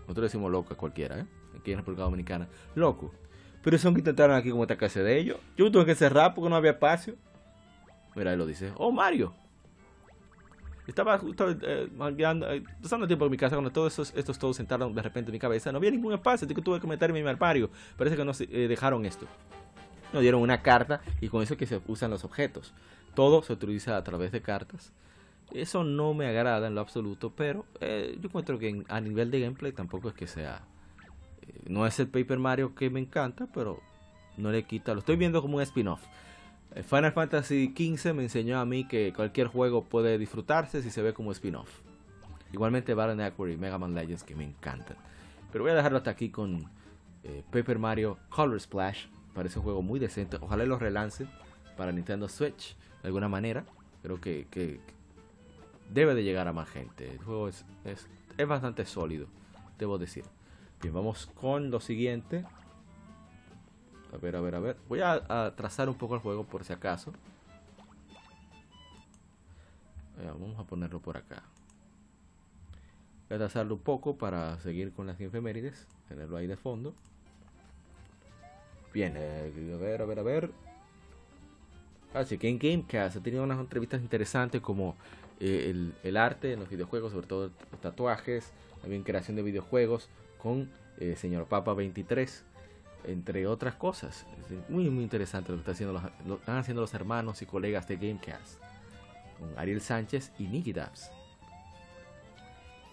Nosotros 0.00 0.24
decimos 0.24 0.50
loco 0.50 0.74
a 0.74 0.76
cualquiera, 0.76 1.20
¿eh? 1.20 1.26
Aquí 1.58 1.72
en 1.72 1.78
República 1.78 2.02
Dominicana. 2.02 2.48
Loco. 2.74 3.12
Pero 3.64 3.76
esos 3.76 3.86
honguitos 3.86 4.10
entraron 4.10 4.36
aquí 4.36 4.50
como 4.50 4.62
esta 4.62 4.76
casa 4.76 5.02
de 5.02 5.18
ellos. 5.18 5.38
Yo 5.56 5.72
tuve 5.72 5.86
que 5.86 5.94
cerrar 5.94 6.34
porque 6.34 6.50
no 6.50 6.56
había 6.56 6.72
espacio. 6.72 7.16
Mira, 8.14 8.30
ahí 8.30 8.36
lo 8.36 8.46
dice. 8.46 8.72
Oh, 8.76 8.92
Mario. 8.92 9.32
Estaba 10.86 11.16
justo 11.16 11.50
eh, 11.50 11.56
eh, 11.62 12.62
pasando 12.82 13.06
tiempo 13.06 13.24
en 13.24 13.30
mi 13.30 13.38
casa 13.38 13.56
cuando 13.56 13.72
todos 13.72 14.12
estos 14.14 14.38
todos 14.38 14.54
sentaron 14.54 14.94
de 14.94 15.00
repente 15.00 15.30
en 15.30 15.32
mi 15.32 15.38
cabeza. 15.38 15.72
No 15.72 15.78
había 15.78 15.90
ningún 15.90 16.12
espacio, 16.12 16.44
así 16.44 16.54
que 16.54 16.60
tuve 16.60 16.78
que 16.78 16.86
meterme 16.86 17.20
en 17.20 17.24
mi 17.24 17.30
armario. 17.30 17.70
Parece 17.96 18.16
que 18.16 18.24
no 18.24 18.32
eh, 18.38 18.68
dejaron 18.68 19.06
esto. 19.06 19.26
Nos 20.12 20.20
dieron 20.20 20.42
una 20.42 20.60
carta 20.60 21.00
y 21.22 21.28
con 21.28 21.42
eso 21.42 21.54
es 21.54 21.58
que 21.58 21.66
se 21.66 21.80
usan 21.88 22.10
los 22.10 22.22
objetos. 22.22 22.74
Todo 23.14 23.42
se 23.42 23.54
utiliza 23.54 23.96
a 23.96 24.04
través 24.04 24.30
de 24.30 24.42
cartas. 24.42 24.92
Eso 25.52 25.84
no 25.84 26.12
me 26.12 26.26
agrada 26.26 26.66
en 26.66 26.74
lo 26.74 26.82
absoluto, 26.82 27.32
pero 27.34 27.64
eh, 27.80 28.16
yo 28.20 28.28
encuentro 28.28 28.58
que 28.58 28.84
a 28.88 29.00
nivel 29.00 29.30
de 29.30 29.40
gameplay 29.40 29.72
tampoco 29.72 30.10
es 30.10 30.14
que 30.14 30.26
sea... 30.26 30.62
No 31.66 31.86
es 31.86 31.98
el 31.98 32.08
Paper 32.08 32.38
Mario 32.38 32.74
que 32.74 32.90
me 32.90 33.00
encanta, 33.00 33.48
pero 33.52 33.80
no 34.36 34.50
le 34.50 34.64
quita... 34.64 34.92
Lo 34.94 35.00
estoy 35.00 35.16
viendo 35.16 35.40
como 35.42 35.56
un 35.56 35.62
spin-off. 35.62 36.02
Eh, 36.74 36.82
Final 36.82 37.12
Fantasy 37.12 37.72
XV 37.76 38.14
me 38.14 38.24
enseñó 38.24 38.58
a 38.58 38.64
mí 38.64 38.86
que 38.86 39.12
cualquier 39.14 39.46
juego 39.46 39.84
puede 39.84 40.18
disfrutarse 40.18 40.82
si 40.82 40.90
se 40.90 41.02
ve 41.02 41.14
como 41.14 41.32
spin-off. 41.32 41.70
Igualmente 42.52 42.94
Baron 42.94 43.20
Aquary 43.20 43.54
y 43.54 43.56
Mega 43.56 43.78
Man 43.78 43.94
Legends 43.94 44.22
que 44.22 44.34
me 44.34 44.44
encantan. 44.44 44.96
Pero 45.50 45.64
voy 45.64 45.72
a 45.72 45.74
dejarlo 45.74 45.98
hasta 45.98 46.10
aquí 46.10 46.30
con 46.30 46.68
eh, 47.22 47.42
Paper 47.50 47.78
Mario 47.78 48.18
Color 48.28 48.60
Splash. 48.60 49.06
Parece 49.34 49.58
un 49.58 49.64
juego 49.64 49.82
muy 49.82 49.98
decente. 49.98 50.36
Ojalá 50.40 50.64
lo 50.64 50.78
relancen 50.78 51.28
para 51.76 51.92
Nintendo 51.92 52.28
Switch 52.28 52.76
de 53.02 53.08
alguna 53.08 53.28
manera. 53.28 53.64
Creo 54.02 54.20
que, 54.20 54.46
que 54.50 54.80
debe 55.90 56.14
de 56.14 56.22
llegar 56.22 56.48
a 56.48 56.52
más 56.52 56.68
gente. 56.68 57.10
El 57.10 57.18
juego 57.18 57.48
es, 57.48 57.64
es, 57.84 58.06
es 58.36 58.48
bastante 58.48 58.84
sólido, 58.84 59.26
debo 59.78 59.98
decir. 59.98 60.24
Bien, 60.84 60.92
vamos 60.92 61.30
con 61.40 61.70
lo 61.70 61.80
siguiente. 61.80 62.44
A 64.12 64.18
ver, 64.18 64.36
a 64.36 64.42
ver, 64.42 64.54
a 64.54 64.60
ver. 64.60 64.76
Voy 64.86 65.00
a, 65.00 65.14
a 65.46 65.56
trazar 65.56 65.88
un 65.88 65.94
poco 65.94 66.14
el 66.14 66.20
juego 66.20 66.44
por 66.44 66.62
si 66.62 66.74
acaso. 66.74 67.10
Eh, 70.20 70.26
vamos 70.26 70.58
a 70.58 70.64
ponerlo 70.64 71.00
por 71.00 71.16
acá. 71.16 71.42
Voy 73.30 73.36
a 73.36 73.38
trazarlo 73.38 73.76
un 73.76 73.80
poco 73.80 74.18
para 74.18 74.60
seguir 74.60 74.92
con 74.92 75.06
las 75.06 75.18
efemérides. 75.18 75.88
Tenerlo 76.06 76.36
ahí 76.36 76.46
de 76.46 76.58
fondo. 76.58 76.92
Bien, 78.92 79.14
eh, 79.16 79.72
a 79.74 79.78
ver, 79.78 80.02
a 80.02 80.04
ver, 80.04 80.18
a 80.18 80.22
ver. 80.22 80.50
Así 82.12 82.36
que 82.36 82.50
en 82.50 82.58
Gamecast 82.58 83.16
ha 83.16 83.22
tenido 83.22 83.42
unas 83.42 83.58
entrevistas 83.58 84.02
interesantes 84.02 84.60
como 84.60 84.96
eh, 85.40 85.70
el, 85.70 85.94
el, 86.02 86.18
arte 86.18 86.52
en 86.52 86.60
los 86.60 86.68
videojuegos, 86.68 87.12
sobre 87.12 87.26
todo 87.26 87.50
los 87.72 87.80
tatuajes, 87.80 88.52
también 88.82 89.02
creación 89.02 89.34
de 89.36 89.42
videojuegos 89.42 90.10
con 90.44 90.70
eh, 90.98 91.16
Señor 91.16 91.46
Papa 91.46 91.72
23, 91.72 92.44
entre 93.04 93.46
otras 93.46 93.76
cosas. 93.76 94.26
Muy, 94.68 94.90
muy 94.90 95.02
interesante 95.02 95.50
lo 95.50 95.56
que 95.56 95.60
está 95.60 95.72
haciendo 95.72 95.94
los, 95.94 96.02
lo 96.26 96.34
están 96.34 96.58
haciendo 96.58 96.82
los 96.82 96.92
hermanos 96.92 97.40
y 97.40 97.46
colegas 97.46 97.88
de 97.88 97.96
Gamecast, 97.96 98.60
con 99.40 99.58
Ariel 99.58 99.80
Sánchez 99.80 100.32
y 100.38 100.44
Nicky 100.44 100.74
Dabs. 100.74 101.10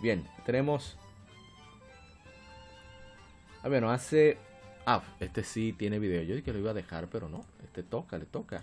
Bien, 0.02 0.26
tenemos. 0.46 0.98
Ah, 3.64 3.68
bueno, 3.68 3.92
hace. 3.92 4.38
Ah, 4.86 5.04
este 5.20 5.44
sí 5.44 5.74
tiene 5.74 6.00
video. 6.00 6.24
Yo 6.24 6.36
dije 6.36 6.46
que 6.46 6.54
lo 6.54 6.60
iba 6.60 6.72
a 6.72 6.74
dejar, 6.74 7.08
pero 7.08 7.28
no. 7.28 7.44
Este 7.66 7.84
toca, 7.84 8.18
le 8.18 8.26
toca. 8.26 8.62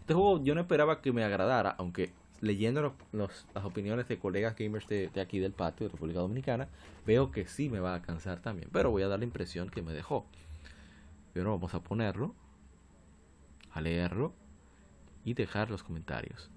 Este 0.00 0.14
juego 0.14 0.42
yo 0.42 0.54
no 0.54 0.62
esperaba 0.62 1.02
que 1.02 1.12
me 1.12 1.22
agradara, 1.22 1.76
aunque 1.78 2.10
leyendo 2.40 2.94
los, 3.12 3.46
las 3.54 3.64
opiniones 3.64 4.08
de 4.08 4.18
colegas 4.18 4.56
gamers 4.56 4.86
de, 4.88 5.08
de, 5.08 5.20
aquí 5.20 5.38
del 5.38 5.52
patio 5.52 5.86
de 5.86 5.92
República 5.92 6.20
Dominicana, 6.20 6.68
veo 7.06 7.30
que 7.30 7.46
sí 7.46 7.68
me 7.68 7.80
va 7.80 7.94
a 7.94 8.02
cansar 8.02 8.40
también. 8.40 8.68
Pero 8.72 8.90
voy 8.90 9.02
a 9.02 9.08
dar 9.08 9.18
la 9.18 9.24
impresión 9.24 9.70
que 9.70 9.82
me 9.82 9.92
dejó. 9.92 10.26
Pero 11.32 11.50
vamos 11.50 11.74
a 11.74 11.82
ponerlo, 11.82 12.34
a 13.72 13.80
leerlo 13.80 14.32
y 15.24 15.34
dejar 15.34 15.70
los 15.70 15.82
comentarios. 15.82 16.50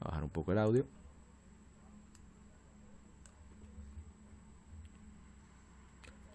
Bajar 0.00 0.24
un 0.24 0.30
poco 0.30 0.52
el 0.52 0.58
audio. 0.58 0.86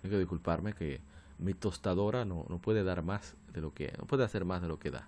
Tengo 0.01 0.13
que 0.13 0.19
disculparme 0.19 0.73
que 0.73 1.01
mi 1.37 1.53
tostadora 1.53 2.25
no, 2.25 2.45
no 2.49 2.59
puede 2.59 2.83
dar 2.83 3.03
más 3.03 3.35
de 3.53 3.61
lo 3.61 3.73
que 3.73 3.93
no 3.97 4.05
puede 4.05 4.23
hacer 4.23 4.45
más 4.45 4.61
de 4.61 4.67
lo 4.67 4.79
que 4.79 4.91
da. 4.91 5.07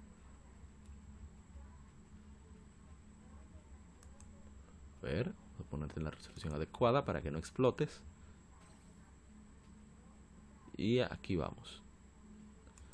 Ver, 5.01 5.25
voy 5.25 5.65
a 5.65 5.69
ponerte 5.69 5.99
en 5.99 6.05
la 6.05 6.11
resolución 6.11 6.53
adecuada 6.53 7.05
para 7.05 7.21
que 7.21 7.31
no 7.31 7.39
explotes. 7.39 8.01
Y 10.77 10.99
aquí 10.99 11.35
vamos. 11.35 11.81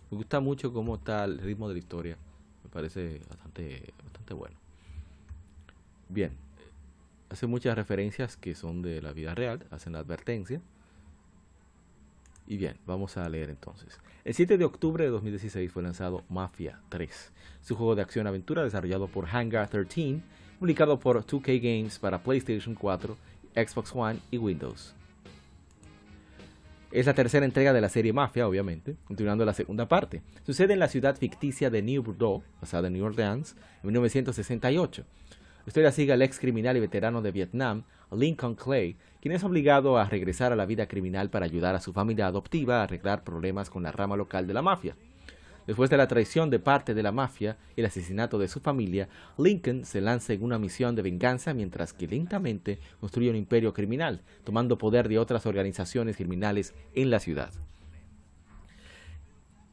Me 0.09 0.17
gusta 0.17 0.39
mucho 0.39 0.71
cómo 0.71 0.95
está 0.95 1.25
el 1.25 1.37
ritmo 1.39 1.67
de 1.67 1.75
la 1.75 1.79
historia. 1.79 2.17
Me 2.63 2.69
parece 2.69 3.21
bastante, 3.29 3.93
bastante 4.03 4.33
bueno. 4.33 4.57
Bien. 6.09 6.31
Hace 7.29 7.45
muchas 7.45 7.75
referencias 7.75 8.37
que 8.37 8.55
son 8.55 8.81
de 8.81 9.01
la 9.01 9.11
vida 9.11 9.35
real. 9.35 9.65
Hacen 9.69 9.93
la 9.93 9.99
advertencia. 9.99 10.61
Y 12.47 12.55
bien, 12.55 12.77
vamos 12.85 13.17
a 13.17 13.27
leer 13.27 13.49
entonces. 13.49 13.99
El 14.23 14.33
7 14.33 14.57
de 14.57 14.63
octubre 14.63 15.03
de 15.03 15.09
2016 15.09 15.71
fue 15.71 15.83
lanzado 15.83 16.23
Mafia 16.29 16.79
3, 16.89 17.33
su 17.61 17.75
juego 17.75 17.95
de 17.95 18.01
acción-aventura 18.01 18.63
desarrollado 18.63 19.07
por 19.07 19.27
Hangar 19.27 19.67
13, 19.69 20.21
publicado 20.59 20.99
por 20.99 21.23
2K 21.23 21.61
Games 21.61 21.99
para 21.99 22.21
PlayStation 22.21 22.75
4, 22.75 23.15
Xbox 23.55 23.91
One 23.95 24.19
y 24.31 24.37
Windows. 24.37 24.93
Es 26.91 27.05
la 27.05 27.13
tercera 27.13 27.45
entrega 27.45 27.73
de 27.73 27.81
la 27.81 27.89
serie 27.89 28.13
Mafia, 28.13 28.47
obviamente, 28.47 28.95
continuando 29.05 29.45
la 29.45 29.53
segunda 29.53 29.87
parte. 29.87 30.21
Sucede 30.45 30.73
en 30.73 30.79
la 30.79 30.87
ciudad 30.87 31.17
ficticia 31.17 31.69
de 31.69 31.81
New 31.81 32.01
Bordeaux, 32.01 32.43
basada 32.61 32.87
en 32.87 32.93
New 32.93 33.05
Orleans, 33.05 33.55
en 33.83 33.87
1968. 33.87 35.03
La 35.65 35.69
historia 35.69 35.91
sigue 35.91 36.13
al 36.13 36.21
ex 36.21 36.39
criminal 36.39 36.77
y 36.77 36.79
veterano 36.79 37.21
de 37.21 37.31
Vietnam, 37.31 37.83
Lincoln 38.11 38.55
Clay, 38.55 38.95
quien 39.21 39.35
es 39.35 39.43
obligado 39.43 39.97
a 39.97 40.05
regresar 40.05 40.53
a 40.53 40.55
la 40.55 40.65
vida 40.65 40.87
criminal 40.87 41.29
para 41.29 41.45
ayudar 41.45 41.75
a 41.75 41.81
su 41.81 41.91
familia 41.91 42.27
adoptiva 42.27 42.79
a 42.79 42.83
arreglar 42.83 43.25
problemas 43.25 43.69
con 43.69 43.83
la 43.83 43.91
rama 43.91 44.15
local 44.15 44.47
de 44.47 44.53
la 44.53 44.61
mafia. 44.61 44.95
Después 45.67 45.89
de 45.89 45.97
la 45.97 46.07
traición 46.07 46.49
de 46.49 46.59
parte 46.59 46.93
de 46.93 47.03
la 47.03 47.11
mafia 47.11 47.57
y 47.75 47.81
el 47.81 47.87
asesinato 47.87 48.39
de 48.39 48.47
su 48.47 48.61
familia, 48.61 49.09
Lincoln 49.37 49.83
se 49.83 49.99
lanza 49.99 50.31
en 50.31 50.41
una 50.41 50.57
misión 50.57 50.95
de 50.95 51.01
venganza 51.01 51.53
mientras 51.53 51.91
que 51.91 52.07
lentamente 52.07 52.79
construye 53.01 53.29
un 53.29 53.35
imperio 53.35 53.73
criminal, 53.73 54.21
tomando 54.45 54.77
poder 54.77 55.09
de 55.09 55.19
otras 55.19 55.45
organizaciones 55.45 56.15
criminales 56.15 56.73
en 56.95 57.09
la 57.09 57.19
ciudad. 57.19 57.51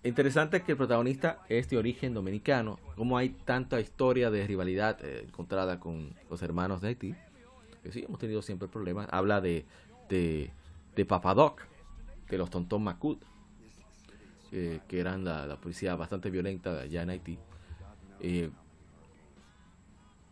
Interesante 0.02 0.62
que 0.62 0.72
el 0.72 0.78
protagonista 0.78 1.38
es 1.48 1.70
de 1.70 1.78
origen 1.78 2.12
dominicano, 2.12 2.80
como 2.96 3.16
hay 3.16 3.28
tanta 3.30 3.80
historia 3.80 4.32
de 4.32 4.46
rivalidad 4.46 4.98
eh, 5.02 5.24
encontrada 5.28 5.78
con 5.78 6.12
los 6.28 6.42
hermanos 6.42 6.82
de 6.82 6.88
Haití, 6.88 7.14
que 7.84 7.92
sí 7.92 8.04
hemos 8.06 8.18
tenido 8.18 8.42
siempre 8.42 8.66
problemas. 8.66 9.06
Habla 9.12 9.40
de, 9.40 9.64
de, 10.08 10.50
de 10.96 11.04
Papadoc, 11.06 11.62
de 12.28 12.36
los 12.36 12.50
Tontón 12.50 12.82
Macut, 12.82 13.22
eh, 14.56 14.80
que 14.86 15.00
eran 15.00 15.24
la, 15.24 15.56
policía 15.56 15.96
bastante 15.96 16.30
violenta 16.30 16.82
allá 16.82 17.02
en 17.02 17.10
Haití. 17.10 17.40
Eh, 18.20 18.50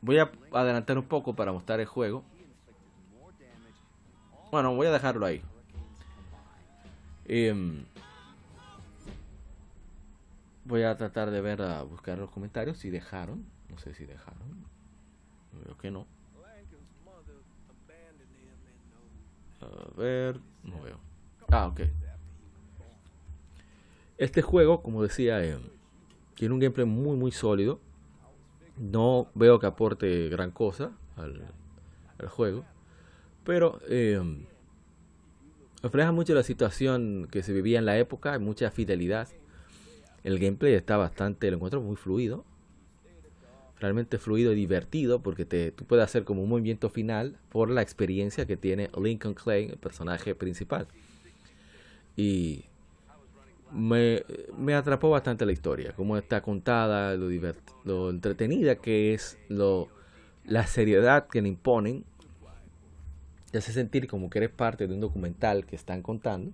voy 0.00 0.18
a 0.18 0.30
adelantar 0.52 0.96
un 0.96 1.06
poco 1.06 1.34
para 1.34 1.50
mostrar 1.50 1.80
el 1.80 1.86
juego. 1.86 2.22
Bueno, 4.52 4.76
voy 4.76 4.86
a 4.86 4.92
dejarlo 4.92 5.26
ahí. 5.26 5.42
Em, 7.24 7.84
voy 10.66 10.84
a 10.84 10.96
tratar 10.96 11.32
de 11.32 11.40
ver, 11.40 11.60
a 11.60 11.82
buscar 11.82 12.16
los 12.16 12.30
comentarios 12.30 12.78
si 12.78 12.90
dejaron. 12.90 13.44
No 13.70 13.78
sé 13.78 13.92
si 13.92 14.06
dejaron. 14.06 14.64
Creo 15.64 15.76
que 15.78 15.90
no. 15.90 16.06
A 19.60 20.00
ver, 20.00 20.38
no 20.62 20.80
veo. 20.80 21.00
Ah, 21.50 21.66
ok. 21.66 21.80
Este 24.22 24.40
juego, 24.40 24.82
como 24.84 25.02
decía, 25.02 25.44
eh, 25.44 25.58
tiene 26.36 26.54
un 26.54 26.60
gameplay 26.60 26.86
muy, 26.86 27.16
muy 27.16 27.32
sólido. 27.32 27.80
No 28.78 29.26
veo 29.34 29.58
que 29.58 29.66
aporte 29.66 30.28
gran 30.28 30.52
cosa 30.52 30.92
al, 31.16 31.42
juego. 32.28 32.64
Pero 33.42 33.80
eh, 33.88 34.22
refleja 35.82 36.12
mucho 36.12 36.34
la 36.34 36.44
situación 36.44 37.26
que 37.32 37.42
se 37.42 37.52
vivía 37.52 37.80
en 37.80 37.84
la 37.84 37.98
época. 37.98 38.38
Mucha 38.38 38.70
fidelidad. 38.70 39.26
El 40.22 40.38
gameplay 40.38 40.74
está 40.74 40.96
bastante, 40.96 41.50
lo 41.50 41.56
encuentro 41.56 41.80
muy 41.80 41.96
fluido. 41.96 42.44
Realmente 43.80 44.18
fluido 44.18 44.52
y 44.52 44.54
divertido 44.54 45.20
porque 45.20 45.44
te, 45.44 45.72
tú 45.72 45.84
puedes 45.84 46.04
hacer 46.04 46.22
como 46.22 46.44
un 46.44 46.48
movimiento 46.48 46.90
final 46.90 47.38
por 47.48 47.68
la 47.70 47.82
experiencia 47.82 48.46
que 48.46 48.56
tiene 48.56 48.88
Lincoln 48.96 49.34
Clay, 49.34 49.64
el 49.64 49.78
personaje 49.78 50.36
principal. 50.36 50.86
Y 52.16 52.66
me, 53.72 54.24
me, 54.56 54.74
atrapó 54.74 55.10
bastante 55.10 55.46
la 55.46 55.52
historia, 55.52 55.92
cómo 55.96 56.16
está 56.16 56.42
contada, 56.42 57.14
lo, 57.14 57.28
lo 57.84 58.10
entretenida 58.10 58.76
que 58.76 59.14
es, 59.14 59.38
lo, 59.48 59.88
la 60.44 60.66
seriedad 60.66 61.26
que 61.28 61.42
le 61.42 61.48
imponen. 61.48 62.04
Te 63.50 63.58
hace 63.58 63.72
sentir 63.72 64.06
como 64.06 64.30
que 64.30 64.38
eres 64.38 64.50
parte 64.50 64.86
de 64.86 64.94
un 64.94 65.00
documental 65.00 65.66
que 65.66 65.76
están 65.76 66.02
contando. 66.02 66.52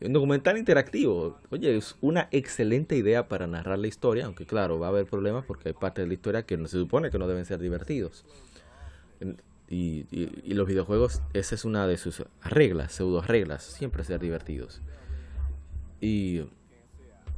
Un 0.00 0.12
documental 0.12 0.56
interactivo. 0.56 1.36
Oye, 1.50 1.76
es 1.76 1.96
una 2.00 2.28
excelente 2.30 2.96
idea 2.96 3.28
para 3.28 3.46
narrar 3.46 3.78
la 3.78 3.86
historia, 3.86 4.26
aunque 4.26 4.46
claro, 4.46 4.78
va 4.78 4.86
a 4.86 4.90
haber 4.90 5.06
problemas 5.06 5.44
porque 5.44 5.68
hay 5.68 5.74
partes 5.74 6.04
de 6.04 6.08
la 6.08 6.14
historia 6.14 6.42
que 6.42 6.56
no 6.56 6.66
se 6.66 6.78
supone 6.78 7.10
que 7.10 7.18
no 7.18 7.28
deben 7.28 7.44
ser 7.44 7.60
divertidos. 7.60 8.24
Y, 9.68 10.06
y 10.10 10.54
los 10.54 10.66
videojuegos, 10.66 11.22
esa 11.32 11.54
es 11.54 11.64
una 11.64 11.86
de 11.86 11.96
sus 11.96 12.24
reglas, 12.42 12.92
pseudo 12.92 13.22
reglas, 13.22 13.62
siempre 13.62 14.02
ser 14.02 14.18
divertidos. 14.18 14.80
Y 16.00 16.40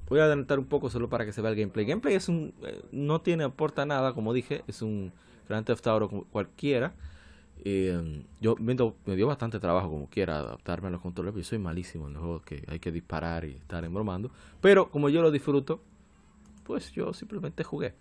voy 0.08 0.20
a 0.20 0.24
adelantar 0.24 0.58
un 0.58 0.66
poco 0.66 0.90
solo 0.90 1.08
para 1.08 1.24
que 1.24 1.32
se 1.32 1.40
vea 1.40 1.50
el 1.50 1.56
gameplay. 1.56 1.86
Gameplay 1.86 2.14
es 2.14 2.28
un 2.28 2.52
eh, 2.62 2.82
no 2.92 3.20
tiene 3.20 3.44
aporta 3.44 3.86
nada, 3.86 4.12
como 4.12 4.32
dije, 4.32 4.62
es 4.66 4.82
un 4.82 5.12
Grand 5.48 5.66
Theft 5.66 5.86
Auto 5.86 6.26
cualquiera. 6.30 6.94
Eh, 7.64 8.24
yo 8.40 8.56
me, 8.56 8.74
dio 8.74 9.26
bastante 9.26 9.60
trabajo 9.60 9.88
como 9.88 10.08
quiera 10.08 10.38
adaptarme 10.38 10.88
a 10.88 10.90
los 10.90 11.00
controles, 11.00 11.34
yo 11.34 11.44
soy 11.44 11.58
malísimo 11.58 12.08
en 12.08 12.14
los 12.14 12.22
juegos 12.22 12.42
que 12.42 12.64
hay 12.66 12.80
que 12.80 12.90
disparar 12.90 13.44
y 13.44 13.52
estar 13.52 13.84
embromando. 13.84 14.30
Pero 14.60 14.90
como 14.90 15.08
yo 15.08 15.22
lo 15.22 15.30
disfruto, 15.30 15.80
pues 16.64 16.92
yo 16.92 17.12
simplemente 17.12 17.64
jugué. 17.64 17.94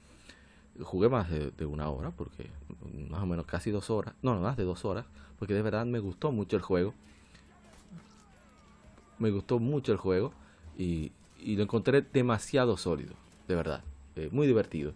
Jugué 0.82 1.10
más 1.10 1.30
de, 1.30 1.52
de, 1.52 1.66
una 1.66 1.90
hora, 1.90 2.12
porque 2.12 2.50
más 3.10 3.22
o 3.22 3.26
menos 3.26 3.46
casi 3.46 3.72
dos 3.72 3.90
horas, 3.90 4.16
no, 4.22 4.40
más 4.40 4.58
de 4.58 4.64
dos 4.64 4.86
horas, 4.86 5.06
porque 5.38 5.54
de 5.54 5.62
verdad 5.62 5.86
me 5.86 6.00
gustó 6.00 6.32
mucho 6.32 6.56
el 6.56 6.62
juego. 6.62 6.94
Me 9.20 9.30
gustó 9.30 9.60
mucho 9.60 9.92
el 9.92 9.98
juego 9.98 10.34
y, 10.82 11.12
lo 11.56 11.64
encontré 11.64 12.02
demasiado 12.02 12.78
sólido, 12.78 13.14
de 13.48 13.56
verdad, 13.56 13.82
eh, 14.16 14.30
muy 14.32 14.48
divertido. 14.48 14.94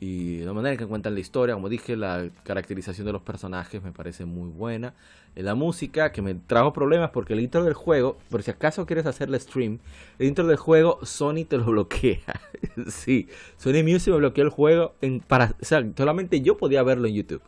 Y 0.00 0.40
la 0.40 0.52
manera 0.52 0.72
en 0.72 0.78
que 0.78 0.86
cuentan 0.86 1.14
la 1.14 1.20
historia, 1.20 1.54
como 1.54 1.68
dije, 1.68 1.96
la 1.96 2.28
caracterización 2.42 3.06
de 3.06 3.12
los 3.12 3.22
personajes 3.22 3.82
me 3.82 3.92
parece 3.92 4.24
muy 4.24 4.50
buena. 4.50 4.94
Eh, 5.36 5.42
la 5.42 5.54
música, 5.54 6.12
que 6.12 6.20
me 6.20 6.34
trajo 6.34 6.72
problemas 6.72 7.10
porque 7.10 7.32
el 7.32 7.40
intro 7.40 7.64
del 7.64 7.74
juego, 7.74 8.18
por 8.28 8.42
si 8.42 8.50
acaso 8.50 8.84
quieres 8.84 9.06
hacerle 9.06 9.38
stream, 9.38 9.78
el 10.18 10.26
intro 10.26 10.46
del 10.46 10.56
juego 10.56 10.98
Sony 11.04 11.44
te 11.48 11.56
lo 11.56 11.64
bloquea. 11.70 12.40
sí, 12.88 13.28
Sony 13.56 13.82
Music 13.84 14.12
me 14.12 14.18
bloqueó 14.18 14.44
el 14.44 14.50
juego 14.50 14.94
para, 15.28 15.54
o 15.60 15.64
sea, 15.64 15.86
solamente 15.96 16.40
yo 16.40 16.56
podía 16.58 16.82
verlo 16.82 17.06
en 17.06 17.14
YouTube. 17.14 17.42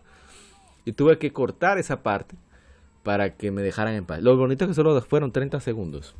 Y 0.84 0.92
tuve 0.92 1.18
que 1.18 1.32
cortar 1.32 1.78
esa 1.78 2.02
parte 2.02 2.36
para 3.02 3.34
que 3.36 3.50
me 3.50 3.62
dejaran 3.62 3.94
en 3.94 4.06
paz. 4.06 4.22
Lo 4.22 4.36
bonito 4.36 4.64
es 4.64 4.68
que 4.68 4.74
solo 4.74 5.00
fueron 5.02 5.32
30 5.32 5.60
segundos. 5.60 6.14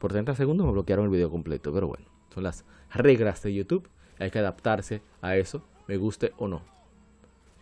Por 0.00 0.12
30 0.12 0.34
segundos 0.34 0.66
me 0.66 0.72
bloquearon 0.72 1.04
el 1.04 1.10
video 1.10 1.30
completo, 1.30 1.72
pero 1.74 1.86
bueno, 1.86 2.06
son 2.32 2.42
las 2.42 2.64
reglas 2.92 3.42
de 3.42 3.52
YouTube. 3.52 3.86
Hay 4.18 4.30
que 4.30 4.38
adaptarse 4.38 5.02
a 5.20 5.36
eso, 5.36 5.62
me 5.86 5.98
guste 5.98 6.32
o 6.38 6.48
no. 6.48 6.62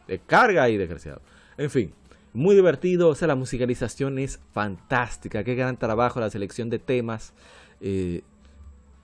De 0.07 0.21
carga 0.21 0.63
ahí, 0.63 0.77
desgraciado. 0.77 1.21
En 1.57 1.69
fin, 1.69 1.93
muy 2.33 2.55
divertido. 2.55 3.09
O 3.09 3.15
sea, 3.17 3.29
la 3.29 3.35
musicalización 3.35 4.21
es 4.21 4.41
fantástica. 4.53 5.43
Qué 5.43 5.57
gran 5.57 5.77
trabajo, 5.79 6.21
la 6.21 6.31
selección 6.31 6.71
de 6.71 6.79
temas. 6.79 7.35
Eh, 7.81 8.23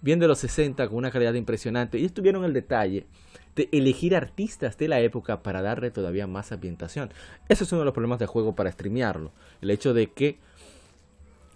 bien 0.00 0.20
de 0.20 0.28
los 0.28 0.38
60 0.38 0.86
con 0.88 0.98
una 0.98 1.10
calidad 1.10 1.34
impresionante. 1.34 1.98
Y 1.98 2.04
estuvieron 2.04 2.44
el 2.44 2.52
detalle 2.52 3.06
de 3.56 3.68
elegir 3.72 4.14
artistas 4.14 4.78
de 4.78 4.88
la 4.88 5.00
época 5.00 5.42
para 5.42 5.60
darle 5.60 5.90
todavía 5.90 6.26
más 6.28 6.52
ambientación. 6.52 7.10
Eso 7.48 7.64
es 7.64 7.72
uno 7.72 7.80
de 7.80 7.86
los 7.86 7.94
problemas 7.94 8.20
del 8.20 8.28
juego 8.28 8.54
para 8.54 8.70
streamearlo. 8.70 9.32
El 9.60 9.70
hecho 9.70 9.92
de 9.92 10.12
que 10.12 10.38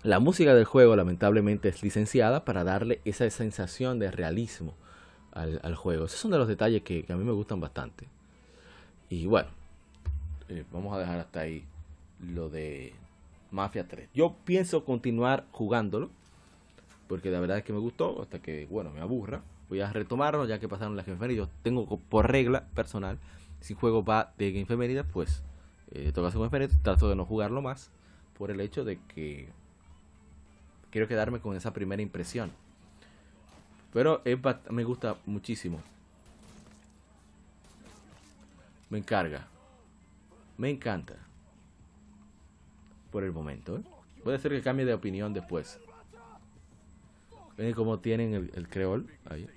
la 0.02 0.20
música 0.20 0.54
del 0.54 0.64
juego 0.64 0.94
lamentablemente 0.96 1.68
es 1.68 1.82
licenciada 1.82 2.44
para 2.44 2.64
darle 2.64 3.00
esa 3.04 3.28
sensación 3.30 3.98
de 3.98 4.10
realismo 4.10 4.74
al, 5.32 5.74
juego. 5.74 6.06
Esos 6.06 6.20
son 6.20 6.30
de 6.30 6.38
los 6.38 6.48
detalles 6.48 6.82
que, 6.82 7.04
a 7.08 7.16
mí 7.16 7.24
me 7.24 7.32
gustan 7.32 7.60
bastante. 7.60 8.08
Y 9.08 9.26
bueno, 9.26 9.48
eh, 10.48 10.64
vamos 10.72 10.94
a 10.94 10.98
dejar 10.98 11.20
hasta 11.20 11.40
ahí 11.40 11.64
lo 12.20 12.48
de 12.48 12.92
Mafia 13.50 13.86
3. 13.86 14.10
Yo 14.14 14.34
pienso 14.44 14.84
continuar 14.84 15.46
jugándolo. 15.52 16.10
Porque 17.06 17.30
la 17.30 17.40
verdad 17.40 17.58
es 17.58 17.64
que 17.64 17.72
me 17.72 17.78
gustó. 17.78 18.20
Hasta 18.20 18.40
que, 18.40 18.66
bueno, 18.66 18.90
me 18.90 19.00
aburra. 19.00 19.42
Voy 19.68 19.80
a 19.80 19.92
retomarlo 19.92 20.46
ya 20.46 20.58
que 20.58 20.68
pasaron 20.68 20.96
las 20.96 21.06
Game 21.06 21.34
Yo 21.34 21.48
tengo 21.62 21.86
por 21.98 22.30
regla 22.30 22.64
personal. 22.74 23.18
Si 23.60 23.74
juego 23.74 24.04
va 24.04 24.32
de 24.38 24.52
Game 24.52 25.04
pues 25.12 25.42
eh, 25.90 26.12
toca 26.14 26.30
su 26.30 26.40
Game 26.40 26.68
Trato 26.82 27.08
de 27.08 27.16
no 27.16 27.24
jugarlo 27.24 27.62
más. 27.62 27.90
Por 28.36 28.50
el 28.50 28.60
hecho 28.60 28.84
de 28.84 29.00
que 29.14 29.48
quiero 30.90 31.08
quedarme 31.08 31.40
con 31.40 31.56
esa 31.56 31.72
primera 31.72 32.02
impresión. 32.02 32.50
Pero 33.92 34.22
me 34.70 34.84
gusta 34.84 35.16
muchísimo. 35.26 35.80
Me 38.90 38.98
encarga. 38.98 39.46
Me 40.56 40.70
encanta. 40.70 41.14
Por 43.10 43.24
el 43.24 43.32
momento. 43.32 43.76
¿eh? 43.76 43.82
Puede 44.22 44.38
ser 44.38 44.52
que 44.52 44.62
cambie 44.62 44.84
de 44.84 44.94
opinión 44.94 45.32
después. 45.32 45.78
Ven 47.56 47.74
cómo 47.74 47.98
tienen 47.98 48.50
el, 48.54 48.68
creol. 48.68 49.08
Ahí. 49.24 49.48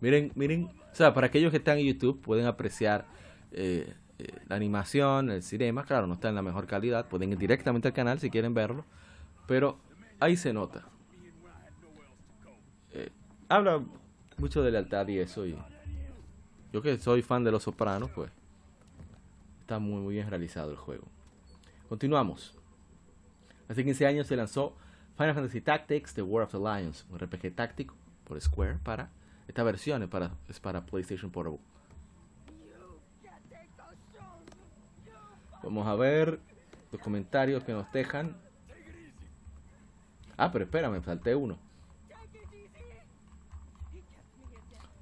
Miren, 0.00 0.32
miren. 0.34 0.70
O 0.92 0.94
sea, 0.94 1.14
para 1.14 1.28
aquellos 1.28 1.50
que 1.50 1.56
están 1.56 1.78
en 1.78 1.86
YouTube 1.86 2.20
pueden 2.20 2.46
apreciar 2.46 3.06
eh, 3.52 3.94
eh, 4.22 4.42
la 4.48 4.56
animación, 4.56 5.30
el 5.30 5.42
cinema, 5.42 5.84
claro, 5.84 6.06
no 6.06 6.14
está 6.14 6.28
en 6.28 6.34
la 6.34 6.42
mejor 6.42 6.66
calidad, 6.66 7.08
pueden 7.08 7.32
ir 7.32 7.38
directamente 7.38 7.88
al 7.88 7.94
canal 7.94 8.20
si 8.20 8.30
quieren 8.30 8.54
verlo, 8.54 8.84
pero 9.46 9.78
ahí 10.20 10.36
se 10.36 10.52
nota. 10.52 10.84
Eh, 12.92 13.10
habla 13.48 13.82
mucho 14.38 14.62
de 14.62 14.70
lealtad 14.70 15.08
y 15.08 15.18
eso, 15.18 15.46
y 15.46 15.56
yo 16.72 16.82
que 16.82 16.98
soy 16.98 17.22
fan 17.22 17.44
de 17.44 17.50
Los 17.50 17.64
Sopranos, 17.64 18.10
pues 18.10 18.30
está 19.60 19.78
muy, 19.78 20.00
muy 20.00 20.14
bien 20.14 20.28
realizado 20.30 20.70
el 20.70 20.76
juego. 20.76 21.04
Continuamos. 21.88 22.56
Hace 23.68 23.84
15 23.84 24.06
años 24.06 24.26
se 24.26 24.36
lanzó 24.36 24.76
Final 25.16 25.34
Fantasy 25.34 25.60
Tactics 25.60 26.14
The 26.14 26.22
War 26.22 26.44
of 26.44 26.52
the 26.52 26.58
Lions, 26.58 27.06
un 27.10 27.18
RPG 27.18 27.54
táctico 27.54 27.94
por 28.24 28.40
Square 28.40 28.78
para 28.82 29.10
esta 29.48 29.62
versión 29.64 30.02
es 30.02 30.08
para, 30.08 30.30
es 30.48 30.60
para 30.60 30.84
PlayStation 30.86 31.30
Portable. 31.30 31.60
Vamos 35.62 35.86
a 35.86 35.94
ver 35.94 36.40
los 36.90 37.00
comentarios 37.00 37.64
que 37.64 37.72
nos 37.72 37.90
dejan. 37.92 38.36
Ah, 40.36 40.50
pero 40.50 40.64
espérame, 40.64 41.00
falté 41.02 41.34
uno. 41.34 41.58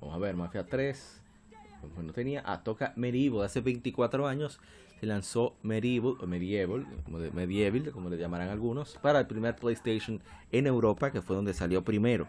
Vamos 0.00 0.16
a 0.16 0.18
ver, 0.18 0.36
Mafia 0.36 0.66
3. 0.66 1.22
Pues 1.94 2.06
no 2.06 2.12
tenía. 2.12 2.42
Ah, 2.44 2.62
toca 2.62 2.92
Medieval. 2.96 3.44
Hace 3.44 3.60
24 3.60 4.26
años 4.26 4.60
se 5.00 5.06
lanzó 5.06 5.56
Medieval, 5.62 6.16
o 6.20 6.26
Medieval, 6.26 6.86
como 7.92 8.10
le 8.10 8.18
llamarán 8.18 8.50
algunos, 8.50 8.98
para 8.98 9.20
el 9.20 9.26
primer 9.26 9.56
PlayStation 9.56 10.20
en 10.52 10.66
Europa, 10.66 11.10
que 11.10 11.22
fue 11.22 11.36
donde 11.36 11.54
salió 11.54 11.82
primero. 11.82 12.28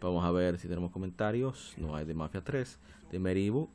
Vamos 0.00 0.24
a 0.24 0.30
ver 0.30 0.58
si 0.58 0.68
tenemos 0.68 0.92
comentarios. 0.92 1.74
No 1.76 1.96
hay 1.96 2.04
de 2.04 2.14
Mafia 2.14 2.42
3. 2.42 2.78
De 3.10 3.18
Medieval. 3.18 3.66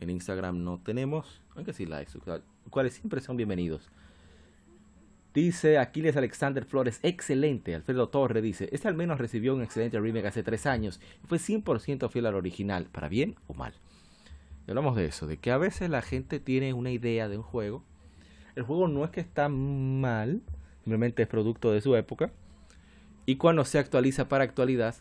En 0.00 0.10
Instagram 0.10 0.62
no 0.62 0.78
tenemos. 0.78 1.42
Aunque 1.56 1.72
sí 1.72 1.86
likes. 1.86 2.12
Cuales 2.70 2.94
siempre 2.94 3.20
son 3.20 3.36
bienvenidos. 3.36 3.90
Dice 5.34 5.78
Aquiles 5.78 6.16
Alexander 6.16 6.64
Flores, 6.64 7.00
excelente. 7.02 7.74
Alfredo 7.74 8.08
Torre 8.10 8.42
dice, 8.42 8.68
este 8.70 8.88
al 8.88 8.94
menos 8.94 9.18
recibió 9.18 9.54
un 9.54 9.62
excelente 9.62 9.98
remake 9.98 10.26
hace 10.26 10.42
tres 10.42 10.66
años 10.66 11.00
y 11.24 11.26
fue 11.26 11.38
100% 11.38 12.10
fiel 12.10 12.26
al 12.26 12.34
original, 12.34 12.86
para 12.92 13.08
bien 13.08 13.36
o 13.46 13.54
mal. 13.54 13.72
Y 14.66 14.70
hablamos 14.70 14.94
de 14.94 15.06
eso, 15.06 15.26
de 15.26 15.38
que 15.38 15.50
a 15.50 15.56
veces 15.56 15.88
la 15.88 16.02
gente 16.02 16.38
tiene 16.38 16.74
una 16.74 16.90
idea 16.90 17.28
de 17.28 17.38
un 17.38 17.42
juego. 17.42 17.82
El 18.56 18.64
juego 18.64 18.88
no 18.88 19.04
es 19.04 19.10
que 19.10 19.20
está 19.20 19.48
mal, 19.48 20.42
simplemente 20.84 21.22
es 21.22 21.28
producto 21.28 21.72
de 21.72 21.80
su 21.80 21.96
época. 21.96 22.30
Y 23.24 23.36
cuando 23.36 23.64
se 23.64 23.78
actualiza 23.78 24.28
para 24.28 24.44
actualidad, 24.44 24.96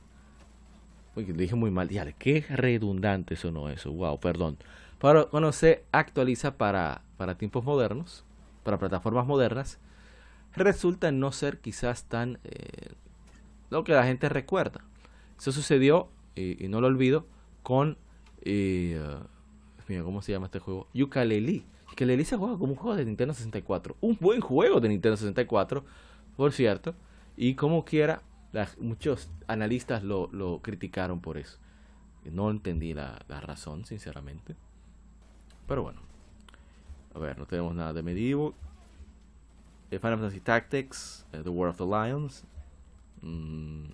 uy, 1.18 1.26
dije 1.26 1.56
muy 1.56 1.72
mal, 1.72 1.90
ya, 1.90 2.10
qué 2.14 2.46
redundante 2.50 3.36
sonó 3.36 3.70
eso, 3.70 3.92
wow, 3.92 4.18
perdón. 4.20 4.58
Pero 5.02 5.30
cuando 5.30 5.52
se 5.52 5.84
actualiza 5.92 6.58
para, 6.58 7.02
para 7.18 7.36
tiempos 7.36 7.64
modernos, 7.64 8.24
para 8.64 8.78
plataformas 8.78 9.26
modernas, 9.26 9.80
resulta 10.56 11.12
no 11.12 11.32
ser 11.32 11.60
quizás 11.60 12.04
tan 12.04 12.38
eh, 12.44 12.94
lo 13.72 13.84
que 13.84 13.94
la 13.94 14.04
gente 14.04 14.30
recuerda. 14.30 14.82
Eso 15.40 15.52
sucedió, 15.52 16.10
y, 16.36 16.68
no 16.68 16.82
lo 16.82 16.88
olvido, 16.88 17.26
con... 17.64 17.98
Eh, 18.44 19.02
mira, 19.88 20.04
¿cómo 20.04 20.22
se 20.22 20.34
llama 20.34 20.46
este 20.46 20.60
juego? 20.60 20.88
Yooka-Laylee. 20.94 21.64
Yooka-Laylee 21.90 22.26
se 22.26 22.38
juega 22.38 22.60
como 22.60 22.74
un 22.74 22.78
juego 22.78 22.96
de 22.96 23.06
Nintendo 23.06 23.34
64. 23.34 23.98
Un 24.02 24.18
buen 24.22 24.40
juego 24.40 24.80
de 24.82 24.90
Nintendo 24.90 25.18
64, 25.18 25.84
por 26.38 26.52
cierto. 26.52 26.94
Y 27.36 27.56
como 27.56 27.86
quiera, 27.86 28.22
muchos 28.80 29.32
analistas 29.48 30.04
lo, 30.04 30.60
criticaron 30.62 31.22
por 31.22 31.40
eso. 31.40 31.58
No 32.24 32.52
entendí 32.52 32.94
la, 32.94 33.26
la 33.28 33.42
razón, 33.42 33.86
sinceramente. 33.86 34.56
Pero 35.72 35.84
bueno. 35.84 36.02
A 37.16 37.20
ver, 37.20 37.40
no 37.40 37.46
tenemos 37.46 37.74
nada 37.74 37.94
de 37.94 38.04
Medieval. 38.04 38.54
Final 39.90 40.18
Fantasy 40.18 40.42
Tactics, 40.42 41.26
eh, 41.32 41.40
The 41.42 41.50
War 41.50 41.70
of 41.70 41.78
the 41.78 41.86
Lions. 41.86 42.44
Mm, 43.22 43.86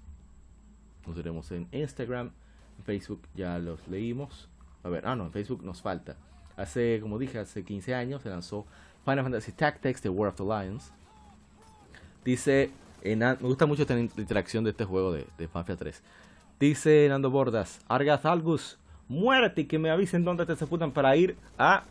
nos 1.06 1.16
veremos 1.16 1.52
en 1.52 1.68
Instagram. 1.72 2.32
En 2.80 2.84
Facebook 2.84 3.22
ya 3.36 3.60
los 3.60 3.88
leímos. 3.88 4.50
A 4.84 4.90
ver, 4.90 5.06
ah, 5.06 5.16
no, 5.16 5.26
en 5.26 5.32
Facebook 5.32 5.64
nos 5.64 5.84
falta. 5.84 6.16
Hace, 6.56 7.00
como 7.00 7.20
dije, 7.20 7.38
hace 7.38 7.64
15 7.64 7.94
años 7.94 8.24
se 8.24 8.30
lanzó 8.30 8.66
Final 9.06 9.26
Fantasy 9.26 9.52
Tactics, 9.52 10.02
The 10.02 10.10
War 10.10 10.30
of 10.30 10.36
the 10.36 10.46
Lions. 10.46 10.92
Dice, 12.26 12.72
me 13.04 13.36
gusta 13.36 13.68
mucho 13.68 13.86
la 13.88 14.00
interacción 14.00 14.64
de 14.64 14.72
este 14.72 14.84
juego 14.84 15.12
de, 15.12 15.28
de 15.38 15.48
Fanfia 15.48 15.76
3. 15.76 16.02
Dice 16.60 17.06
Nando 17.08 17.30
Bordas, 17.30 17.82
Argas 17.88 18.26
Algus, 18.26 18.80
muérete 19.08 19.62
y 19.62 19.66
que 19.66 19.80
me 19.80 19.90
avisen 19.90 20.24
dónde 20.24 20.46
te 20.46 20.56
seputan 20.56 20.92
para 20.92 21.16
ir 21.16 21.38
a 21.58 21.84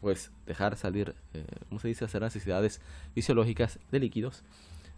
pues 0.00 0.30
dejar 0.44 0.76
salir, 0.76 1.14
eh, 1.32 1.46
¿cómo 1.70 1.80
se 1.80 1.88
dice? 1.88 2.04
Hacer 2.04 2.20
necesidades 2.20 2.82
fisiológicas 3.14 3.78
de 3.90 4.00
líquidos. 4.00 4.42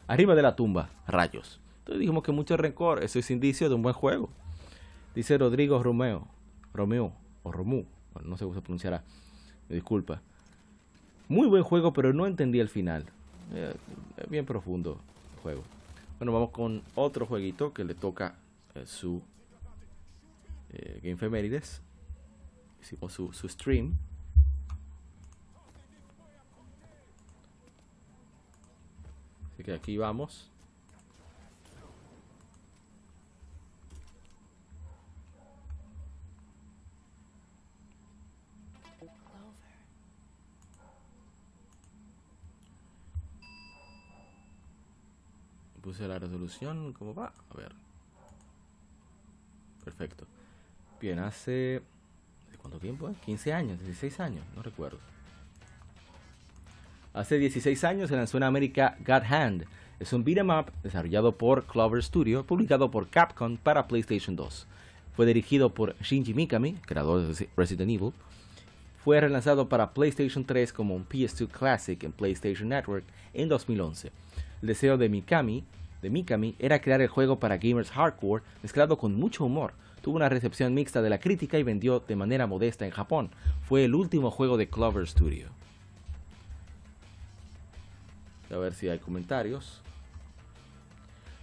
Arriba 0.09 0.35
de 0.35 0.43
la 0.43 0.57
tumba, 0.57 0.91
rayos. 1.07 1.61
Entonces 1.79 2.01
dijimos 2.01 2.25
que 2.25 2.33
mucho 2.33 2.57
rencor, 2.57 3.05
eso 3.05 3.21
es 3.21 3.31
indicio 3.31 3.69
de 3.69 3.77
un 3.77 3.83
buen 3.83 3.95
juego. 3.95 4.31
Dice 5.15 5.39
Rodrigo 5.39 5.81
Romeo, 5.81 6.27
Romeo, 6.75 7.13
o 7.45 7.53
Romu, 7.53 7.85
no 8.25 8.37
sé 8.37 8.45
cómo 8.45 8.57
se 8.57 8.63
pronunciará, 8.63 9.05
me 9.69 9.77
disculpa. 9.77 10.21
Muy 11.29 11.47
buen 11.47 11.63
juego, 11.63 11.93
pero 11.93 12.13
no 12.13 12.27
entendí 12.27 12.59
el 12.59 12.69
final. 12.69 13.05
Eh, 13.55 13.75
bien 14.29 14.45
profundo 14.45 14.99
el 15.37 15.43
juego. 15.43 15.63
Bueno, 16.19 16.33
vamos 16.33 16.51
con 16.51 16.83
otro 16.97 17.27
jueguito 17.27 17.73
que 17.73 17.85
le 17.85 17.95
toca 17.95 18.35
eh, 18.75 18.83
su 18.87 19.23
eh, 20.77 21.01
Game 21.03 21.17
Femérides. 21.17 21.81
Hicimos 22.83 23.13
su, 23.13 23.33
su 23.33 23.49
stream. 23.49 23.97
Así 29.53 29.65
que 29.65 29.73
aquí 29.73 29.97
vamos. 29.97 30.51
Puse 45.81 46.07
la 46.09 46.19
resolución, 46.19 46.93
¿cómo 46.93 47.15
va? 47.15 47.33
A 47.51 47.57
ver. 47.57 47.73
Perfecto. 49.85 50.27
Bien, 51.01 51.19
hace... 51.19 51.83
¿Cuánto 52.61 52.79
tiempo? 52.79 53.13
15 53.25 53.53
años, 53.53 53.79
16 53.81 54.21
años, 54.21 54.45
no 54.57 54.63
recuerdo. 54.63 54.99
Hace 57.13 57.39
16 57.39 57.85
años 57.85 58.09
se 58.11 58.17
lanzó 58.17 58.37
en 58.37 58.43
América 58.43 58.97
God 59.07 59.23
Hand. 59.31 59.65
Es 60.01 60.13
un 60.13 60.25
beat'em 60.25 60.51
up 60.51 60.73
desarrollado 60.83 61.37
por 61.37 61.65
Clover 61.65 62.03
Studio, 62.03 62.45
publicado 62.45 62.91
por 62.91 63.09
Capcom 63.09 63.57
para 63.57 63.87
PlayStation 63.87 64.37
2. 64.37 64.67
Fue 65.15 65.25
dirigido 65.25 65.71
por 65.73 65.97
Shinji 66.03 66.35
Mikami, 66.35 66.75
creador 66.75 67.27
de 67.27 67.49
Resident 67.57 67.91
Evil. 67.91 68.13
Fue 69.03 69.21
relanzado 69.21 69.69
para 69.69 69.93
PlayStation 69.95 70.45
3 70.45 70.73
como 70.73 70.95
un 70.95 71.09
PS2 71.09 71.49
Classic 71.49 72.03
en 72.05 72.13
PlayStation 72.13 72.69
Network 72.69 73.05
en 73.33 73.49
2011. 73.49 74.11
El 74.61 74.69
deseo 74.69 74.99
de 74.99 75.09
Mikami, 75.09 75.65
de 76.03 76.11
Mikami 76.11 76.55
era 76.59 76.81
crear 76.81 77.01
el 77.01 77.09
juego 77.09 77.39
para 77.39 77.57
gamers 77.57 77.91
hardcore 77.91 78.43
mezclado 78.63 78.99
con 78.99 79.15
mucho 79.15 79.45
humor. 79.45 79.73
Tuvo 80.07 80.19
una 80.19 80.29
recepción 80.29 80.73
mixta 80.73 81.03
de 81.03 81.11
la 81.11 81.19
crítica 81.19 81.59
y 81.59 81.65
vendió 81.65 81.99
de 81.99 82.15
manera 82.15 82.47
modesta 82.47 82.85
en 82.85 82.93
Japón. 82.93 83.29
Fue 83.63 83.85
el 83.85 83.93
último 83.93 84.31
juego 84.31 84.57
de 84.57 84.69
Clover 84.69 85.05
Studio. 85.09 85.49
A 88.49 88.57
ver 88.57 88.73
si 88.73 88.89
hay 88.89 89.01
comentarios. 89.01 89.83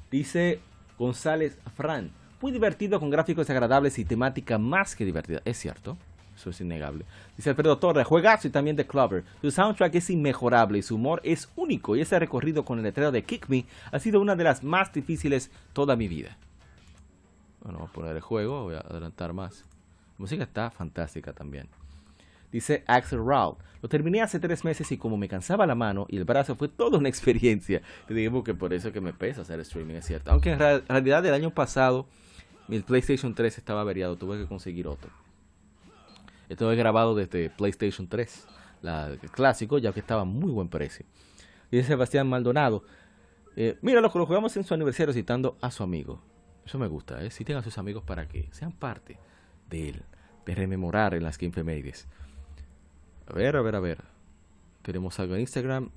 Dice 0.10 0.62
González 0.98 1.58
Fran. 1.76 2.12
Muy 2.40 2.54
divertido 2.54 3.02
con 3.02 3.10
gráficos 3.10 3.50
agradables 3.50 4.00
y 4.00 4.06
temática 4.06 4.58
más 4.58 4.96
que 4.96 5.04
divertida. 5.04 5.42
Es 5.44 5.58
cierto. 5.58 5.98
Eso 6.34 6.52
es 6.52 6.62
innegable. 6.62 7.04
Dice 7.36 7.50
Alfredo 7.50 7.80
Torres, 7.80 8.08
juegazo 8.08 8.48
y 8.48 8.52
también 8.52 8.78
de 8.78 8.88
Clover. 8.88 9.26
Su 9.42 9.52
soundtrack 9.52 9.96
es 9.96 10.10
inmejorable 10.10 10.78
y 10.78 10.84
su 10.84 10.96
humor 10.96 11.20
es 11.26 11.50
único. 11.58 11.98
Y 11.98 12.02
ese 12.02 12.18
recorrido 12.18 12.64
con 12.64 12.78
el 12.78 12.86
letrero 12.86 13.12
de 13.12 13.24
Kick 13.24 13.50
Me 13.50 13.66
ha 13.92 14.00
sido 14.00 14.22
una 14.22 14.38
de 14.38 14.46
las 14.46 14.64
más 14.64 14.94
difíciles 14.94 15.52
toda 15.74 15.98
mi 15.98 16.08
vida. 16.08 16.38
Bueno, 17.64 17.80
vamos 17.80 17.92
a 17.92 17.94
poner 17.94 18.16
el 18.16 18.22
juego, 18.22 18.64
voy 18.64 18.76
a 18.76 18.80
adelantar 18.80 19.32
más. 19.34 19.62
La 19.62 20.16
música 20.18 20.44
está 20.44 20.70
fantástica 20.70 21.34
también. 21.34 21.70
Dice 22.52 22.84
Axel 22.86 23.26
Raul. 23.26 23.56
Lo 23.82 23.90
terminé 23.90 24.22
hace 24.22 24.40
tres 24.40 24.64
meses 24.64 24.92
y 24.92 24.98
como 24.98 25.18
me 25.18 25.28
cansaba 25.28 25.66
la 25.66 25.74
mano 25.74 26.06
y 26.10 26.18
el 26.18 26.26
brazo 26.26 26.56
fue 26.56 26.68
toda 26.68 27.00
una 27.00 27.10
experiencia. 27.10 27.82
Te 28.08 28.14
digo 28.14 28.44
que 28.44 28.54
por 28.54 28.74
eso 28.74 28.92
que 28.92 29.02
me 29.02 29.14
pesa 29.14 29.42
hacer 29.42 29.60
streaming, 29.62 29.96
es 29.96 30.06
cierto. 30.06 30.32
Aunque 30.32 30.52
en 30.52 30.60
realidad 30.60 31.26
el 31.26 31.34
año 31.34 31.52
pasado 31.52 32.06
mi 32.68 32.80
PlayStation 32.80 33.34
3 33.34 33.58
estaba 33.58 33.82
averiado, 33.82 34.18
tuve 34.18 34.38
que 34.38 34.46
conseguir 34.46 34.88
otro. 34.88 35.10
Esto 36.50 36.72
es 36.72 36.78
grabado 36.78 37.16
desde 37.16 37.50
PlayStation 37.50 38.08
3, 38.08 38.48
la, 38.82 39.08
el 39.08 39.20
clásico, 39.32 39.78
ya 39.78 39.94
que 39.94 40.02
estaba 40.02 40.26
muy 40.26 40.52
buen 40.52 40.68
precio. 40.68 41.06
Dice 41.72 41.88
Sebastián 41.88 42.28
Maldonado. 42.28 42.84
Eh, 43.56 43.78
mira, 43.82 44.02
lo 44.02 44.12
que 44.12 44.20
lo 44.20 44.26
jugamos 44.26 44.56
en 44.58 44.64
su 44.64 44.74
aniversario 44.74 45.14
citando 45.14 45.58
a 45.62 45.72
su 45.72 45.82
amigo. 45.82 46.22
Eso 46.66 46.80
me 46.80 46.88
gusta, 46.88 47.24
¿eh? 47.24 47.30
Citen 47.30 47.58
a 47.58 47.64
sus 47.64 47.78
amigos 47.78 48.04
para 48.04 48.28
que 48.28 48.48
sean 48.52 48.72
parte 48.72 49.18
de 49.70 49.90
él, 49.90 50.04
de 50.46 50.56
rememorar 50.56 51.14
en 51.14 51.24
las 51.24 51.38
Game 51.38 51.54
Femades. 51.54 52.08
A 53.28 53.34
ver, 53.34 53.56
a 53.56 53.62
ver, 53.62 53.76
a 53.76 53.80
ver. 53.80 54.04
¿Tenemos 54.82 55.20
algo 55.20 55.36
en 55.36 55.42
Instagram? 55.42 55.90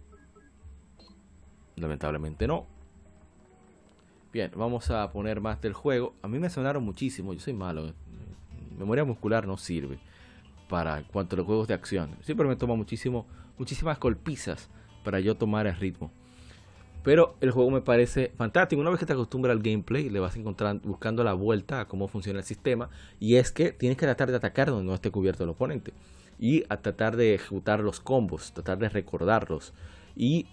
Lamentablemente 1.77 2.47
no. 2.47 2.67
Bien, 4.33 4.51
vamos 4.57 4.91
a 4.91 5.11
poner 5.13 5.41
más 5.41 5.61
del 5.61 5.73
juego. 5.73 6.15
A 6.23 6.29
mí 6.29 6.39
me 6.39 6.51
sonaron 6.51 6.85
muchísimo. 6.85 7.33
Yo 7.33 7.41
soy 7.41 7.53
malo. 7.53 7.93
Memoria 8.79 9.05
muscular 9.05 9.47
no 9.47 9.57
sirve 9.57 9.99
para 10.69 11.03
cuanto 11.05 11.37
a 11.37 11.39
los 11.39 11.47
juegos 11.47 11.69
de 11.69 11.75
acción. 11.75 12.17
Siempre 12.23 12.47
me 12.47 12.57
toma 12.57 12.75
muchísimo, 12.75 13.27
muchísimas 13.59 13.99
golpizas 13.99 14.69
para 15.05 15.21
yo 15.21 15.37
tomar 15.37 15.67
el 15.67 15.77
ritmo. 15.77 16.11
Pero 17.07 17.37
el 17.41 17.53
juego 17.53 17.71
me 17.71 17.83
parece 17.83 18.33
fantástico. 18.37 18.81
Una 18.81 18.91
vez 18.91 18.99
que 18.99 19.07
te 19.07 19.13
acostumbras 19.13 19.57
al 19.57 19.63
gameplay, 19.63 20.11
le 20.11 20.19
vas 20.19 20.35
a 20.35 20.41
encontrar 20.41 20.81
buscando 20.83 21.23
la 21.23 21.35
vuelta 21.35 21.79
a 21.79 21.85
cómo 21.87 22.09
funciona 22.09 22.41
el 22.41 22.45
sistema. 22.45 22.91
Y 23.21 23.37
es 23.37 23.53
que 23.53 23.71
tienes 23.71 23.97
que 23.97 24.07
tratar 24.07 24.29
de 24.29 24.37
atacar 24.37 24.71
donde 24.71 24.87
no 24.87 24.93
esté 24.93 25.13
cubierto 25.13 25.45
el 25.45 25.51
oponente 25.51 25.93
y 26.41 26.65
a 26.69 26.79
tratar 26.79 27.15
de 27.15 27.37
ejecutar 27.37 27.79
los 27.79 28.01
combos, 28.01 28.53
tratar 28.53 28.79
de 28.79 28.89
recordarlos 28.89 29.73
y, 30.17 30.49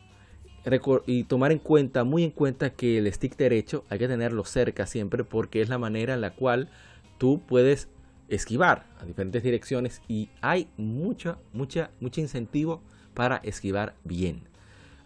tomar 1.28 1.52
en 1.52 1.58
cuenta, 1.58 2.04
muy 2.04 2.24
en 2.24 2.30
cuenta 2.30 2.70
que 2.70 3.00
el 3.00 3.12
stick 3.12 3.36
derecho 3.36 3.84
hay 3.90 3.98
que 3.98 4.08
tenerlo 4.08 4.46
cerca 4.46 4.86
siempre 4.86 5.24
porque 5.24 5.60
es 5.60 5.70
la 5.70 5.80
manera 5.80 6.14
en 6.14 6.22
la 6.22 6.36
cual 6.36 6.70
tú 7.18 7.42
puedes 7.48 7.90
esquivar 8.30 8.86
a 9.02 9.06
diferentes 9.06 9.42
direcciones 9.42 10.04
y 10.08 10.30
hay 10.40 10.68
mucha, 10.78 11.40
mucha, 11.52 11.90
mucho 12.00 12.22
incentivo 12.22 12.84
para 13.16 13.38
esquivar 13.38 13.96
bien. 14.04 14.53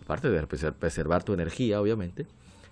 Aparte 0.07 0.29
de 0.29 0.47
preservar 0.47 1.25
tu 1.25 1.33
energía, 1.33 1.81
obviamente, 1.81 2.25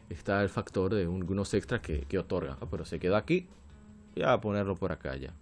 está 0.09 0.41
el 0.41 0.47
factor 0.47 0.93
de 0.93 1.05
unos 1.05 1.53
extras 1.53 1.81
que, 1.81 2.17
otorga. 2.17 2.57
Ah, 2.61 2.67
pero 2.71 2.85
se 2.85 2.97
quedó 2.97 3.17
aquí, 3.17 3.45
ya 4.15 4.31
a 4.31 4.39
ponerlo 4.39 4.77
por 4.77 4.93
acá 4.93 5.17
ya. 5.17 5.33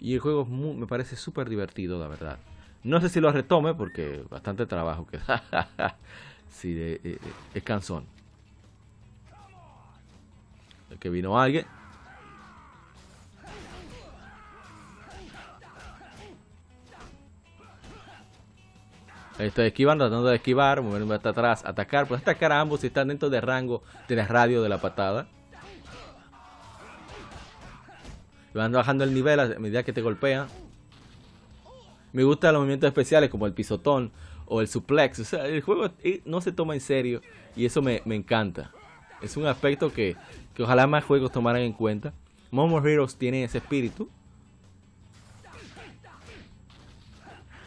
Y 0.00 0.14
el 0.14 0.18
juego 0.18 0.44
me 0.44 0.88
parece 0.88 1.14
súper 1.14 1.48
divertido, 1.48 2.00
la 2.00 2.08
verdad. 2.08 2.40
No 2.82 3.00
sé 3.00 3.10
si 3.10 3.20
lo 3.20 3.30
retome 3.30 3.74
porque 3.74 4.24
bastante 4.28 4.66
trabajo 4.66 5.06
que 5.06 5.20
sí, 6.48 6.74
de, 6.74 7.20
es 7.54 7.62
cansón. 7.62 8.04
Que 10.98 11.10
vino 11.10 11.40
alguien. 11.40 11.64
Estoy 19.38 19.66
esquivando, 19.66 20.04
tratando 20.06 20.28
de 20.28 20.36
esquivar, 20.36 20.80
moverme 20.80 21.14
hasta 21.14 21.30
atrás, 21.30 21.62
atacar. 21.64 22.08
Pues 22.08 22.22
atacar 22.22 22.52
a 22.52 22.60
ambos 22.60 22.80
si 22.80 22.86
están 22.86 23.08
dentro 23.08 23.28
del 23.28 23.42
rango 23.42 23.82
de 24.08 24.16
la 24.16 24.26
radio 24.26 24.62
de 24.62 24.68
la 24.68 24.78
patada. 24.78 25.26
Van 28.54 28.72
bajando 28.72 29.04
el 29.04 29.12
nivel 29.12 29.38
a 29.38 29.46
medida 29.58 29.82
que 29.82 29.92
te 29.92 30.00
golpean. 30.00 30.48
Me 32.14 32.24
gustan 32.24 32.54
los 32.54 32.60
movimientos 32.60 32.88
especiales 32.88 33.28
como 33.28 33.46
el 33.46 33.52
pisotón 33.52 34.10
o 34.46 34.62
el 34.62 34.68
suplex. 34.68 35.18
O 35.18 35.24
sea, 35.24 35.46
el 35.46 35.60
juego 35.60 35.90
eh, 36.02 36.22
no 36.24 36.40
se 36.40 36.52
toma 36.52 36.72
en 36.72 36.80
serio 36.80 37.20
y 37.54 37.66
eso 37.66 37.82
me, 37.82 38.00
encanta. 38.06 38.72
Es 39.20 39.36
un 39.36 39.46
aspecto 39.46 39.92
que, 39.92 40.16
que, 40.54 40.62
ojalá 40.62 40.86
más 40.86 41.04
juegos 41.04 41.30
tomaran 41.30 41.60
en 41.60 41.74
cuenta. 41.74 42.14
Momo 42.50 42.78
Heroes 42.78 43.16
tiene 43.16 43.44
ese 43.44 43.58
espíritu. 43.58 44.08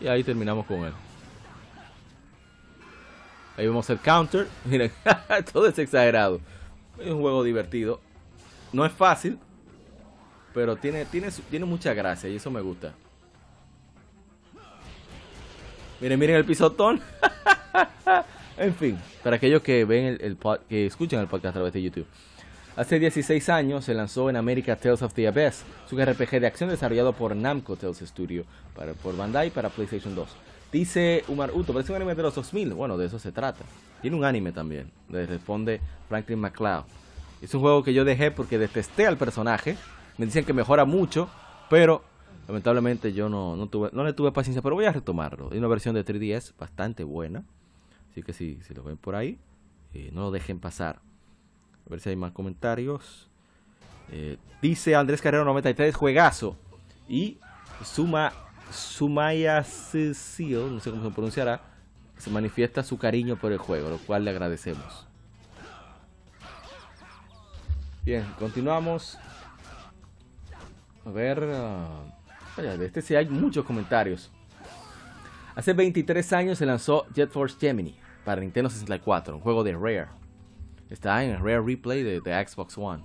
Y 0.01 0.07
ahí 0.07 0.23
terminamos 0.23 0.65
con 0.65 0.79
él. 0.85 0.93
Ahí 3.59 3.67
vemos 3.67 3.89
el 3.89 3.99
counter. 3.99 4.47
Miren, 4.65 4.89
todo 5.53 5.67
es 5.67 5.77
exagerado. 5.77 6.39
Es 6.97 7.11
un 7.11 7.19
juego 7.19 7.43
divertido. 7.43 7.99
No 8.71 8.85
es 8.85 8.93
fácil, 8.93 9.37
pero 10.53 10.77
tiene, 10.77 11.03
tiene, 11.03 11.27
tiene 11.49 11.65
mucha 11.65 11.93
gracia 11.93 12.29
y 12.29 12.37
eso 12.37 12.49
me 12.49 12.61
gusta. 12.61 12.93
Miren, 15.99 16.17
miren 16.17 16.37
el 16.37 16.45
pisotón. 16.45 17.01
en 18.57 18.73
fin, 18.75 18.97
para 19.23 19.35
aquellos 19.35 19.61
que 19.61 19.83
ven 19.83 20.17
el, 20.21 20.37
que 20.69 20.85
escuchan 20.85 21.19
el 21.19 21.27
podcast 21.27 21.51
a 21.55 21.59
través 21.59 21.73
de 21.73 21.81
YouTube. 21.81 22.07
Hace 22.77 22.97
16 22.97 23.49
años 23.49 23.83
se 23.83 23.93
lanzó 23.93 24.29
en 24.29 24.37
América 24.37 24.77
Tales 24.77 25.01
of 25.01 25.13
the 25.13 25.27
Abyss, 25.27 25.65
un 25.91 26.05
RPG 26.05 26.39
de 26.39 26.47
acción 26.47 26.69
desarrollado 26.69 27.11
por 27.11 27.35
Namco 27.35 27.75
Tales 27.75 27.97
Studio 27.97 28.45
para, 28.73 28.93
por 28.93 29.17
Bandai 29.17 29.49
para 29.49 29.67
PlayStation 29.67 30.15
2. 30.15 30.29
Dice 30.71 31.23
Umar 31.27 31.51
Uto, 31.53 31.73
parece 31.73 31.91
un 31.91 31.95
anime 31.95 32.13
de 32.15 32.21
los 32.21 32.35
2000. 32.35 32.73
Bueno, 32.73 32.97
de 32.97 33.07
eso 33.07 33.17
se 33.17 33.31
trata. 33.31 33.65
Tiene 34.01 34.15
un 34.15 34.23
anime 34.23 34.51
también. 34.51 34.91
Le 35.09 35.25
responde 35.25 35.81
Franklin 36.07 36.39
McCloud. 36.39 36.83
Es 37.41 37.53
un 37.53 37.61
juego 37.61 37.83
que 37.83 37.93
yo 37.93 38.05
dejé 38.05 38.31
porque 38.31 38.57
detesté 38.57 39.07
al 39.07 39.17
personaje. 39.17 39.77
Me 40.17 40.25
dicen 40.25 40.45
que 40.45 40.53
mejora 40.53 40.85
mucho, 40.85 41.29
pero 41.69 42.03
lamentablemente 42.47 43.13
yo 43.13 43.29
no, 43.29 43.55
no, 43.55 43.67
tuve, 43.67 43.89
no 43.93 44.03
le 44.03 44.13
tuve 44.13 44.31
paciencia. 44.31 44.61
Pero 44.61 44.75
voy 44.75 44.85
a 44.85 44.91
retomarlo. 44.91 45.49
Hay 45.51 45.57
una 45.57 45.67
versión 45.67 45.95
de 45.95 46.05
3DS 46.05 46.53
bastante 46.57 47.03
buena. 47.03 47.43
Así 48.11 48.21
que 48.21 48.33
si, 48.33 48.59
si 48.67 48.73
lo 48.73 48.83
ven 48.83 48.97
por 48.97 49.15
ahí, 49.15 49.39
eh, 49.93 50.11
no 50.13 50.21
lo 50.21 50.31
dejen 50.31 50.59
pasar. 50.59 50.99
A 51.87 51.89
ver 51.89 51.99
si 51.99 52.09
hay 52.09 52.15
más 52.15 52.31
comentarios. 52.31 53.27
Eh, 54.11 54.37
dice 54.61 54.95
Andrés 54.95 55.21
Carrero 55.21 55.45
93, 55.45 55.95
juegazo. 55.95 56.55
Y 57.07 57.39
suma 57.83 58.33
Sumaya 58.71 59.63
Cecil, 59.63 60.75
no 60.75 60.79
sé 60.79 60.91
cómo 60.91 61.03
se 61.03 61.11
pronunciará, 61.11 61.61
se 62.17 62.29
manifiesta 62.29 62.83
su 62.83 62.97
cariño 62.97 63.35
por 63.35 63.51
el 63.51 63.57
juego, 63.57 63.89
lo 63.89 63.97
cual 63.97 64.25
le 64.25 64.31
agradecemos. 64.31 65.07
Bien, 68.05 68.25
continuamos. 68.37 69.17
A 71.05 71.09
ver. 71.11 71.43
Uh, 71.43 72.61
de 72.61 72.85
este 72.85 73.01
sí 73.01 73.15
hay 73.15 73.27
muchos 73.29 73.65
comentarios. 73.65 74.31
Hace 75.55 75.73
23 75.73 76.33
años 76.33 76.57
se 76.57 76.65
lanzó 76.65 77.05
Jet 77.13 77.29
Force 77.29 77.57
Gemini 77.59 77.95
para 78.25 78.41
Nintendo 78.41 78.69
64, 78.69 79.35
un 79.35 79.41
juego 79.41 79.63
de 79.63 79.73
Rare. 79.73 80.07
Está 80.89 81.23
en 81.23 81.31
el 81.31 81.39
Rare 81.39 81.61
Replay 81.61 82.03
de, 82.03 82.19
Xbox 82.19 82.77
One. 82.77 83.03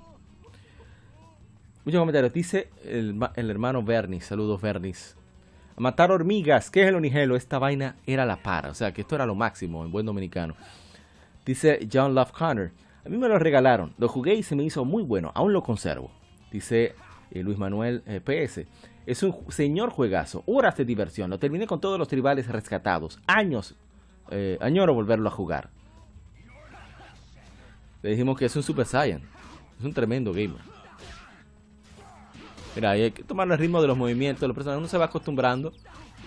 Muchos 1.85 2.01
comentarios. 2.01 2.33
Dice 2.33 2.71
el, 2.85 3.51
hermano 3.51 3.83
Bernis. 3.83 4.25
Saludos, 4.25 4.61
Bernis 4.61 5.17
matar 5.77 6.11
hormigas. 6.11 6.71
¿Qué 6.71 6.83
es 6.83 6.89
el 6.89 6.95
onigelo? 6.95 7.37
Esta 7.37 7.59
vaina 7.59 7.97
era 8.07 8.27
la 8.27 8.37
para. 8.37 8.71
O 8.71 8.75
sea, 8.75 8.93
que 8.93 9.03
esto 9.03 9.15
era 9.15 9.27
lo 9.27 9.35
máximo 9.35 9.85
en 9.85 9.91
buen 9.91 10.07
dominicano. 10.07 10.55
Dice 11.45 11.87
John 11.93 12.15
Love 12.15 12.33
Connor. 12.33 12.71
A 13.05 13.09
mí 13.09 13.17
me 13.17 13.29
lo 13.29 13.39
regalaron. 13.39 13.95
Lo 13.99 14.09
jugué 14.09 14.35
y 14.35 14.43
se 14.43 14.57
me 14.57 14.65
hizo 14.65 14.85
muy 14.85 15.03
bueno. 15.03 15.31
Aún 15.35 15.53
lo 15.53 15.63
conservo. 15.63 16.11
Dice 16.51 16.95
eh, 17.31 17.43
Luis 17.43 17.59
Manuel 17.59 18.03
eh, 18.07 18.21
PS. 18.21 18.67
Es 19.07 19.23
un 19.23 19.35
señor 19.51 19.91
juegazo. 19.91 20.43
Horas 20.47 20.77
de 20.77 20.85
diversión. 20.85 21.29
Lo 21.31 21.39
terminé 21.39 21.67
con 21.67 21.81
todos 21.81 21.99
los 21.99 22.09
tribales 22.09 22.49
rescatados. 22.49 23.21
Años. 23.27 23.75
Eh, 24.31 24.57
añoro 24.61 24.95
volverlo 24.95 25.29
a 25.29 25.33
jugar. 25.33 25.71
Le 28.03 28.11
dijimos 28.11 28.39
que 28.39 28.47
es 28.47 28.57
un 28.57 28.63
Super 28.63 28.87
Saiyan. 28.87 29.23
Es 29.79 29.85
un 29.85 29.93
tremendo 29.93 30.33
gamer. 30.33 30.74
Mira, 32.75 32.91
hay 32.91 33.11
que 33.11 33.23
tomar 33.23 33.51
el 33.51 33.59
ritmo 33.59 33.81
de 33.81 33.89
los 33.89 33.97
movimientos, 33.97 34.47
los 34.49 34.55
personajes 34.55 34.79
uno 34.79 34.89
se 34.89 34.99
va 34.99 35.07
acostumbrando 35.07 35.73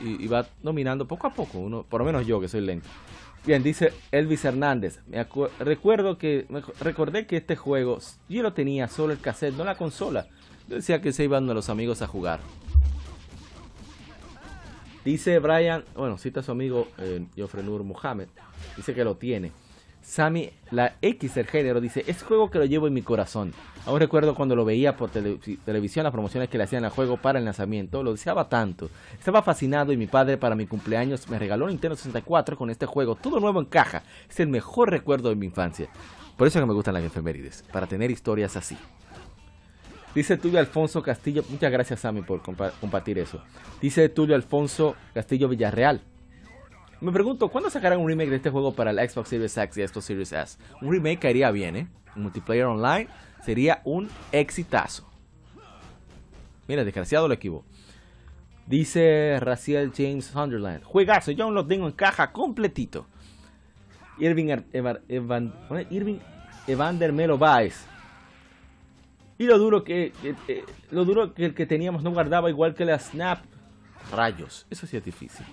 y, 0.01 0.27
va 0.27 0.47
dominando 0.61 1.07
poco 1.07 1.27
a 1.27 1.33
poco, 1.33 1.59
uno, 1.59 1.83
por 1.83 2.01
lo 2.01 2.05
menos 2.05 2.25
yo 2.25 2.39
que 2.39 2.47
soy 2.47 2.61
lento. 2.61 2.87
Bien, 3.45 3.63
dice 3.63 3.93
Elvis 4.11 4.43
Hernández. 4.43 4.99
Me 5.07 5.25
recuerdo 5.59 6.17
que 6.17 6.45
recordé 6.81 7.25
que 7.27 7.37
este 7.37 7.55
juego 7.55 7.99
yo 8.27 8.43
lo 8.43 8.53
tenía 8.53 8.87
solo 8.87 9.13
el 9.13 9.19
cassette, 9.19 9.55
no 9.55 9.63
la 9.63 9.75
consola. 9.75 10.27
Yo 10.67 10.75
decía 10.75 11.01
que 11.01 11.13
se 11.13 11.23
iban 11.23 11.47
los 11.47 11.69
amigos 11.69 12.01
a 12.01 12.07
jugar. 12.07 12.41
Dice 15.05 15.39
Brian, 15.39 15.85
bueno, 15.95 16.17
cita 16.17 16.41
a 16.41 16.43
su 16.43 16.51
amigo 16.51 16.89
eh, 16.97 17.25
Joffre 17.37 17.63
Nur 17.63 17.85
Mohamed. 17.85 18.27
Dice 18.75 18.93
que 18.93 19.05
lo 19.05 19.15
tiene. 19.15 19.53
Sammy, 20.07 20.51
la 20.71 20.95
X 21.01 21.35
del 21.35 21.47
género, 21.47 21.81
dice, 21.81 22.05
es 22.07 22.23
juego 22.23 22.49
que 22.49 22.59
lo 22.59 22.63
llevo 22.63 22.87
en 22.87 22.93
mi 22.93 23.01
corazón. 23.01 23.53
Aún 23.85 23.99
recuerdo 23.99 24.35
cuando 24.35 24.55
lo 24.55 24.63
veía 24.63 24.95
por 24.95 25.09
televisión, 25.09 26.05
las 26.05 26.13
promociones 26.13 26.47
que 26.47 26.57
le 26.57 26.63
hacían 26.63 26.85
al 26.85 26.91
juego 26.91 27.17
para 27.17 27.39
el 27.39 27.45
lanzamiento, 27.45 28.01
lo 28.03 28.13
deseaba 28.13 28.47
tanto. 28.47 28.89
Estaba 29.19 29.43
fascinado 29.43 29.91
y 29.91 29.97
mi 29.97 30.07
padre 30.07 30.37
para 30.37 30.55
mi 30.55 30.65
cumpleaños 30.65 31.27
me 31.27 31.37
regaló 31.37 31.67
Nintendo 31.67 31.97
64 31.97 32.55
con 32.57 32.69
este 32.69 32.85
juego, 32.85 33.15
todo 33.15 33.41
nuevo 33.41 33.59
en 33.59 33.65
caja. 33.65 34.03
Es 34.29 34.39
el 34.39 34.47
mejor 34.47 34.91
recuerdo 34.91 35.27
de 35.27 35.35
mi 35.35 35.47
infancia. 35.47 35.89
Por 36.37 36.47
eso 36.47 36.61
que 36.61 36.65
me 36.65 36.73
gustan 36.73 36.93
las 36.93 37.03
efemérides, 37.03 37.65
para 37.73 37.85
tener 37.85 38.09
historias 38.09 38.55
así. 38.55 38.77
Dice 40.15 40.37
Tulio 40.37 40.59
Alfonso 40.59 41.03
Castillo, 41.03 41.43
muchas 41.49 41.69
gracias 41.69 41.99
Sammy 41.99 42.21
por 42.21 42.41
compartir 42.41 43.19
eso. 43.19 43.41
Dice 43.81 44.07
Tulio 44.07 44.37
Alfonso 44.37 44.95
Castillo 45.13 45.49
Villarreal, 45.49 46.01
me 47.01 47.11
pregunto, 47.11 47.49
¿cuándo 47.49 47.69
sacarán 47.69 47.99
un 47.99 48.07
remake 48.07 48.29
de 48.29 48.35
este 48.37 48.49
juego 48.49 48.73
para 48.73 48.91
el 48.91 49.09
Xbox 49.09 49.29
Series 49.29 49.57
X 49.57 49.77
y 49.77 49.87
Xbox 49.87 50.05
Series 50.05 50.31
S? 50.31 50.57
Un 50.81 50.91
remake 50.91 51.19
caería 51.19 51.51
bien, 51.51 51.75
¿eh? 51.75 51.87
Multiplayer 52.15 52.65
online 52.65 53.07
sería 53.43 53.81
un 53.83 54.09
exitazo. 54.31 55.07
Mira, 56.67 56.83
desgraciado 56.83 57.27
lo 57.27 57.33
equivoco. 57.33 57.65
Dice 58.65 59.37
Raciel 59.39 59.93
James 59.95 60.25
Sunderland. 60.25 60.83
Juegazo, 60.83 61.31
yo 61.31 61.45
aún 61.45 61.53
lo 61.53 61.65
tengo 61.65 61.87
en 61.87 61.93
caja 61.93 62.33
completito. 62.33 63.07
Irving, 64.19 64.57
Evan, 64.73 65.53
Irving 65.89 66.17
Evander 66.67 67.13
Melo 67.13 67.37
Baez. 67.37 67.85
Y 69.37 69.45
lo 69.45 69.57
duro 69.57 69.83
que, 69.83 70.11
lo 70.91 71.05
duro 71.05 71.33
que 71.33 71.45
el 71.45 71.53
que 71.53 71.65
teníamos 71.65 72.03
no 72.03 72.11
guardaba 72.11 72.49
igual 72.49 72.73
que 72.73 72.85
la 72.85 72.99
Snap 72.99 73.39
Rayos, 74.11 74.65
eso 74.69 74.87
sí 74.87 74.97
es 74.97 75.03
difícil. 75.03 75.45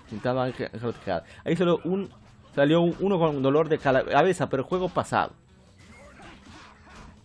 Ahí 1.44 1.56
solo 1.56 1.80
un, 1.84 2.10
salió 2.54 2.82
uno 2.82 3.18
con 3.18 3.42
dolor 3.42 3.68
de 3.68 3.78
cabeza, 3.78 4.48
pero 4.48 4.64
juego 4.64 4.88
pasado. 4.88 5.32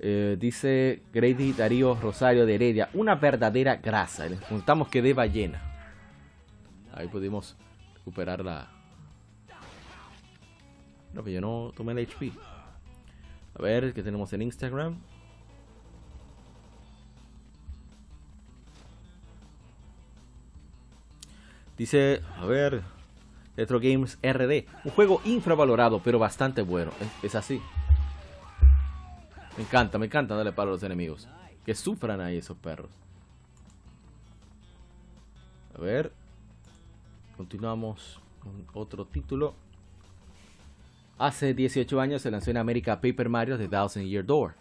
Eh, 0.01 0.37
dice 0.39 1.03
Grady 1.13 1.51
Darío 1.51 1.93
Rosario 1.95 2.45
de 2.45 2.55
Heredia, 2.55 2.89
una 2.93 3.15
verdadera 3.15 3.75
grasa. 3.75 4.27
Les 4.27 4.39
contamos 4.41 4.87
que 4.87 5.01
de 5.01 5.13
ballena. 5.13 5.61
Ahí 6.93 7.07
pudimos 7.07 7.57
recuperar 7.95 8.43
la. 8.43 8.69
No, 11.13 11.23
que 11.23 11.33
yo 11.33 11.41
no 11.41 11.71
tomé 11.75 11.91
el 11.91 12.07
HP. 12.07 12.31
A 13.57 13.61
ver, 13.61 13.93
¿qué 13.93 14.01
tenemos 14.01 14.31
en 14.33 14.43
Instagram? 14.43 14.99
Dice, 21.79 22.21
a 22.35 22.45
ver, 22.45 22.83
Retro 23.55 23.79
Games 23.79 24.19
RD. 24.21 24.65
Un 24.83 24.91
juego 24.91 25.21
infravalorado, 25.23 26.01
pero 26.03 26.19
bastante 26.19 26.61
bueno. 26.61 26.91
Es, 27.23 27.35
así. 27.35 27.61
Me 29.55 29.63
encanta, 29.63 29.97
me 29.97 30.07
encanta 30.07 30.35
darle 30.35 30.51
palo 30.51 30.71
a 30.71 30.73
los 30.73 30.83
enemigos. 30.83 31.29
Que 31.65 31.73
sufran 31.73 32.19
ahí 32.19 32.35
esos 32.35 32.57
perros. 32.57 32.91
A 35.73 35.79
ver. 35.79 36.11
Continuamos 37.37 38.19
con 38.41 38.65
otro 38.73 39.05
título. 39.05 39.55
Hace 41.17 41.53
18 41.53 42.01
años 42.01 42.21
se 42.21 42.29
lanzó 42.29 42.51
en 42.51 42.57
América 42.57 42.99
Paper 42.99 43.29
Mario 43.29 43.57
The 43.57 43.69
Thousand 43.69 44.05
Year 44.05 44.25
Door. 44.25 44.53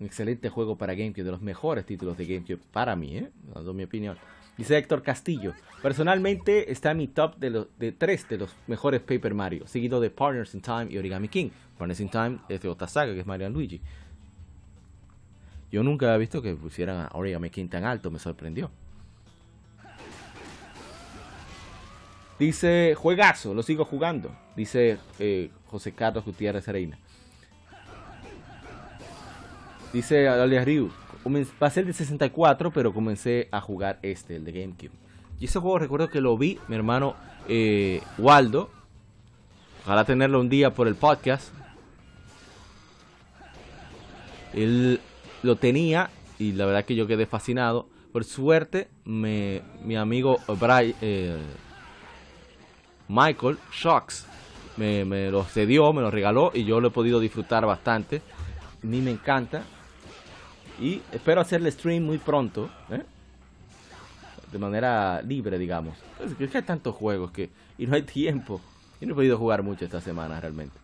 Un 0.00 0.06
excelente 0.06 0.48
juego 0.48 0.78
para 0.78 0.94
GameCube, 0.94 1.24
de 1.24 1.32
los 1.32 1.42
mejores 1.42 1.84
títulos 1.84 2.16
de 2.16 2.24
GameCube 2.24 2.60
para 2.72 2.96
mí, 2.96 3.18
¿eh? 3.18 3.30
dando 3.54 3.74
mi 3.74 3.82
opinión. 3.82 4.16
Dice 4.56 4.76
Héctor 4.76 5.02
Castillo. 5.02 5.52
Personalmente 5.82 6.72
está 6.72 6.92
en 6.92 6.96
mi 6.96 7.08
top 7.08 7.36
de, 7.36 7.50
los 7.50 7.66
de 7.78 7.92
tres 7.92 8.28
de 8.28 8.38
los 8.38 8.54
mejores 8.66 9.00
Paper 9.02 9.34
Mario, 9.34 9.66
seguido 9.66 10.00
de 10.00 10.10
Partners 10.10 10.54
in 10.54 10.62
Time 10.62 10.86
y 10.90 10.98
Origami 10.98 11.28
King. 11.28 11.50
Partners 11.76 12.00
in 12.00 12.08
Time 12.08 12.38
es 12.48 12.60
de 12.62 12.68
otra 12.68 12.88
saga, 12.88 13.12
que 13.12 13.20
es 13.20 13.26
Mario 13.26 13.50
Luigi. 13.50 13.80
Yo 15.70 15.82
nunca 15.82 16.06
había 16.06 16.18
visto 16.18 16.40
que 16.40 16.54
pusieran 16.54 17.00
a 17.00 17.10
Origami 17.12 17.50
King 17.50 17.68
tan 17.68 17.84
alto, 17.84 18.10
me 18.10 18.18
sorprendió. 18.18 18.70
Dice, 22.38 22.94
juegazo, 22.96 23.54
lo 23.54 23.62
sigo 23.62 23.84
jugando. 23.84 24.30
Dice 24.54 24.98
eh, 25.18 25.50
José 25.66 25.92
Carlos 25.92 26.24
Gutiérrez 26.24 26.66
Reina. 26.68 26.98
Dice 29.92 30.28
Alias 30.28 30.64
Ryu, 30.66 30.90
a 31.60 31.70
ser 31.70 31.86
de 31.86 31.92
64, 31.92 32.70
pero 32.70 32.92
comencé 32.92 33.48
a 33.50 33.60
jugar 33.60 33.98
este, 34.02 34.36
el 34.36 34.44
de 34.44 34.52
GameCube. 34.52 34.90
Y 35.40 35.46
ese 35.46 35.58
juego 35.58 35.78
recuerdo 35.78 36.08
que 36.08 36.20
lo 36.20 36.36
vi, 36.38 36.58
mi 36.68 36.76
hermano 36.76 37.14
eh, 37.48 38.02
Waldo. 38.18 38.70
Ojalá 39.84 40.04
tenerlo 40.04 40.40
un 40.40 40.48
día 40.48 40.72
por 40.72 40.88
el 40.88 40.94
podcast. 40.94 41.52
Él 44.52 45.00
lo 45.42 45.56
tenía 45.56 46.10
y 46.38 46.52
la 46.52 46.66
verdad 46.66 46.84
que 46.84 46.94
yo 46.94 47.06
quedé 47.06 47.26
fascinado. 47.26 47.88
Por 48.12 48.24
suerte, 48.24 48.88
mi 49.04 49.96
amigo 49.96 50.38
Brian, 50.58 50.94
eh, 51.02 51.36
Michael 53.08 53.58
Shocks 53.72 54.26
me 54.76 55.30
lo 55.30 55.44
cedió, 55.44 55.92
me 55.92 56.00
lo 56.00 56.10
regaló 56.10 56.50
y 56.54 56.64
yo 56.64 56.80
lo 56.80 56.88
he 56.88 56.90
podido 56.90 57.20
disfrutar 57.20 57.66
bastante. 57.66 58.22
A 58.82 58.86
mí 58.86 59.00
me 59.00 59.10
encanta. 59.10 59.62
Y 60.78 61.00
espero 61.12 61.40
hacerle 61.40 61.70
stream 61.70 62.04
muy 62.04 62.18
pronto. 62.18 62.70
¿eh? 62.90 63.02
De 64.52 64.58
manera 64.58 65.22
libre, 65.22 65.58
digamos. 65.58 65.96
Es 66.20 66.50
que 66.50 66.58
hay 66.58 66.64
tantos 66.64 66.94
juegos 66.94 67.30
que... 67.30 67.50
Y 67.78 67.86
no 67.86 67.96
hay 67.96 68.02
tiempo. 68.02 68.60
Y 69.00 69.06
no 69.06 69.12
he 69.12 69.14
podido 69.16 69.38
jugar 69.38 69.62
mucho 69.62 69.84
esta 69.84 70.00
semana 70.00 70.40
realmente. 70.40 70.78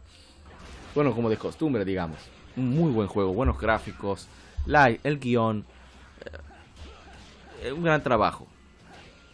Bueno, 0.95 1.15
como 1.15 1.31
de 1.31 1.37
costumbre, 1.37 1.85
digamos. 1.85 2.19
Un 2.57 2.71
muy 2.71 2.91
buen 2.91 3.09
juego. 3.09 3.33
Buenos 3.33 3.59
gráficos. 3.59 4.29
La, 4.67 4.89
el 4.89 5.19
guion. 5.19 5.65
Eh, 7.63 7.73
un 7.73 7.83
gran 7.83 8.03
trabajo. 8.03 8.47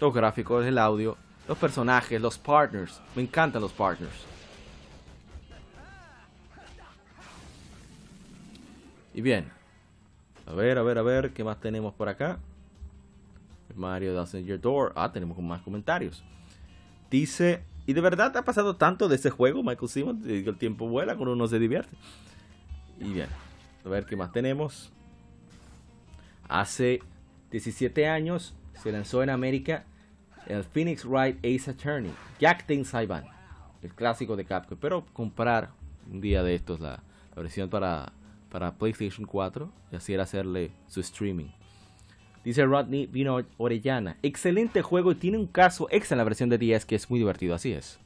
Los 0.01 0.15
gráficos, 0.15 0.65
el 0.65 0.79
audio. 0.79 1.17
Los 1.49 1.59
personajes, 1.59 2.21
los 2.21 2.39
partners. 2.39 3.01
Me 3.15 3.23
encantan 3.23 3.63
los 3.63 3.73
partners. 3.73 4.27
Y 9.15 9.21
bien, 9.21 9.51
a 10.49 10.55
ver, 10.55 10.79
a 10.79 10.83
ver, 10.83 10.97
a 10.97 11.03
ver, 11.03 11.33
¿qué 11.35 11.45
más 11.45 11.61
tenemos 11.61 11.93
por 11.93 12.09
acá? 12.09 12.39
Mario 13.75 14.15
Doesn't 14.15 14.47
Your 14.47 14.59
Door. 14.59 14.95
Ah, 14.97 15.13
tenemos 15.13 15.37
más 15.39 15.61
comentarios. 15.61 16.25
Dice, 17.11 17.63
¿y 17.87 17.93
de 17.93 18.01
verdad 18.01 18.35
ha 18.35 18.43
pasado 18.43 18.77
tanto 18.77 19.09
de 19.09 19.17
ese 19.17 19.29
juego, 19.29 19.63
Michael 19.63 19.91
Simmons? 19.91 20.27
El 20.27 20.57
tiempo 20.57 20.89
vuela 20.89 21.17
cuando 21.17 21.35
uno 21.35 21.47
se 21.49 21.59
divierte. 21.59 21.95
Y 22.99 23.13
bien, 23.13 23.29
a 23.85 23.89
ver 23.91 24.07
qué 24.07 24.17
más 24.17 24.33
tenemos. 24.33 24.91
Hace 26.49 27.03
17 27.51 28.09
años 28.09 28.55
se 28.73 28.91
lanzó 28.91 29.23
en 29.23 29.29
América 29.29 29.85
el 30.47 30.65
Phoenix 30.65 31.05
Wright 31.05 31.37
Ace 31.45 31.71
Attorney, 31.71 32.15
Jack 32.41 32.67
Tin 32.67 32.87
Saiban, 32.87 33.25
el 33.83 33.93
clásico 33.93 34.35
de 34.35 34.47
Capcom. 34.47 34.79
Pero 34.81 35.05
comprar 35.13 35.73
un 36.11 36.23
día 36.23 36.43
de 36.43 36.55
estos 36.55 36.81
la 36.81 37.03
versión 37.37 37.69
para 37.69 38.15
para 38.51 38.75
PlayStation 38.75 39.27
4 39.27 39.71
y 39.93 39.97
así 39.97 40.15
era 40.15 40.25
hacerle 40.25 40.71
su 40.87 41.01
streaming. 41.01 41.49
Dice 42.45 42.65
Rodney 42.65 43.07
Vino 43.07 43.41
Orellana, 43.59 44.17
excelente 44.23 44.81
juego 44.83 45.13
y 45.13 45.17
tiene 45.17 45.39
un 45.39 45.47
caso 45.47 45.89
extra 45.91 46.15
en 46.15 46.19
la 46.19 46.25
versión 46.25 46.49
de 46.49 46.59
10 46.59 46.87
que 46.87 46.95
es 46.95 47.11
muy 47.11 47.19
divertido, 47.19 47.55
así 47.55 47.73
es. 47.73 47.99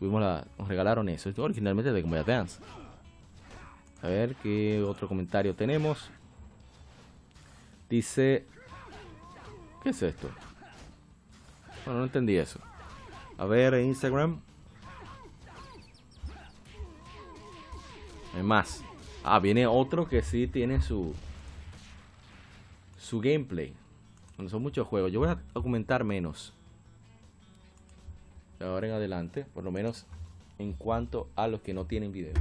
la, 0.00 0.46
nos 0.58 0.68
regalaron 0.68 1.08
eso, 1.08 1.30
es 1.30 1.38
originalmente 1.38 1.92
de 1.92 2.02
Game 2.02 2.18
Advance. 2.18 2.60
A 4.02 4.08
ver 4.08 4.34
qué 4.36 4.82
otro 4.86 5.08
comentario 5.08 5.54
tenemos. 5.54 6.10
Dice, 7.88 8.44
¿qué 9.82 9.90
es 9.90 10.02
esto? 10.02 10.28
Bueno, 11.84 12.00
no 12.00 12.04
entendí 12.06 12.36
eso. 12.36 12.60
A 13.38 13.46
ver, 13.46 13.74
Instagram. 13.74 14.40
Hay 18.34 18.42
más. 18.42 18.82
Ah, 19.28 19.40
viene 19.40 19.66
otro 19.66 20.08
que 20.08 20.22
sí 20.22 20.46
tiene 20.46 20.80
su 20.80 21.12
su 22.96 23.20
gameplay. 23.20 23.74
Son 24.48 24.62
muchos 24.62 24.86
juegos. 24.86 25.10
Yo 25.10 25.18
voy 25.18 25.28
a 25.30 25.42
documentar 25.52 26.04
menos. 26.04 26.52
Ahora 28.60 28.86
en 28.86 28.92
adelante, 28.92 29.44
por 29.52 29.64
lo 29.64 29.72
menos 29.72 30.06
en 30.60 30.74
cuanto 30.74 31.28
a 31.34 31.48
los 31.48 31.60
que 31.60 31.74
no 31.74 31.86
tienen 31.86 32.12
video. 32.12 32.34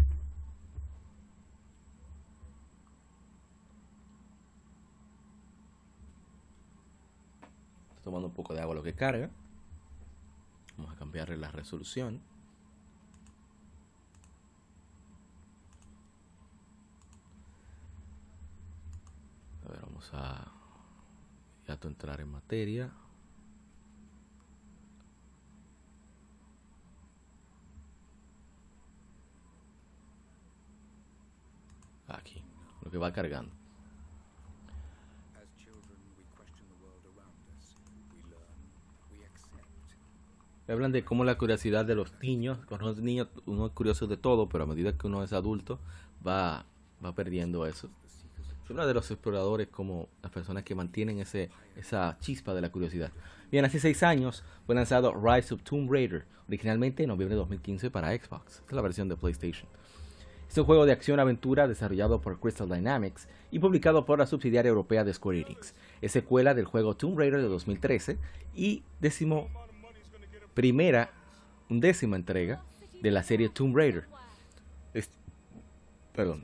Estoy 7.96 8.04
tomando 8.04 8.28
un 8.28 8.34
poco 8.36 8.54
de 8.54 8.62
agua 8.62 8.76
lo 8.76 8.84
que 8.84 8.94
carga. 8.94 9.32
Vamos 10.78 10.94
a 10.94 11.00
cambiarle 11.00 11.36
la 11.38 11.50
resolución. 11.50 12.22
A 19.66 19.72
ver, 19.72 19.82
vamos 19.82 20.10
a 20.14 20.52
ya 21.68 21.80
entrar 21.82 22.22
en 22.22 22.32
materia. 22.32 22.92
Aquí, 32.08 32.44
lo 32.84 32.92
que 32.92 32.98
va 32.98 33.12
cargando. 33.12 33.52
Hablan 40.68 40.92
de 40.92 41.06
cómo 41.06 41.24
la 41.24 41.38
curiosidad 41.38 41.86
de 41.86 41.94
los 41.94 42.12
niños, 42.22 42.66
con 42.66 42.82
los 42.82 42.98
niños 42.98 43.28
uno 43.46 43.68
es 43.68 43.72
curioso 43.72 44.08
de 44.08 44.18
todo, 44.18 44.50
pero 44.50 44.64
a 44.64 44.68
medida 44.68 44.98
que 44.98 45.06
uno 45.06 45.24
es 45.24 45.32
adulto 45.32 45.80
va, 46.26 46.66
va 47.04 47.14
perdiendo 47.14 47.68
eso. 47.68 47.90
Soy 48.66 48.74
uno 48.74 48.88
de 48.88 48.96
los 48.96 49.12
exploradores 49.12 49.68
como 49.68 50.10
las 50.24 50.32
personas 50.32 50.64
que 50.64 50.74
mantienen 50.74 51.20
ese, 51.20 51.52
esa 51.76 52.18
chispa 52.20 52.56
de 52.56 52.62
la 52.62 52.72
curiosidad. 52.72 53.12
Bien, 53.52 53.64
hace 53.64 53.80
seis 53.80 54.02
años 54.02 54.44
fue 54.66 54.74
lanzado 54.74 55.14
Rise 55.14 55.54
of 55.54 55.62
Tomb 55.62 55.92
Raider, 55.92 56.26
originalmente 56.48 57.04
en 57.04 57.10
noviembre 57.10 57.36
de 57.36 57.42
2015 57.42 57.92
para 57.92 58.10
Xbox. 58.10 58.56
Esta 58.56 58.66
es 58.70 58.74
la 58.74 58.82
versión 58.82 59.08
de 59.08 59.18
PlayStation. 59.18 59.70
Es 60.50 60.58
un 60.58 60.66
juego 60.66 60.88
de 60.88 60.94
acción-aventura 60.94 61.68
desarrollado 61.68 62.22
por 62.22 62.40
Crystal 62.40 62.68
Dynamics 62.68 63.28
y 63.52 63.60
publicado 63.60 64.04
por 64.04 64.18
la 64.18 64.26
subsidiaria 64.26 64.70
europea 64.70 65.04
de 65.04 65.14
Square 65.14 65.42
Enix. 65.42 65.76
Es 66.02 66.14
secuela 66.14 66.56
del 66.56 66.66
juego 66.66 66.96
Tomb 66.96 67.20
Raider 67.20 67.42
de 67.42 67.48
2013 67.48 68.18
y 68.56 68.82
décimo 69.00 69.48
primera, 70.56 71.12
undécima 71.70 72.16
entrega 72.16 72.64
de 73.00 73.12
la 73.12 73.22
serie 73.22 73.50
Tomb 73.50 73.76
Raider. 73.78 74.15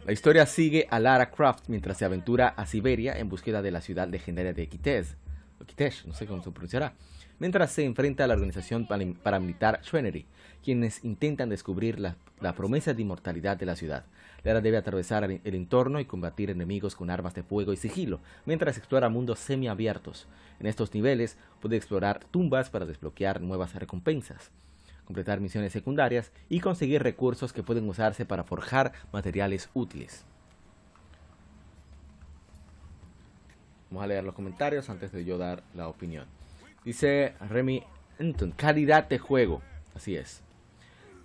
La 0.06 0.12
historia 0.12 0.46
sigue 0.48 0.86
a 0.90 1.00
Lara 1.00 1.32
Croft 1.32 1.70
mientras 1.70 1.98
se 1.98 2.04
aventura 2.04 2.50
a 2.50 2.66
Siberia 2.66 3.18
en 3.18 3.30
búsqueda 3.30 3.62
de 3.62 3.72
la 3.72 3.80
ciudad 3.80 4.10
legendaria 4.10 4.52
de 4.52 4.68
Kitez, 4.68 5.16
o 5.62 5.66
Kitesh, 5.66 6.06
no 6.06 6.14
sé 6.14 6.26
cómo 6.26 6.44
se 6.44 6.52
pronunciará, 6.52 6.94
mientras 7.40 7.72
se 7.72 7.86
enfrenta 7.86 8.26
a 8.26 8.28
la 8.28 8.34
organización 8.34 8.86
paramilitar 9.24 9.80
Trinity, 9.90 10.26
quienes 10.62 11.06
intentan 11.06 11.48
descubrir 11.48 12.02
la, 12.02 12.18
la, 12.42 12.54
promesa 12.54 12.94
de 12.94 13.02
inmortalidad 13.02 13.56
de 13.56 13.66
la 13.66 13.78
ciudad. 13.78 14.04
Lara 14.44 14.60
debe 14.60 14.76
atravesar 14.76 15.24
el 15.24 15.56
entorno 15.56 16.02
y 16.02 16.06
combatir 16.06 16.50
enemigos 16.50 16.98
con 16.98 17.10
armas 17.10 17.34
de 17.34 17.44
fuego 17.44 17.72
y 17.72 17.78
sigilo, 17.78 18.20
mientras 18.46 18.78
explora 18.78 19.08
mundos 19.08 19.40
semiabiertos. 19.40 20.28
En 20.60 20.68
estos 20.68 20.94
niveles 20.94 21.38
puede 21.62 21.78
explorar 21.78 22.26
tumbas 22.30 22.70
para 22.70 22.86
desbloquear 22.86 23.40
nuevas 23.40 23.74
recompensas 23.76 24.52
completar 25.12 25.42
misiones 25.42 25.74
secundarias 25.74 26.32
y 26.48 26.62
conseguir 26.62 27.04
recursos 27.04 27.52
que 27.52 27.64
pueden 27.64 27.88
usarse 27.90 28.26
para 28.26 28.46
forjar 28.46 28.94
materiales 29.12 29.70
útiles. 29.74 30.26
Vamos 33.90 34.06
a 34.06 34.08
leer 34.08 34.24
los 34.24 34.34
comentarios 34.34 34.90
antes 34.90 35.12
de 35.12 35.26
yo 35.26 35.38
dar 35.38 35.64
la 35.76 35.90
opinión. 35.90 36.28
Dice 36.86 37.34
Remy 37.50 37.84
Anton, 38.22 38.52
calidad 38.52 39.10
de 39.10 39.20
juego. 39.20 39.62
Así 39.94 40.16
es. 40.16 40.42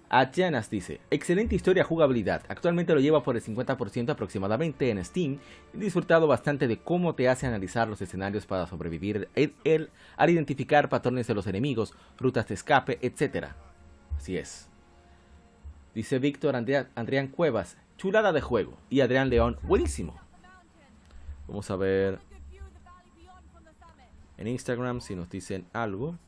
Atyanas 0.09 0.71
dice, 0.71 1.01
excelente 1.11 1.57
historia 1.57 1.83
jugabilidad, 1.83 2.43
actualmente 2.49 2.95
lo 2.95 3.01
lleva 3.01 3.25
por 3.25 3.35
el 3.35 3.43
50% 3.43 4.11
aproximadamente 4.11 4.89
en 4.91 5.05
Steam, 5.05 5.39
he 5.75 5.79
disfrutado 5.79 6.29
bastante 6.29 6.69
de 6.69 6.79
cómo 6.79 7.17
te 7.17 7.29
hace 7.29 7.47
analizar 7.49 7.89
los 7.89 8.01
escenarios 8.01 8.47
para 8.47 8.69
sobrevivir 8.69 9.29
el, 9.35 9.91
al 10.17 10.31
identificar 10.31 10.89
patrones 10.89 11.27
de 11.27 11.35
los 11.35 11.49
enemigos, 11.49 11.93
rutas 12.19 12.47
de 12.47 12.55
escape, 12.55 12.99
etc. 13.03 13.49
Así 14.27 14.37
es. 14.37 14.69
Dice 15.95 16.19
Víctor 16.19 16.57
Andrián 16.57 17.29
Cuevas, 17.29 17.77
chulada 17.97 18.33
de 18.33 18.41
juego, 18.41 18.77
y 18.91 19.01
Adrián 19.01 19.31
León, 19.31 19.57
buenísimo. 19.63 20.19
Vamos 21.47 21.71
a 21.71 21.77
ver 21.77 22.19
en 24.37 24.49
Instagram 24.49 25.01
si 25.01 25.15
nos 25.15 25.31
dicen 25.31 25.65
algo. 25.73 26.19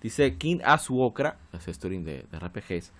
Dice 0.00 0.38
King 0.38 0.60
Azuokra, 0.64 1.36
es 1.52 1.66
stream 1.66 2.02
de, 2.02 2.22
de 2.32 2.38
RPGs. 2.38 2.92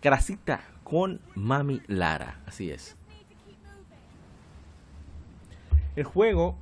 Grasita 0.00 0.62
con 0.82 1.20
Mami 1.34 1.82
Lara. 1.88 2.40
Así 2.46 2.70
es. 2.70 2.96
El 5.94 6.04
juego 6.04 6.56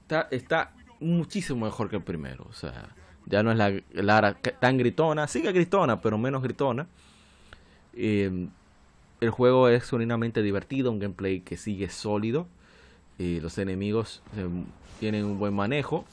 está, 0.00 0.28
está, 0.30 0.72
muchísimo 0.98 1.66
mejor 1.66 1.90
que 1.90 1.96
el 1.96 2.02
primero. 2.02 2.46
O 2.48 2.54
sea, 2.54 2.88
ya 3.30 3.42
no 3.42 3.52
es 3.52 3.56
la 3.56 3.72
Lara 3.92 4.34
tan 4.34 4.76
gritona. 4.76 5.26
Sigue 5.26 5.52
gritona, 5.52 6.00
pero 6.00 6.18
menos 6.18 6.42
gritona. 6.42 6.86
Eh, 7.94 8.48
el 9.20 9.30
juego 9.30 9.68
es 9.68 9.88
genuinamente 9.88 10.42
divertido, 10.42 10.90
un 10.90 10.98
gameplay 10.98 11.40
que 11.40 11.56
sigue 11.56 11.88
sólido. 11.88 12.46
Y 13.18 13.40
los 13.40 13.58
enemigos 13.58 14.22
eh, 14.36 14.48
tienen 14.98 15.24
un 15.24 15.38
buen 15.38 15.54
manejo. 15.54 16.04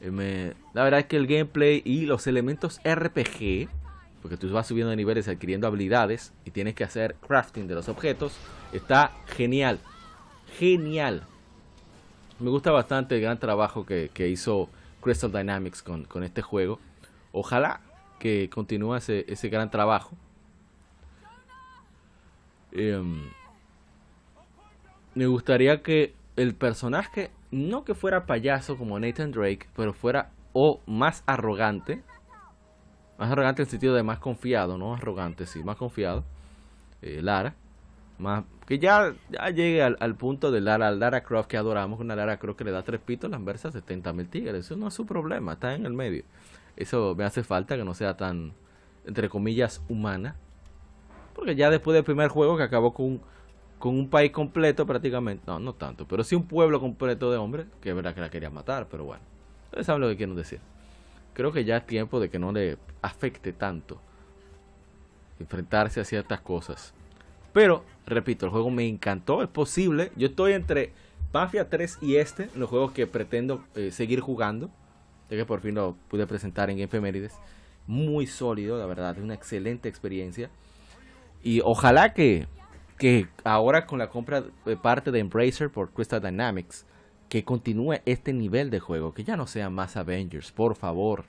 Eh, 0.00 0.54
la 0.74 0.84
verdad 0.84 1.00
es 1.00 1.06
que 1.06 1.16
el 1.16 1.26
gameplay 1.26 1.82
y 1.84 2.06
los 2.06 2.26
elementos 2.26 2.80
RPG, 2.84 3.68
porque 4.22 4.36
tú 4.38 4.50
vas 4.50 4.66
subiendo 4.66 4.90
de 4.90 4.96
niveles 4.96 5.26
adquiriendo 5.26 5.66
habilidades 5.66 6.32
y 6.44 6.50
tienes 6.50 6.74
que 6.74 6.84
hacer 6.84 7.16
crafting 7.26 7.66
de 7.66 7.74
los 7.74 7.88
objetos, 7.88 8.34
está 8.72 9.12
genial. 9.26 9.80
Genial. 10.58 11.22
Me 12.38 12.50
gusta 12.50 12.70
bastante 12.70 13.14
el 13.14 13.22
gran 13.22 13.38
trabajo 13.38 13.86
que, 13.86 14.28
hizo 14.28 14.68
Crystal 15.06 15.30
Dynamics 15.30 15.84
con, 15.84 16.24
este 16.24 16.42
juego. 16.42 16.80
Ojalá 17.30 17.80
que 18.18 18.50
continúe 18.50 18.96
ese, 18.96 19.48
gran 19.48 19.70
trabajo. 19.70 20.16
Em, 22.72 23.30
me 25.14 25.26
gustaría 25.28 25.80
que 25.82 26.12
el 26.34 26.56
personaje 26.56 27.30
no 27.52 27.84
que 27.84 27.94
fuera 27.94 28.26
payaso 28.26 28.76
como 28.76 28.98
Nathan 28.98 29.30
Drake, 29.30 29.68
pero 29.76 29.92
fuera 29.92 30.32
o 30.52 30.80
más 30.86 31.22
arrogante. 31.26 32.02
Más 33.16 33.30
arrogante 33.30 33.62
en 33.62 33.66
el 33.66 33.70
sentido 33.70 33.94
de 33.94 34.02
más 34.02 34.18
confiado, 34.18 34.76
no 34.76 34.94
arrogante, 34.94 35.46
sí, 35.46 35.62
más 35.62 35.76
confiado. 35.76 36.24
Eh, 37.00 37.20
Lara. 37.22 37.54
Más, 38.18 38.44
que 38.66 38.78
ya, 38.78 39.14
ya 39.30 39.50
llegue 39.50 39.82
al, 39.82 40.14
punto 40.16 40.50
de 40.50 40.60
Lara, 40.60 40.90
Lara 40.90 41.22
Croft 41.22 41.48
que 41.48 41.56
adoramos, 41.56 42.00
una 42.00 42.16
Lara 42.16 42.38
Croft 42.38 42.58
que 42.58 42.64
le 42.64 42.70
da 42.70 42.82
tres 42.82 43.00
pitos, 43.00 43.30
las 43.30 43.44
versas 43.44 43.74
70 43.74 44.12
mil 44.12 44.28
tigres. 44.28 44.66
Eso 44.66 44.76
no 44.76 44.88
es 44.88 44.94
su 44.94 45.04
problema, 45.04 45.54
está 45.54 45.74
en 45.74 45.86
el 45.86 45.92
medio. 45.92 46.24
Eso 46.76 47.14
me 47.16 47.24
hace 47.24 47.42
falta 47.42 47.76
que 47.76 47.84
no 47.84 47.94
sea 47.94 48.16
tan, 48.16 48.52
entre 49.04 49.28
comillas, 49.28 49.82
humana. 49.88 50.36
Porque 51.34 51.54
ya 51.54 51.68
después 51.70 51.94
del 51.94 52.04
primer 52.04 52.28
juego 52.28 52.56
que 52.56 52.62
acabó 52.62 52.94
con 52.94 53.20
con 53.78 53.94
un 53.94 54.08
país 54.08 54.32
completo 54.32 54.86
prácticamente, 54.86 55.44
no, 55.46 55.58
no 55.58 55.74
tanto, 55.74 56.06
pero 56.06 56.24
sí 56.24 56.34
un 56.34 56.46
pueblo 56.46 56.80
completo 56.80 57.30
de 57.30 57.36
hombres, 57.36 57.66
que 57.80 57.90
es 57.90 57.94
verdad 57.94 58.14
que 58.14 58.20
la 58.20 58.30
quería 58.30 58.50
matar, 58.50 58.88
pero 58.90 59.04
bueno, 59.04 59.22
ustedes 59.66 59.86
saben 59.86 60.00
lo 60.00 60.08
que 60.08 60.16
quiero 60.16 60.34
decir. 60.34 60.60
Creo 61.34 61.52
que 61.52 61.64
ya 61.64 61.76
es 61.76 61.86
tiempo 61.86 62.18
de 62.18 62.30
que 62.30 62.38
no 62.38 62.52
le 62.52 62.78
afecte 63.02 63.52
tanto 63.52 64.00
enfrentarse 65.38 66.00
a 66.00 66.04
ciertas 66.04 66.40
cosas. 66.40 66.94
Pero, 67.52 67.84
repito, 68.06 68.46
el 68.46 68.52
juego 68.52 68.70
me 68.70 68.86
encantó, 68.86 69.42
es 69.42 69.48
posible, 69.48 70.12
yo 70.16 70.28
estoy 70.28 70.52
entre 70.52 70.92
Mafia 71.32 71.68
3 71.68 71.98
y 72.00 72.16
este, 72.16 72.48
los 72.54 72.70
juegos 72.70 72.92
que 72.92 73.06
pretendo 73.06 73.64
eh, 73.74 73.90
seguir 73.90 74.20
jugando, 74.20 74.70
ya 75.30 75.36
que 75.36 75.44
por 75.44 75.60
fin 75.60 75.74
lo 75.74 75.96
pude 76.08 76.26
presentar 76.26 76.70
en 76.70 76.78
Efemérides, 76.78 77.34
muy 77.86 78.26
sólido, 78.26 78.78
la 78.78 78.86
verdad, 78.86 79.16
es 79.16 79.22
una 79.22 79.34
excelente 79.34 79.88
experiencia. 79.88 80.50
Y 81.42 81.60
ojalá 81.62 82.14
que 82.14 82.46
que 82.98 83.28
ahora 83.44 83.86
con 83.86 83.98
la 83.98 84.08
compra 84.08 84.44
de 84.64 84.76
parte 84.76 85.10
de 85.10 85.18
Embracer 85.18 85.70
por 85.70 85.90
Crystal 85.90 86.20
Dynamics, 86.20 86.86
que 87.28 87.44
continúe 87.44 88.00
este 88.06 88.32
nivel 88.32 88.70
de 88.70 88.80
juego, 88.80 89.12
que 89.12 89.24
ya 89.24 89.36
no 89.36 89.46
sean 89.46 89.74
más 89.74 89.96
Avengers, 89.96 90.52
por 90.52 90.76
favor, 90.76 91.24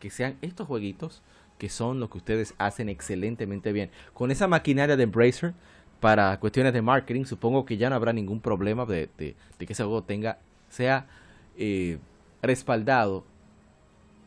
que 0.00 0.10
sean 0.10 0.36
estos 0.42 0.66
jueguitos 0.66 1.22
que 1.58 1.68
son 1.68 1.98
lo 1.98 2.08
que 2.08 2.18
ustedes 2.18 2.54
hacen 2.58 2.88
excelentemente 2.88 3.72
bien. 3.72 3.90
Con 4.14 4.30
esa 4.30 4.46
maquinaria 4.46 4.96
de 4.96 5.02
Embracer 5.02 5.54
para 6.00 6.38
cuestiones 6.38 6.72
de 6.72 6.82
marketing, 6.82 7.24
supongo 7.24 7.64
que 7.64 7.76
ya 7.76 7.90
no 7.90 7.96
habrá 7.96 8.12
ningún 8.12 8.40
problema 8.40 8.84
de, 8.86 9.08
que 9.16 9.36
ese 9.58 9.82
juego 9.82 10.02
tenga, 10.02 10.38
sea 10.68 11.06
eh, 11.56 11.98
respaldado 12.42 13.24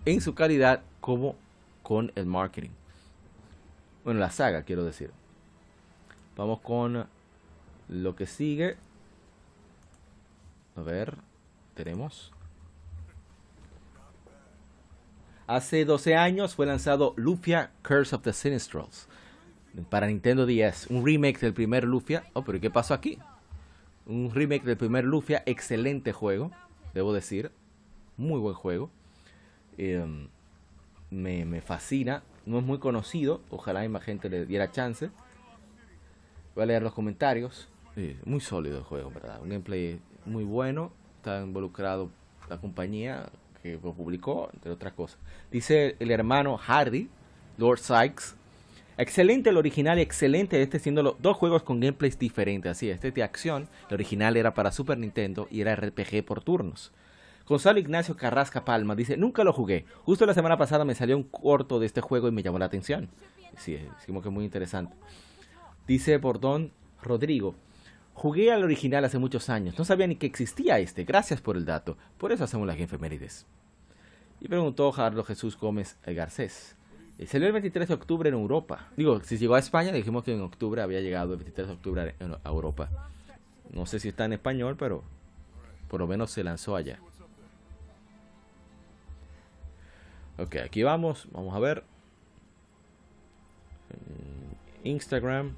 en 0.06 0.22
su 0.22 0.34
calidad 0.34 0.82
como 1.00 1.36
con 1.84 2.12
el 2.16 2.26
marketing. 2.26 2.72
Bueno, 4.04 4.20
la 4.20 4.32
saga, 4.32 4.64
quiero 4.64 4.84
decir. 4.84 5.12
Vamos 6.36 6.60
con 6.62 7.08
lo 7.88 8.16
que 8.16 8.26
sigue. 8.26 8.78
A 10.76 10.82
ver, 10.82 11.18
tenemos. 11.76 12.32
Hace 15.48 15.86
12 15.86 16.16
años 16.16 16.56
fue 16.56 16.66
lanzado 16.66 17.14
Lufia 17.18 17.72
Curse 17.84 18.16
of 18.16 18.24
the 18.24 18.34
Sinistrals 18.34 19.08
para 19.90 20.08
Nintendo 20.08 20.46
DS, 20.46 20.88
un 20.90 21.06
remake 21.06 21.40
del 21.40 21.54
primer 21.54 21.84
Lufia. 21.86 22.24
Oh, 22.34 22.44
pero 22.44 22.60
¿qué 22.60 22.70
pasó 22.70 22.94
aquí? 22.94 23.18
Un 24.06 24.32
remake 24.34 24.64
del 24.64 24.78
primer 24.78 25.06
Lufia, 25.06 25.44
excelente 25.46 26.12
juego, 26.12 26.52
debo 26.94 27.14
decir, 27.14 27.52
muy 28.18 28.40
buen 28.40 28.56
juego. 28.56 28.90
Em, 29.78 30.28
me, 31.10 31.46
me 31.46 31.62
fascina, 31.62 32.24
no 32.46 32.60
es 32.60 32.66
muy 32.66 32.80
conocido, 32.80 33.42
ojalá 33.50 33.88
más 33.90 34.04
gente 34.04 34.30
le 34.30 34.46
diera 34.46 34.72
chance. 34.72 35.10
Voy 36.56 36.64
a 36.64 36.66
leer 36.66 36.84
los 36.84 36.94
comentarios. 36.94 37.70
muy 38.26 38.42
sólido 38.42 38.80
el 38.80 38.84
juego, 38.84 39.12
¿verdad? 39.12 39.42
Un 39.42 39.50
gameplay 39.50 40.00
muy 40.26 40.44
bueno. 40.44 40.92
Está 41.18 41.42
involucrado 41.42 42.10
la 42.50 42.58
compañía 42.58 43.30
que 43.62 43.80
lo 43.82 43.94
publicó, 43.94 44.50
entre 44.54 44.72
otras 44.72 44.94
cosas. 44.94 45.20
Dice 45.52 45.96
el 46.00 46.12
hermano 46.12 46.58
Hardy, 46.58 47.10
Lord 47.58 47.80
Sykes. 47.80 48.36
Excelente 49.02 49.50
el 49.50 49.58
original 49.58 49.98
y 49.98 50.04
excelente 50.04 50.62
este 50.62 50.78
siendo 50.78 51.02
los 51.02 51.20
dos 51.20 51.36
juegos 51.36 51.64
con 51.64 51.80
gameplays 51.80 52.20
diferentes. 52.20 52.74
Así, 52.74 52.92
este 52.92 53.10
de 53.10 53.24
acción, 53.24 53.68
el 53.90 53.96
original 53.96 54.38
era 54.38 54.54
para 54.54 54.72
Super 54.72 55.00
Nintendo 55.00 55.48
y 55.50 55.62
era 55.62 55.76
RPG 55.76 56.24
por 56.24 56.44
turnos. 56.44 56.92
Gonzalo 57.48 57.80
Ignacio 57.80 58.16
Carrasca 58.16 58.64
Palma 58.64 58.96
dice, 58.96 59.18
nunca 59.18 59.44
lo 59.44 59.54
jugué. 59.54 59.86
Justo 60.04 60.28
la 60.28 60.36
semana 60.36 60.56
pasada 60.56 60.86
me 60.86 60.94
salió 60.94 61.18
un 61.18 61.24
corto 61.24 61.80
de 61.80 61.88
este 61.88 62.00
juego 62.00 62.28
y 62.28 62.32
me 62.32 62.44
llamó 62.44 62.60
la 62.60 62.66
atención. 62.66 63.10
Sí, 63.58 63.74
es 63.74 64.06
como 64.06 64.22
que 64.22 64.30
muy 64.30 64.46
interesante. 64.46 64.96
Dice 65.88 66.18
Bordón 66.18 66.72
Rodrigo. 67.02 67.56
Jugué 68.14 68.52
al 68.52 68.64
original 68.64 69.04
hace 69.04 69.18
muchos 69.18 69.50
años. 69.50 69.80
No 69.80 69.84
sabía 69.84 70.06
ni 70.06 70.16
que 70.16 70.28
existía 70.28 70.78
este. 70.78 71.06
Gracias 71.06 71.42
por 71.42 71.58
el 71.58 71.66
dato. 71.66 71.98
Por 72.20 72.32
eso 72.32 72.44
hacemos 72.44 72.68
las 72.68 72.80
efemérides. 72.80 73.48
Y 74.40 74.48
preguntó 74.48 74.92
Carlos 74.92 75.26
Jesús 75.26 75.58
Gómez 75.58 75.98
Garcés. 76.06 76.76
Eh, 77.22 77.28
salió 77.28 77.46
el 77.46 77.54
23 77.54 77.88
de 77.88 77.94
octubre 77.94 78.30
en 78.30 78.36
Europa. 78.36 78.88
Digo, 78.98 79.22
si 79.24 79.38
llegó 79.38 79.54
a 79.54 79.60
España, 79.60 79.92
dijimos 79.92 80.24
que 80.24 80.34
en 80.34 80.42
octubre 80.42 80.82
había 80.82 81.02
llegado 81.02 81.34
el 81.34 81.38
23 81.38 81.68
de 81.68 81.74
octubre 81.74 82.16
a 82.44 82.50
Europa. 82.50 82.90
No 83.72 83.86
sé 83.86 84.00
si 84.00 84.10
está 84.10 84.26
en 84.26 84.34
español, 84.34 84.76
pero 84.78 85.04
por 85.88 86.00
lo 86.00 86.08
menos 86.08 86.32
se 86.32 86.44
lanzó 86.44 86.76
allá. 86.76 87.00
Ok, 90.40 90.56
aquí 90.66 90.82
vamos. 90.82 91.28
Vamos 91.32 91.56
a 91.56 91.60
ver. 91.60 91.84
Instagram. 94.84 95.56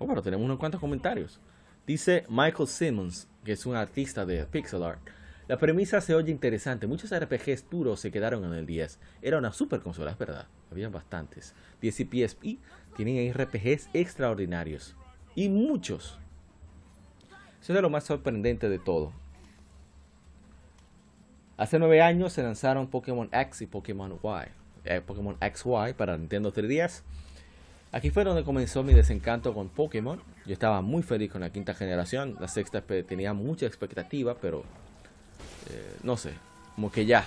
Oh, 0.00 0.08
pero 0.08 0.20
tenemos 0.20 0.44
unos 0.44 0.58
cuantos 0.58 0.80
comentarios. 0.80 1.38
Dice 1.86 2.24
Michael 2.28 2.68
Simmons, 2.68 3.28
que 3.44 3.52
es 3.52 3.64
un 3.66 3.76
artista 3.76 4.26
de 4.26 4.44
pixel 4.46 4.82
art. 4.82 5.00
La 5.48 5.56
premisa 5.56 6.02
se 6.02 6.14
oye 6.14 6.30
interesante. 6.30 6.86
Muchos 6.86 7.10
RPGs 7.18 7.70
duros 7.70 8.00
se 8.00 8.10
quedaron 8.10 8.44
en 8.44 8.52
el 8.52 8.66
10. 8.66 8.98
Era 9.22 9.38
una 9.38 9.50
super 9.50 9.80
consola, 9.80 10.10
es 10.10 10.18
verdad. 10.18 10.46
Habían 10.70 10.92
bastantes. 10.92 11.54
10 11.80 12.00
y 12.00 12.04
PSP 12.04 12.42
tienen 12.96 13.32
RPGs 13.32 13.88
extraordinarios. 13.94 14.94
Y 15.34 15.48
muchos. 15.48 16.18
Eso 17.62 17.74
es 17.74 17.80
lo 17.80 17.88
más 17.88 18.04
sorprendente 18.04 18.68
de 18.68 18.78
todo. 18.78 19.12
Hace 21.56 21.78
nueve 21.78 22.02
años 22.02 22.34
se 22.34 22.42
lanzaron 22.42 22.86
Pokémon 22.86 23.30
X 23.32 23.62
y 23.62 23.66
Pokémon 23.66 24.12
Y. 24.22 24.48
Eh, 24.84 25.00
Pokémon 25.00 25.36
XY 25.40 25.94
para 25.96 26.18
Nintendo 26.18 26.52
3DS. 26.52 27.02
Aquí 27.90 28.10
fue 28.10 28.22
donde 28.22 28.44
comenzó 28.44 28.82
mi 28.82 28.92
desencanto 28.92 29.54
con 29.54 29.70
Pokémon. 29.70 30.20
Yo 30.44 30.52
estaba 30.52 30.82
muy 30.82 31.02
feliz 31.02 31.32
con 31.32 31.40
la 31.40 31.50
quinta 31.50 31.72
generación. 31.72 32.36
La 32.38 32.48
sexta 32.48 32.82
tenía 32.82 33.32
mucha 33.32 33.64
expectativa, 33.64 34.36
pero 34.38 34.64
eh, 35.70 35.96
no 36.02 36.16
sé, 36.16 36.32
como 36.74 36.90
que 36.90 37.06
ya. 37.06 37.26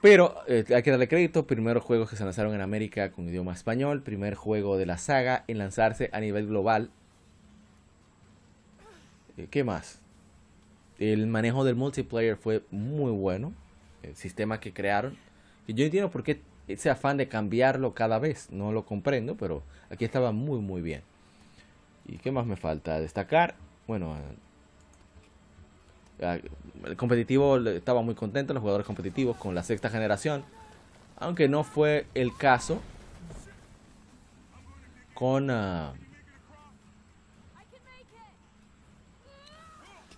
Pero 0.00 0.36
eh, 0.46 0.64
hay 0.74 0.82
que 0.82 0.90
darle 0.90 1.08
crédito, 1.08 1.46
primeros 1.46 1.82
juegos 1.82 2.08
que 2.08 2.16
se 2.16 2.24
lanzaron 2.24 2.54
en 2.54 2.60
América 2.60 3.10
con 3.10 3.28
idioma 3.28 3.52
español, 3.52 4.02
primer 4.02 4.34
juego 4.34 4.76
de 4.76 4.86
la 4.86 4.98
saga 4.98 5.44
en 5.48 5.58
lanzarse 5.58 6.10
a 6.12 6.20
nivel 6.20 6.46
global. 6.46 6.90
Eh, 9.36 9.48
¿Qué 9.50 9.64
más? 9.64 9.98
El 10.98 11.26
manejo 11.26 11.64
del 11.64 11.74
multiplayer 11.74 12.36
fue 12.36 12.62
muy 12.70 13.10
bueno. 13.10 13.52
El 14.02 14.14
sistema 14.14 14.60
que 14.60 14.72
crearon. 14.72 15.16
Y 15.66 15.74
yo 15.74 15.84
entiendo 15.84 16.10
por 16.10 16.22
qué 16.22 16.40
ese 16.68 16.90
afán 16.90 17.16
de 17.16 17.28
cambiarlo 17.28 17.94
cada 17.94 18.18
vez. 18.18 18.48
No 18.50 18.72
lo 18.72 18.86
comprendo, 18.86 19.36
pero 19.36 19.62
aquí 19.90 20.04
estaba 20.04 20.30
muy 20.32 20.60
muy 20.60 20.82
bien. 20.82 21.02
¿Y 22.06 22.18
qué 22.18 22.30
más 22.30 22.46
me 22.46 22.56
falta? 22.56 23.00
Destacar. 23.00 23.56
Bueno, 23.86 24.16
el 26.18 26.96
competitivo 26.96 27.58
estaba 27.58 28.02
muy 28.02 28.14
contento, 28.14 28.54
los 28.54 28.60
jugadores 28.60 28.86
competitivos 28.86 29.36
con 29.36 29.54
la 29.54 29.62
sexta 29.62 29.90
generación. 29.90 30.44
Aunque 31.18 31.48
no 31.48 31.64
fue 31.64 32.06
el 32.14 32.36
caso 32.36 32.80
con, 35.14 35.50
uh, 35.50 35.92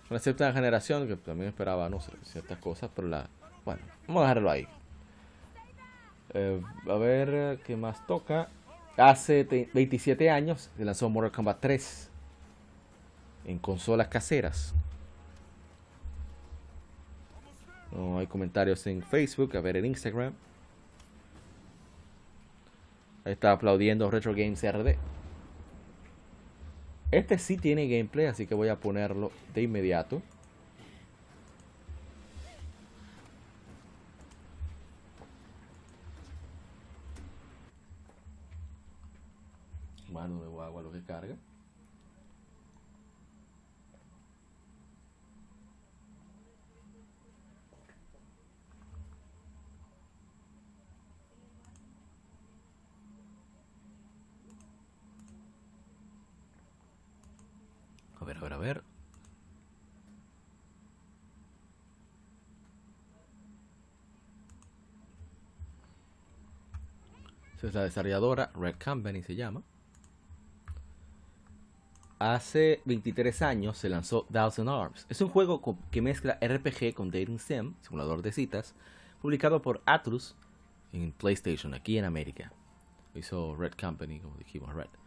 con 0.07 0.15
la 0.15 0.19
sexta 0.19 0.51
generación, 0.51 1.07
que 1.07 1.15
también 1.15 1.49
esperaba, 1.49 1.89
no 1.89 2.01
sé, 2.01 2.11
ciertas 2.23 2.57
cosas, 2.59 2.89
pero 2.95 3.07
la... 3.07 3.27
Bueno, 3.63 3.81
vamos 4.07 4.23
a 4.23 4.27
dejarlo 4.27 4.51
ahí. 4.51 4.67
Eh, 6.33 6.61
a 6.87 6.95
ver 6.95 7.59
qué 7.65 7.75
más 7.75 8.05
toca. 8.05 8.49
Hace 8.97 9.69
27 9.73 10.29
años 10.29 10.69
se 10.75 10.83
lanzó 10.83 11.09
Mortal 11.09 11.31
Kombat 11.31 11.59
3 11.61 12.09
en 13.45 13.59
consolas 13.59 14.09
caseras. 14.09 14.73
No 17.91 18.19
hay 18.19 18.27
comentarios 18.27 18.85
en 18.87 19.01
Facebook, 19.01 19.55
a 19.57 19.61
ver 19.61 19.77
en 19.77 19.85
Instagram. 19.85 20.33
Ahí 23.25 23.33
está 23.33 23.51
aplaudiendo 23.51 24.09
Retro 24.09 24.33
Games 24.33 24.63
RD. 24.63 24.95
Este 27.11 27.39
sí 27.39 27.57
tiene 27.57 27.87
gameplay, 27.87 28.27
así 28.27 28.45
que 28.45 28.53
voy 28.53 28.69
a 28.69 28.79
ponerlo 28.79 29.31
de 29.53 29.63
inmediato. 29.63 30.21
Mano 40.11 40.41
de 40.41 40.63
agua 40.63 40.81
lo 40.81 40.91
que 40.91 41.01
carga. 41.01 41.35
Ver, 58.29 58.37
a 58.37 58.41
ver, 58.41 58.53
a 58.53 58.57
ver. 58.57 58.83
Esa 67.57 67.67
es 67.67 67.73
la 67.73 67.83
desarrolladora, 67.83 68.51
Red 68.55 68.75
Company 68.83 69.21
se 69.21 69.35
llama. 69.35 69.63
Hace 72.19 72.81
23 72.85 73.41
años 73.41 73.77
se 73.77 73.89
lanzó 73.89 74.25
Thousand 74.31 74.69
Arms. 74.69 75.05
Es 75.09 75.21
un 75.21 75.29
juego 75.29 75.61
que 75.89 76.01
mezcla 76.01 76.37
RPG 76.41 76.93
con 76.93 77.11
Dating 77.11 77.39
Sim, 77.39 77.75
simulador 77.81 78.21
de 78.21 78.31
citas, 78.31 78.75
publicado 79.21 79.61
por 79.61 79.81
Atlus 79.85 80.35
en 80.93 81.11
PlayStation, 81.11 81.73
aquí 81.73 81.97
en 81.97 82.05
América. 82.05 82.51
Hizo 83.15 83.55
Red 83.55 83.73
Company, 83.73 84.19
como 84.19 84.37
dijimos, 84.37 84.73
Red. 84.73 84.98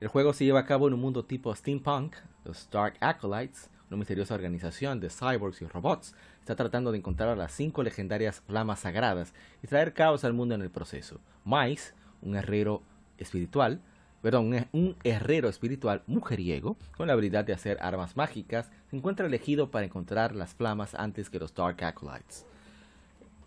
El 0.00 0.08
juego 0.08 0.32
se 0.32 0.46
lleva 0.46 0.60
a 0.60 0.64
cabo 0.64 0.88
en 0.88 0.94
un 0.94 1.00
mundo 1.00 1.26
tipo 1.26 1.54
steampunk. 1.54 2.16
Los 2.46 2.70
Dark 2.70 2.96
Acolytes, 3.00 3.68
una 3.90 3.98
misteriosa 3.98 4.34
organización 4.34 4.98
de 4.98 5.10
cyborgs 5.10 5.60
y 5.60 5.66
robots, 5.66 6.14
está 6.38 6.56
tratando 6.56 6.90
de 6.90 6.96
encontrar 6.96 7.28
a 7.28 7.36
las 7.36 7.52
cinco 7.52 7.82
legendarias 7.82 8.40
flamas 8.40 8.80
sagradas 8.80 9.34
y 9.62 9.66
traer 9.66 9.92
caos 9.92 10.24
al 10.24 10.32
mundo 10.32 10.54
en 10.54 10.62
el 10.62 10.70
proceso. 10.70 11.20
Mice, 11.44 11.92
un 12.22 12.34
herrero 12.34 12.82
espiritual, 13.18 13.82
perdón, 14.22 14.66
un 14.72 14.96
herrero 15.04 15.50
espiritual 15.50 16.02
mujeriego 16.06 16.78
con 16.96 17.08
la 17.08 17.12
habilidad 17.12 17.44
de 17.44 17.52
hacer 17.52 17.76
armas 17.82 18.16
mágicas, 18.16 18.70
se 18.88 18.96
encuentra 18.96 19.26
elegido 19.26 19.70
para 19.70 19.84
encontrar 19.84 20.34
las 20.34 20.54
flamas 20.54 20.94
antes 20.94 21.28
que 21.28 21.38
los 21.38 21.54
Dark 21.54 21.84
Acolytes. 21.84 22.46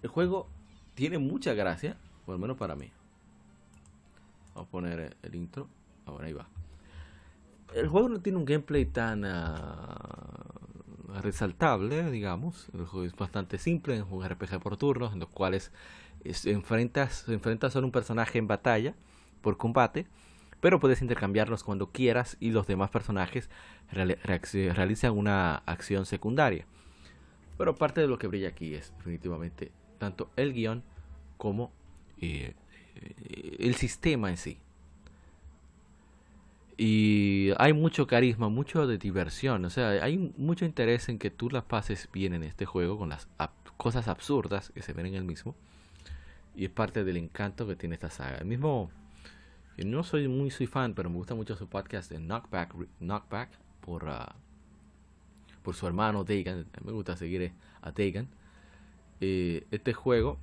El 0.03 0.09
juego 0.09 0.47
tiene 0.93 1.17
mucha 1.17 1.55
gracia, 1.55 1.97
por 2.27 2.35
lo 2.35 2.39
menos 2.39 2.57
para 2.57 2.75
mí. 2.75 2.91
Vamos 4.53 4.67
a 4.67 4.71
poner 4.71 5.17
el 5.23 5.33
intro. 5.33 5.67
Ahora 6.05 6.27
ahí 6.27 6.33
va. 6.33 6.47
El 7.73 7.87
juego 7.87 8.09
no 8.09 8.21
tiene 8.21 8.37
un 8.37 8.45
gameplay 8.45 8.85
tan 8.85 9.23
uh, 9.25 11.21
resaltable, 11.21 12.11
digamos. 12.11 12.69
El 12.73 12.85
juego 12.85 13.05
es 13.05 13.15
bastante 13.15 13.57
simple, 13.57 13.97
es 13.97 14.03
un 14.09 14.23
RPG 14.23 14.59
por 14.59 14.77
turnos, 14.77 15.13
en 15.13 15.19
los 15.19 15.29
cuales 15.29 15.71
es, 16.23 16.45
enfrentas, 16.45 17.27
enfrentas 17.29 17.73
solo 17.73 17.87
un 17.87 17.91
personaje 17.91 18.37
en 18.37 18.47
batalla 18.47 18.93
por 19.41 19.57
combate, 19.57 20.07
pero 20.61 20.79
puedes 20.79 21.01
intercambiarlos 21.01 21.63
cuando 21.63 21.91
quieras 21.91 22.37
y 22.39 22.51
los 22.51 22.67
demás 22.67 22.89
personajes 22.89 23.49
reali 23.91 24.15
realizan 24.15 25.17
una 25.17 25.55
acción 25.65 26.05
secundaria. 26.05 26.65
Pero 27.57 27.75
parte 27.75 28.01
de 28.01 28.07
lo 28.07 28.17
que 28.17 28.27
brilla 28.27 28.49
aquí 28.49 28.73
es 28.73 28.93
definitivamente 28.97 29.71
tanto 29.97 30.31
el 30.35 30.53
guion 30.53 30.83
como 31.37 31.71
eh, 32.19 32.55
el 33.59 33.75
sistema 33.75 34.29
en 34.29 34.37
sí. 34.37 34.59
Y 36.77 37.51
hay 37.57 37.73
mucho 37.73 38.07
carisma, 38.07 38.49
mucho 38.49 38.87
de 38.87 38.97
diversión. 38.97 39.63
O 39.65 39.69
sea, 39.69 39.89
hay 39.89 40.17
mucho 40.37 40.65
interés 40.65 41.07
en 41.09 41.19
que 41.19 41.29
tú 41.29 41.49
las 41.49 41.63
pases 41.63 42.09
bien 42.11 42.33
en 42.33 42.43
este 42.43 42.65
juego 42.65 42.97
con 42.97 43.09
las 43.09 43.27
cosas 43.77 44.07
absurdas 44.07 44.71
que 44.71 44.81
se 44.81 44.93
ven 44.93 45.05
en 45.05 45.15
el 45.15 45.23
mismo. 45.23 45.55
Y 46.55 46.65
es 46.65 46.71
parte 46.71 47.03
del 47.03 47.17
encanto 47.17 47.67
que 47.67 47.75
tiene 47.75 47.95
esta 47.95 48.09
saga. 48.09 48.37
El 48.37 48.45
mismo. 48.45 48.89
Yo 49.77 49.85
no 49.85 50.03
soy 50.03 50.27
muy 50.27 50.51
soy 50.51 50.67
fan, 50.67 50.93
pero 50.93 51.09
me 51.09 51.17
gusta 51.17 51.35
mucho 51.35 51.55
su 51.55 51.67
podcast 51.67 52.11
de 52.11 52.19
Knockback, 52.19 52.75
Knockback 52.99 53.49
por, 53.81 54.03
uh, 54.03 54.33
por 55.63 55.75
su 55.75 55.87
hermano 55.87 56.23
Dagan. 56.23 56.65
Me 56.83 56.91
gusta 56.91 57.15
seguir 57.17 57.53
a 57.81 57.91
Dagan. 57.91 58.27
Eh, 59.21 59.65
este 59.71 59.93
juego. 59.93 60.37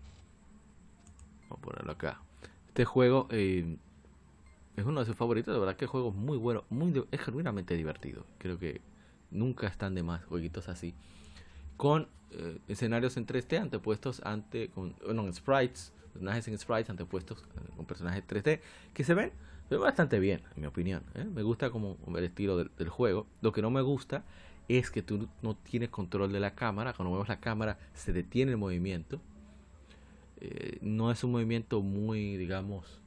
Vamos 1.49 1.59
a 1.59 1.63
ponerlo 1.63 1.93
acá. 1.93 2.21
Este 2.69 2.85
juego. 2.85 3.29
Eh, 3.31 3.77
es 4.81 4.87
uno 4.87 5.01
de 5.01 5.07
sus 5.07 5.17
favoritos, 5.17 5.55
de 5.55 5.61
verdad 5.61 5.77
que 5.77 5.85
el 5.85 5.91
juego 5.91 6.11
muy 6.11 6.37
bueno, 6.37 6.65
muy 6.71 7.05
es 7.11 7.21
genuinamente 7.21 7.77
divertido. 7.77 8.25
Creo 8.39 8.59
que 8.59 8.81
nunca 9.31 9.67
están 9.67 9.95
de 9.95 10.03
más 10.03 10.25
jueguitos 10.25 10.69
así. 10.69 10.95
Con 11.77 12.09
eh, 12.33 12.59
escenarios 12.69 13.17
en 13.17 13.27
3D 13.27 13.61
antepuestos 13.61 14.21
ante 14.25 14.69
con 14.69 14.95
bueno, 15.05 15.25
en 15.25 15.33
sprites, 15.33 15.93
personajes 16.13 16.49
en 16.49 16.59
sprites 16.59 16.91
antepuestos 16.91 17.39
eh, 17.39 17.71
con 17.77 17.87
personajes 17.87 18.25
3D 18.27 18.61
que 18.93 19.05
se 19.05 19.15
ven, 19.15 19.33
se 19.69 19.77
bastante 19.77 20.19
bien, 20.19 20.43
en 20.55 20.63
mi 20.63 20.67
opinión. 20.67 21.03
¿eh? 21.15 21.25
Me 21.25 21.43
gusta 21.43 21.71
como 21.71 21.97
el 22.17 22.25
estilo 22.25 22.57
del, 22.57 22.89
juego. 22.89 23.27
Lo 23.41 23.53
que 23.53 23.63
no 23.63 23.71
me 23.71 23.83
gusta 23.83 24.25
es 24.69 24.91
que 24.91 25.03
tú 25.03 25.29
no 25.43 25.57
tienes 25.57 25.91
control 25.91 26.33
de 26.33 26.41
la 26.41 26.55
cámara. 26.55 26.93
Cuando 26.93 27.11
mueves 27.11 27.29
la 27.29 27.41
cámara 27.41 27.79
se 27.95 28.13
detiene 28.13 28.53
el 28.53 28.59
movimiento. 28.59 29.21
No 30.81 31.11
es 31.11 31.23
un 31.23 31.33
movimiento 31.33 31.83
muy, 31.83 32.39
digamos, 32.39 33.00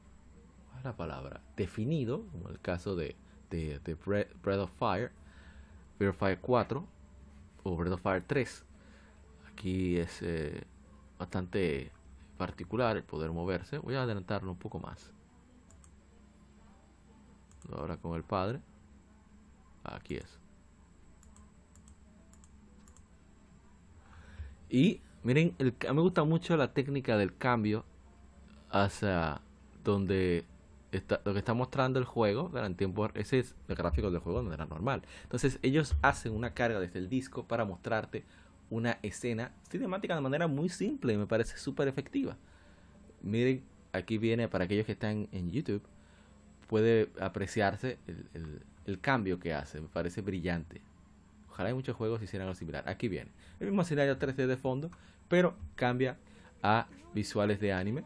la 0.84 0.96
palabra? 0.96 1.40
Definido, 1.56 2.26
como 2.32 2.48
el 2.48 2.60
caso 2.60 2.94
de, 2.96 3.16
de, 3.50 3.80
de 3.80 3.94
Breath 3.94 4.60
of 4.60 4.70
Fire, 4.78 5.10
Breath 5.98 6.10
of 6.10 6.18
Fire 6.18 6.38
4 6.40 6.86
o 7.64 7.76
Breath 7.76 7.92
of 7.92 8.02
Fire 8.02 8.22
3. 8.26 8.64
Aquí 9.52 9.96
es 9.96 10.20
eh, 10.22 10.64
bastante 11.18 11.90
particular 12.36 12.96
el 12.96 13.04
poder 13.04 13.32
moverse. 13.32 13.78
Voy 13.78 13.94
a 13.94 14.02
adelantarlo 14.02 14.50
un 14.50 14.58
poco 14.58 14.78
más. 14.78 15.12
Ahora 17.72 17.96
con 17.96 18.16
el 18.16 18.24
padre. 18.24 18.60
Aquí 19.84 20.16
es. 20.16 20.38
Y 24.68 25.00
miren, 25.22 25.54
el, 25.58 25.74
me 25.94 26.00
gusta 26.00 26.24
mucho 26.24 26.56
la 26.56 26.72
técnica 26.72 27.16
del 27.16 27.36
cambio 27.36 27.84
hacia 28.70 29.40
donde 29.84 30.44
lo 31.24 31.32
que 31.32 31.38
está 31.38 31.54
mostrando 31.54 31.98
el 31.98 32.04
juego 32.04 32.50
en 32.54 32.74
tiempo 32.74 33.08
ese 33.14 33.40
es 33.40 33.54
el 33.68 33.74
gráfico 33.74 34.10
del 34.10 34.20
juego 34.20 34.40
de 34.40 34.44
manera 34.44 34.66
normal. 34.66 35.02
Entonces 35.22 35.58
ellos 35.62 35.96
hacen 36.02 36.34
una 36.34 36.54
carga 36.54 36.80
desde 36.80 36.98
el 36.98 37.08
disco 37.08 37.44
para 37.44 37.64
mostrarte 37.64 38.24
una 38.70 38.98
escena 39.02 39.52
cinemática 39.70 40.14
de 40.14 40.20
manera 40.20 40.46
muy 40.46 40.68
simple 40.68 41.12
y 41.12 41.16
me 41.16 41.26
parece 41.26 41.56
súper 41.58 41.88
efectiva. 41.88 42.36
Miren 43.22 43.62
aquí 43.92 44.18
viene 44.18 44.48
para 44.48 44.64
aquellos 44.64 44.86
que 44.86 44.92
están 44.92 45.28
en 45.32 45.50
YouTube 45.50 45.82
puede 46.68 47.10
apreciarse 47.20 47.98
el, 48.06 48.26
el, 48.34 48.62
el 48.86 49.00
cambio 49.00 49.38
que 49.38 49.54
hace 49.54 49.80
me 49.80 49.88
parece 49.88 50.20
brillante. 50.20 50.80
Ojalá 51.50 51.68
hay 51.68 51.74
muchos 51.74 51.96
juegos 51.96 52.22
hicieran 52.22 52.48
algo 52.48 52.56
similar. 52.56 52.88
Aquí 52.88 53.08
viene 53.08 53.30
el 53.60 53.66
mismo 53.66 53.82
escenario 53.82 54.18
3D 54.18 54.46
de 54.46 54.56
fondo 54.56 54.90
pero 55.28 55.56
cambia 55.74 56.16
a 56.62 56.86
visuales 57.14 57.60
de 57.60 57.72
anime 57.72 58.04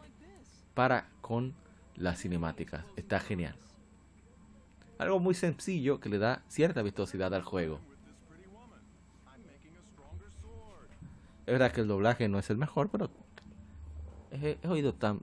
para 0.74 1.08
con 1.20 1.54
las 1.98 2.20
cinemáticas. 2.20 2.84
Está 2.96 3.20
genial. 3.20 3.54
Algo 4.98 5.20
muy 5.20 5.34
sencillo 5.34 6.00
que 6.00 6.08
le 6.08 6.18
da 6.18 6.42
cierta 6.48 6.82
vistosidad 6.82 7.34
al 7.34 7.42
juego. 7.42 7.80
Es 11.46 11.52
verdad 11.52 11.72
que 11.72 11.80
el 11.80 11.88
doblaje 11.88 12.28
no 12.28 12.38
es 12.38 12.50
el 12.50 12.58
mejor, 12.58 12.90
pero 12.90 13.10
he, 14.32 14.58
oído 14.66 14.92
tan 14.92 15.20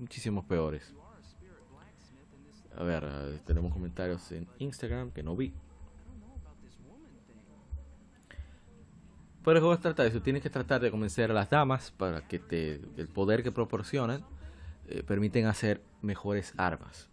muchísimos 0.00 0.44
peores. 0.46 0.94
A 2.76 2.82
ver, 2.82 3.40
tenemos 3.46 3.72
comentarios 3.72 4.32
en 4.32 4.48
Instagram 4.58 5.12
que 5.12 5.22
no 5.22 5.36
vi. 5.36 5.52
Pero 9.44 9.58
el 9.58 9.62
juego 9.62 9.78
trata 9.78 10.02
de 10.02 10.08
eso. 10.08 10.22
Tienes 10.22 10.42
que 10.42 10.50
tratar 10.50 10.80
de 10.80 10.90
convencer 10.90 11.30
a 11.30 11.34
las 11.34 11.50
damas 11.50 11.90
para 11.92 12.26
que 12.26 12.38
te, 12.38 12.80
el 12.96 13.08
poder 13.08 13.42
que 13.42 13.52
proporcionan 13.52 14.24
eh, 14.88 15.02
permiten 15.02 15.46
hacer 15.46 15.82
mejores 16.02 16.54
armas. 16.56 17.10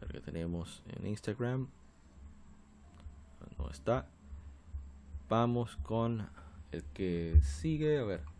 Ver 0.00 0.12
que 0.12 0.20
tenemos 0.20 0.82
en 0.88 1.06
Instagram. 1.06 1.68
No 3.58 3.70
está. 3.70 4.08
Vamos 5.28 5.76
con 5.78 6.28
el 6.72 6.84
que 6.84 7.40
sigue. 7.42 7.98
A 7.98 8.04
ver. 8.04 8.36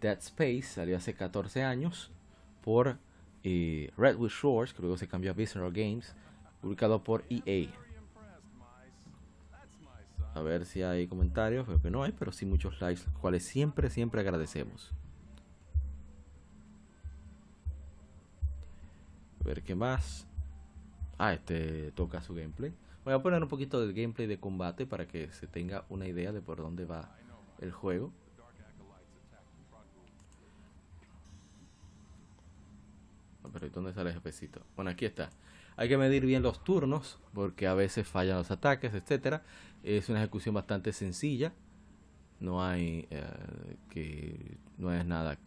Dead 0.00 0.18
Space 0.18 0.62
salió 0.62 0.96
hace 0.96 1.14
14 1.14 1.62
años 1.62 2.10
por 2.62 2.98
eh, 3.42 3.92
Redwood 3.96 4.30
Shores, 4.30 4.72
que 4.72 4.80
luego 4.80 4.96
se 4.96 5.06
cambió 5.06 5.30
a 5.30 5.34
Visceral 5.34 5.72
Games, 5.72 6.14
publicado 6.62 7.04
por 7.04 7.24
EA. 7.28 7.68
A 10.34 10.40
ver 10.40 10.64
si 10.64 10.82
hay 10.82 11.06
comentarios, 11.06 11.66
creo 11.66 11.80
que 11.80 11.90
no 11.90 12.02
hay, 12.02 12.12
pero 12.12 12.32
sí 12.32 12.46
muchos 12.46 12.80
likes, 12.80 13.02
los 13.04 13.18
cuales 13.18 13.44
siempre, 13.44 13.90
siempre 13.90 14.20
agradecemos. 14.20 14.92
Ver 19.44 19.62
qué 19.62 19.74
más. 19.74 20.26
Ah, 21.18 21.34
este 21.34 21.92
toca 21.92 22.22
su 22.22 22.34
gameplay. 22.34 22.72
Voy 23.04 23.12
a 23.12 23.22
poner 23.22 23.42
un 23.42 23.48
poquito 23.48 23.80
del 23.80 23.92
gameplay 23.92 24.26
de 24.26 24.40
combate 24.40 24.86
para 24.86 25.06
que 25.06 25.30
se 25.32 25.46
tenga 25.46 25.84
una 25.90 26.08
idea 26.08 26.32
de 26.32 26.40
por 26.40 26.56
dónde 26.56 26.86
va 26.86 27.14
el 27.60 27.70
juego. 27.70 28.10
Ah, 33.44 33.48
Pero 33.52 33.68
¿dónde 33.68 33.92
sale 33.92 34.10
el 34.10 34.14
jefecito? 34.14 34.62
Bueno, 34.74 34.90
aquí 34.90 35.04
está. 35.04 35.28
Hay 35.76 35.88
que 35.88 35.98
medir 35.98 36.24
bien 36.24 36.42
los 36.42 36.64
turnos 36.64 37.18
porque 37.34 37.66
a 37.66 37.74
veces 37.74 38.08
fallan 38.08 38.38
los 38.38 38.50
ataques, 38.50 38.94
etcétera. 38.94 39.42
Es 39.82 40.08
una 40.08 40.20
ejecución 40.20 40.54
bastante 40.54 40.92
sencilla. 40.92 41.52
No 42.40 42.64
hay 42.64 43.06
eh, 43.10 43.76
que 43.90 44.56
no 44.78 44.92
es 44.92 45.04
nada 45.04 45.38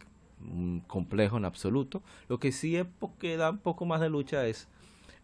complejo 0.86 1.36
en 1.36 1.44
absoluto. 1.44 2.02
Lo 2.28 2.38
que 2.38 2.52
sí 2.52 2.76
es 2.76 2.86
porque 2.98 3.36
da 3.36 3.50
un 3.50 3.58
poco 3.58 3.84
más 3.84 4.00
de 4.00 4.08
lucha 4.08 4.46
es 4.46 4.68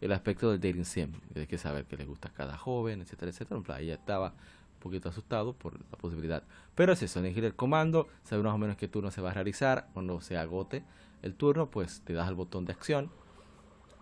el 0.01 0.13
aspecto 0.13 0.51
del 0.51 0.61
dating 0.61 0.85
sim. 0.85 1.13
Hay 1.35 1.47
que 1.47 1.59
saber 1.59 1.85
que 1.87 1.97
le 1.97 2.05
gusta 2.05 2.29
a 2.29 2.33
cada 2.33 2.59
joven, 2.59 3.01
etcétera, 3.01 3.31
etcétera. 3.31 3.57
En 3.57 3.63
plan, 3.63 3.81
ella 3.81 3.95
estaba 3.95 4.29
un 4.31 4.81
poquito 4.81 5.09
asustado 5.09 5.55
por 5.55 5.79
la 5.79 5.99
posibilidad. 5.99 6.43
Pero 6.75 6.93
es 6.93 7.03
eso, 7.03 7.21
elegir 7.21 7.45
el 7.45 7.55
comando, 7.55 8.09
saber 8.23 8.45
más 8.45 8.55
o 8.55 8.59
menos 8.59 8.77
qué 8.77 8.89
turno 8.89 9.11
se 9.11 9.21
va 9.21 9.31
a 9.31 9.35
realizar. 9.35 9.89
Cuando 9.95 10.21
se 10.21 10.37
agote 10.37 10.85
el 11.23 11.35
turno, 11.35 11.71
pues 11.71 12.03
te 12.03 12.13
das 12.13 12.29
al 12.29 12.35
botón 12.35 12.67
de 12.67 12.73
acción 12.73 13.11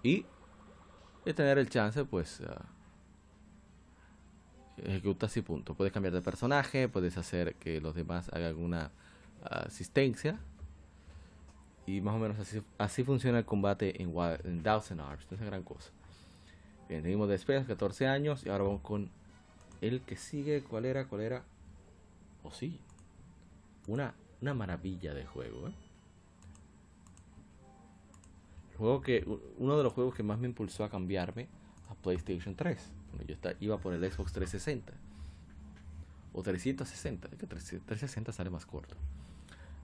y 0.02 0.26
de 1.24 1.34
tener 1.34 1.58
el 1.58 1.68
chance, 1.68 2.04
pues 2.04 2.40
uh, 2.40 2.46
ejecutas 4.84 5.36
y 5.36 5.42
punto. 5.42 5.74
Puedes 5.74 5.92
cambiar 5.92 6.14
de 6.14 6.20
personaje, 6.20 6.88
puedes 6.88 7.16
hacer 7.16 7.54
que 7.54 7.80
los 7.80 7.94
demás 7.94 8.28
hagan 8.32 8.48
alguna 8.48 8.90
uh, 9.42 9.66
asistencia. 9.66 10.40
Y 11.92 12.00
más 12.00 12.14
o 12.14 12.18
menos 12.18 12.38
así, 12.38 12.62
así 12.78 13.04
funciona 13.04 13.38
el 13.38 13.44
combate 13.44 14.00
en, 14.02 14.14
en 14.44 14.62
Thousand 14.62 15.02
Arms. 15.02 15.26
No 15.30 15.36
es 15.36 15.42
gran 15.42 15.62
cosa. 15.62 15.90
Bien, 16.88 17.02
seguimos 17.02 17.28
después, 17.28 17.66
14 17.66 18.06
años. 18.06 18.46
Y 18.46 18.48
ahora 18.48 18.64
vamos 18.64 18.80
con 18.80 19.10
el 19.82 20.00
que 20.00 20.16
sigue. 20.16 20.62
¿Cuál 20.62 20.86
era? 20.86 21.06
¿Cuál 21.06 21.20
era? 21.20 21.44
Oh, 22.44 22.50
sí. 22.50 22.80
Una, 23.88 24.14
una 24.40 24.54
maravilla 24.54 25.12
de 25.12 25.26
juego, 25.26 25.68
¿eh? 25.68 25.72
juego 28.78 29.02
que 29.02 29.26
uno 29.58 29.76
de 29.76 29.82
los 29.84 29.92
juegos 29.92 30.14
que 30.14 30.22
más 30.22 30.38
me 30.38 30.48
impulsó 30.48 30.84
a 30.84 30.88
cambiarme 30.88 31.46
a 31.90 31.94
PlayStation 31.94 32.54
3 32.56 32.90
cuando 33.10 33.26
yo 33.26 33.34
está, 33.34 33.54
iba 33.60 33.78
por 33.78 33.92
el 33.92 34.00
Xbox 34.00 34.32
360 34.32 34.92
o 36.32 36.42
360 36.42 37.28
que 37.28 37.46
360 37.46 38.32
sale 38.32 38.50
más 38.50 38.64
corto 38.66 38.96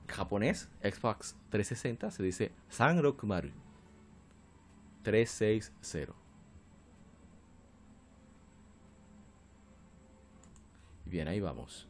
japonés 0.08 0.68
Xbox 0.82 1.36
360 1.50 2.10
se 2.10 2.22
dice 2.22 2.52
Sanrokumaru 2.68 3.50
360 5.02 6.12
y 11.06 11.10
bien 11.10 11.28
ahí 11.28 11.40
vamos 11.40 11.86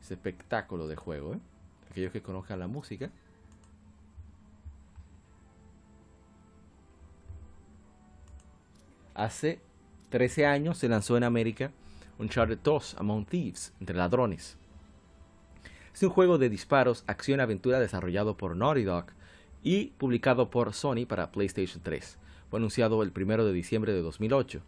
ese 0.00 0.14
espectáculo 0.14 0.88
de 0.88 0.96
juego 0.96 1.34
¿eh? 1.34 1.40
aquellos 1.90 2.12
que 2.12 2.22
conozcan 2.22 2.58
la 2.58 2.66
música 2.66 3.10
Hace 9.20 9.60
13 10.08 10.46
años 10.46 10.78
se 10.78 10.88
lanzó 10.88 11.16
en 11.18 11.24
América 11.24 11.72
Uncharted 12.18 12.58
2 12.62 12.96
Among 12.98 13.26
Thieves, 13.26 13.72
entre 13.80 13.96
ladrones. 13.96 14.56
Es 15.94 16.02
un 16.02 16.10
juego 16.10 16.38
de 16.38 16.48
disparos, 16.48 17.04
acción-aventura 17.06 17.80
desarrollado 17.80 18.36
por 18.36 18.56
Naughty 18.56 18.84
Dog 18.84 19.06
y 19.62 19.86
publicado 19.98 20.50
por 20.50 20.72
Sony 20.72 21.04
para 21.06 21.32
PlayStation 21.32 21.82
3. 21.82 22.16
Fue 22.48 22.58
anunciado 22.58 23.02
el 23.02 23.12
1 23.14 23.44
de 23.44 23.52
diciembre 23.52 23.92
de 23.92 24.02
2008. 24.02 24.60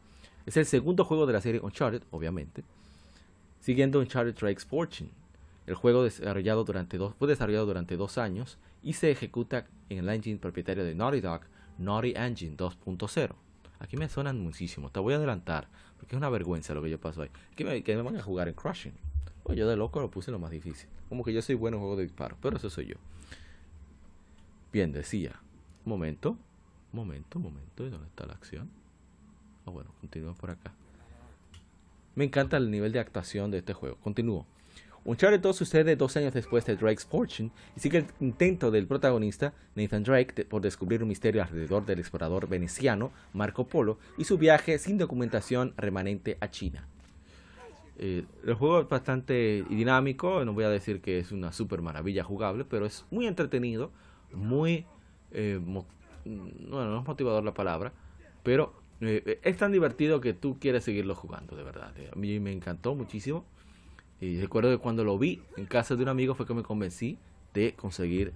Es 0.47 0.57
el 0.57 0.67
segundo 0.67 1.05
juego 1.05 1.27
de 1.27 1.33
la 1.33 1.41
serie 1.41 1.61
Uncharted, 1.61 2.03
obviamente, 2.11 2.65
siguiendo 3.61 4.01
Uncharted 4.01 4.35
Drake's 4.35 4.65
Fortune. 4.65 5.11
El 5.67 5.75
juego 5.77 6.03
desarrollado 6.03 6.65
durante 6.65 6.99
dos, 6.99 7.15
fue 7.17 7.29
desarrollado 7.29 7.67
durante 7.67 7.97
dos 7.97 8.19
años 8.19 8.59
y 8.83 8.95
se 8.95 9.11
ejecuta 9.11 9.67
en 9.89 9.99
el 9.99 10.09
engine 10.09 10.39
propietario 10.39 10.85
de 10.85 10.95
Naughty 10.95 11.21
Dog, 11.21 11.43
Naughty 11.79 12.15
Engine 12.17 12.57
2.0. 12.57 13.35
Aquí 13.79 13.97
me 13.97 14.09
suenan 14.09 14.41
muchísimo. 14.41 14.91
Te 14.91 15.01
voy 15.01 15.15
a 15.15 15.17
adelantar. 15.17 15.69
Porque 15.99 16.17
es 16.17 16.19
una 16.19 16.31
vergüenza 16.31 16.75
lo 16.75 16.83
que 16.83 16.91
yo 16.91 17.01
paso 17.01 17.23
ahí. 17.23 17.31
Que 17.55 17.65
me, 17.65 17.81
me 17.81 18.03
van 18.03 18.17
a 18.17 18.23
jugar 18.23 18.49
en 18.49 18.55
Crushing. 18.55 19.12
Pues 19.43 19.59
yo 19.59 19.69
de 19.69 19.77
loco 19.77 20.01
lo 20.01 20.11
puse 20.11 20.31
lo 20.31 20.39
más 20.39 20.51
difícil. 20.51 20.89
Como 21.09 21.25
que 21.25 21.33
yo 21.33 21.43
soy 21.43 21.55
bueno 21.55 21.77
en 21.77 21.81
juego 21.81 21.97
de 21.97 22.05
disparo. 22.05 22.37
Pero 22.41 22.57
eso 22.57 22.71
soy 22.71 22.87
yo. 22.87 22.97
Bien, 24.73 24.93
decía. 24.93 25.41
Momento. 25.85 26.37
Momento, 26.93 27.39
momento. 27.39 27.87
¿Y 27.87 27.91
dónde 27.91 28.07
está 28.07 28.27
la 28.27 28.35
acción? 28.35 28.71
Ah, 29.67 29.71
bueno, 29.71 29.91
continúo 30.01 30.35
por 30.35 30.51
acá. 30.51 30.73
Me 32.15 32.25
encanta 32.25 32.57
el 32.57 32.71
nivel 32.71 32.93
de 32.93 33.01
actuación 33.01 33.51
de 33.51 33.59
este 33.59 33.73
juego. 33.73 33.97
Continúo. 33.97 34.47
Uncharted 35.05 35.41
2 35.41 35.57
sucede 35.57 35.97
dos 35.97 36.17
años 36.17 36.33
después 36.33 36.65
de 36.65 36.77
Drake's 36.77 37.05
Fortune 37.05 37.51
y 37.77 37.81
sigue 37.81 37.99
el 37.99 38.07
intento 38.21 38.71
del 38.71 38.87
protagonista, 38.87 39.53
Nathan 39.75 40.05
Drake, 40.05 40.33
de, 40.33 40.45
por 40.45 40.63
descubrir 40.63 41.03
un 41.03 41.09
misterio 41.09 41.43
alrededor 41.43 41.85
del 41.85 41.99
explorador 41.99 42.49
veneciano 42.49 43.11
Marco 43.33 43.67
Polo 43.67 43.99
y 44.17 44.25
su 44.25 44.39
viaje 44.39 44.79
sin 44.79 44.99
documentación 44.99 45.75
remanente 45.77 46.39
a 46.41 46.51
China. 46.51 46.87
Eh, 47.99 48.25
el 48.45 48.55
juego 48.55 48.81
es 48.81 48.89
bastante 48.89 49.65
dinámico, 49.69 50.45
no 50.45 50.53
voy 50.53 50.65
a 50.65 50.71
decir 50.71 51.01
que 51.01 51.19
es 51.19 51.33
una 51.33 51.53
super 51.53 51.83
maravilla 51.83 52.25
jugable, 52.25 52.65
pero 52.65 52.87
es 52.87 53.05
muy 53.11 53.27
entretenido, 53.27 53.91
muy... 54.33 54.87
Eh, 55.33 55.61
bueno, 55.63 55.87
no 56.25 57.01
es 57.01 57.07
motivador 57.07 57.45
la 57.45 57.55
palabra, 57.55 57.93
pero 58.43 58.75
eh, 59.01 59.41
es 59.43 59.57
tan 59.57 59.73
divertido 59.73 60.21
que 60.21 60.33
tú 60.33 60.59
quieres 60.61 60.85
seguirlo 60.85 61.15
jugando, 61.15 61.57
de 61.57 61.65
verdad. 61.65 61.93
A 62.13 62.17
mí 62.17 62.39
me 62.39 62.53
encantó 62.53 62.95
muchísimo. 62.95 63.45
Y 64.21 64.41
recuerdo 64.41 64.71
que 64.71 64.79
cuando 64.79 65.03
lo 65.03 65.19
vi 65.19 65.43
en 65.57 65.67
casa 65.67 65.97
de 65.97 66.03
un 66.05 66.09
amigo 66.09 66.37
fue 66.37 66.47
que 66.47 66.55
me 66.55 66.63
convencí 66.63 67.19
de 67.53 67.75
conseguir 67.75 68.33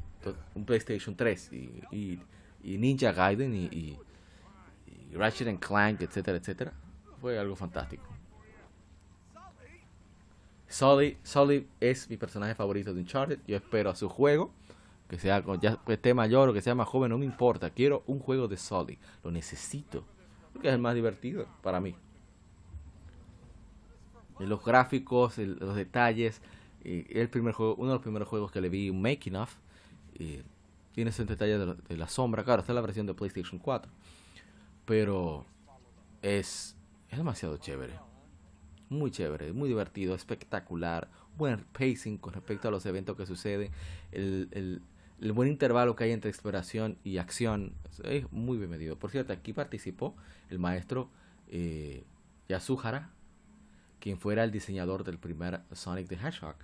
un 0.57 0.65
PlayStation 0.65 1.15
3 1.15 1.53
y, 1.93 2.19
Ninja 2.65 3.13
Gaiden 3.13 3.55
y, 3.55 3.67
y, 3.67 3.99
Ratchet 5.15 5.47
and 5.47 5.61
Clank, 5.61 6.03
etcétera, 6.03 6.39
etcétera. 6.39 6.73
Fue 7.21 7.39
algo 7.39 7.55
fantástico. 7.55 8.16
Sully, 10.69 11.17
Sully 11.23 11.69
es 11.81 12.09
mi 12.11 12.17
personaje 12.17 12.55
favorito 12.55 12.93
de 12.93 13.01
Uncharted. 13.01 13.41
Yo 13.47 13.57
espero 13.57 13.91
a 13.91 13.95
su 13.95 14.09
juego, 14.09 14.53
que 15.09 15.19
sea 15.19 15.43
ya 15.61 15.79
esté 15.87 16.15
mayor 16.15 16.49
o 16.49 16.53
que 16.53 16.63
sea 16.63 16.75
más 16.75 16.89
joven, 16.89 17.11
no 17.11 17.19
me 17.19 17.25
importa. 17.25 17.71
Quiero 17.71 18.03
un 18.07 18.19
juego 18.19 18.49
de 18.49 18.57
Sully. 18.57 18.99
Lo 19.23 19.31
necesito. 19.31 20.05
Porque 20.53 20.69
es 20.69 20.75
el 20.75 20.81
más 20.81 20.95
divertido 20.95 21.47
para 21.63 21.81
mí 21.81 21.95
los 24.45 24.63
gráficos, 24.65 25.39
el, 25.39 25.57
los 25.59 25.77
detalles. 25.77 26.43
Eh, 26.85 27.07
el 27.11 27.29
primer 27.29 27.55
juego, 27.55 27.75
uno 27.77 27.89
de 27.89 27.95
los 27.95 28.03
primeros 28.03 28.29
juegos 28.29 28.53
que 28.53 28.61
le 28.61 28.69
vi 28.69 28.91
un 28.91 29.01
making 29.01 29.37
of. 29.37 29.55
Tiene 30.93 31.11
ese 31.11 31.25
detalle 31.25 31.59
de, 31.59 31.75
de, 31.75 31.97
la 31.97 32.09
sombra. 32.09 32.45
Claro, 32.45 32.61
está 32.61 32.73
la 32.73 32.81
versión 32.81 33.07
de 33.07 33.15
PlayStation 33.15 33.59
4. 33.59 33.91
Pero 34.85 35.45
es, 36.23 36.77
es 37.09 37.19
demasiado 37.19 37.57
chévere. 37.59 37.95
Muy 38.89 39.11
chévere, 39.11 39.53
muy 39.53 39.69
divertido, 39.69 40.15
espectacular, 40.15 41.09
buen 41.37 41.65
pacing 41.73 42.19
con 42.19 42.33
respecto 42.33 42.69
a 42.69 42.71
los 42.71 42.87
eventos 42.87 43.17
que 43.17 43.27
suceden, 43.27 43.71
el, 44.13 44.49
el, 44.53 44.83
el 45.21 45.33
buen 45.33 45.49
intervalo 45.49 45.97
que 45.97 46.05
hay 46.05 46.13
entre 46.13 46.31
exploración 46.31 46.99
y 47.05 47.19
acción 47.19 47.73
es 48.05 48.31
muy 48.33 48.59
bien 48.59 48.71
medido. 48.71 48.99
Por 48.99 49.11
cierto, 49.11 49.33
aquí 49.33 49.53
participó 49.53 50.15
el 50.51 50.59
maestro 50.59 51.11
eh, 51.49 52.05
Yasuhara, 52.49 53.11
quien 54.01 54.19
fuera 54.19 54.45
el 54.45 54.51
diseñador 54.51 55.05
del 55.05 55.19
primer 55.19 55.63
Sonic 55.73 56.09
the 56.09 56.17
Hedgehog, 56.17 56.57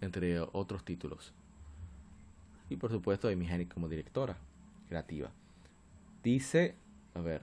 entre 0.00 0.40
otros 0.40 0.84
títulos. 0.84 1.32
Y 2.70 2.76
por 2.76 2.90
supuesto, 2.90 3.28
Amy 3.28 3.46
Hennig 3.46 3.72
como 3.72 3.88
directora 3.88 4.38
creativa. 4.88 5.30
Dice, 6.22 6.76
a 7.14 7.20
ver, 7.20 7.42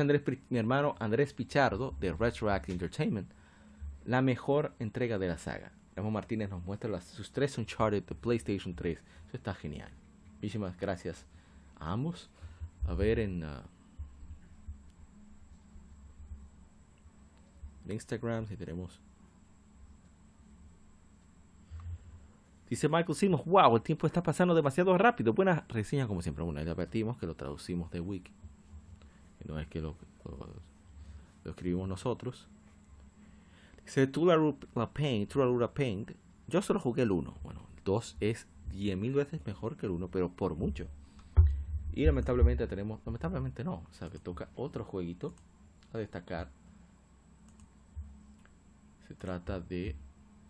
Andrés, 0.00 0.22
mi 0.48 0.58
hermano 0.58 0.94
Andrés 0.98 1.34
Pichardo 1.34 1.94
de 2.00 2.12
Retroact 2.12 2.70
Entertainment, 2.70 3.30
la 4.04 4.22
mejor 4.22 4.72
entrega 4.78 5.18
de 5.18 5.28
la 5.28 5.38
saga. 5.38 5.72
Ramón 5.94 6.14
Martínez 6.14 6.48
nos 6.48 6.64
muestra 6.64 6.90
las, 6.90 7.04
sus 7.04 7.30
tres 7.30 7.58
Uncharted 7.58 8.02
de 8.02 8.14
PlayStation 8.14 8.74
3. 8.74 8.98
Eso 8.98 9.36
está 9.36 9.52
genial. 9.54 9.90
Muchísimas 10.36 10.78
gracias 10.78 11.26
a 11.78 11.92
ambos. 11.92 12.30
A 12.86 12.94
ver 12.94 13.18
en 13.20 13.44
uh, 13.44 13.62
Instagram 17.88 18.46
si 18.46 18.56
tenemos. 18.56 19.00
Dice 22.70 22.88
Michael 22.88 23.14
Simons, 23.14 23.44
wow, 23.44 23.76
el 23.76 23.82
tiempo 23.82 24.06
está 24.06 24.22
pasando 24.22 24.54
demasiado 24.54 24.96
rápido. 24.96 25.34
Buena 25.34 25.66
reseña 25.68 26.06
como 26.06 26.22
siempre. 26.22 26.42
Bueno, 26.42 26.64
le 26.64 26.70
advertimos 26.70 27.18
que 27.18 27.26
lo 27.26 27.36
traducimos 27.36 27.90
de 27.90 28.00
Wiki 28.00 28.32
no 29.46 29.58
es 29.58 29.66
que 29.68 29.80
lo, 29.80 29.96
lo, 30.24 31.50
escribimos 31.50 31.88
nosotros. 31.88 32.48
Dice 33.84 34.10
La 34.74 34.92
Paint, 34.92 35.32
Paint. 35.74 36.12
Yo 36.48 36.62
solo 36.62 36.80
jugué 36.80 37.02
el 37.02 37.10
1. 37.10 37.34
Bueno, 37.42 37.66
el 37.76 37.84
2 37.84 38.16
es 38.20 38.46
10.000 38.72 39.14
veces 39.14 39.46
mejor 39.46 39.76
que 39.76 39.86
el 39.86 39.92
1, 39.92 40.08
pero 40.08 40.30
por 40.30 40.54
mucho. 40.54 40.86
Y 41.92 42.06
lamentablemente 42.06 42.66
tenemos, 42.66 43.00
lamentablemente 43.04 43.64
no, 43.64 43.84
o 43.90 43.92
sea 43.92 44.08
que 44.08 44.18
toca 44.18 44.48
otro 44.54 44.84
jueguito 44.84 45.34
a 45.92 45.98
destacar. 45.98 46.50
Se 49.08 49.14
trata 49.14 49.60
de 49.60 49.94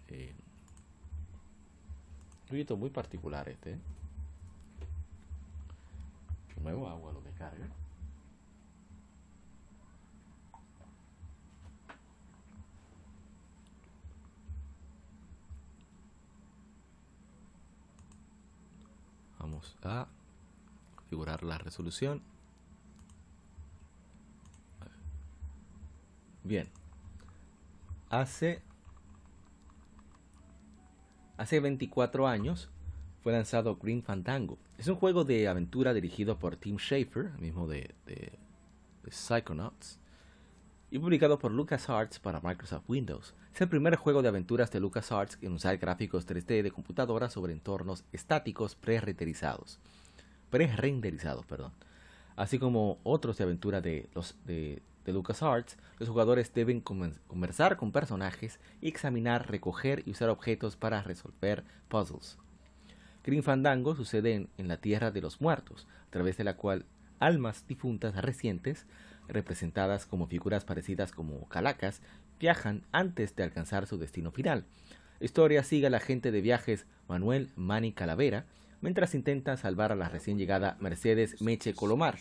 eh, 0.08 0.34
un 2.42 2.48
jueguito 2.48 2.76
muy 2.76 2.90
particular 2.90 3.48
este. 3.48 3.78
Nuevo 6.62 6.88
agua 6.88 7.12
lo 7.12 7.20
descarga. 7.22 7.66
Vamos 19.42 19.76
a 19.82 20.06
configurar 20.94 21.42
la 21.42 21.58
resolución. 21.58 22.22
Bien. 26.44 26.68
Hace 28.08 28.62
hace 31.36 31.58
24 31.58 32.28
años 32.28 32.70
fue 33.22 33.32
lanzado 33.32 33.76
Green 33.76 34.02
Fandango. 34.02 34.58
Es 34.78 34.86
un 34.86 34.94
juego 34.94 35.24
de 35.24 35.48
aventura 35.48 35.92
dirigido 35.92 36.38
por 36.38 36.56
Tim 36.56 36.78
Schafer, 36.78 37.32
mismo 37.38 37.66
de, 37.66 37.94
de 38.06 38.38
Psychonauts, 39.10 39.98
y 40.90 40.98
publicado 40.98 41.38
por 41.38 41.50
LucasArts 41.50 42.20
para 42.20 42.40
Microsoft 42.40 42.84
Windows. 42.88 43.34
Es 43.54 43.60
el 43.60 43.68
primer 43.68 43.96
juego 43.96 44.22
de 44.22 44.28
aventuras 44.28 44.70
de 44.70 44.80
LucasArts 44.80 45.36
en 45.42 45.52
usar 45.52 45.76
gráficos 45.76 46.26
3D 46.26 46.62
de 46.62 46.70
computadora 46.70 47.28
sobre 47.28 47.52
entornos 47.52 48.02
estáticos 48.10 48.74
pre-renderizados. 48.76 49.78
Pre-renderizados, 50.48 51.44
perdón. 51.44 51.72
Así 52.34 52.58
como 52.58 52.98
otros 53.02 53.36
de 53.36 53.44
aventura 53.44 53.82
de, 53.82 54.08
los, 54.14 54.36
de, 54.46 54.80
de 55.04 55.12
LucasArts, 55.12 55.76
los 55.98 56.08
jugadores 56.08 56.54
deben 56.54 56.80
conversar 56.80 57.76
con 57.76 57.92
personajes 57.92 58.58
y 58.80 58.88
examinar, 58.88 59.50
recoger 59.50 60.02
y 60.06 60.12
usar 60.12 60.30
objetos 60.30 60.76
para 60.76 61.02
resolver 61.02 61.62
puzzles. 61.88 62.38
Green 63.22 63.42
Fandango 63.42 63.94
sucede 63.94 64.32
en, 64.34 64.48
en 64.56 64.66
la 64.66 64.78
Tierra 64.78 65.10
de 65.10 65.20
los 65.20 65.42
Muertos, 65.42 65.86
a 66.08 66.10
través 66.10 66.38
de 66.38 66.44
la 66.44 66.56
cual 66.56 66.86
almas 67.18 67.66
difuntas 67.68 68.16
recientes 68.16 68.86
representadas 69.28 70.06
como 70.06 70.26
figuras 70.26 70.64
parecidas 70.64 71.12
como 71.12 71.48
calacas, 71.48 72.00
viajan 72.42 72.82
antes 72.90 73.34
de 73.36 73.44
alcanzar 73.44 73.86
su 73.86 73.96
destino 73.96 74.32
final. 74.32 74.64
Historia 75.20 75.62
sigue 75.62 75.86
al 75.86 75.94
agente 75.94 76.32
de 76.32 76.40
viajes 76.40 76.86
Manuel 77.08 77.48
Mani 77.56 77.92
Calavera 77.92 78.44
mientras 78.80 79.14
intenta 79.14 79.56
salvar 79.56 79.92
a 79.92 79.94
la 79.94 80.08
recién 80.08 80.36
llegada 80.36 80.76
Mercedes 80.80 81.40
Meche 81.40 81.72
Colomar, 81.72 82.18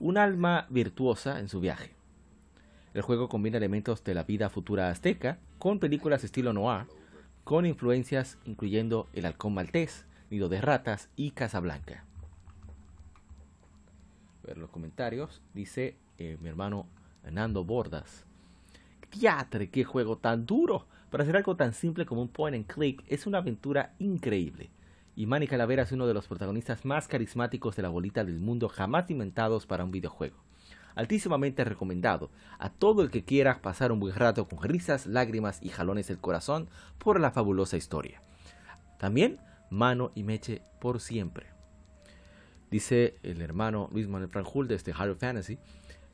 un 0.00 0.18
alma 0.18 0.66
virtuosa 0.68 1.38
en 1.38 1.48
su 1.48 1.60
viaje. 1.60 1.94
El 2.92 3.02
juego 3.02 3.28
combina 3.28 3.56
elementos 3.56 4.02
de 4.02 4.14
la 4.14 4.24
vida 4.24 4.50
futura 4.50 4.90
azteca 4.90 5.38
con 5.60 5.78
películas 5.78 6.24
estilo 6.24 6.52
noir, 6.52 6.86
con 7.44 7.66
influencias 7.66 8.36
incluyendo 8.44 9.08
El 9.12 9.26
Halcón 9.26 9.54
Maltés, 9.54 10.06
Nido 10.28 10.48
de 10.48 10.60
Ratas 10.60 11.08
y 11.14 11.30
Casablanca 11.30 12.04
ver 14.42 14.58
los 14.58 14.70
comentarios. 14.70 15.42
Dice 15.54 15.96
eh, 16.18 16.36
mi 16.40 16.48
hermano 16.48 16.86
Nando 17.30 17.64
Bordas. 17.64 18.26
Teatro, 19.10 19.64
qué 19.70 19.84
juego 19.84 20.16
tan 20.18 20.46
duro. 20.46 20.86
Para 21.10 21.24
hacer 21.24 21.36
algo 21.36 21.56
tan 21.56 21.74
simple 21.74 22.06
como 22.06 22.22
un 22.22 22.28
point 22.28 22.54
and 22.54 22.66
click 22.66 23.02
es 23.08 23.26
una 23.26 23.38
aventura 23.38 23.94
increíble. 23.98 24.70
Y 25.16 25.26
Manny 25.26 25.46
Calavera 25.46 25.82
es 25.82 25.92
uno 25.92 26.06
de 26.06 26.14
los 26.14 26.28
protagonistas 26.28 26.84
más 26.84 27.08
carismáticos 27.08 27.76
de 27.76 27.82
la 27.82 27.88
bolita 27.88 28.24
del 28.24 28.38
mundo 28.40 28.68
jamás 28.68 29.10
inventados 29.10 29.66
para 29.66 29.84
un 29.84 29.90
videojuego. 29.90 30.36
Altísimamente 30.94 31.64
recomendado 31.64 32.30
a 32.58 32.70
todo 32.70 33.02
el 33.02 33.10
que 33.10 33.24
quiera 33.24 33.60
pasar 33.60 33.92
un 33.92 34.00
buen 34.00 34.14
rato 34.14 34.48
con 34.48 34.62
risas, 34.62 35.06
lágrimas 35.06 35.60
y 35.62 35.68
jalones 35.68 36.08
del 36.08 36.18
corazón 36.18 36.68
por 36.98 37.20
la 37.20 37.32
fabulosa 37.32 37.76
historia. 37.76 38.22
También 38.98 39.38
Mano 39.70 40.12
y 40.14 40.22
Meche 40.22 40.62
por 40.80 41.00
siempre. 41.00 41.46
Dice 42.70 43.16
el 43.24 43.42
hermano 43.42 43.88
Luis 43.92 44.06
Manuel 44.06 44.30
Franjul 44.30 44.68
de 44.68 44.76
este 44.76 44.92
Halo 44.96 45.16
Fantasy. 45.16 45.58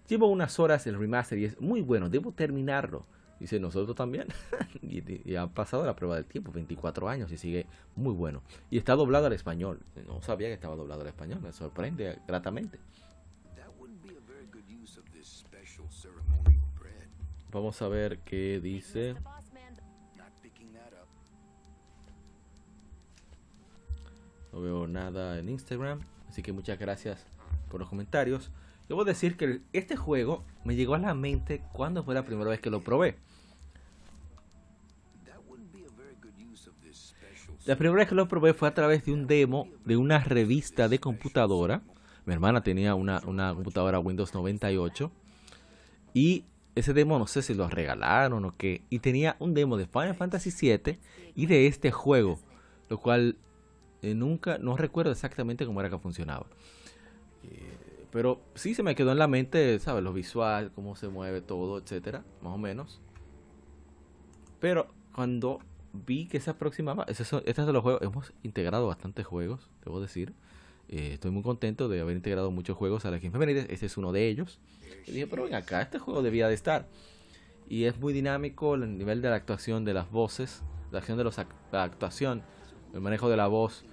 Llevo 0.09 0.29
unas 0.29 0.59
horas 0.61 0.87
el 0.87 0.99
remaster 0.99 1.39
y 1.39 1.47
es 1.47 1.61
muy 1.61 1.81
bueno, 1.83 2.09
debo 2.09 2.33
terminarlo. 2.33 3.07
Dice 3.41 3.61
nosotros 3.61 3.97
también. 3.97 4.29
y, 4.83 5.35
ha 5.35 5.47
pasado 5.49 5.85
la 5.85 5.95
prueba 5.95 6.17
del 6.17 6.25
tiempo, 6.25 6.53
24 6.53 7.09
años 7.09 7.31
y 7.33 7.37
sigue 7.37 7.67
muy 7.95 8.15
bueno. 8.15 8.43
Y 8.71 8.79
está 8.79 8.95
doblado 8.95 9.27
al 9.27 9.33
español. 9.33 9.81
No 10.07 10.23
sabía 10.23 10.49
que 10.49 10.55
estaba 10.55 10.77
doblado 10.77 11.03
al 11.03 11.09
español, 11.09 11.41
me 11.43 11.53
sorprende 11.53 12.19
gratamente. 12.27 12.79
Vamos 17.53 17.81
a 17.81 17.89
ver 17.89 18.19
qué 18.19 18.61
dice. 18.61 19.15
No 24.53 24.61
veo 24.63 24.87
nada 24.87 25.39
en 25.39 25.49
Instagram. 25.49 26.01
Así 26.29 26.43
que 26.43 26.53
muchas 26.53 26.79
gracias 26.79 27.27
por 27.71 27.81
los 27.81 27.89
comentarios. 27.89 28.51
Debo 28.89 29.05
decir 29.05 29.37
que 29.37 29.61
este 29.73 29.97
juego 29.97 30.45
me 30.65 30.77
llegó 30.77 30.95
a 30.95 30.99
la 30.99 31.15
mente 31.15 31.63
cuando 31.73 32.05
fue 32.05 32.15
la 32.15 32.25
primera 32.25 32.51
vez 32.51 32.61
que 32.61 32.71
lo 32.71 32.83
probé. 32.83 33.17
La 37.65 37.75
primera 37.75 37.97
vez 37.97 38.09
que 38.09 38.15
lo 38.15 38.29
probé 38.29 38.55
fue 38.55 38.69
a 38.69 38.75
través 38.75 39.05
de 39.05 39.13
un 39.13 39.27
demo 39.27 39.69
de 39.85 39.97
una 39.97 40.21
revista 40.21 40.89
de 40.89 41.01
computadora. 41.01 41.83
Mi 42.25 42.33
hermana 42.33 42.63
tenía 42.63 42.95
una, 42.95 43.21
una 43.27 43.53
computadora 43.53 43.99
Windows 43.99 44.33
98. 44.33 45.11
Y 46.15 46.45
ese 46.77 46.93
demo 46.93 47.19
no 47.19 47.27
sé 47.27 47.43
si 47.43 47.55
lo 47.55 47.69
regalaron 47.69 48.45
o 48.45 48.57
qué. 48.57 48.83
Y 48.89 49.01
tenía 49.01 49.35
un 49.41 49.53
demo 49.53 49.77
de 49.77 49.87
Final 49.87 50.15
Fantasy 50.15 50.51
VII 50.51 51.01
y 51.35 51.47
de 51.47 51.67
este 51.67 51.91
juego. 51.91 52.39
Lo 52.89 52.99
cual 52.99 53.37
eh, 54.03 54.15
nunca, 54.15 54.59
no 54.59 54.77
recuerdo 54.77 55.11
exactamente 55.11 55.67
cómo 55.67 55.81
era 55.81 55.91
que 55.91 55.99
funcionaba. 55.99 56.47
Eh, 57.43 57.76
pero 58.11 58.41
sí 58.55 58.75
se 58.75 58.83
me 58.83 58.95
quedó 58.95 59.13
en 59.13 59.19
la 59.19 59.29
mente, 59.29 59.79
¿sabes? 59.79 60.03
Lo 60.03 60.13
visual, 60.13 60.73
cómo 60.75 60.97
se 60.97 61.09
mueve 61.09 61.41
todo, 61.41 61.79
etcétera, 61.79 62.25
más 62.43 62.55
o 62.55 62.59
menos. 62.59 63.01
Pero 64.61 64.89
cuando 65.15 65.61
vi 65.93 66.27
que 66.27 66.41
se 66.41 66.51
aproximaba, 66.51 67.05
este 67.09 67.23
es 67.23 67.57
de 67.57 67.73
los 67.73 67.83
juegos, 67.83 68.03
hemos 68.03 68.33
integrado 68.43 68.87
bastantes 68.87 69.27
juegos, 69.27 69.71
debo 69.85 70.01
decir. 70.01 70.33
Eh, 70.89 71.15
estoy 71.15 71.33
muy 71.33 71.43
contento 71.43 71.89
de 71.89 72.01
haber 72.01 72.15
integrado 72.17 72.51
muchos 72.53 72.77
juegos 72.77 73.05
a 73.05 73.11
la 73.11 73.19
Game 73.19 73.33
Femenina. 73.33 73.61
Este 73.69 73.87
es 73.87 73.97
uno 73.97 74.13
de 74.13 74.29
ellos. 74.29 74.61
Y 75.07 75.13
dije, 75.13 75.27
pero 75.27 75.45
ven 75.45 75.55
acá, 75.55 75.83
este 75.83 75.99
juego 75.99 76.23
debía 76.23 76.49
de 76.49 76.55
estar. 76.55 76.87
Y 77.69 77.85
es 77.85 77.99
muy 77.99 78.13
dinámico 78.13 78.77
el 78.77 78.97
nivel 78.97 79.21
de 79.21 79.31
la 79.31 79.37
actuación 79.37 79.85
de 79.85 79.95
las 79.95 80.11
voces, 80.11 80.63
la 80.93 81.01
acción 81.01 81.19
de 81.19 81.25
los, 81.25 81.37
la 81.73 81.83
actuación, 81.83 82.43
el 82.95 83.01
manejo 83.01 83.29
de 83.29 83.37
la 83.37 83.49
voz, 83.49 83.85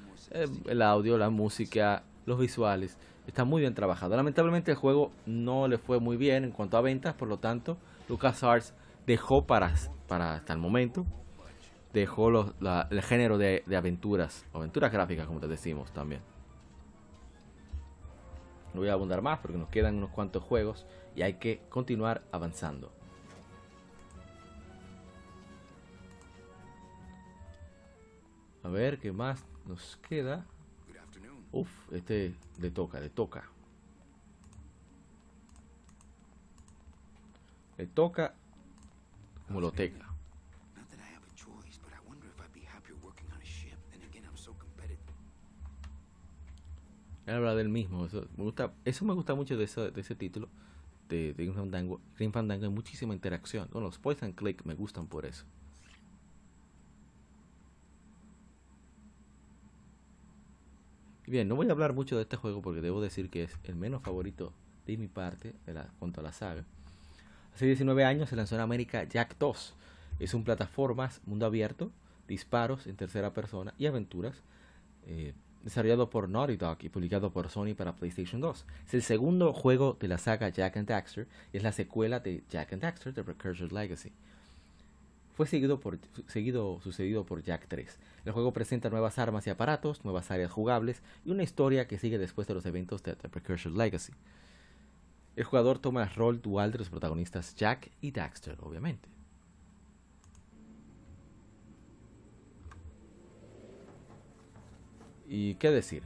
el 0.66 0.82
audio, 0.82 1.18
la 1.18 1.32
música, 1.32 2.04
los 2.26 2.40
visuales. 2.40 2.98
Está 3.28 3.46
muy 3.46 3.62
bien 3.62 3.74
trabajado. 3.74 4.16
Lamentablemente 4.16 4.72
el 4.72 4.78
juego 4.78 5.12
no 5.26 5.68
le 5.68 5.78
fue 5.78 6.00
muy 6.00 6.18
bien 6.18 6.44
en 6.44 6.52
cuanto 6.52 6.78
a 6.78 6.82
ventas, 6.82 7.14
por 7.14 7.28
lo 7.28 7.38
tanto, 7.38 7.78
LucasArts 8.10 8.74
dejó 9.08 9.46
para, 9.46 9.74
para 10.08 10.36
hasta 10.36 10.54
el 10.54 10.60
momento, 10.60 11.06
dejó 11.94 12.30
los, 12.30 12.54
el 12.90 13.02
género 13.02 13.38
de, 13.38 13.64
de 13.66 13.76
aventuras, 13.78 14.46
aventuras 14.54 14.92
gráficas 14.92 15.28
como 15.28 15.40
te 15.40 15.48
decimos 15.48 15.92
también. 15.92 16.22
No 18.74 18.82
voy 18.82 18.90
a 18.90 18.94
abundar 18.94 19.22
más 19.22 19.40
porque 19.40 19.58
nos 19.58 19.70
quedan 19.70 19.96
unos 19.96 20.10
cuantos 20.10 20.44
juegos 20.44 20.86
y 21.16 21.22
hay 21.22 21.36
que 21.36 21.62
continuar 21.70 22.24
avanzando. 22.32 22.92
A 28.64 28.70
ver 28.70 28.98
qué 28.98 29.12
más 29.12 29.46
nos 29.66 29.98
queda. 29.98 30.46
Uf, 31.54 31.70
este 31.92 32.34
le 32.60 32.72
toca, 32.72 33.00
le 33.00 33.10
toca. 33.10 33.44
Le 37.78 37.88
toca 37.88 38.34
como 39.48 39.62
lo 39.62 39.72
teca. 39.72 39.98
Not 40.76 40.88
that 40.90 41.00
I 41.00 41.14
have 41.16 41.24
a 41.24 41.36
choice, 41.36 41.80
but 41.84 41.92
I 41.94 42.08
wonder 42.08 42.28
if 42.28 42.40
I'd 42.42 42.52
be 42.54 42.66
happier 42.66 42.96
working 43.04 43.30
on 43.32 43.40
a 43.42 43.46
ship. 43.46 43.78
Then 43.92 44.02
again, 44.10 44.24
I'm 44.26 44.38
so 44.38 44.54
competitive. 44.58 45.00
Él 47.28 47.36
habla 47.36 47.56
del 47.56 47.70
mismo. 47.70 48.06
Eso 48.06 48.28
me 48.38 48.44
gusta, 48.44 48.74
eso 48.86 49.06
me 49.06 49.14
gusta 49.14 49.36
mucho 49.36 49.56
de, 49.58 49.66
ese- 49.66 49.92
de 49.92 50.02
ese 50.02 50.16
título. 50.16 50.50
De, 51.10 51.34
de 51.34 51.44
Grim 51.46 51.54
Fandango. 51.56 52.02
Grim 52.18 52.32
Fandango 52.32 52.64
hay 52.66 52.72
muchísima 52.72 53.14
interacción. 53.14 53.70
Bueno, 53.72 53.88
los 53.88 54.00
point 54.00 54.24
and 54.24 54.36
click 54.36 54.66
me 54.66 54.74
gustan 54.74 55.08
por 55.08 55.26
eso. 55.26 55.46
Bien, 61.28 61.48
no 61.48 61.56
voy 61.56 61.68
a 61.68 61.72
hablar 61.72 61.94
mucho 61.94 62.16
de 62.16 62.24
este 62.24 62.38
juego 62.38 62.62
porque 62.62 62.82
debo 62.82 63.02
decir 63.02 63.30
que 63.30 63.44
es 63.44 63.58
el 63.64 63.76
menos 63.76 64.02
favorito 64.02 64.54
de 64.86 64.98
mi 64.98 65.08
parte 65.08 65.54
de 65.66 65.74
la, 65.74 65.88
cuanto 66.00 66.22
a 66.22 66.24
la 66.24 66.34
saga. 66.34 66.64
Hace 67.56 67.66
19 67.66 68.04
años 68.04 68.30
se 68.30 68.36
lanzó 68.36 68.56
en 68.56 68.62
América 68.62 69.04
Jack 69.04 69.38
2. 69.40 69.74
Es 70.20 70.34
un 70.34 70.44
plataformas, 70.44 71.22
mundo 71.26 71.46
abierto, 71.46 71.92
disparos 72.28 72.88
en 72.88 72.96
tercera 72.96 73.34
persona 73.34 73.74
y 73.78 73.86
aventuras. 73.86 74.42
eh, 75.06 75.34
desarrollado 75.64 76.10
por 76.10 76.30
Naughty 76.30 76.58
Dog 76.58 76.78
y 76.82 76.90
publicado 76.90 77.32
por 77.32 77.50
Sony 77.50 77.74
para 77.76 77.96
PlayStation 77.96 78.42
2. 78.42 78.66
Es 78.86 78.94
el 78.94 79.02
segundo 79.02 79.54
juego 79.54 79.98
de 80.00 80.08
la 80.08 80.18
saga 80.18 80.50
Jack 80.50 80.78
and 80.78 80.88
Daxter 80.88 81.28
y 81.52 81.58
es 81.58 81.64
la 81.64 81.72
secuela 81.72 82.20
de 82.20 82.44
Jack 82.50 82.74
and 82.74 82.82
Daxter, 82.82 83.14
The 83.14 83.24
Precursor's 83.24 83.72
Legacy. 83.72 84.12
Fue 85.34 85.48
seguido 85.48 85.80
por, 85.80 86.00
seguido, 86.28 86.80
sucedido 86.82 87.26
por 87.26 87.42
Jack 87.42 87.66
3. 87.68 87.98
El 88.26 88.32
juego 88.32 88.54
presenta 88.54 88.90
nuevas 88.90 89.18
armas 89.18 89.48
y 89.48 89.50
aparatos, 89.50 90.04
nuevas 90.06 90.30
áreas 90.30 90.52
jugables 90.52 91.02
y 91.26 91.32
una 91.32 91.44
historia 91.44 91.88
que 91.88 91.98
sigue 91.98 92.20
después 92.20 92.48
de 92.48 92.54
los 92.54 92.66
eventos 92.66 93.02
de 93.02 93.16
The 93.16 93.30
Precursor's 93.30 93.76
Legacy. 93.76 94.14
El 95.36 95.44
jugador 95.46 95.80
toma 95.80 96.04
el 96.04 96.10
rol 96.12 96.42
dual 96.42 96.72
de 96.72 96.78
los 96.78 96.90
protagonistas 96.90 97.56
Jack 97.56 97.90
y 98.02 98.12
Daxter, 98.12 98.58
obviamente. 98.62 99.10
Y 105.28 105.56
qué 105.56 105.72
decir. 105.72 106.04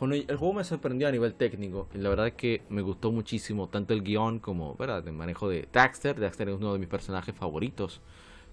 El, 0.00 0.36
juego 0.36 0.54
me 0.54 0.64
sorprendió 0.64 1.08
a 1.08 1.10
nivel 1.10 1.34
técnico. 1.34 1.88
Y 1.92 1.98
la 1.98 2.08
verdad 2.08 2.28
es 2.28 2.34
que 2.34 2.62
me 2.68 2.82
gustó 2.82 3.10
muchísimo 3.10 3.68
tanto 3.68 3.92
el 3.92 4.02
guion 4.02 4.38
como 4.38 4.76
el 4.78 5.12
manejo 5.12 5.48
de 5.48 5.68
Daxter. 5.72 6.20
Daxter 6.20 6.48
es 6.48 6.54
uno 6.54 6.72
de 6.72 6.78
mis 6.78 6.88
personajes 6.88 7.34
favoritos. 7.34 8.00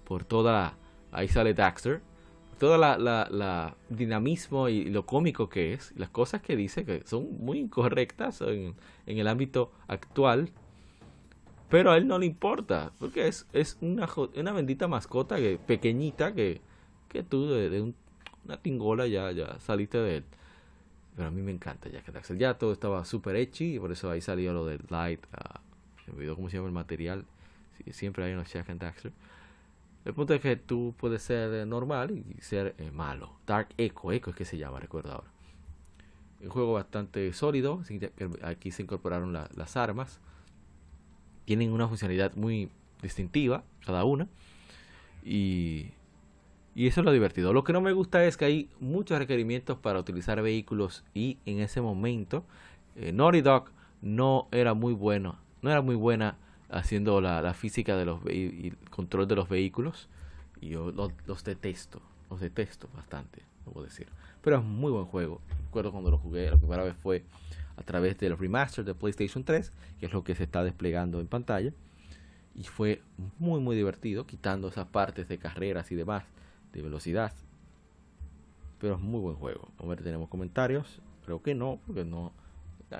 Por 0.08 0.24
toda. 0.24 0.74
Ahí 1.12 1.28
sale 1.28 1.52
Daxter. 1.54 2.00
Toda 2.58 2.76
la, 2.98 3.76
dinamismo 3.90 4.68
y 4.68 4.86
lo 4.86 5.06
cómico 5.06 5.48
que 5.48 5.74
es. 5.74 5.92
Las 5.96 6.08
cosas 6.08 6.40
que 6.42 6.56
dice 6.56 6.84
que 6.84 7.02
son 7.06 7.38
muy 7.38 7.58
incorrectas 7.58 8.40
en, 8.40 8.74
el 9.06 9.28
ámbito 9.28 9.70
actual. 9.86 10.50
Pero 11.68 11.92
a 11.92 11.98
él 11.98 12.08
no 12.08 12.18
le 12.18 12.26
importa. 12.26 12.92
Porque 12.98 13.28
es, 13.28 13.46
es 13.52 13.76
una, 13.82 14.08
una 14.34 14.52
bendita 14.52 14.88
mascota 14.88 15.36
que, 15.36 15.58
pequeñita 15.58 16.34
que, 16.34 16.62
que 17.08 17.22
tú 17.22 17.48
de, 17.50 17.68
de 17.68 17.82
un- 17.82 17.94
una 18.46 18.56
tingola 18.56 19.06
ya, 19.06 19.30
ya 19.30 19.60
saliste 19.60 19.98
de 19.98 20.16
él. 20.16 20.24
Pero 21.14 21.28
a 21.28 21.30
mí 21.30 21.42
me 21.42 21.52
encanta 21.52 21.90
Jack 21.90 22.10
Daxter. 22.10 22.38
Ya 22.38 22.54
todo 22.54 22.72
estaba 22.72 23.04
súper 23.04 23.36
hechi 23.36 23.74
y 23.74 23.78
por 23.78 23.92
eso 23.92 24.10
ahí 24.10 24.22
salió 24.22 24.52
lo 24.54 24.64
del 24.64 24.80
Light. 24.88 25.20
ah, 25.32 25.60
se 26.04 26.10
me 26.12 26.16
olvidó 26.16 26.34
cómo 26.34 26.48
se 26.48 26.56
llama 26.56 26.68
el 26.68 26.74
material. 26.74 27.26
Siempre 27.90 28.24
hay 28.24 28.32
unos 28.32 28.50
Jack 28.52 28.70
and 28.70 28.80
Daxter. 28.80 29.12
El 30.08 30.14
punto 30.14 30.32
es 30.32 30.40
que 30.40 30.56
tú 30.56 30.94
puedes 30.96 31.22
ser 31.22 31.52
eh, 31.52 31.66
normal 31.66 32.10
y 32.12 32.40
ser 32.40 32.74
eh, 32.78 32.90
malo. 32.90 33.34
Dark 33.46 33.68
Echo, 33.76 34.10
Echo 34.10 34.30
es 34.30 34.36
que 34.36 34.46
se 34.46 34.56
llama, 34.56 34.80
recuerdo 34.80 35.12
ahora. 35.12 35.28
Un 36.42 36.48
juego 36.48 36.72
bastante 36.72 37.30
sólido. 37.34 37.82
Aquí 38.42 38.70
se 38.70 38.82
incorporaron 38.84 39.34
la- 39.34 39.50
las 39.54 39.76
armas. 39.76 40.18
Tienen 41.44 41.72
una 41.72 41.86
funcionalidad 41.88 42.34
muy 42.36 42.70
distintiva, 43.02 43.64
cada 43.84 44.04
una. 44.04 44.28
Y, 45.22 45.88
y 46.74 46.86
eso 46.86 47.02
es 47.02 47.04
lo 47.04 47.12
divertido. 47.12 47.52
Lo 47.52 47.62
que 47.62 47.74
no 47.74 47.82
me 47.82 47.92
gusta 47.92 48.24
es 48.24 48.38
que 48.38 48.46
hay 48.46 48.70
muchos 48.80 49.18
requerimientos 49.18 49.76
para 49.76 49.98
utilizar 49.98 50.40
vehículos. 50.40 51.04
Y 51.12 51.36
en 51.44 51.60
ese 51.60 51.82
momento, 51.82 52.44
eh, 52.96 53.12
Naughty 53.12 53.42
Dog 53.42 53.72
no 54.00 54.48
era 54.52 54.72
muy 54.72 54.94
bueno. 54.94 55.38
No 55.60 55.70
era 55.70 55.82
muy 55.82 55.96
buena 55.96 56.38
haciendo 56.70 57.20
la, 57.20 57.40
la 57.42 57.54
física 57.54 57.96
de 57.96 58.04
los 58.04 58.20
y 58.26 58.68
el 58.68 58.76
control 58.90 59.26
de 59.28 59.36
los 59.36 59.48
vehículos. 59.48 60.08
Y 60.60 60.70
yo 60.70 60.90
los, 60.90 61.12
los 61.26 61.44
detesto. 61.44 62.02
Los 62.30 62.40
detesto 62.40 62.88
bastante, 62.94 63.42
debo 63.64 63.82
decir. 63.82 64.08
Pero 64.42 64.58
es 64.58 64.64
muy 64.64 64.92
buen 64.92 65.06
juego. 65.06 65.40
Recuerdo 65.64 65.92
cuando 65.92 66.10
lo 66.10 66.18
jugué, 66.18 66.50
la 66.50 66.56
primera 66.56 66.82
vez 66.82 66.96
fue 66.96 67.24
a 67.76 67.82
través 67.82 68.18
del 68.18 68.36
remaster 68.36 68.84
de 68.84 68.94
PlayStation 68.94 69.44
3, 69.44 69.72
que 70.00 70.06
es 70.06 70.12
lo 70.12 70.24
que 70.24 70.34
se 70.34 70.44
está 70.44 70.64
desplegando 70.64 71.20
en 71.20 71.26
pantalla. 71.26 71.72
Y 72.54 72.64
fue 72.64 73.02
muy 73.38 73.60
muy 73.60 73.76
divertido, 73.76 74.26
quitando 74.26 74.68
esas 74.68 74.86
partes 74.86 75.28
de 75.28 75.38
carreras 75.38 75.92
y 75.92 75.94
demás, 75.94 76.24
de 76.72 76.82
velocidad. 76.82 77.32
Pero 78.80 78.94
es 78.94 79.00
muy 79.00 79.20
buen 79.20 79.36
juego. 79.36 79.68
A 79.78 79.86
ver, 79.86 80.02
tenemos 80.02 80.28
comentarios. 80.28 81.00
Creo 81.24 81.42
que 81.42 81.54
no, 81.54 81.78
porque 81.86 82.04
no. 82.04 82.32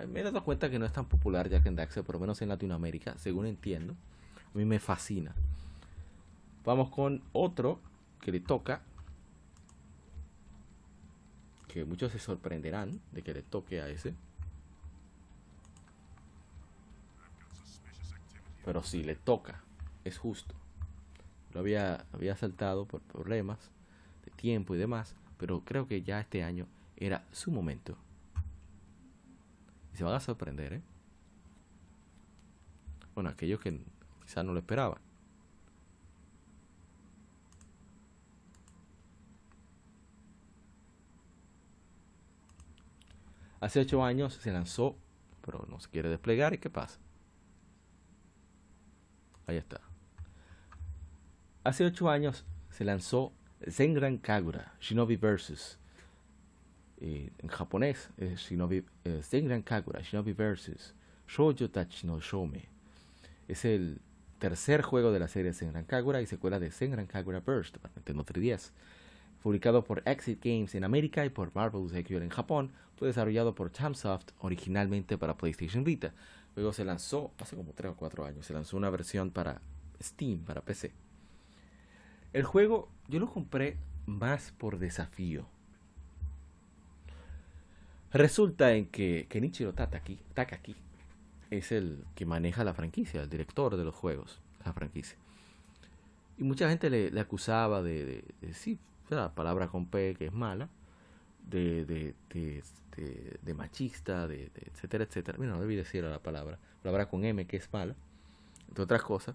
Me 0.09 0.21
he 0.21 0.23
dado 0.23 0.45
cuenta 0.45 0.69
que 0.69 0.79
no 0.79 0.85
es 0.85 0.93
tan 0.93 1.07
popular 1.07 1.49
Jack 1.49 1.67
and 1.67 1.79
Daxter, 1.79 2.05
por 2.05 2.17
lo 2.17 2.21
menos 2.21 2.43
en 2.43 2.51
Latinoamérica, 2.51 3.17
según 3.17 3.47
entiendo. 3.47 3.95
A 4.55 4.59
mí 4.59 4.65
me 4.65 4.79
fascina. 4.79 5.35
Vamos 6.65 6.91
con 6.91 7.23
otro 7.33 7.81
que 8.21 8.31
le 8.31 8.41
toca. 8.41 8.83
Que 11.69 11.85
muchos 11.85 12.13
se 12.13 12.19
sorprenderán 12.19 13.01
de 13.13 13.23
que 13.23 13.33
le 13.33 13.43
toque 13.43 13.81
a 13.81 13.89
ese. 13.89 14.15
Pero 18.65 18.83
si 18.83 19.03
le 19.03 19.15
toca, 19.15 19.63
es 20.05 20.19
justo. 20.19 20.55
Lo 21.55 21.61
había, 21.61 22.05
había 22.13 22.37
saltado 22.37 22.85
por 22.85 23.01
problemas 23.01 23.71
de 24.27 24.31
tiempo 24.33 24.75
y 24.75 24.79
demás, 24.79 25.15
pero 25.39 25.61
creo 25.65 25.87
que 25.87 26.03
ya 26.03 26.21
este 26.21 26.45
año 26.45 26.67
era 26.99 27.25
su 27.33 27.51
momento. 27.51 27.97
Se 29.99 30.05
van 30.05 30.15
a 30.15 30.21
sorprender, 30.21 30.75
¿eh? 30.75 30.83
Bueno, 33.17 33.31
aquellos 33.31 33.59
que 33.59 33.83
quizás 34.25 34.45
no 34.45 34.53
lo 34.53 34.61
esperaban. 34.61 35.01
Hace 43.59 43.81
ocho 43.81 44.05
años 44.05 44.35
se 44.35 44.53
lanzó, 44.53 44.97
pero 45.45 45.67
no 45.69 45.81
se 45.81 45.91
quiere 45.91 46.09
desplegar. 46.09 46.55
¿Y 46.55 46.59
qué 46.59 46.71
pasa? 46.71 47.01
Ahí 49.49 49.57
está. 49.57 49.81
Hace 51.65 51.85
ocho 51.85 52.09
años 52.09 52.45
se 52.71 52.85
lanzó 52.85 53.33
Senran 53.67 54.19
Kagura 54.19 54.77
Shinobi 54.79 55.17
Versus. 55.17 55.77
Eh, 57.01 57.31
en 57.39 57.49
japonés, 57.49 58.11
eh, 58.17 58.35
Shinobi, 58.37 58.85
eh, 59.05 59.21
Senran 59.23 59.63
Kagura 59.63 60.03
Shinobi 60.03 60.33
Versus 60.33 60.95
Shoujo 61.29 61.71
Tachi 61.71 62.09
no 62.09 62.19
Shome. 62.19 62.69
Es 63.47 63.65
el 63.65 64.01
tercer 64.41 64.83
juego 64.83 65.13
de 65.13 65.21
la 65.21 65.29
serie 65.29 65.53
Senran 65.53 65.85
Kagura 65.85 66.21
y 66.21 66.27
secuela 66.27 66.59
de 66.59 66.73
Senran 66.73 67.07
Kagura 67.07 67.39
Burst 67.39 67.79
para 67.79 67.95
Nintendo 67.95 68.25
3DS. 68.25 68.73
Publicado 69.43 69.85
por 69.85 70.03
Exit 70.07 70.45
Games 70.45 70.75
en 70.75 70.83
América 70.83 71.25
y 71.25 71.31
por 71.31 71.55
Marvelous 71.55 71.95
Equipment 71.95 72.25
en 72.25 72.31
Japón, 72.31 72.73
fue 72.97 73.07
desarrollado 73.07 73.55
por 73.55 73.71
Tamsoft 73.71 74.33
originalmente 74.41 75.17
para 75.17 75.37
PlayStation 75.37 75.85
Vita. 75.85 76.13
Luego 76.57 76.73
se 76.73 76.85
lanzó, 76.85 77.33
hace 77.39 77.55
como 77.55 77.75
3 77.75 77.93
o 77.93 77.97
4 77.97 78.25
años, 78.25 78.45
se 78.45 78.53
lanzó 78.53 78.77
una 78.77 78.91
versión 78.91 79.31
para 79.31 79.61
Steam, 80.03 80.41
para 80.41 80.63
PC. 80.63 80.93
El 82.33 82.43
juego 82.43 82.89
yo 83.07 83.21
lo 83.21 83.33
compré 83.33 83.77
más 84.07 84.51
por 84.51 84.81
desafío. 84.81 85.47
Resulta 88.13 88.73
en 88.75 88.87
que 88.87 89.27
Kenichiro 89.29 89.75
Tataki, 89.75 90.19
Takaki 90.35 90.75
es 91.51 91.73
el 91.73 92.05
que 92.15 92.25
maneja 92.27 92.65
la 92.65 92.75
franquicia, 92.75 93.23
el 93.23 93.29
director 93.29 93.77
de 93.77 93.85
los 93.85 93.95
juegos, 93.95 94.41
la 94.65 94.73
franquicia. 94.73 95.19
Y 96.39 96.45
mucha 96.45 96.69
gente 96.69 96.89
le, 96.89 97.19
acusaba 97.21 97.83
de, 97.83 98.05
de, 98.05 98.25
de 98.41 98.55
sí, 98.55 98.79
la 99.11 99.35
palabra 99.35 99.69
con 99.69 99.87
P 99.87 100.15
que 100.17 100.27
es 100.27 100.33
mala, 100.33 100.69
de, 101.49 101.85
de, 101.85 102.15
de, 102.31 102.63
de- 103.43 103.55
machista, 103.55 104.27
de, 104.29 104.51
etcétera, 104.55 105.05
etcétera. 105.05 105.39
Mira, 105.39 105.53
no 105.53 105.61
debí 105.61 105.77
decir 105.77 106.05
la 106.05 106.23
palabra. 106.23 106.59
Palabra 106.83 107.09
con 107.09 107.25
M, 107.25 107.47
que 107.47 107.57
es 107.57 107.73
mala, 107.73 107.95
entre 108.69 108.85
otras 108.85 109.03
cosas. 109.03 109.35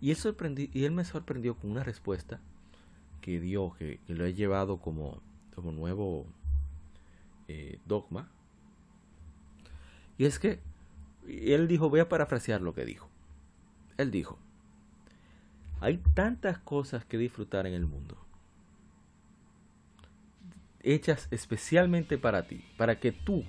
Y 0.00 0.10
él, 0.10 0.16
sorprendi- 0.16 0.70
y 0.72 0.84
él 0.84 0.92
me 0.92 1.04
sorprendió 1.04 1.54
con 1.56 1.70
una 1.70 1.84
respuesta 1.84 2.40
que 3.20 3.40
dio, 3.40 3.74
que, 3.78 3.98
que 4.06 4.14
lo 4.14 4.24
he 4.24 4.34
llevado 4.34 4.78
como, 4.78 5.20
como 5.54 5.72
nuevo 5.72 6.26
eh, 7.48 7.80
dogma. 7.86 8.30
Y 10.16 10.24
es 10.24 10.38
que 10.38 10.60
él 11.26 11.68
dijo, 11.68 11.90
voy 11.90 12.00
a 12.00 12.08
parafrasear 12.08 12.60
lo 12.60 12.74
que 12.74 12.84
dijo. 12.84 13.08
Él 13.96 14.10
dijo, 14.10 14.38
hay 15.80 15.98
tantas 16.14 16.58
cosas 16.58 17.04
que 17.04 17.18
disfrutar 17.18 17.66
en 17.66 17.74
el 17.74 17.86
mundo, 17.86 18.16
hechas 20.82 21.28
especialmente 21.30 22.18
para 22.18 22.46
ti, 22.46 22.64
para 22.76 22.98
que 23.00 23.12
tú 23.12 23.44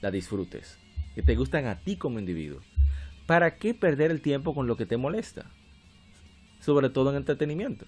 la 0.00 0.10
disfrutes, 0.10 0.78
que 1.14 1.22
te 1.22 1.34
gustan 1.34 1.66
a 1.66 1.80
ti 1.80 1.96
como 1.96 2.18
individuo. 2.18 2.60
¿Para 3.26 3.56
qué 3.56 3.72
perder 3.72 4.10
el 4.10 4.20
tiempo 4.20 4.54
con 4.54 4.66
lo 4.66 4.76
que 4.76 4.84
te 4.84 4.96
molesta? 4.96 5.50
Sobre 6.60 6.90
todo 6.90 7.10
en 7.10 7.16
entretenimiento. 7.16 7.86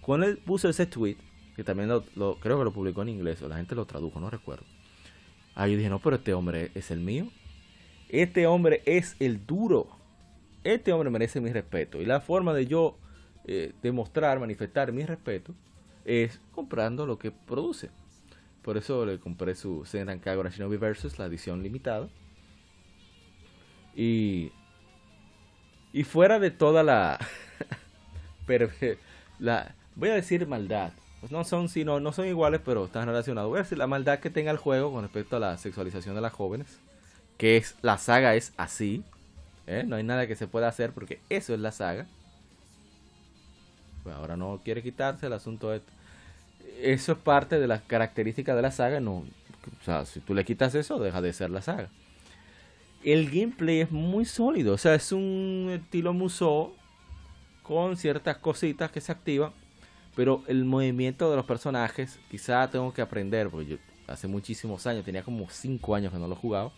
Cuando 0.00 0.26
él 0.26 0.38
puso 0.38 0.68
ese 0.68 0.86
tweet, 0.86 1.18
que 1.58 1.64
también 1.64 1.88
lo, 1.88 2.36
creo 2.38 2.56
que 2.56 2.64
lo 2.64 2.72
publicó 2.72 3.02
en 3.02 3.08
inglés, 3.08 3.42
o 3.42 3.48
la 3.48 3.56
gente 3.56 3.74
lo 3.74 3.84
tradujo, 3.84 4.20
no 4.20 4.30
recuerdo. 4.30 4.64
Ahí 5.56 5.74
dije, 5.74 5.88
no, 5.88 5.98
pero 5.98 6.14
este 6.14 6.32
hombre 6.32 6.70
es 6.76 6.92
el 6.92 7.00
mío. 7.00 7.32
Este 8.08 8.46
hombre 8.46 8.80
es 8.86 9.16
el 9.18 9.44
duro. 9.44 9.88
Este 10.62 10.92
hombre 10.92 11.10
merece 11.10 11.40
mi 11.40 11.52
respeto. 11.52 12.00
Y 12.00 12.06
la 12.06 12.20
forma 12.20 12.54
de 12.54 12.68
yo 12.68 12.96
eh, 13.44 13.72
demostrar, 13.82 14.38
manifestar 14.38 14.92
mi 14.92 15.04
respeto 15.04 15.52
es 16.04 16.40
comprando 16.52 17.06
lo 17.06 17.18
que 17.18 17.32
produce. 17.32 17.90
Por 18.62 18.76
eso 18.76 19.04
le 19.04 19.18
compré 19.18 19.56
su 19.56 19.84
Senran 19.84 20.20
Kagura 20.20 20.50
Shinobi 20.50 20.76
Versus, 20.76 21.18
la 21.18 21.26
edición 21.26 21.64
limitada. 21.64 22.08
Y, 23.96 24.52
y 25.92 26.04
fuera 26.04 26.38
de 26.38 26.52
toda 26.52 26.84
la, 26.84 27.18
la 29.40 29.74
voy 29.96 30.10
a 30.10 30.14
decir 30.14 30.46
maldad. 30.46 30.92
Pues 31.20 31.32
no 31.32 31.44
son 31.44 31.68
sino 31.68 32.00
no 32.00 32.12
son 32.12 32.26
iguales, 32.26 32.60
pero 32.64 32.84
están 32.84 33.06
relacionados. 33.06 33.50
Voy 33.50 33.60
a 33.60 33.76
la 33.76 33.86
maldad 33.86 34.20
que 34.20 34.30
tenga 34.30 34.50
el 34.50 34.56
juego 34.56 34.92
con 34.92 35.02
respecto 35.02 35.36
a 35.36 35.40
la 35.40 35.58
sexualización 35.58 36.14
de 36.14 36.20
las 36.20 36.32
jóvenes, 36.32 36.78
que 37.36 37.56
es 37.56 37.76
la 37.82 37.98
saga 37.98 38.34
es 38.34 38.52
así. 38.56 39.02
¿eh? 39.66 39.84
No 39.86 39.96
hay 39.96 40.04
nada 40.04 40.26
que 40.26 40.36
se 40.36 40.46
pueda 40.46 40.68
hacer 40.68 40.92
porque 40.92 41.20
eso 41.28 41.54
es 41.54 41.60
la 41.60 41.72
saga. 41.72 42.06
Pues 44.04 44.14
ahora 44.14 44.36
no 44.36 44.60
quiere 44.64 44.82
quitarse 44.82 45.26
el 45.26 45.32
asunto 45.32 45.70
de 45.70 45.82
eso 46.80 47.12
es 47.12 47.18
parte 47.18 47.58
de 47.58 47.66
las 47.66 47.82
características 47.82 48.56
de 48.56 48.62
la 48.62 48.70
saga, 48.70 49.00
no, 49.00 49.16
o 49.18 49.84
sea, 49.84 50.04
si 50.04 50.20
tú 50.20 50.34
le 50.34 50.44
quitas 50.44 50.74
eso 50.74 50.98
deja 50.98 51.20
de 51.20 51.32
ser 51.32 51.50
la 51.50 51.62
saga. 51.62 51.90
El 53.04 53.30
gameplay 53.30 53.80
es 53.80 53.90
muy 53.90 54.24
sólido, 54.24 54.74
o 54.74 54.78
sea, 54.78 54.94
es 54.94 55.12
un 55.12 55.70
estilo 55.72 56.12
Musou 56.12 56.74
con 57.62 57.96
ciertas 57.96 58.38
cositas 58.38 58.90
que 58.90 59.00
se 59.00 59.12
activan, 59.12 59.52
pero 60.18 60.42
el 60.48 60.64
movimiento 60.64 61.30
de 61.30 61.36
los 61.36 61.44
personajes, 61.44 62.18
quizá 62.28 62.68
tengo 62.68 62.92
que 62.92 63.00
aprender, 63.00 63.50
porque 63.50 63.66
yo 63.68 63.76
hace 64.08 64.26
muchísimos 64.26 64.84
años, 64.88 65.04
tenía 65.04 65.22
como 65.22 65.48
5 65.48 65.94
años 65.94 66.12
que 66.12 66.18
no 66.18 66.26
lo 66.26 66.34
he 66.34 66.38
jugado. 66.38 66.72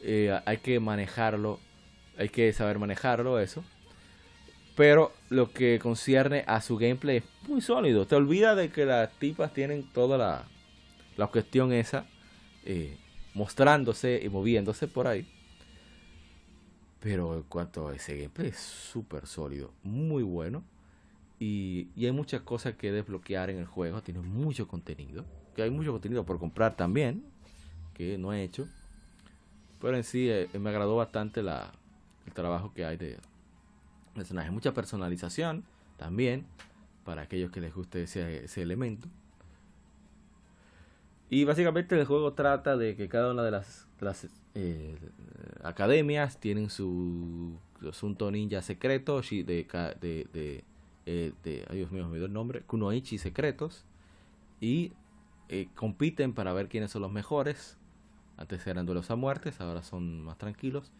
Eh, 0.00 0.40
hay 0.46 0.58
que 0.58 0.78
manejarlo, 0.78 1.58
hay 2.16 2.28
que 2.28 2.52
saber 2.52 2.78
manejarlo 2.78 3.40
eso. 3.40 3.64
Pero 4.76 5.12
lo 5.28 5.50
que 5.50 5.80
concierne 5.80 6.44
a 6.46 6.60
su 6.60 6.76
gameplay 6.76 7.16
es 7.16 7.24
muy 7.48 7.60
sólido. 7.60 8.06
Te 8.06 8.14
olvida 8.14 8.54
de 8.54 8.70
que 8.70 8.86
las 8.86 9.10
tipas 9.18 9.52
tienen 9.52 9.82
toda 9.92 10.16
la, 10.16 10.44
la 11.16 11.26
cuestión 11.26 11.72
esa 11.72 12.06
eh, 12.64 12.96
mostrándose 13.34 14.20
y 14.22 14.28
moviéndose 14.28 14.86
por 14.86 15.08
ahí. 15.08 15.26
Pero 17.00 17.34
en 17.34 17.42
cuanto 17.42 17.88
a 17.88 17.96
ese 17.96 18.16
gameplay 18.16 18.50
es 18.50 18.60
súper 18.60 19.26
sólido, 19.26 19.72
muy 19.82 20.22
bueno. 20.22 20.62
Y, 21.44 21.90
hay 22.02 22.12
muchas 22.12 22.40
cosas 22.40 22.74
que 22.74 22.90
desbloquear 22.90 23.50
en 23.50 23.58
el 23.58 23.66
juego. 23.66 24.02
Tiene 24.02 24.20
mucho 24.20 24.66
contenido. 24.66 25.26
Que 25.54 25.62
hay 25.62 25.70
mucho 25.70 25.92
contenido 25.92 26.24
por 26.24 26.38
comprar 26.38 26.74
también. 26.74 27.22
Que 27.92 28.16
no 28.16 28.32
he 28.32 28.42
hecho. 28.42 28.66
Pero 29.78 29.94
en 29.94 30.04
sí 30.04 30.30
eh, 30.30 30.48
me 30.58 30.70
agradó 30.70 30.96
bastante 30.96 31.42
la, 31.42 31.70
el 32.26 32.32
trabajo 32.32 32.72
que 32.72 32.86
hay 32.86 32.96
de 32.96 33.18
personajes. 34.14 34.50
Mucha 34.50 34.72
personalización 34.72 35.64
también. 35.98 36.46
Para 37.04 37.22
aquellos 37.22 37.50
que 37.50 37.60
les 37.60 37.74
guste 37.74 38.04
ese, 38.04 38.44
ese 38.44 38.62
elemento. 38.62 39.06
Y 41.28 41.44
básicamente 41.44 42.00
el 42.00 42.06
juego 42.06 42.32
trata 42.32 42.78
de 42.78 42.96
que 42.96 43.10
cada 43.10 43.30
una 43.32 43.42
de 43.42 43.50
las, 43.50 43.86
las, 44.00 44.28
eh, 44.54 44.96
academias 45.62 46.38
tienen 46.38 46.70
su 46.70 47.58
asunto 47.86 48.30
ninja 48.30 48.62
secreto 48.62 49.20
de, 49.20 49.66
de, 50.00 50.64
eh, 51.06 51.32
de- 51.42 51.64
ay 51.70 51.78
Dios 51.78 51.92
mío, 51.92 52.04
me 52.04 52.10
olvidó 52.10 52.26
el 52.26 52.32
nombre, 52.32 52.62
Kunoichi 52.62 53.18
secretos 53.18 53.84
y 54.60 54.92
eh, 55.48 55.68
compiten 55.74 56.32
para 56.32 56.52
ver 56.52 56.68
quiénes 56.68 56.90
son 56.90 57.02
los 57.02 57.12
mejores. 57.12 57.76
Antes 58.36 58.66
eran 58.66 58.86
duelos 58.86 59.10
a 59.10 59.16
muertes, 59.16 59.60
ahora 59.60 59.82
son 59.82 60.22
más 60.24 60.38
tranquilos. 60.38 60.90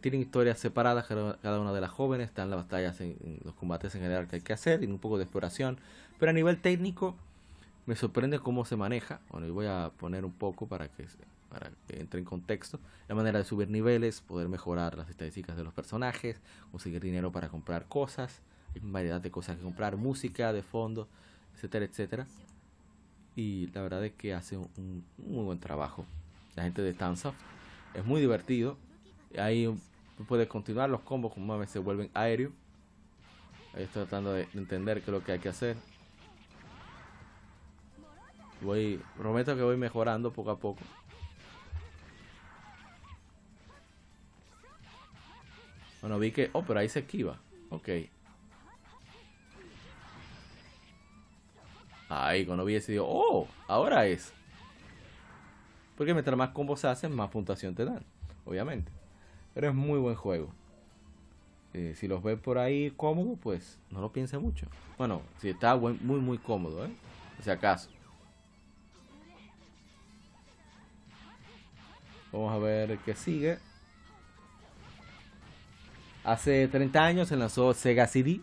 Tienen 0.00 0.20
historias 0.20 0.58
separadas 0.58 1.06
cada 1.06 1.60
una 1.60 1.72
de 1.72 1.80
las 1.80 1.90
jóvenes, 1.90 2.28
están 2.28 2.50
las 2.50 2.58
batallas 2.58 3.00
en, 3.00 3.16
en 3.24 3.40
los 3.44 3.54
combates 3.54 3.94
en 3.94 4.02
general 4.02 4.26
que 4.28 4.36
hay 4.36 4.42
que 4.42 4.52
hacer 4.52 4.82
y 4.82 4.86
un 4.86 4.98
poco 4.98 5.16
de 5.16 5.22
exploración. 5.24 5.78
Pero 6.18 6.30
a 6.30 6.32
nivel 6.34 6.60
técnico 6.60 7.16
me 7.86 7.96
sorprende 7.96 8.38
cómo 8.40 8.64
se 8.64 8.76
maneja. 8.76 9.20
Bueno, 9.30 9.46
y 9.46 9.50
voy 9.50 9.66
a 9.66 9.90
poner 9.96 10.24
un 10.24 10.32
poco 10.32 10.66
para 10.66 10.88
que, 10.88 11.06
para 11.48 11.70
que 11.86 12.00
entre 12.00 12.18
en 12.20 12.26
contexto. 12.26 12.78
La 13.08 13.14
manera 13.14 13.38
de 13.38 13.44
subir 13.44 13.70
niveles, 13.70 14.20
poder 14.20 14.48
mejorar 14.48 14.98
las 14.98 15.08
estadísticas 15.08 15.56
de 15.56 15.64
los 15.64 15.72
personajes, 15.72 16.40
conseguir 16.72 17.00
dinero 17.00 17.32
para 17.32 17.48
comprar 17.48 17.86
cosas. 17.86 18.42
Hay 18.74 18.80
variedad 18.82 19.20
de 19.20 19.30
cosas 19.30 19.56
que 19.56 19.62
comprar, 19.62 19.96
música 19.96 20.52
de 20.52 20.62
fondo, 20.62 21.08
etcétera, 21.54 21.84
etcétera. 21.84 22.26
Y 23.36 23.68
la 23.68 23.82
verdad 23.82 24.04
es 24.04 24.12
que 24.12 24.34
hace 24.34 24.56
un, 24.56 25.04
muy 25.18 25.44
buen 25.44 25.60
trabajo. 25.60 26.04
La 26.56 26.64
gente 26.64 26.82
de 26.82 26.92
Tansoft 26.92 27.38
es 27.94 28.04
muy 28.04 28.20
divertido. 28.20 28.76
Ahí 29.38 29.72
puedes 30.28 30.48
continuar 30.48 30.90
los 30.90 31.00
combos 31.00 31.32
como 31.32 31.54
a 31.54 31.66
se 31.66 31.78
vuelven 31.78 32.10
aéreos. 32.14 32.52
Ahí 33.74 33.84
estoy 33.84 34.02
tratando 34.02 34.32
de 34.32 34.48
entender 34.54 34.98
qué 34.98 35.10
es 35.10 35.12
lo 35.12 35.24
que 35.24 35.32
hay 35.32 35.38
que 35.38 35.48
hacer. 35.48 35.76
Voy, 38.60 39.00
prometo 39.16 39.56
que 39.56 39.62
voy 39.62 39.76
mejorando 39.76 40.32
poco 40.32 40.50
a 40.50 40.58
poco. 40.58 40.80
Bueno, 46.00 46.18
vi 46.18 46.32
que... 46.32 46.50
Oh, 46.52 46.62
pero 46.62 46.80
ahí 46.80 46.88
se 46.88 47.00
esquiva. 47.00 47.38
Ok. 47.70 47.88
Ahí, 52.10 52.44
cuando 52.44 52.64
vi 52.64 52.74
ese 52.74 52.92
digo, 52.92 53.06
oh, 53.08 53.46
ahora 53.68 54.06
es. 54.06 54.32
Porque 55.96 56.12
mientras 56.12 56.36
más 56.36 56.50
combos 56.50 56.84
hacen, 56.84 57.14
más 57.14 57.30
puntuación 57.30 57.74
te 57.74 57.84
dan. 57.84 58.02
Obviamente. 58.44 58.90
Pero 59.54 59.68
es 59.68 59.74
muy 59.74 59.98
buen 59.98 60.16
juego. 60.16 60.50
Eh, 61.72 61.94
si 61.96 62.08
los 62.08 62.22
ves 62.22 62.38
por 62.38 62.58
ahí 62.58 62.92
cómodo, 62.96 63.36
pues 63.40 63.78
no 63.90 64.00
lo 64.00 64.10
piense 64.12 64.38
mucho. 64.38 64.66
Bueno, 64.98 65.22
si 65.38 65.50
está 65.50 65.74
buen- 65.74 65.98
muy, 66.04 66.18
muy 66.18 66.38
cómodo, 66.38 66.84
¿eh? 66.84 66.90
Por 67.36 67.44
si 67.44 67.50
acaso. 67.50 67.88
Vamos 72.32 72.52
a 72.52 72.58
ver 72.58 72.98
qué 73.04 73.14
sigue. 73.14 73.58
Hace 76.24 76.68
30 76.68 77.04
años 77.04 77.28
se 77.28 77.36
lanzó 77.36 77.72
Sega 77.72 78.06
CD, 78.06 78.40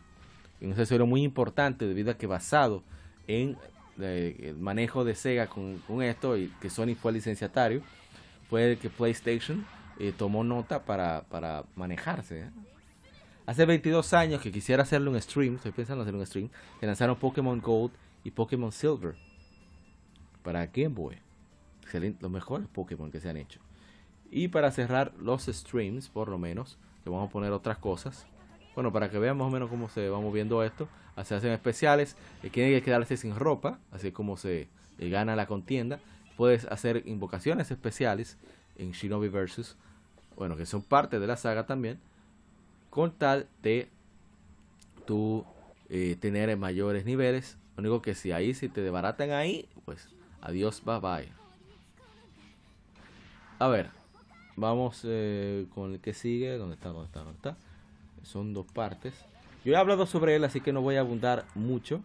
un 0.62 0.72
accesorio 0.72 1.06
muy 1.06 1.24
importante 1.24 1.86
debido 1.86 2.12
a 2.12 2.18
que 2.18 2.28
basado 2.28 2.84
en 3.28 3.58
eh, 4.00 4.36
el 4.42 4.58
manejo 4.58 5.04
de 5.04 5.16
Sega 5.16 5.48
con, 5.48 5.82
esto 6.02 6.38
y 6.38 6.48
que 6.62 6.70
Sony 6.70 6.96
fue 7.00 7.12
el 7.12 7.16
licenciatario, 7.16 7.82
fue 8.50 8.72
el 8.72 8.78
que 8.78 8.90
PlayStation 8.90 9.66
eh, 10.00 10.14
tomó 10.18 10.44
nota 10.44 10.84
para, 10.86 11.24
para 11.30 11.66
manejarse. 11.76 12.42
¿eh? 12.42 12.50
Hace 13.46 13.66
22 13.66 14.14
años 14.14 14.42
que 14.42 14.52
quisiera 14.52 14.84
hacerle 14.84 15.10
un 15.10 15.22
stream, 15.22 15.56
estoy 15.56 15.72
pensando 15.72 16.04
en 16.04 16.08
hacer 16.08 16.20
un 16.20 16.26
stream, 16.26 16.50
se 16.80 16.86
lanzaron 16.86 17.16
Pokémon 17.16 17.60
Gold 17.62 17.92
y 18.24 18.32
Pokémon 18.32 18.72
Silver 18.72 19.16
para 20.44 20.66
Game 20.68 20.90
Boy. 20.90 21.18
Excelente, 21.82 22.20
los 22.22 22.32
mejores 22.32 22.68
Pokémon 22.68 23.10
que 23.10 23.20
se 23.20 23.30
han 23.30 23.38
hecho. 23.38 23.60
Y 24.30 24.50
para 24.50 24.72
cerrar 24.72 25.14
los 25.20 25.46
streams, 25.46 26.10
por 26.10 26.28
lo 26.28 26.38
menos, 26.38 26.78
le 27.06 27.12
vamos 27.12 27.30
a 27.30 27.32
poner 27.32 27.52
otras 27.52 27.78
cosas. 27.78 28.28
Bueno, 28.78 28.94
para 28.94 29.10
que 29.10 29.18
vean 29.18 29.36
más 29.36 29.48
o 29.48 29.50
menos 29.50 29.72
cómo 29.72 29.90
se 29.90 30.08
va 30.08 30.22
moviendo 30.22 30.64
esto. 30.64 30.88
Se 31.24 31.34
hacen 31.34 31.52
especiales. 31.52 32.16
Tiene 32.52 32.70
que 32.70 32.84
quedarse 32.84 33.18
sin 33.18 33.36
ropa, 33.36 33.80
así 33.92 34.12
como 34.12 34.38
se 34.38 34.68
eh, 35.00 35.10
gana 35.10 35.36
la 35.36 35.48
contienda. 35.48 36.00
Puedes 36.36 36.66
hacer 36.66 37.02
invocaciones 37.08 37.72
especiales 37.72 38.38
en 38.76 38.92
Shinobi 38.92 39.30
Versus. 39.30 39.78
Bueno, 40.36 40.56
que 40.56 40.68
son 40.68 40.84
parte 40.84 41.20
de 41.20 41.26
la 41.26 41.38
saga 41.38 41.66
también. 41.66 42.00
Con 42.92 43.14
tal 43.14 43.48
de 43.64 43.90
tú 45.08 45.44
eh, 45.90 46.16
tener 46.20 46.56
mayores 46.56 47.04
niveles 47.04 47.58
Lo 47.78 47.82
único 47.82 48.04
que 48.04 48.14
si 48.14 48.32
ahí, 48.32 48.54
si 48.54 48.70
te 48.70 48.82
desbaratan 48.82 49.32
ahí, 49.32 49.68
pues 49.86 50.08
adiós, 50.40 50.84
bye 50.86 51.00
bye. 51.00 51.30
A 53.58 53.70
ver, 53.70 53.90
vamos 54.56 55.02
eh, 55.04 55.66
con 55.74 55.94
el 55.94 56.00
que 56.00 56.14
sigue. 56.14 56.60
¿Dónde 56.60 56.76
está? 56.76 56.90
¿Dónde 56.90 57.08
está? 57.08 57.22
¿Dónde 57.22 57.38
está? 57.38 57.58
Son 58.28 58.54
dos 58.54 58.66
partes. 58.66 59.14
Yo 59.64 59.72
he 59.72 59.78
hablado 59.78 60.06
sobre 60.06 60.36
él, 60.36 60.44
así 60.44 60.60
que 60.60 60.74
no 60.74 60.82
voy 60.82 60.98
a 60.98 61.00
abundar 61.00 61.46
mucho. 61.56 62.02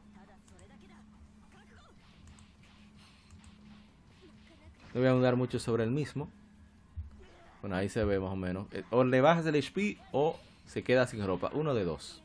No 4.94 5.00
voy 5.00 5.06
a 5.06 5.10
abundar 5.10 5.34
mucho 5.34 5.58
sobre 5.58 5.82
el 5.82 5.90
mismo. 5.90 6.28
Bueno, 7.60 7.74
ahí 7.74 7.88
se 7.88 8.04
ve 8.04 8.20
más 8.20 8.30
o 8.30 8.36
menos. 8.36 8.68
Eh, 8.72 8.84
O 8.90 9.02
le 9.02 9.20
bajas 9.20 9.46
el 9.46 9.56
HP 9.56 9.98
o 10.12 10.38
se 10.66 10.84
queda 10.84 11.08
sin 11.08 11.26
ropa. 11.26 11.50
Uno 11.54 11.74
de 11.74 11.82
dos. 11.84 12.22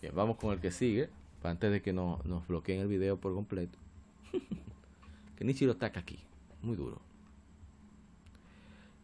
Bien, 0.00 0.14
vamos 0.14 0.38
con 0.38 0.54
el 0.54 0.60
que 0.60 0.70
sigue. 0.70 1.10
Antes 1.42 1.70
de 1.72 1.82
que 1.82 1.92
no, 1.92 2.20
nos 2.24 2.46
bloqueen 2.46 2.80
el 2.80 2.88
video 2.88 3.18
por 3.18 3.34
completo. 3.34 3.76
que 5.36 5.44
Nichiro 5.44 5.76
Taka 5.76 6.00
aquí. 6.00 6.18
Muy 6.62 6.76
duro. 6.76 7.11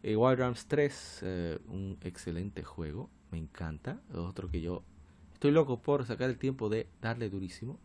Eh, 0.01 0.15
Wild 0.15 0.41
Arms 0.41 0.65
3, 0.67 1.19
eh, 1.23 1.59
un 1.67 1.97
excelente 2.01 2.63
juego. 2.63 3.09
Me 3.31 3.37
encanta. 3.37 3.99
Otro 4.13 4.49
que 4.49 4.61
yo 4.61 4.83
estoy 5.33 5.51
loco 5.51 5.81
por 5.81 6.05
sacar 6.05 6.29
el 6.29 6.37
tiempo 6.37 6.69
de 6.69 6.87
darle 7.01 7.29
durísimo. 7.29 7.77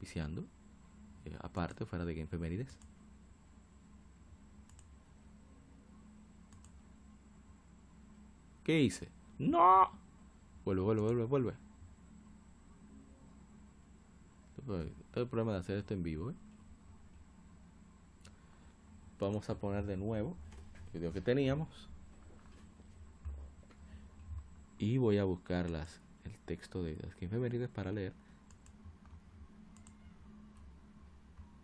Viciando. 0.00 0.44
Eh, 1.26 1.36
aparte, 1.40 1.84
fuera 1.84 2.04
de 2.04 2.14
Game 2.14 2.26
Femenides. 2.26 2.78
¿Qué 8.64 8.80
hice? 8.80 9.08
¡No! 9.38 9.90
Vuelve, 10.64 10.82
vuelve, 10.82 11.02
vuelve, 11.02 11.24
vuelve. 11.24 11.54
Tengo 15.12 15.24
el 15.24 15.28
problema 15.28 15.52
de 15.52 15.58
hacer 15.58 15.78
esto 15.78 15.92
en 15.92 16.02
vivo. 16.02 16.30
¿eh? 16.30 16.34
Vamos 19.18 19.50
a 19.50 19.58
poner 19.58 19.84
de 19.86 19.96
nuevo 19.96 20.36
video 20.92 21.12
que 21.12 21.20
teníamos. 21.20 21.88
Y 24.78 24.96
voy 24.96 25.18
a 25.18 25.24
buscar 25.24 25.68
las, 25.68 26.00
el 26.24 26.32
texto 26.46 26.82
de 26.82 26.96
las 26.96 27.14
15 27.16 27.36
femenides 27.36 27.68
para 27.68 27.92
leer. 27.92 28.12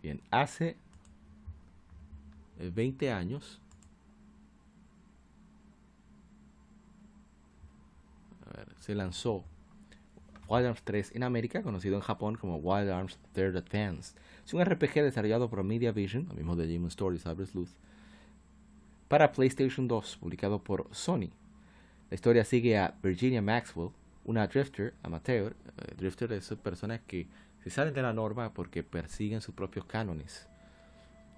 Bien, 0.02 0.20
hace 0.30 0.76
eh, 2.58 2.70
20 2.72 3.10
años. 3.10 3.60
A 8.46 8.56
ver, 8.56 8.68
se 8.78 8.94
lanzó 8.94 9.44
Wild 10.48 10.66
Arms 10.66 10.82
3 10.84 11.16
en 11.16 11.22
América, 11.22 11.62
conocido 11.62 11.96
en 11.96 12.02
Japón 12.02 12.36
como 12.36 12.56
Wild 12.56 12.90
Arms 12.90 13.18
Third 13.32 13.56
Advance. 13.56 14.14
Es 14.44 14.54
un 14.54 14.64
RPG 14.64 15.02
desarrollado 15.02 15.50
por 15.50 15.62
Media 15.64 15.90
Vision, 15.90 16.26
lo 16.28 16.34
mismo 16.34 16.54
de 16.54 16.66
Demon 16.66 16.88
Story 16.88 17.18
Cyber 17.18 17.46
Sleuth, 17.46 17.70
para 19.08 19.32
PlayStation 19.32 19.86
2, 19.88 20.18
publicado 20.18 20.62
por 20.62 20.88
Sony. 20.92 21.30
La 22.10 22.14
historia 22.14 22.44
sigue 22.44 22.78
a 22.78 22.94
Virginia 23.02 23.42
Maxwell, 23.42 23.90
una 24.24 24.46
drifter 24.46 24.94
amateur. 25.02 25.54
Eh, 25.76 25.94
drifter 25.96 26.32
es 26.32 26.48
personas 26.62 27.00
que 27.06 27.28
se 27.62 27.70
salen 27.70 27.94
de 27.94 28.02
la 28.02 28.12
norma 28.12 28.52
porque 28.52 28.82
persiguen 28.82 29.40
sus 29.40 29.54
propios 29.54 29.86
cánones. 29.86 30.48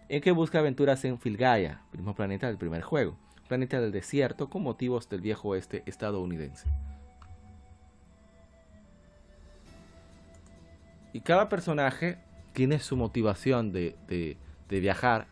En 0.08 0.20
que 0.22 0.32
busca 0.32 0.58
aventuras 0.58 1.04
en 1.04 1.18
Filgaia, 1.18 1.82
mismo 1.92 2.14
planeta 2.14 2.46
del 2.46 2.58
primer 2.58 2.82
juego, 2.82 3.18
planeta 3.48 3.80
del 3.80 3.92
desierto 3.92 4.48
con 4.48 4.62
motivos 4.62 5.08
del 5.08 5.20
viejo 5.20 5.48
oeste 5.48 5.82
estadounidense. 5.86 6.68
Y 11.12 11.20
cada 11.20 11.48
personaje 11.48 12.18
tiene 12.52 12.78
su 12.78 12.96
motivación 12.96 13.72
de, 13.72 14.36
viajar. 14.68 15.26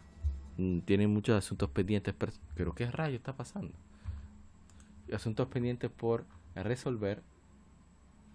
Mm, 0.58 0.80
Tiene 0.80 1.06
muchos 1.06 1.36
asuntos 1.36 1.70
pendientes. 1.70 2.14
pers- 2.18 2.38
Pero 2.54 2.74
¿qué 2.74 2.90
rayo 2.90 3.16
está 3.16 3.34
pasando? 3.36 3.72
Asuntos 5.12 5.48
pendientes 5.48 5.90
por 5.90 6.24
resolver. 6.54 7.22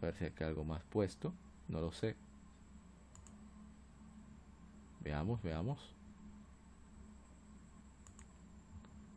A 0.01 0.06
ver 0.06 0.16
si 0.16 0.25
hay 0.25 0.33
algo 0.48 0.64
más 0.64 0.82
puesto. 0.83 1.33
No 1.67 1.82
lo 1.82 1.91
sé. 1.91 2.16
Veamos, 5.03 5.41
veamos. 5.41 5.80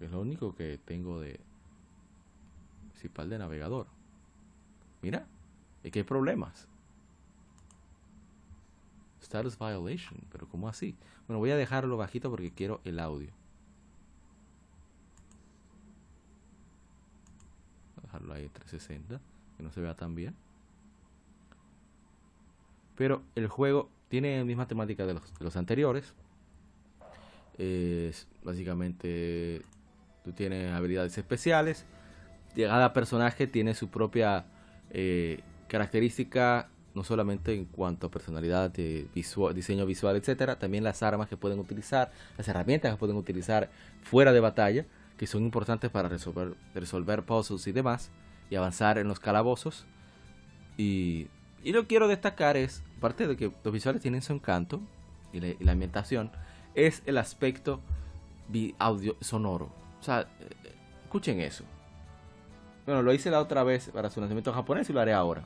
Es 0.00 0.10
lo 0.10 0.20
único 0.20 0.54
que 0.54 0.78
tengo 0.84 1.20
de 1.20 1.40
principal 2.90 3.28
de 3.30 3.38
navegador. 3.38 3.86
Mira, 5.02 5.26
es 5.82 5.92
que 5.92 6.00
hay 6.00 6.04
problemas. 6.04 6.66
Status 9.22 9.58
violation, 9.58 10.18
pero 10.30 10.48
¿cómo 10.48 10.68
así? 10.68 10.96
Bueno, 11.26 11.38
voy 11.38 11.50
a 11.50 11.56
dejarlo 11.56 11.96
bajito 11.96 12.30
porque 12.30 12.52
quiero 12.52 12.80
el 12.84 12.98
audio. 12.98 13.30
Voy 17.96 17.98
a 17.98 18.02
dejarlo 18.02 18.34
ahí 18.34 18.44
en 18.44 18.50
360, 18.50 19.20
que 19.56 19.62
no 19.62 19.70
se 19.70 19.80
vea 19.80 19.94
tan 19.94 20.14
bien. 20.14 20.34
Pero 22.96 23.22
el 23.34 23.48
juego 23.48 23.90
tiene 24.08 24.38
la 24.38 24.44
misma 24.44 24.68
temática 24.68 25.06
de 25.06 25.14
los, 25.14 25.38
de 25.38 25.44
los 25.44 25.56
anteriores. 25.56 26.14
Es 27.58 28.28
básicamente 28.42 29.62
tú 30.24 30.32
tienes 30.32 30.72
habilidades 30.72 31.16
especiales. 31.16 31.86
Cada 32.56 32.92
personaje 32.92 33.46
tiene 33.46 33.74
su 33.74 33.88
propia 33.88 34.46
eh, 34.90 35.40
característica, 35.68 36.68
no 36.94 37.04
solamente 37.04 37.54
en 37.54 37.64
cuanto 37.64 38.06
a 38.06 38.10
personalidad, 38.10 38.70
de 38.70 39.08
visua- 39.14 39.52
diseño 39.52 39.84
visual, 39.86 40.16
etcétera, 40.16 40.58
también 40.58 40.84
las 40.84 41.02
armas 41.02 41.28
que 41.28 41.36
pueden 41.36 41.58
utilizar, 41.58 42.12
las 42.38 42.48
herramientas 42.48 42.92
que 42.92 42.98
pueden 42.98 43.16
utilizar 43.16 43.70
fuera 44.02 44.32
de 44.32 44.40
batalla, 44.40 44.86
que 45.18 45.26
son 45.26 45.42
importantes 45.42 45.90
para 45.90 46.08
resolver, 46.08 46.54
resolver 46.74 47.22
puzzles 47.24 47.66
y 47.66 47.72
demás, 47.72 48.10
y 48.50 48.56
avanzar 48.56 48.98
en 48.98 49.08
los 49.08 49.20
calabozos. 49.20 49.86
Y, 50.76 51.28
lo 51.64 51.82
que 51.82 51.88
quiero 51.88 52.08
destacar 52.08 52.56
es, 52.56 52.82
aparte 52.98 53.26
de 53.26 53.36
que 53.36 53.52
los 53.62 53.72
visuales 53.72 54.02
tienen 54.02 54.22
su 54.22 54.32
encanto 54.32 54.80
y 55.32 55.40
la, 55.40 55.48
y 55.48 55.58
la 55.60 55.72
ambientación, 55.72 56.30
es 56.74 57.02
el 57.06 57.18
aspecto 57.18 57.80
audio 58.78 59.16
sonoro. 59.20 59.70
O 60.00 60.02
sea, 60.02 60.22
eh, 60.40 60.74
escuchen 61.04 61.40
eso. 61.40 61.64
Bueno, 62.86 63.02
lo 63.02 63.12
hice 63.12 63.30
la 63.30 63.40
otra 63.40 63.64
vez 63.64 63.90
para 63.92 64.10
su 64.10 64.20
lanzamiento 64.20 64.52
japonés 64.52 64.90
y 64.90 64.92
lo 64.92 65.00
haré 65.00 65.12
ahora. 65.12 65.44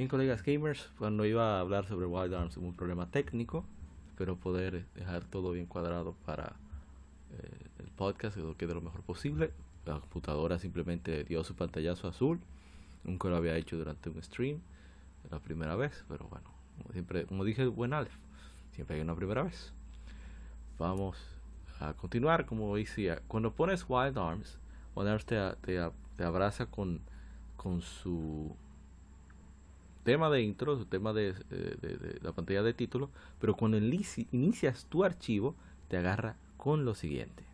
Bien, 0.00 0.08
colegas 0.08 0.42
gamers, 0.42 0.90
cuando 0.96 1.26
iba 1.26 1.58
a 1.58 1.60
hablar 1.60 1.86
sobre 1.86 2.06
Wild 2.06 2.32
Arms 2.32 2.56
hubo 2.56 2.68
un 2.68 2.74
problema 2.74 3.10
técnico. 3.10 3.66
Espero 4.08 4.34
poder 4.34 4.86
dejar 4.94 5.24
todo 5.24 5.52
bien 5.52 5.66
cuadrado 5.66 6.14
para 6.24 6.56
eh, 7.32 7.66
el 7.80 7.88
podcast, 7.88 8.34
que 8.34 8.54
quede 8.54 8.72
lo 8.72 8.80
mejor 8.80 9.02
posible. 9.02 9.50
La 9.84 10.00
computadora 10.00 10.58
simplemente 10.58 11.22
dio 11.24 11.44
su 11.44 11.54
pantallazo 11.54 12.08
azul. 12.08 12.40
Nunca 13.04 13.28
lo 13.28 13.36
había 13.36 13.54
hecho 13.58 13.76
durante 13.76 14.08
un 14.08 14.22
stream. 14.22 14.60
La 15.30 15.38
primera 15.38 15.76
vez, 15.76 16.02
pero 16.08 16.26
bueno, 16.30 16.50
como 16.78 16.94
siempre, 16.94 17.26
como 17.26 17.44
dije 17.44 17.66
buen 17.66 17.92
Alf, 17.92 18.10
siempre 18.72 18.96
hay 18.96 19.02
una 19.02 19.14
primera 19.14 19.42
vez. 19.42 19.70
Vamos 20.78 21.18
a 21.78 21.92
continuar 21.92 22.46
como 22.46 22.74
decía. 22.74 23.20
Cuando 23.28 23.52
pones 23.52 23.84
Wild 23.86 24.16
Arms, 24.16 24.56
Wild 24.94 25.10
Arms 25.10 25.26
te, 25.26 25.36
te, 25.60 25.90
te 26.16 26.24
abraza 26.24 26.64
con, 26.64 27.02
con 27.58 27.82
su 27.82 28.56
tema 30.02 30.30
de 30.30 30.42
intro, 30.42 30.76
su 30.76 30.86
tema 30.86 31.12
de, 31.12 31.32
de- 31.50 31.76
de- 31.98 32.18
la 32.22 32.32
pantalla 32.32 32.62
de 32.62 32.74
título, 32.74 33.10
pero 33.38 33.54
cuando 33.56 33.78
inici- 33.78 34.28
inicias 34.32 34.86
tu 34.86 35.04
archivo, 35.04 35.54
te 35.88 35.96
agarra 35.96 36.36
con 36.56 36.84
lo 36.84 36.94
siguiente. 36.94 37.44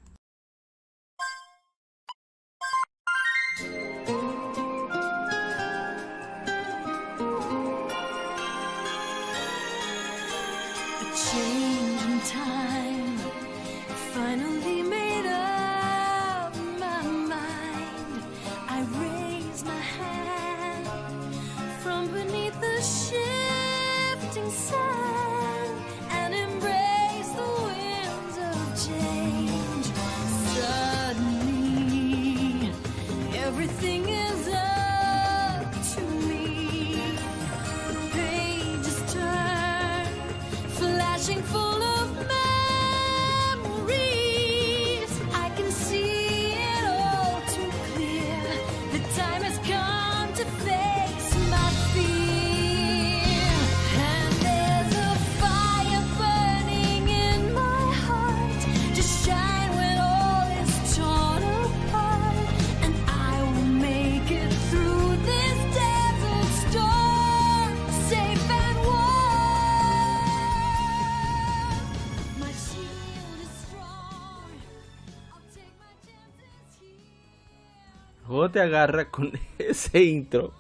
Te 78.57 78.63
agarra 78.63 79.11
con 79.11 79.33
ese 79.59 80.03
intro, 80.03 80.55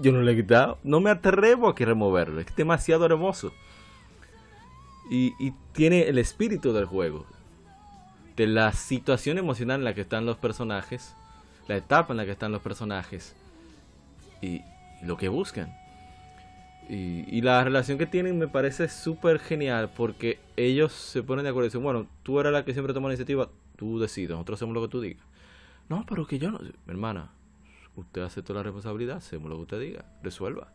yo 0.00 0.10
no 0.10 0.22
le 0.22 0.32
he 0.32 0.36
quitado. 0.36 0.78
No 0.82 1.00
me 1.00 1.10
atrevo 1.10 1.68
a 1.68 1.74
que 1.74 1.84
removerlo. 1.84 2.40
Es 2.40 2.56
demasiado 2.56 3.04
hermoso. 3.04 3.52
Y, 5.10 5.52
tiene 5.72 6.08
el 6.08 6.16
espíritu 6.16 6.72
del 6.72 6.86
juego. 6.86 7.26
De 8.36 8.46
la 8.46 8.72
situación 8.72 9.36
emocional 9.36 9.80
en 9.80 9.84
la 9.84 9.92
que 9.92 10.00
están 10.00 10.24
los 10.24 10.38
personajes. 10.38 11.14
La 11.68 11.76
etapa 11.76 12.14
en 12.14 12.16
la 12.16 12.24
que 12.24 12.30
están 12.30 12.52
los 12.52 12.62
personajes. 12.62 13.36
Y, 14.40 14.62
lo 15.02 15.18
que 15.18 15.28
buscan. 15.28 15.76
Y, 16.88 17.26
y 17.28 17.42
la 17.42 17.62
relación 17.64 17.98
que 17.98 18.06
tienen 18.06 18.38
me 18.38 18.48
parece 18.48 18.88
súper 18.88 19.40
genial 19.40 19.90
porque 19.94 20.38
ellos 20.56 20.94
se 20.94 21.22
ponen 21.22 21.44
de 21.44 21.50
acuerdo 21.50 21.66
y 21.66 21.68
dicen, 21.68 21.82
bueno, 21.82 22.06
tú 22.22 22.40
eres 22.40 22.52
la 22.52 22.64
que 22.64 22.72
siempre 22.72 22.94
toma 22.94 23.08
la 23.08 23.14
iniciativa, 23.14 23.50
tú 23.76 23.98
decides, 23.98 24.30
nosotros 24.30 24.58
hacemos 24.58 24.74
lo 24.74 24.80
que 24.80 24.88
tú 24.88 25.02
digas. 25.02 25.33
No, 25.88 26.04
pero 26.08 26.26
que 26.26 26.38
yo 26.38 26.50
no... 26.50 26.60
Hermana, 26.86 27.30
usted 27.96 28.22
aceptó 28.22 28.54
la 28.54 28.62
responsabilidad, 28.62 29.18
hacemos 29.18 29.48
lo 29.48 29.56
que 29.56 29.62
usted 29.62 29.80
diga, 29.80 30.04
resuelva. 30.22 30.72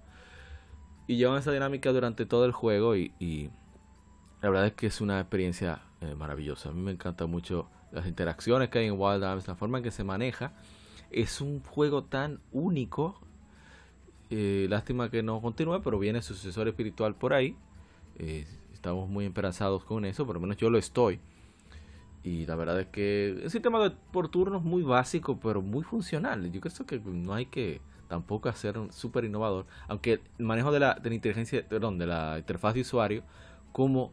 Y 1.08 1.18
llevan 1.18 1.40
esa 1.40 1.52
dinámica 1.52 1.92
durante 1.92 2.26
todo 2.26 2.46
el 2.46 2.52
juego 2.52 2.96
y, 2.96 3.50
la 4.42 4.50
verdad 4.50 4.68
es 4.68 4.74
que 4.74 4.88
es 4.88 5.02
una 5.02 5.20
experiencia 5.20 5.82
eh, 6.02 6.16
maravillosa. 6.16 6.70
A 6.70 6.72
mí 6.72 6.82
me 6.82 6.92
encanta 6.92 7.26
mucho 7.26 7.68
las 7.92 8.06
interacciones 8.06 8.70
que 8.70 8.80
hay 8.80 8.86
en 8.86 9.00
Wild 9.00 9.24
Arms, 9.24 9.48
la 9.48 9.56
forma 9.56 9.80
en 9.80 9.84
que 9.84 9.92
se 9.92 10.04
maneja. 10.04 10.54
Es 11.12 11.42
un 11.42 11.62
juego 11.62 12.04
tan 12.04 12.40
único. 12.52 13.20
Eh, 14.30 14.68
lástima 14.70 15.10
que 15.10 15.24
no 15.24 15.42
continúe, 15.42 15.82
pero 15.84 15.98
viene 15.98 16.22
su 16.22 16.36
sucesor 16.36 16.68
espiritual 16.68 17.16
por 17.16 17.34
ahí. 17.34 17.56
Eh, 18.20 18.46
estamos 18.74 19.10
muy 19.10 19.26
esperanzados 19.26 19.84
con 19.84 20.06
eso, 20.06 20.26
por 20.26 20.36
lo 20.36 20.42
menos 20.42 20.58
yo 20.58 20.70
lo 20.70 20.78
estoy. 20.78 21.20
Y 22.24 22.46
la 22.46 22.56
verdad 22.56 22.80
es 22.80 22.88
que 22.88 23.40
un 23.44 23.50
sistema 23.50 23.82
de, 23.82 23.92
por 24.12 24.30
turnos 24.30 24.64
muy 24.64 24.84
básico, 24.84 25.40
pero 25.40 25.62
muy 25.62 25.84
funcional. 25.84 26.52
Yo 26.52 26.60
creo 26.60 26.86
que 26.86 27.00
no 27.00 27.34
hay 27.34 27.46
que 27.46 27.82
tampoco 28.08 28.50
hacer 28.50 28.78
un 28.78 28.92
súper 28.92 29.24
innovador. 29.24 29.66
Aunque 29.88 30.22
el 30.38 30.46
manejo 30.46 30.72
de 30.72 30.80
la, 30.82 30.96
de 30.96 31.10
la 31.10 31.16
inteligencia, 31.16 31.66
perdón, 31.68 31.98
de 31.98 32.08
la 32.08 32.38
interfaz 32.38 32.74
de 32.74 32.82
usuario, 32.82 33.24
como 33.72 34.12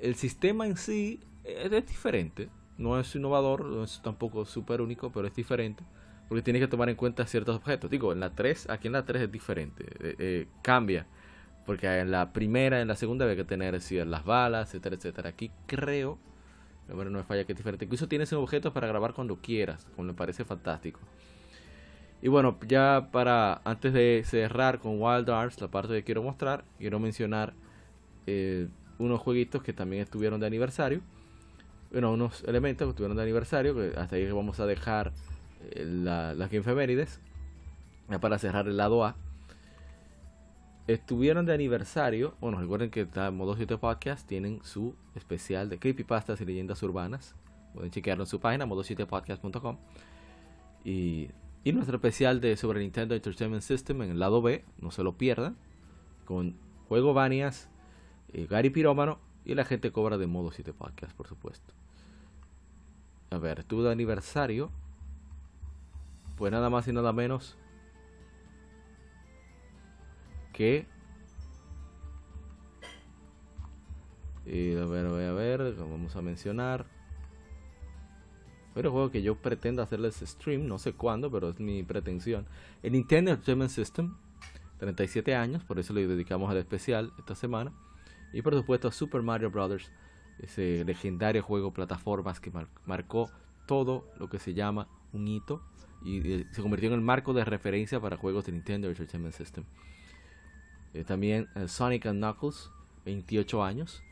el 0.00 0.14
sistema 0.14 0.66
en 0.66 0.76
sí 0.76 1.20
es, 1.44 1.72
es 1.72 1.86
diferente. 1.86 2.48
No 2.78 2.98
es 2.98 3.14
innovador, 3.14 3.64
no 3.64 3.84
es 3.84 4.00
tampoco 4.02 4.44
súper 4.44 4.80
único, 4.80 5.10
pero 5.10 5.26
es 5.26 5.34
diferente. 5.34 5.82
Porque 6.28 6.42
tienes 6.42 6.62
que 6.62 6.68
tomar 6.68 6.88
en 6.88 6.96
cuenta 6.96 7.26
ciertos 7.26 7.56
objetos. 7.56 7.90
Digo, 7.90 8.12
en 8.12 8.20
la 8.20 8.30
3, 8.30 8.70
aquí 8.70 8.86
en 8.86 8.92
la 8.92 9.04
3 9.04 9.24
es 9.24 9.32
diferente. 9.32 9.84
eh, 10.00 10.14
eh, 10.18 10.48
cambia. 10.62 11.06
Porque 11.66 11.86
en 11.86 12.10
la 12.10 12.32
primera, 12.32 12.80
en 12.80 12.88
la 12.88 12.96
segunda 12.96 13.24
había 13.24 13.36
que 13.36 13.44
tener 13.44 13.80
sí, 13.80 13.96
las 14.04 14.24
balas, 14.24 14.68
etcétera, 14.68 14.96
etcétera. 14.96 15.28
Aquí 15.30 15.50
creo 15.66 16.18
bueno, 16.94 17.10
no 17.10 17.18
me 17.18 17.24
falla 17.24 17.44
que 17.44 17.52
es 17.52 17.58
diferente. 17.58 17.84
Incluso 17.84 18.08
tienes 18.08 18.32
objetos 18.32 18.72
para 18.72 18.86
grabar 18.86 19.14
cuando 19.14 19.36
quieras, 19.36 19.86
como 19.96 20.08
me 20.08 20.14
parece 20.14 20.44
fantástico. 20.44 21.00
Y 22.22 22.28
bueno, 22.28 22.58
ya 22.66 23.08
para 23.12 23.62
antes 23.64 23.92
de 23.92 24.22
cerrar 24.26 24.78
con 24.78 25.00
Wild 25.00 25.30
Arts, 25.30 25.60
la 25.60 25.68
parte 25.68 25.94
que 25.94 26.04
quiero 26.04 26.22
mostrar, 26.22 26.64
quiero 26.78 26.98
mencionar 26.98 27.54
eh, 28.26 28.68
unos 28.98 29.20
jueguitos 29.20 29.62
que 29.62 29.72
también 29.72 30.02
estuvieron 30.02 30.40
de 30.40 30.46
aniversario. 30.46 31.00
Bueno, 31.90 32.12
unos 32.12 32.44
elementos 32.44 32.86
que 32.86 32.90
estuvieron 32.90 33.16
de 33.16 33.22
aniversario, 33.22 33.74
que 33.74 33.98
hasta 33.98 34.16
ahí 34.16 34.30
vamos 34.30 34.60
a 34.60 34.66
dejar 34.66 35.12
eh, 35.70 35.84
la, 35.84 36.34
las 36.34 36.50
Gamefemérides, 36.50 37.20
ya 38.08 38.20
para 38.20 38.38
cerrar 38.38 38.68
el 38.68 38.76
lado 38.76 39.04
A. 39.04 39.16
Estuvieron 40.90 41.46
de 41.46 41.54
aniversario. 41.54 42.34
Bueno, 42.40 42.58
recuerden 42.58 42.90
que 42.90 43.06
Modo 43.30 43.54
7 43.54 43.78
Podcast 43.78 44.26
tienen 44.26 44.58
su 44.64 44.96
especial 45.14 45.68
de 45.68 45.78
creepypastas 45.78 46.40
y 46.40 46.44
leyendas 46.44 46.82
urbanas. 46.82 47.36
Pueden 47.74 47.92
chequearlo 47.92 48.24
en 48.24 48.26
su 48.26 48.40
página, 48.40 48.66
modo7podcast.com. 48.66 49.78
Y, 50.84 51.28
y 51.62 51.72
nuestro 51.72 51.98
especial 51.98 52.40
de 52.40 52.56
sobre 52.56 52.80
Nintendo 52.80 53.14
Entertainment 53.14 53.62
System 53.62 54.02
en 54.02 54.10
el 54.10 54.18
lado 54.18 54.42
B, 54.42 54.64
no 54.80 54.90
se 54.90 55.04
lo 55.04 55.16
pierdan. 55.16 55.56
Con 56.24 56.56
Juego 56.88 57.14
Vanias, 57.14 57.68
eh, 58.32 58.48
Gary 58.50 58.70
Pirómano 58.70 59.20
y 59.44 59.54
la 59.54 59.64
gente 59.64 59.92
cobra 59.92 60.18
de 60.18 60.26
Modo 60.26 60.50
7 60.50 60.72
Podcast, 60.72 61.16
por 61.16 61.28
supuesto. 61.28 61.72
A 63.30 63.38
ver, 63.38 63.60
estuvo 63.60 63.84
de 63.84 63.92
aniversario. 63.92 64.72
Pues 66.36 66.50
nada 66.50 66.68
más 66.68 66.88
y 66.88 66.92
nada 66.92 67.12
menos 67.12 67.56
que 70.52 70.86
y 74.50 74.74
a 74.76 74.84
ver, 74.84 75.06
voy 75.06 75.24
a 75.24 75.32
ver, 75.32 75.74
vamos 75.74 76.16
a 76.16 76.22
mencionar. 76.22 76.84
Pero 78.74 78.90
juego 78.90 79.10
que 79.10 79.22
yo 79.22 79.36
pretendo 79.36 79.80
hacerles 79.82 80.16
stream, 80.16 80.66
no 80.66 80.78
sé 80.78 80.92
cuándo, 80.92 81.30
pero 81.30 81.50
es 81.50 81.60
mi 81.60 81.82
pretensión. 81.84 82.46
El 82.82 82.92
Nintendo 82.92 83.30
Entertainment 83.30 83.70
System, 83.70 84.16
37 84.78 85.34
años, 85.36 85.62
por 85.64 85.78
eso 85.78 85.92
le 85.92 86.06
dedicamos 86.06 86.50
al 86.50 86.56
especial 86.56 87.12
esta 87.18 87.34
semana. 87.36 87.72
Y 88.32 88.42
por 88.42 88.54
supuesto 88.54 88.90
Super 88.90 89.22
Mario 89.22 89.50
Bros., 89.50 89.90
ese 90.40 90.84
legendario 90.84 91.42
juego 91.42 91.72
plataformas 91.72 92.40
que 92.40 92.50
mar 92.50 92.66
marcó 92.86 93.30
todo 93.66 94.08
lo 94.18 94.28
que 94.28 94.38
se 94.38 94.54
llama 94.54 94.88
un 95.12 95.28
hito 95.28 95.62
y 96.02 96.32
eh, 96.32 96.46
se 96.50 96.62
convirtió 96.62 96.88
en 96.88 96.94
el 96.94 97.02
marco 97.02 97.34
de 97.34 97.44
referencia 97.44 98.00
para 98.00 98.16
juegos 98.16 98.46
de 98.46 98.52
Nintendo 98.52 98.88
Entertainment 98.88 99.34
System. 99.34 99.64
Eh, 100.92 101.04
también 101.04 101.48
eh, 101.54 101.68
Sonic 101.68 102.06
and 102.06 102.18
Knuckles, 102.18 102.70
28 103.04 103.62
años 103.62 104.02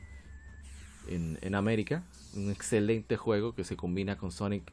en, 1.09 1.39
en, 1.43 1.55
América. 1.55 2.05
Un 2.35 2.51
excelente 2.51 3.17
juego 3.17 3.55
que 3.55 3.65
se 3.65 3.77
combina 3.77 4.17
con 4.17 4.31
Sonic 4.31 4.73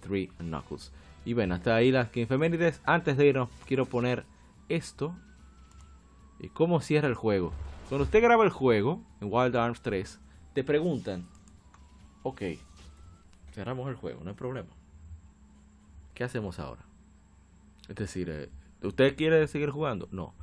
3 0.00 0.30
and 0.38 0.48
Knuckles. 0.48 0.92
Y 1.24 1.34
bueno, 1.34 1.54
hasta 1.54 1.76
ahí 1.76 1.90
las 1.92 2.14
infemérides. 2.16 2.80
Antes 2.84 3.16
de 3.16 3.26
irnos, 3.26 3.48
quiero 3.66 3.86
poner 3.86 4.24
esto. 4.68 5.14
Y 6.40 6.48
cómo 6.48 6.80
cierra 6.80 7.08
el 7.08 7.14
juego. 7.14 7.52
Cuando 7.88 8.04
usted 8.04 8.22
graba 8.22 8.44
el 8.44 8.50
juego 8.50 9.00
en 9.20 9.28
Wild 9.30 9.56
Arms 9.56 9.80
3, 9.80 10.18
te 10.52 10.64
preguntan: 10.64 11.24
Ok, 12.22 12.42
cerramos 13.52 13.88
el 13.88 13.94
juego, 13.94 14.24
no 14.24 14.30
hay 14.30 14.36
problema. 14.36 14.70
¿Qué 16.14 16.24
hacemos 16.24 16.58
ahora? 16.58 16.82
Es 17.88 17.94
decir, 17.96 18.28
eh, 18.30 18.48
¿usted 18.82 19.16
quiere 19.16 19.46
seguir 19.46 19.70
jugando? 19.70 20.08
No 20.10 20.34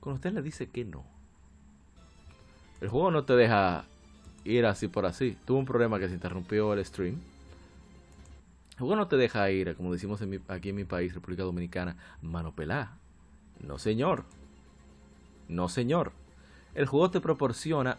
cuando 0.00 0.16
usted 0.16 0.32
le 0.32 0.42
dice 0.42 0.68
que 0.68 0.84
no, 0.84 1.04
el 2.80 2.88
juego 2.88 3.10
no 3.10 3.24
te 3.24 3.34
deja 3.34 3.84
ir 4.44 4.64
así 4.64 4.88
por 4.88 5.04
así. 5.04 5.36
Tuvo 5.44 5.58
un 5.58 5.66
problema 5.66 5.98
que 5.98 6.08
se 6.08 6.14
interrumpió 6.14 6.72
el 6.72 6.84
stream. 6.84 7.16
El 8.72 8.78
juego 8.78 8.96
no 8.96 9.08
te 9.08 9.16
deja 9.16 9.50
ir, 9.50 9.76
como 9.76 9.92
decimos 9.92 10.22
aquí 10.48 10.70
en 10.70 10.76
mi 10.76 10.84
país, 10.84 11.12
República 11.12 11.42
Dominicana, 11.42 11.96
mano 12.22 12.54
pelada. 12.54 12.96
No, 13.60 13.78
señor. 13.78 14.24
No, 15.48 15.68
señor. 15.68 16.12
El 16.74 16.86
juego 16.86 17.10
te 17.10 17.20
proporciona 17.20 17.98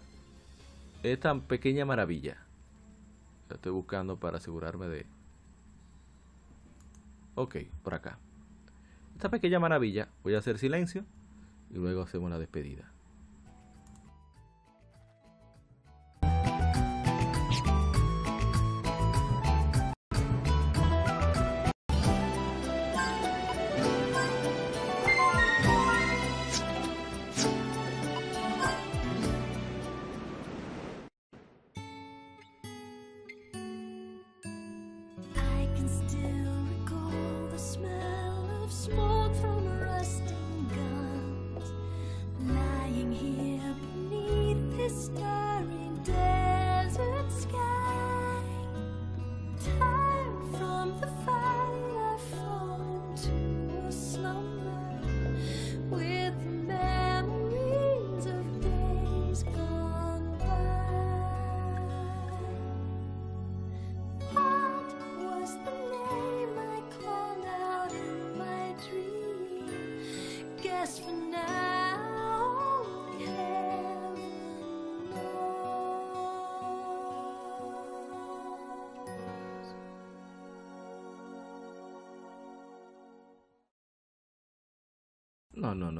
esta 1.03 1.35
pequeña 1.35 1.85
maravilla. 1.85 2.37
La 3.49 3.55
estoy 3.55 3.71
buscando 3.71 4.17
para 4.17 4.37
asegurarme 4.37 4.87
de... 4.87 5.05
Ok, 7.35 7.57
por 7.83 7.93
acá. 7.93 8.17
Esta 9.13 9.29
pequeña 9.29 9.59
maravilla, 9.59 10.07
voy 10.23 10.33
a 10.33 10.39
hacer 10.39 10.57
silencio 10.57 11.05
y 11.71 11.77
luego 11.77 12.01
hacemos 12.01 12.29
la 12.29 12.37
despedida. 12.37 12.90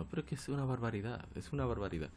Pero 0.09 0.21
es 0.21 0.27
que 0.27 0.35
es 0.35 0.49
una 0.49 0.65
barbaridad, 0.65 1.25
es 1.35 1.51
una 1.53 1.65
barbaridad. 1.65 2.09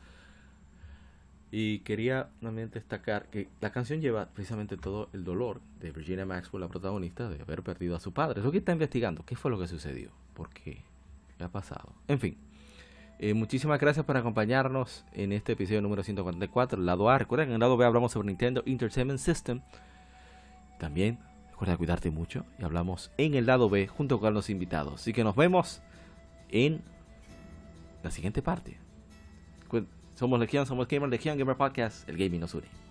Y 1.50 1.80
quería 1.80 2.30
también 2.40 2.70
destacar 2.70 3.26
que 3.26 3.48
la 3.60 3.70
canción 3.70 4.00
lleva 4.00 4.26
precisamente 4.26 4.76
todo 4.76 5.08
el 5.12 5.22
dolor 5.22 5.60
de 5.80 5.92
Virginia 5.92 6.26
Maxwell, 6.26 6.62
la 6.62 6.68
protagonista, 6.68 7.28
de 7.28 7.40
haber 7.40 7.62
perdido 7.62 7.94
a 7.94 8.00
su 8.00 8.12
padre. 8.12 8.40
Eso 8.40 8.50
que 8.50 8.58
está 8.58 8.72
investigando, 8.72 9.24
¿qué 9.24 9.36
fue 9.36 9.50
lo 9.50 9.58
que 9.58 9.68
sucedió? 9.68 10.10
¿Por 10.34 10.50
qué? 10.50 10.82
¿Qué 11.38 11.44
ha 11.44 11.48
pasado? 11.48 11.92
En 12.08 12.18
fin, 12.18 12.36
eh, 13.20 13.34
muchísimas 13.34 13.80
gracias 13.80 14.04
por 14.04 14.16
acompañarnos 14.16 15.04
en 15.12 15.30
este 15.32 15.52
episodio 15.52 15.80
número 15.80 16.02
144, 16.02 16.80
el 16.80 16.86
lado 16.86 17.08
A. 17.08 17.18
Recuerden 17.18 17.46
que 17.46 17.50
en 17.52 17.54
el 17.54 17.60
lado 17.60 17.76
B 17.76 17.84
hablamos 17.84 18.12
sobre 18.12 18.26
Nintendo 18.26 18.62
Entertainment 18.66 19.20
System. 19.20 19.60
También 20.80 21.20
recuerda 21.50 21.76
cuidarte 21.76 22.10
mucho 22.10 22.44
y 22.58 22.64
hablamos 22.64 23.12
en 23.16 23.34
el 23.34 23.46
lado 23.46 23.70
B 23.70 23.86
junto 23.86 24.18
con 24.18 24.34
los 24.34 24.50
invitados. 24.50 25.02
Así 25.02 25.12
que 25.12 25.22
nos 25.22 25.36
vemos 25.36 25.80
en 26.48 26.82
la 28.04 28.10
siguiente 28.10 28.42
parte. 28.42 28.76
Somos 30.14 30.38
Legión, 30.38 30.64
somos 30.64 30.86
Gamer 30.86 31.08
Legión, 31.08 31.36
Gamer 31.36 31.56
Podcast, 31.56 32.08
el 32.08 32.16
gaming 32.16 32.38
nos 32.38 32.54
une. 32.54 32.83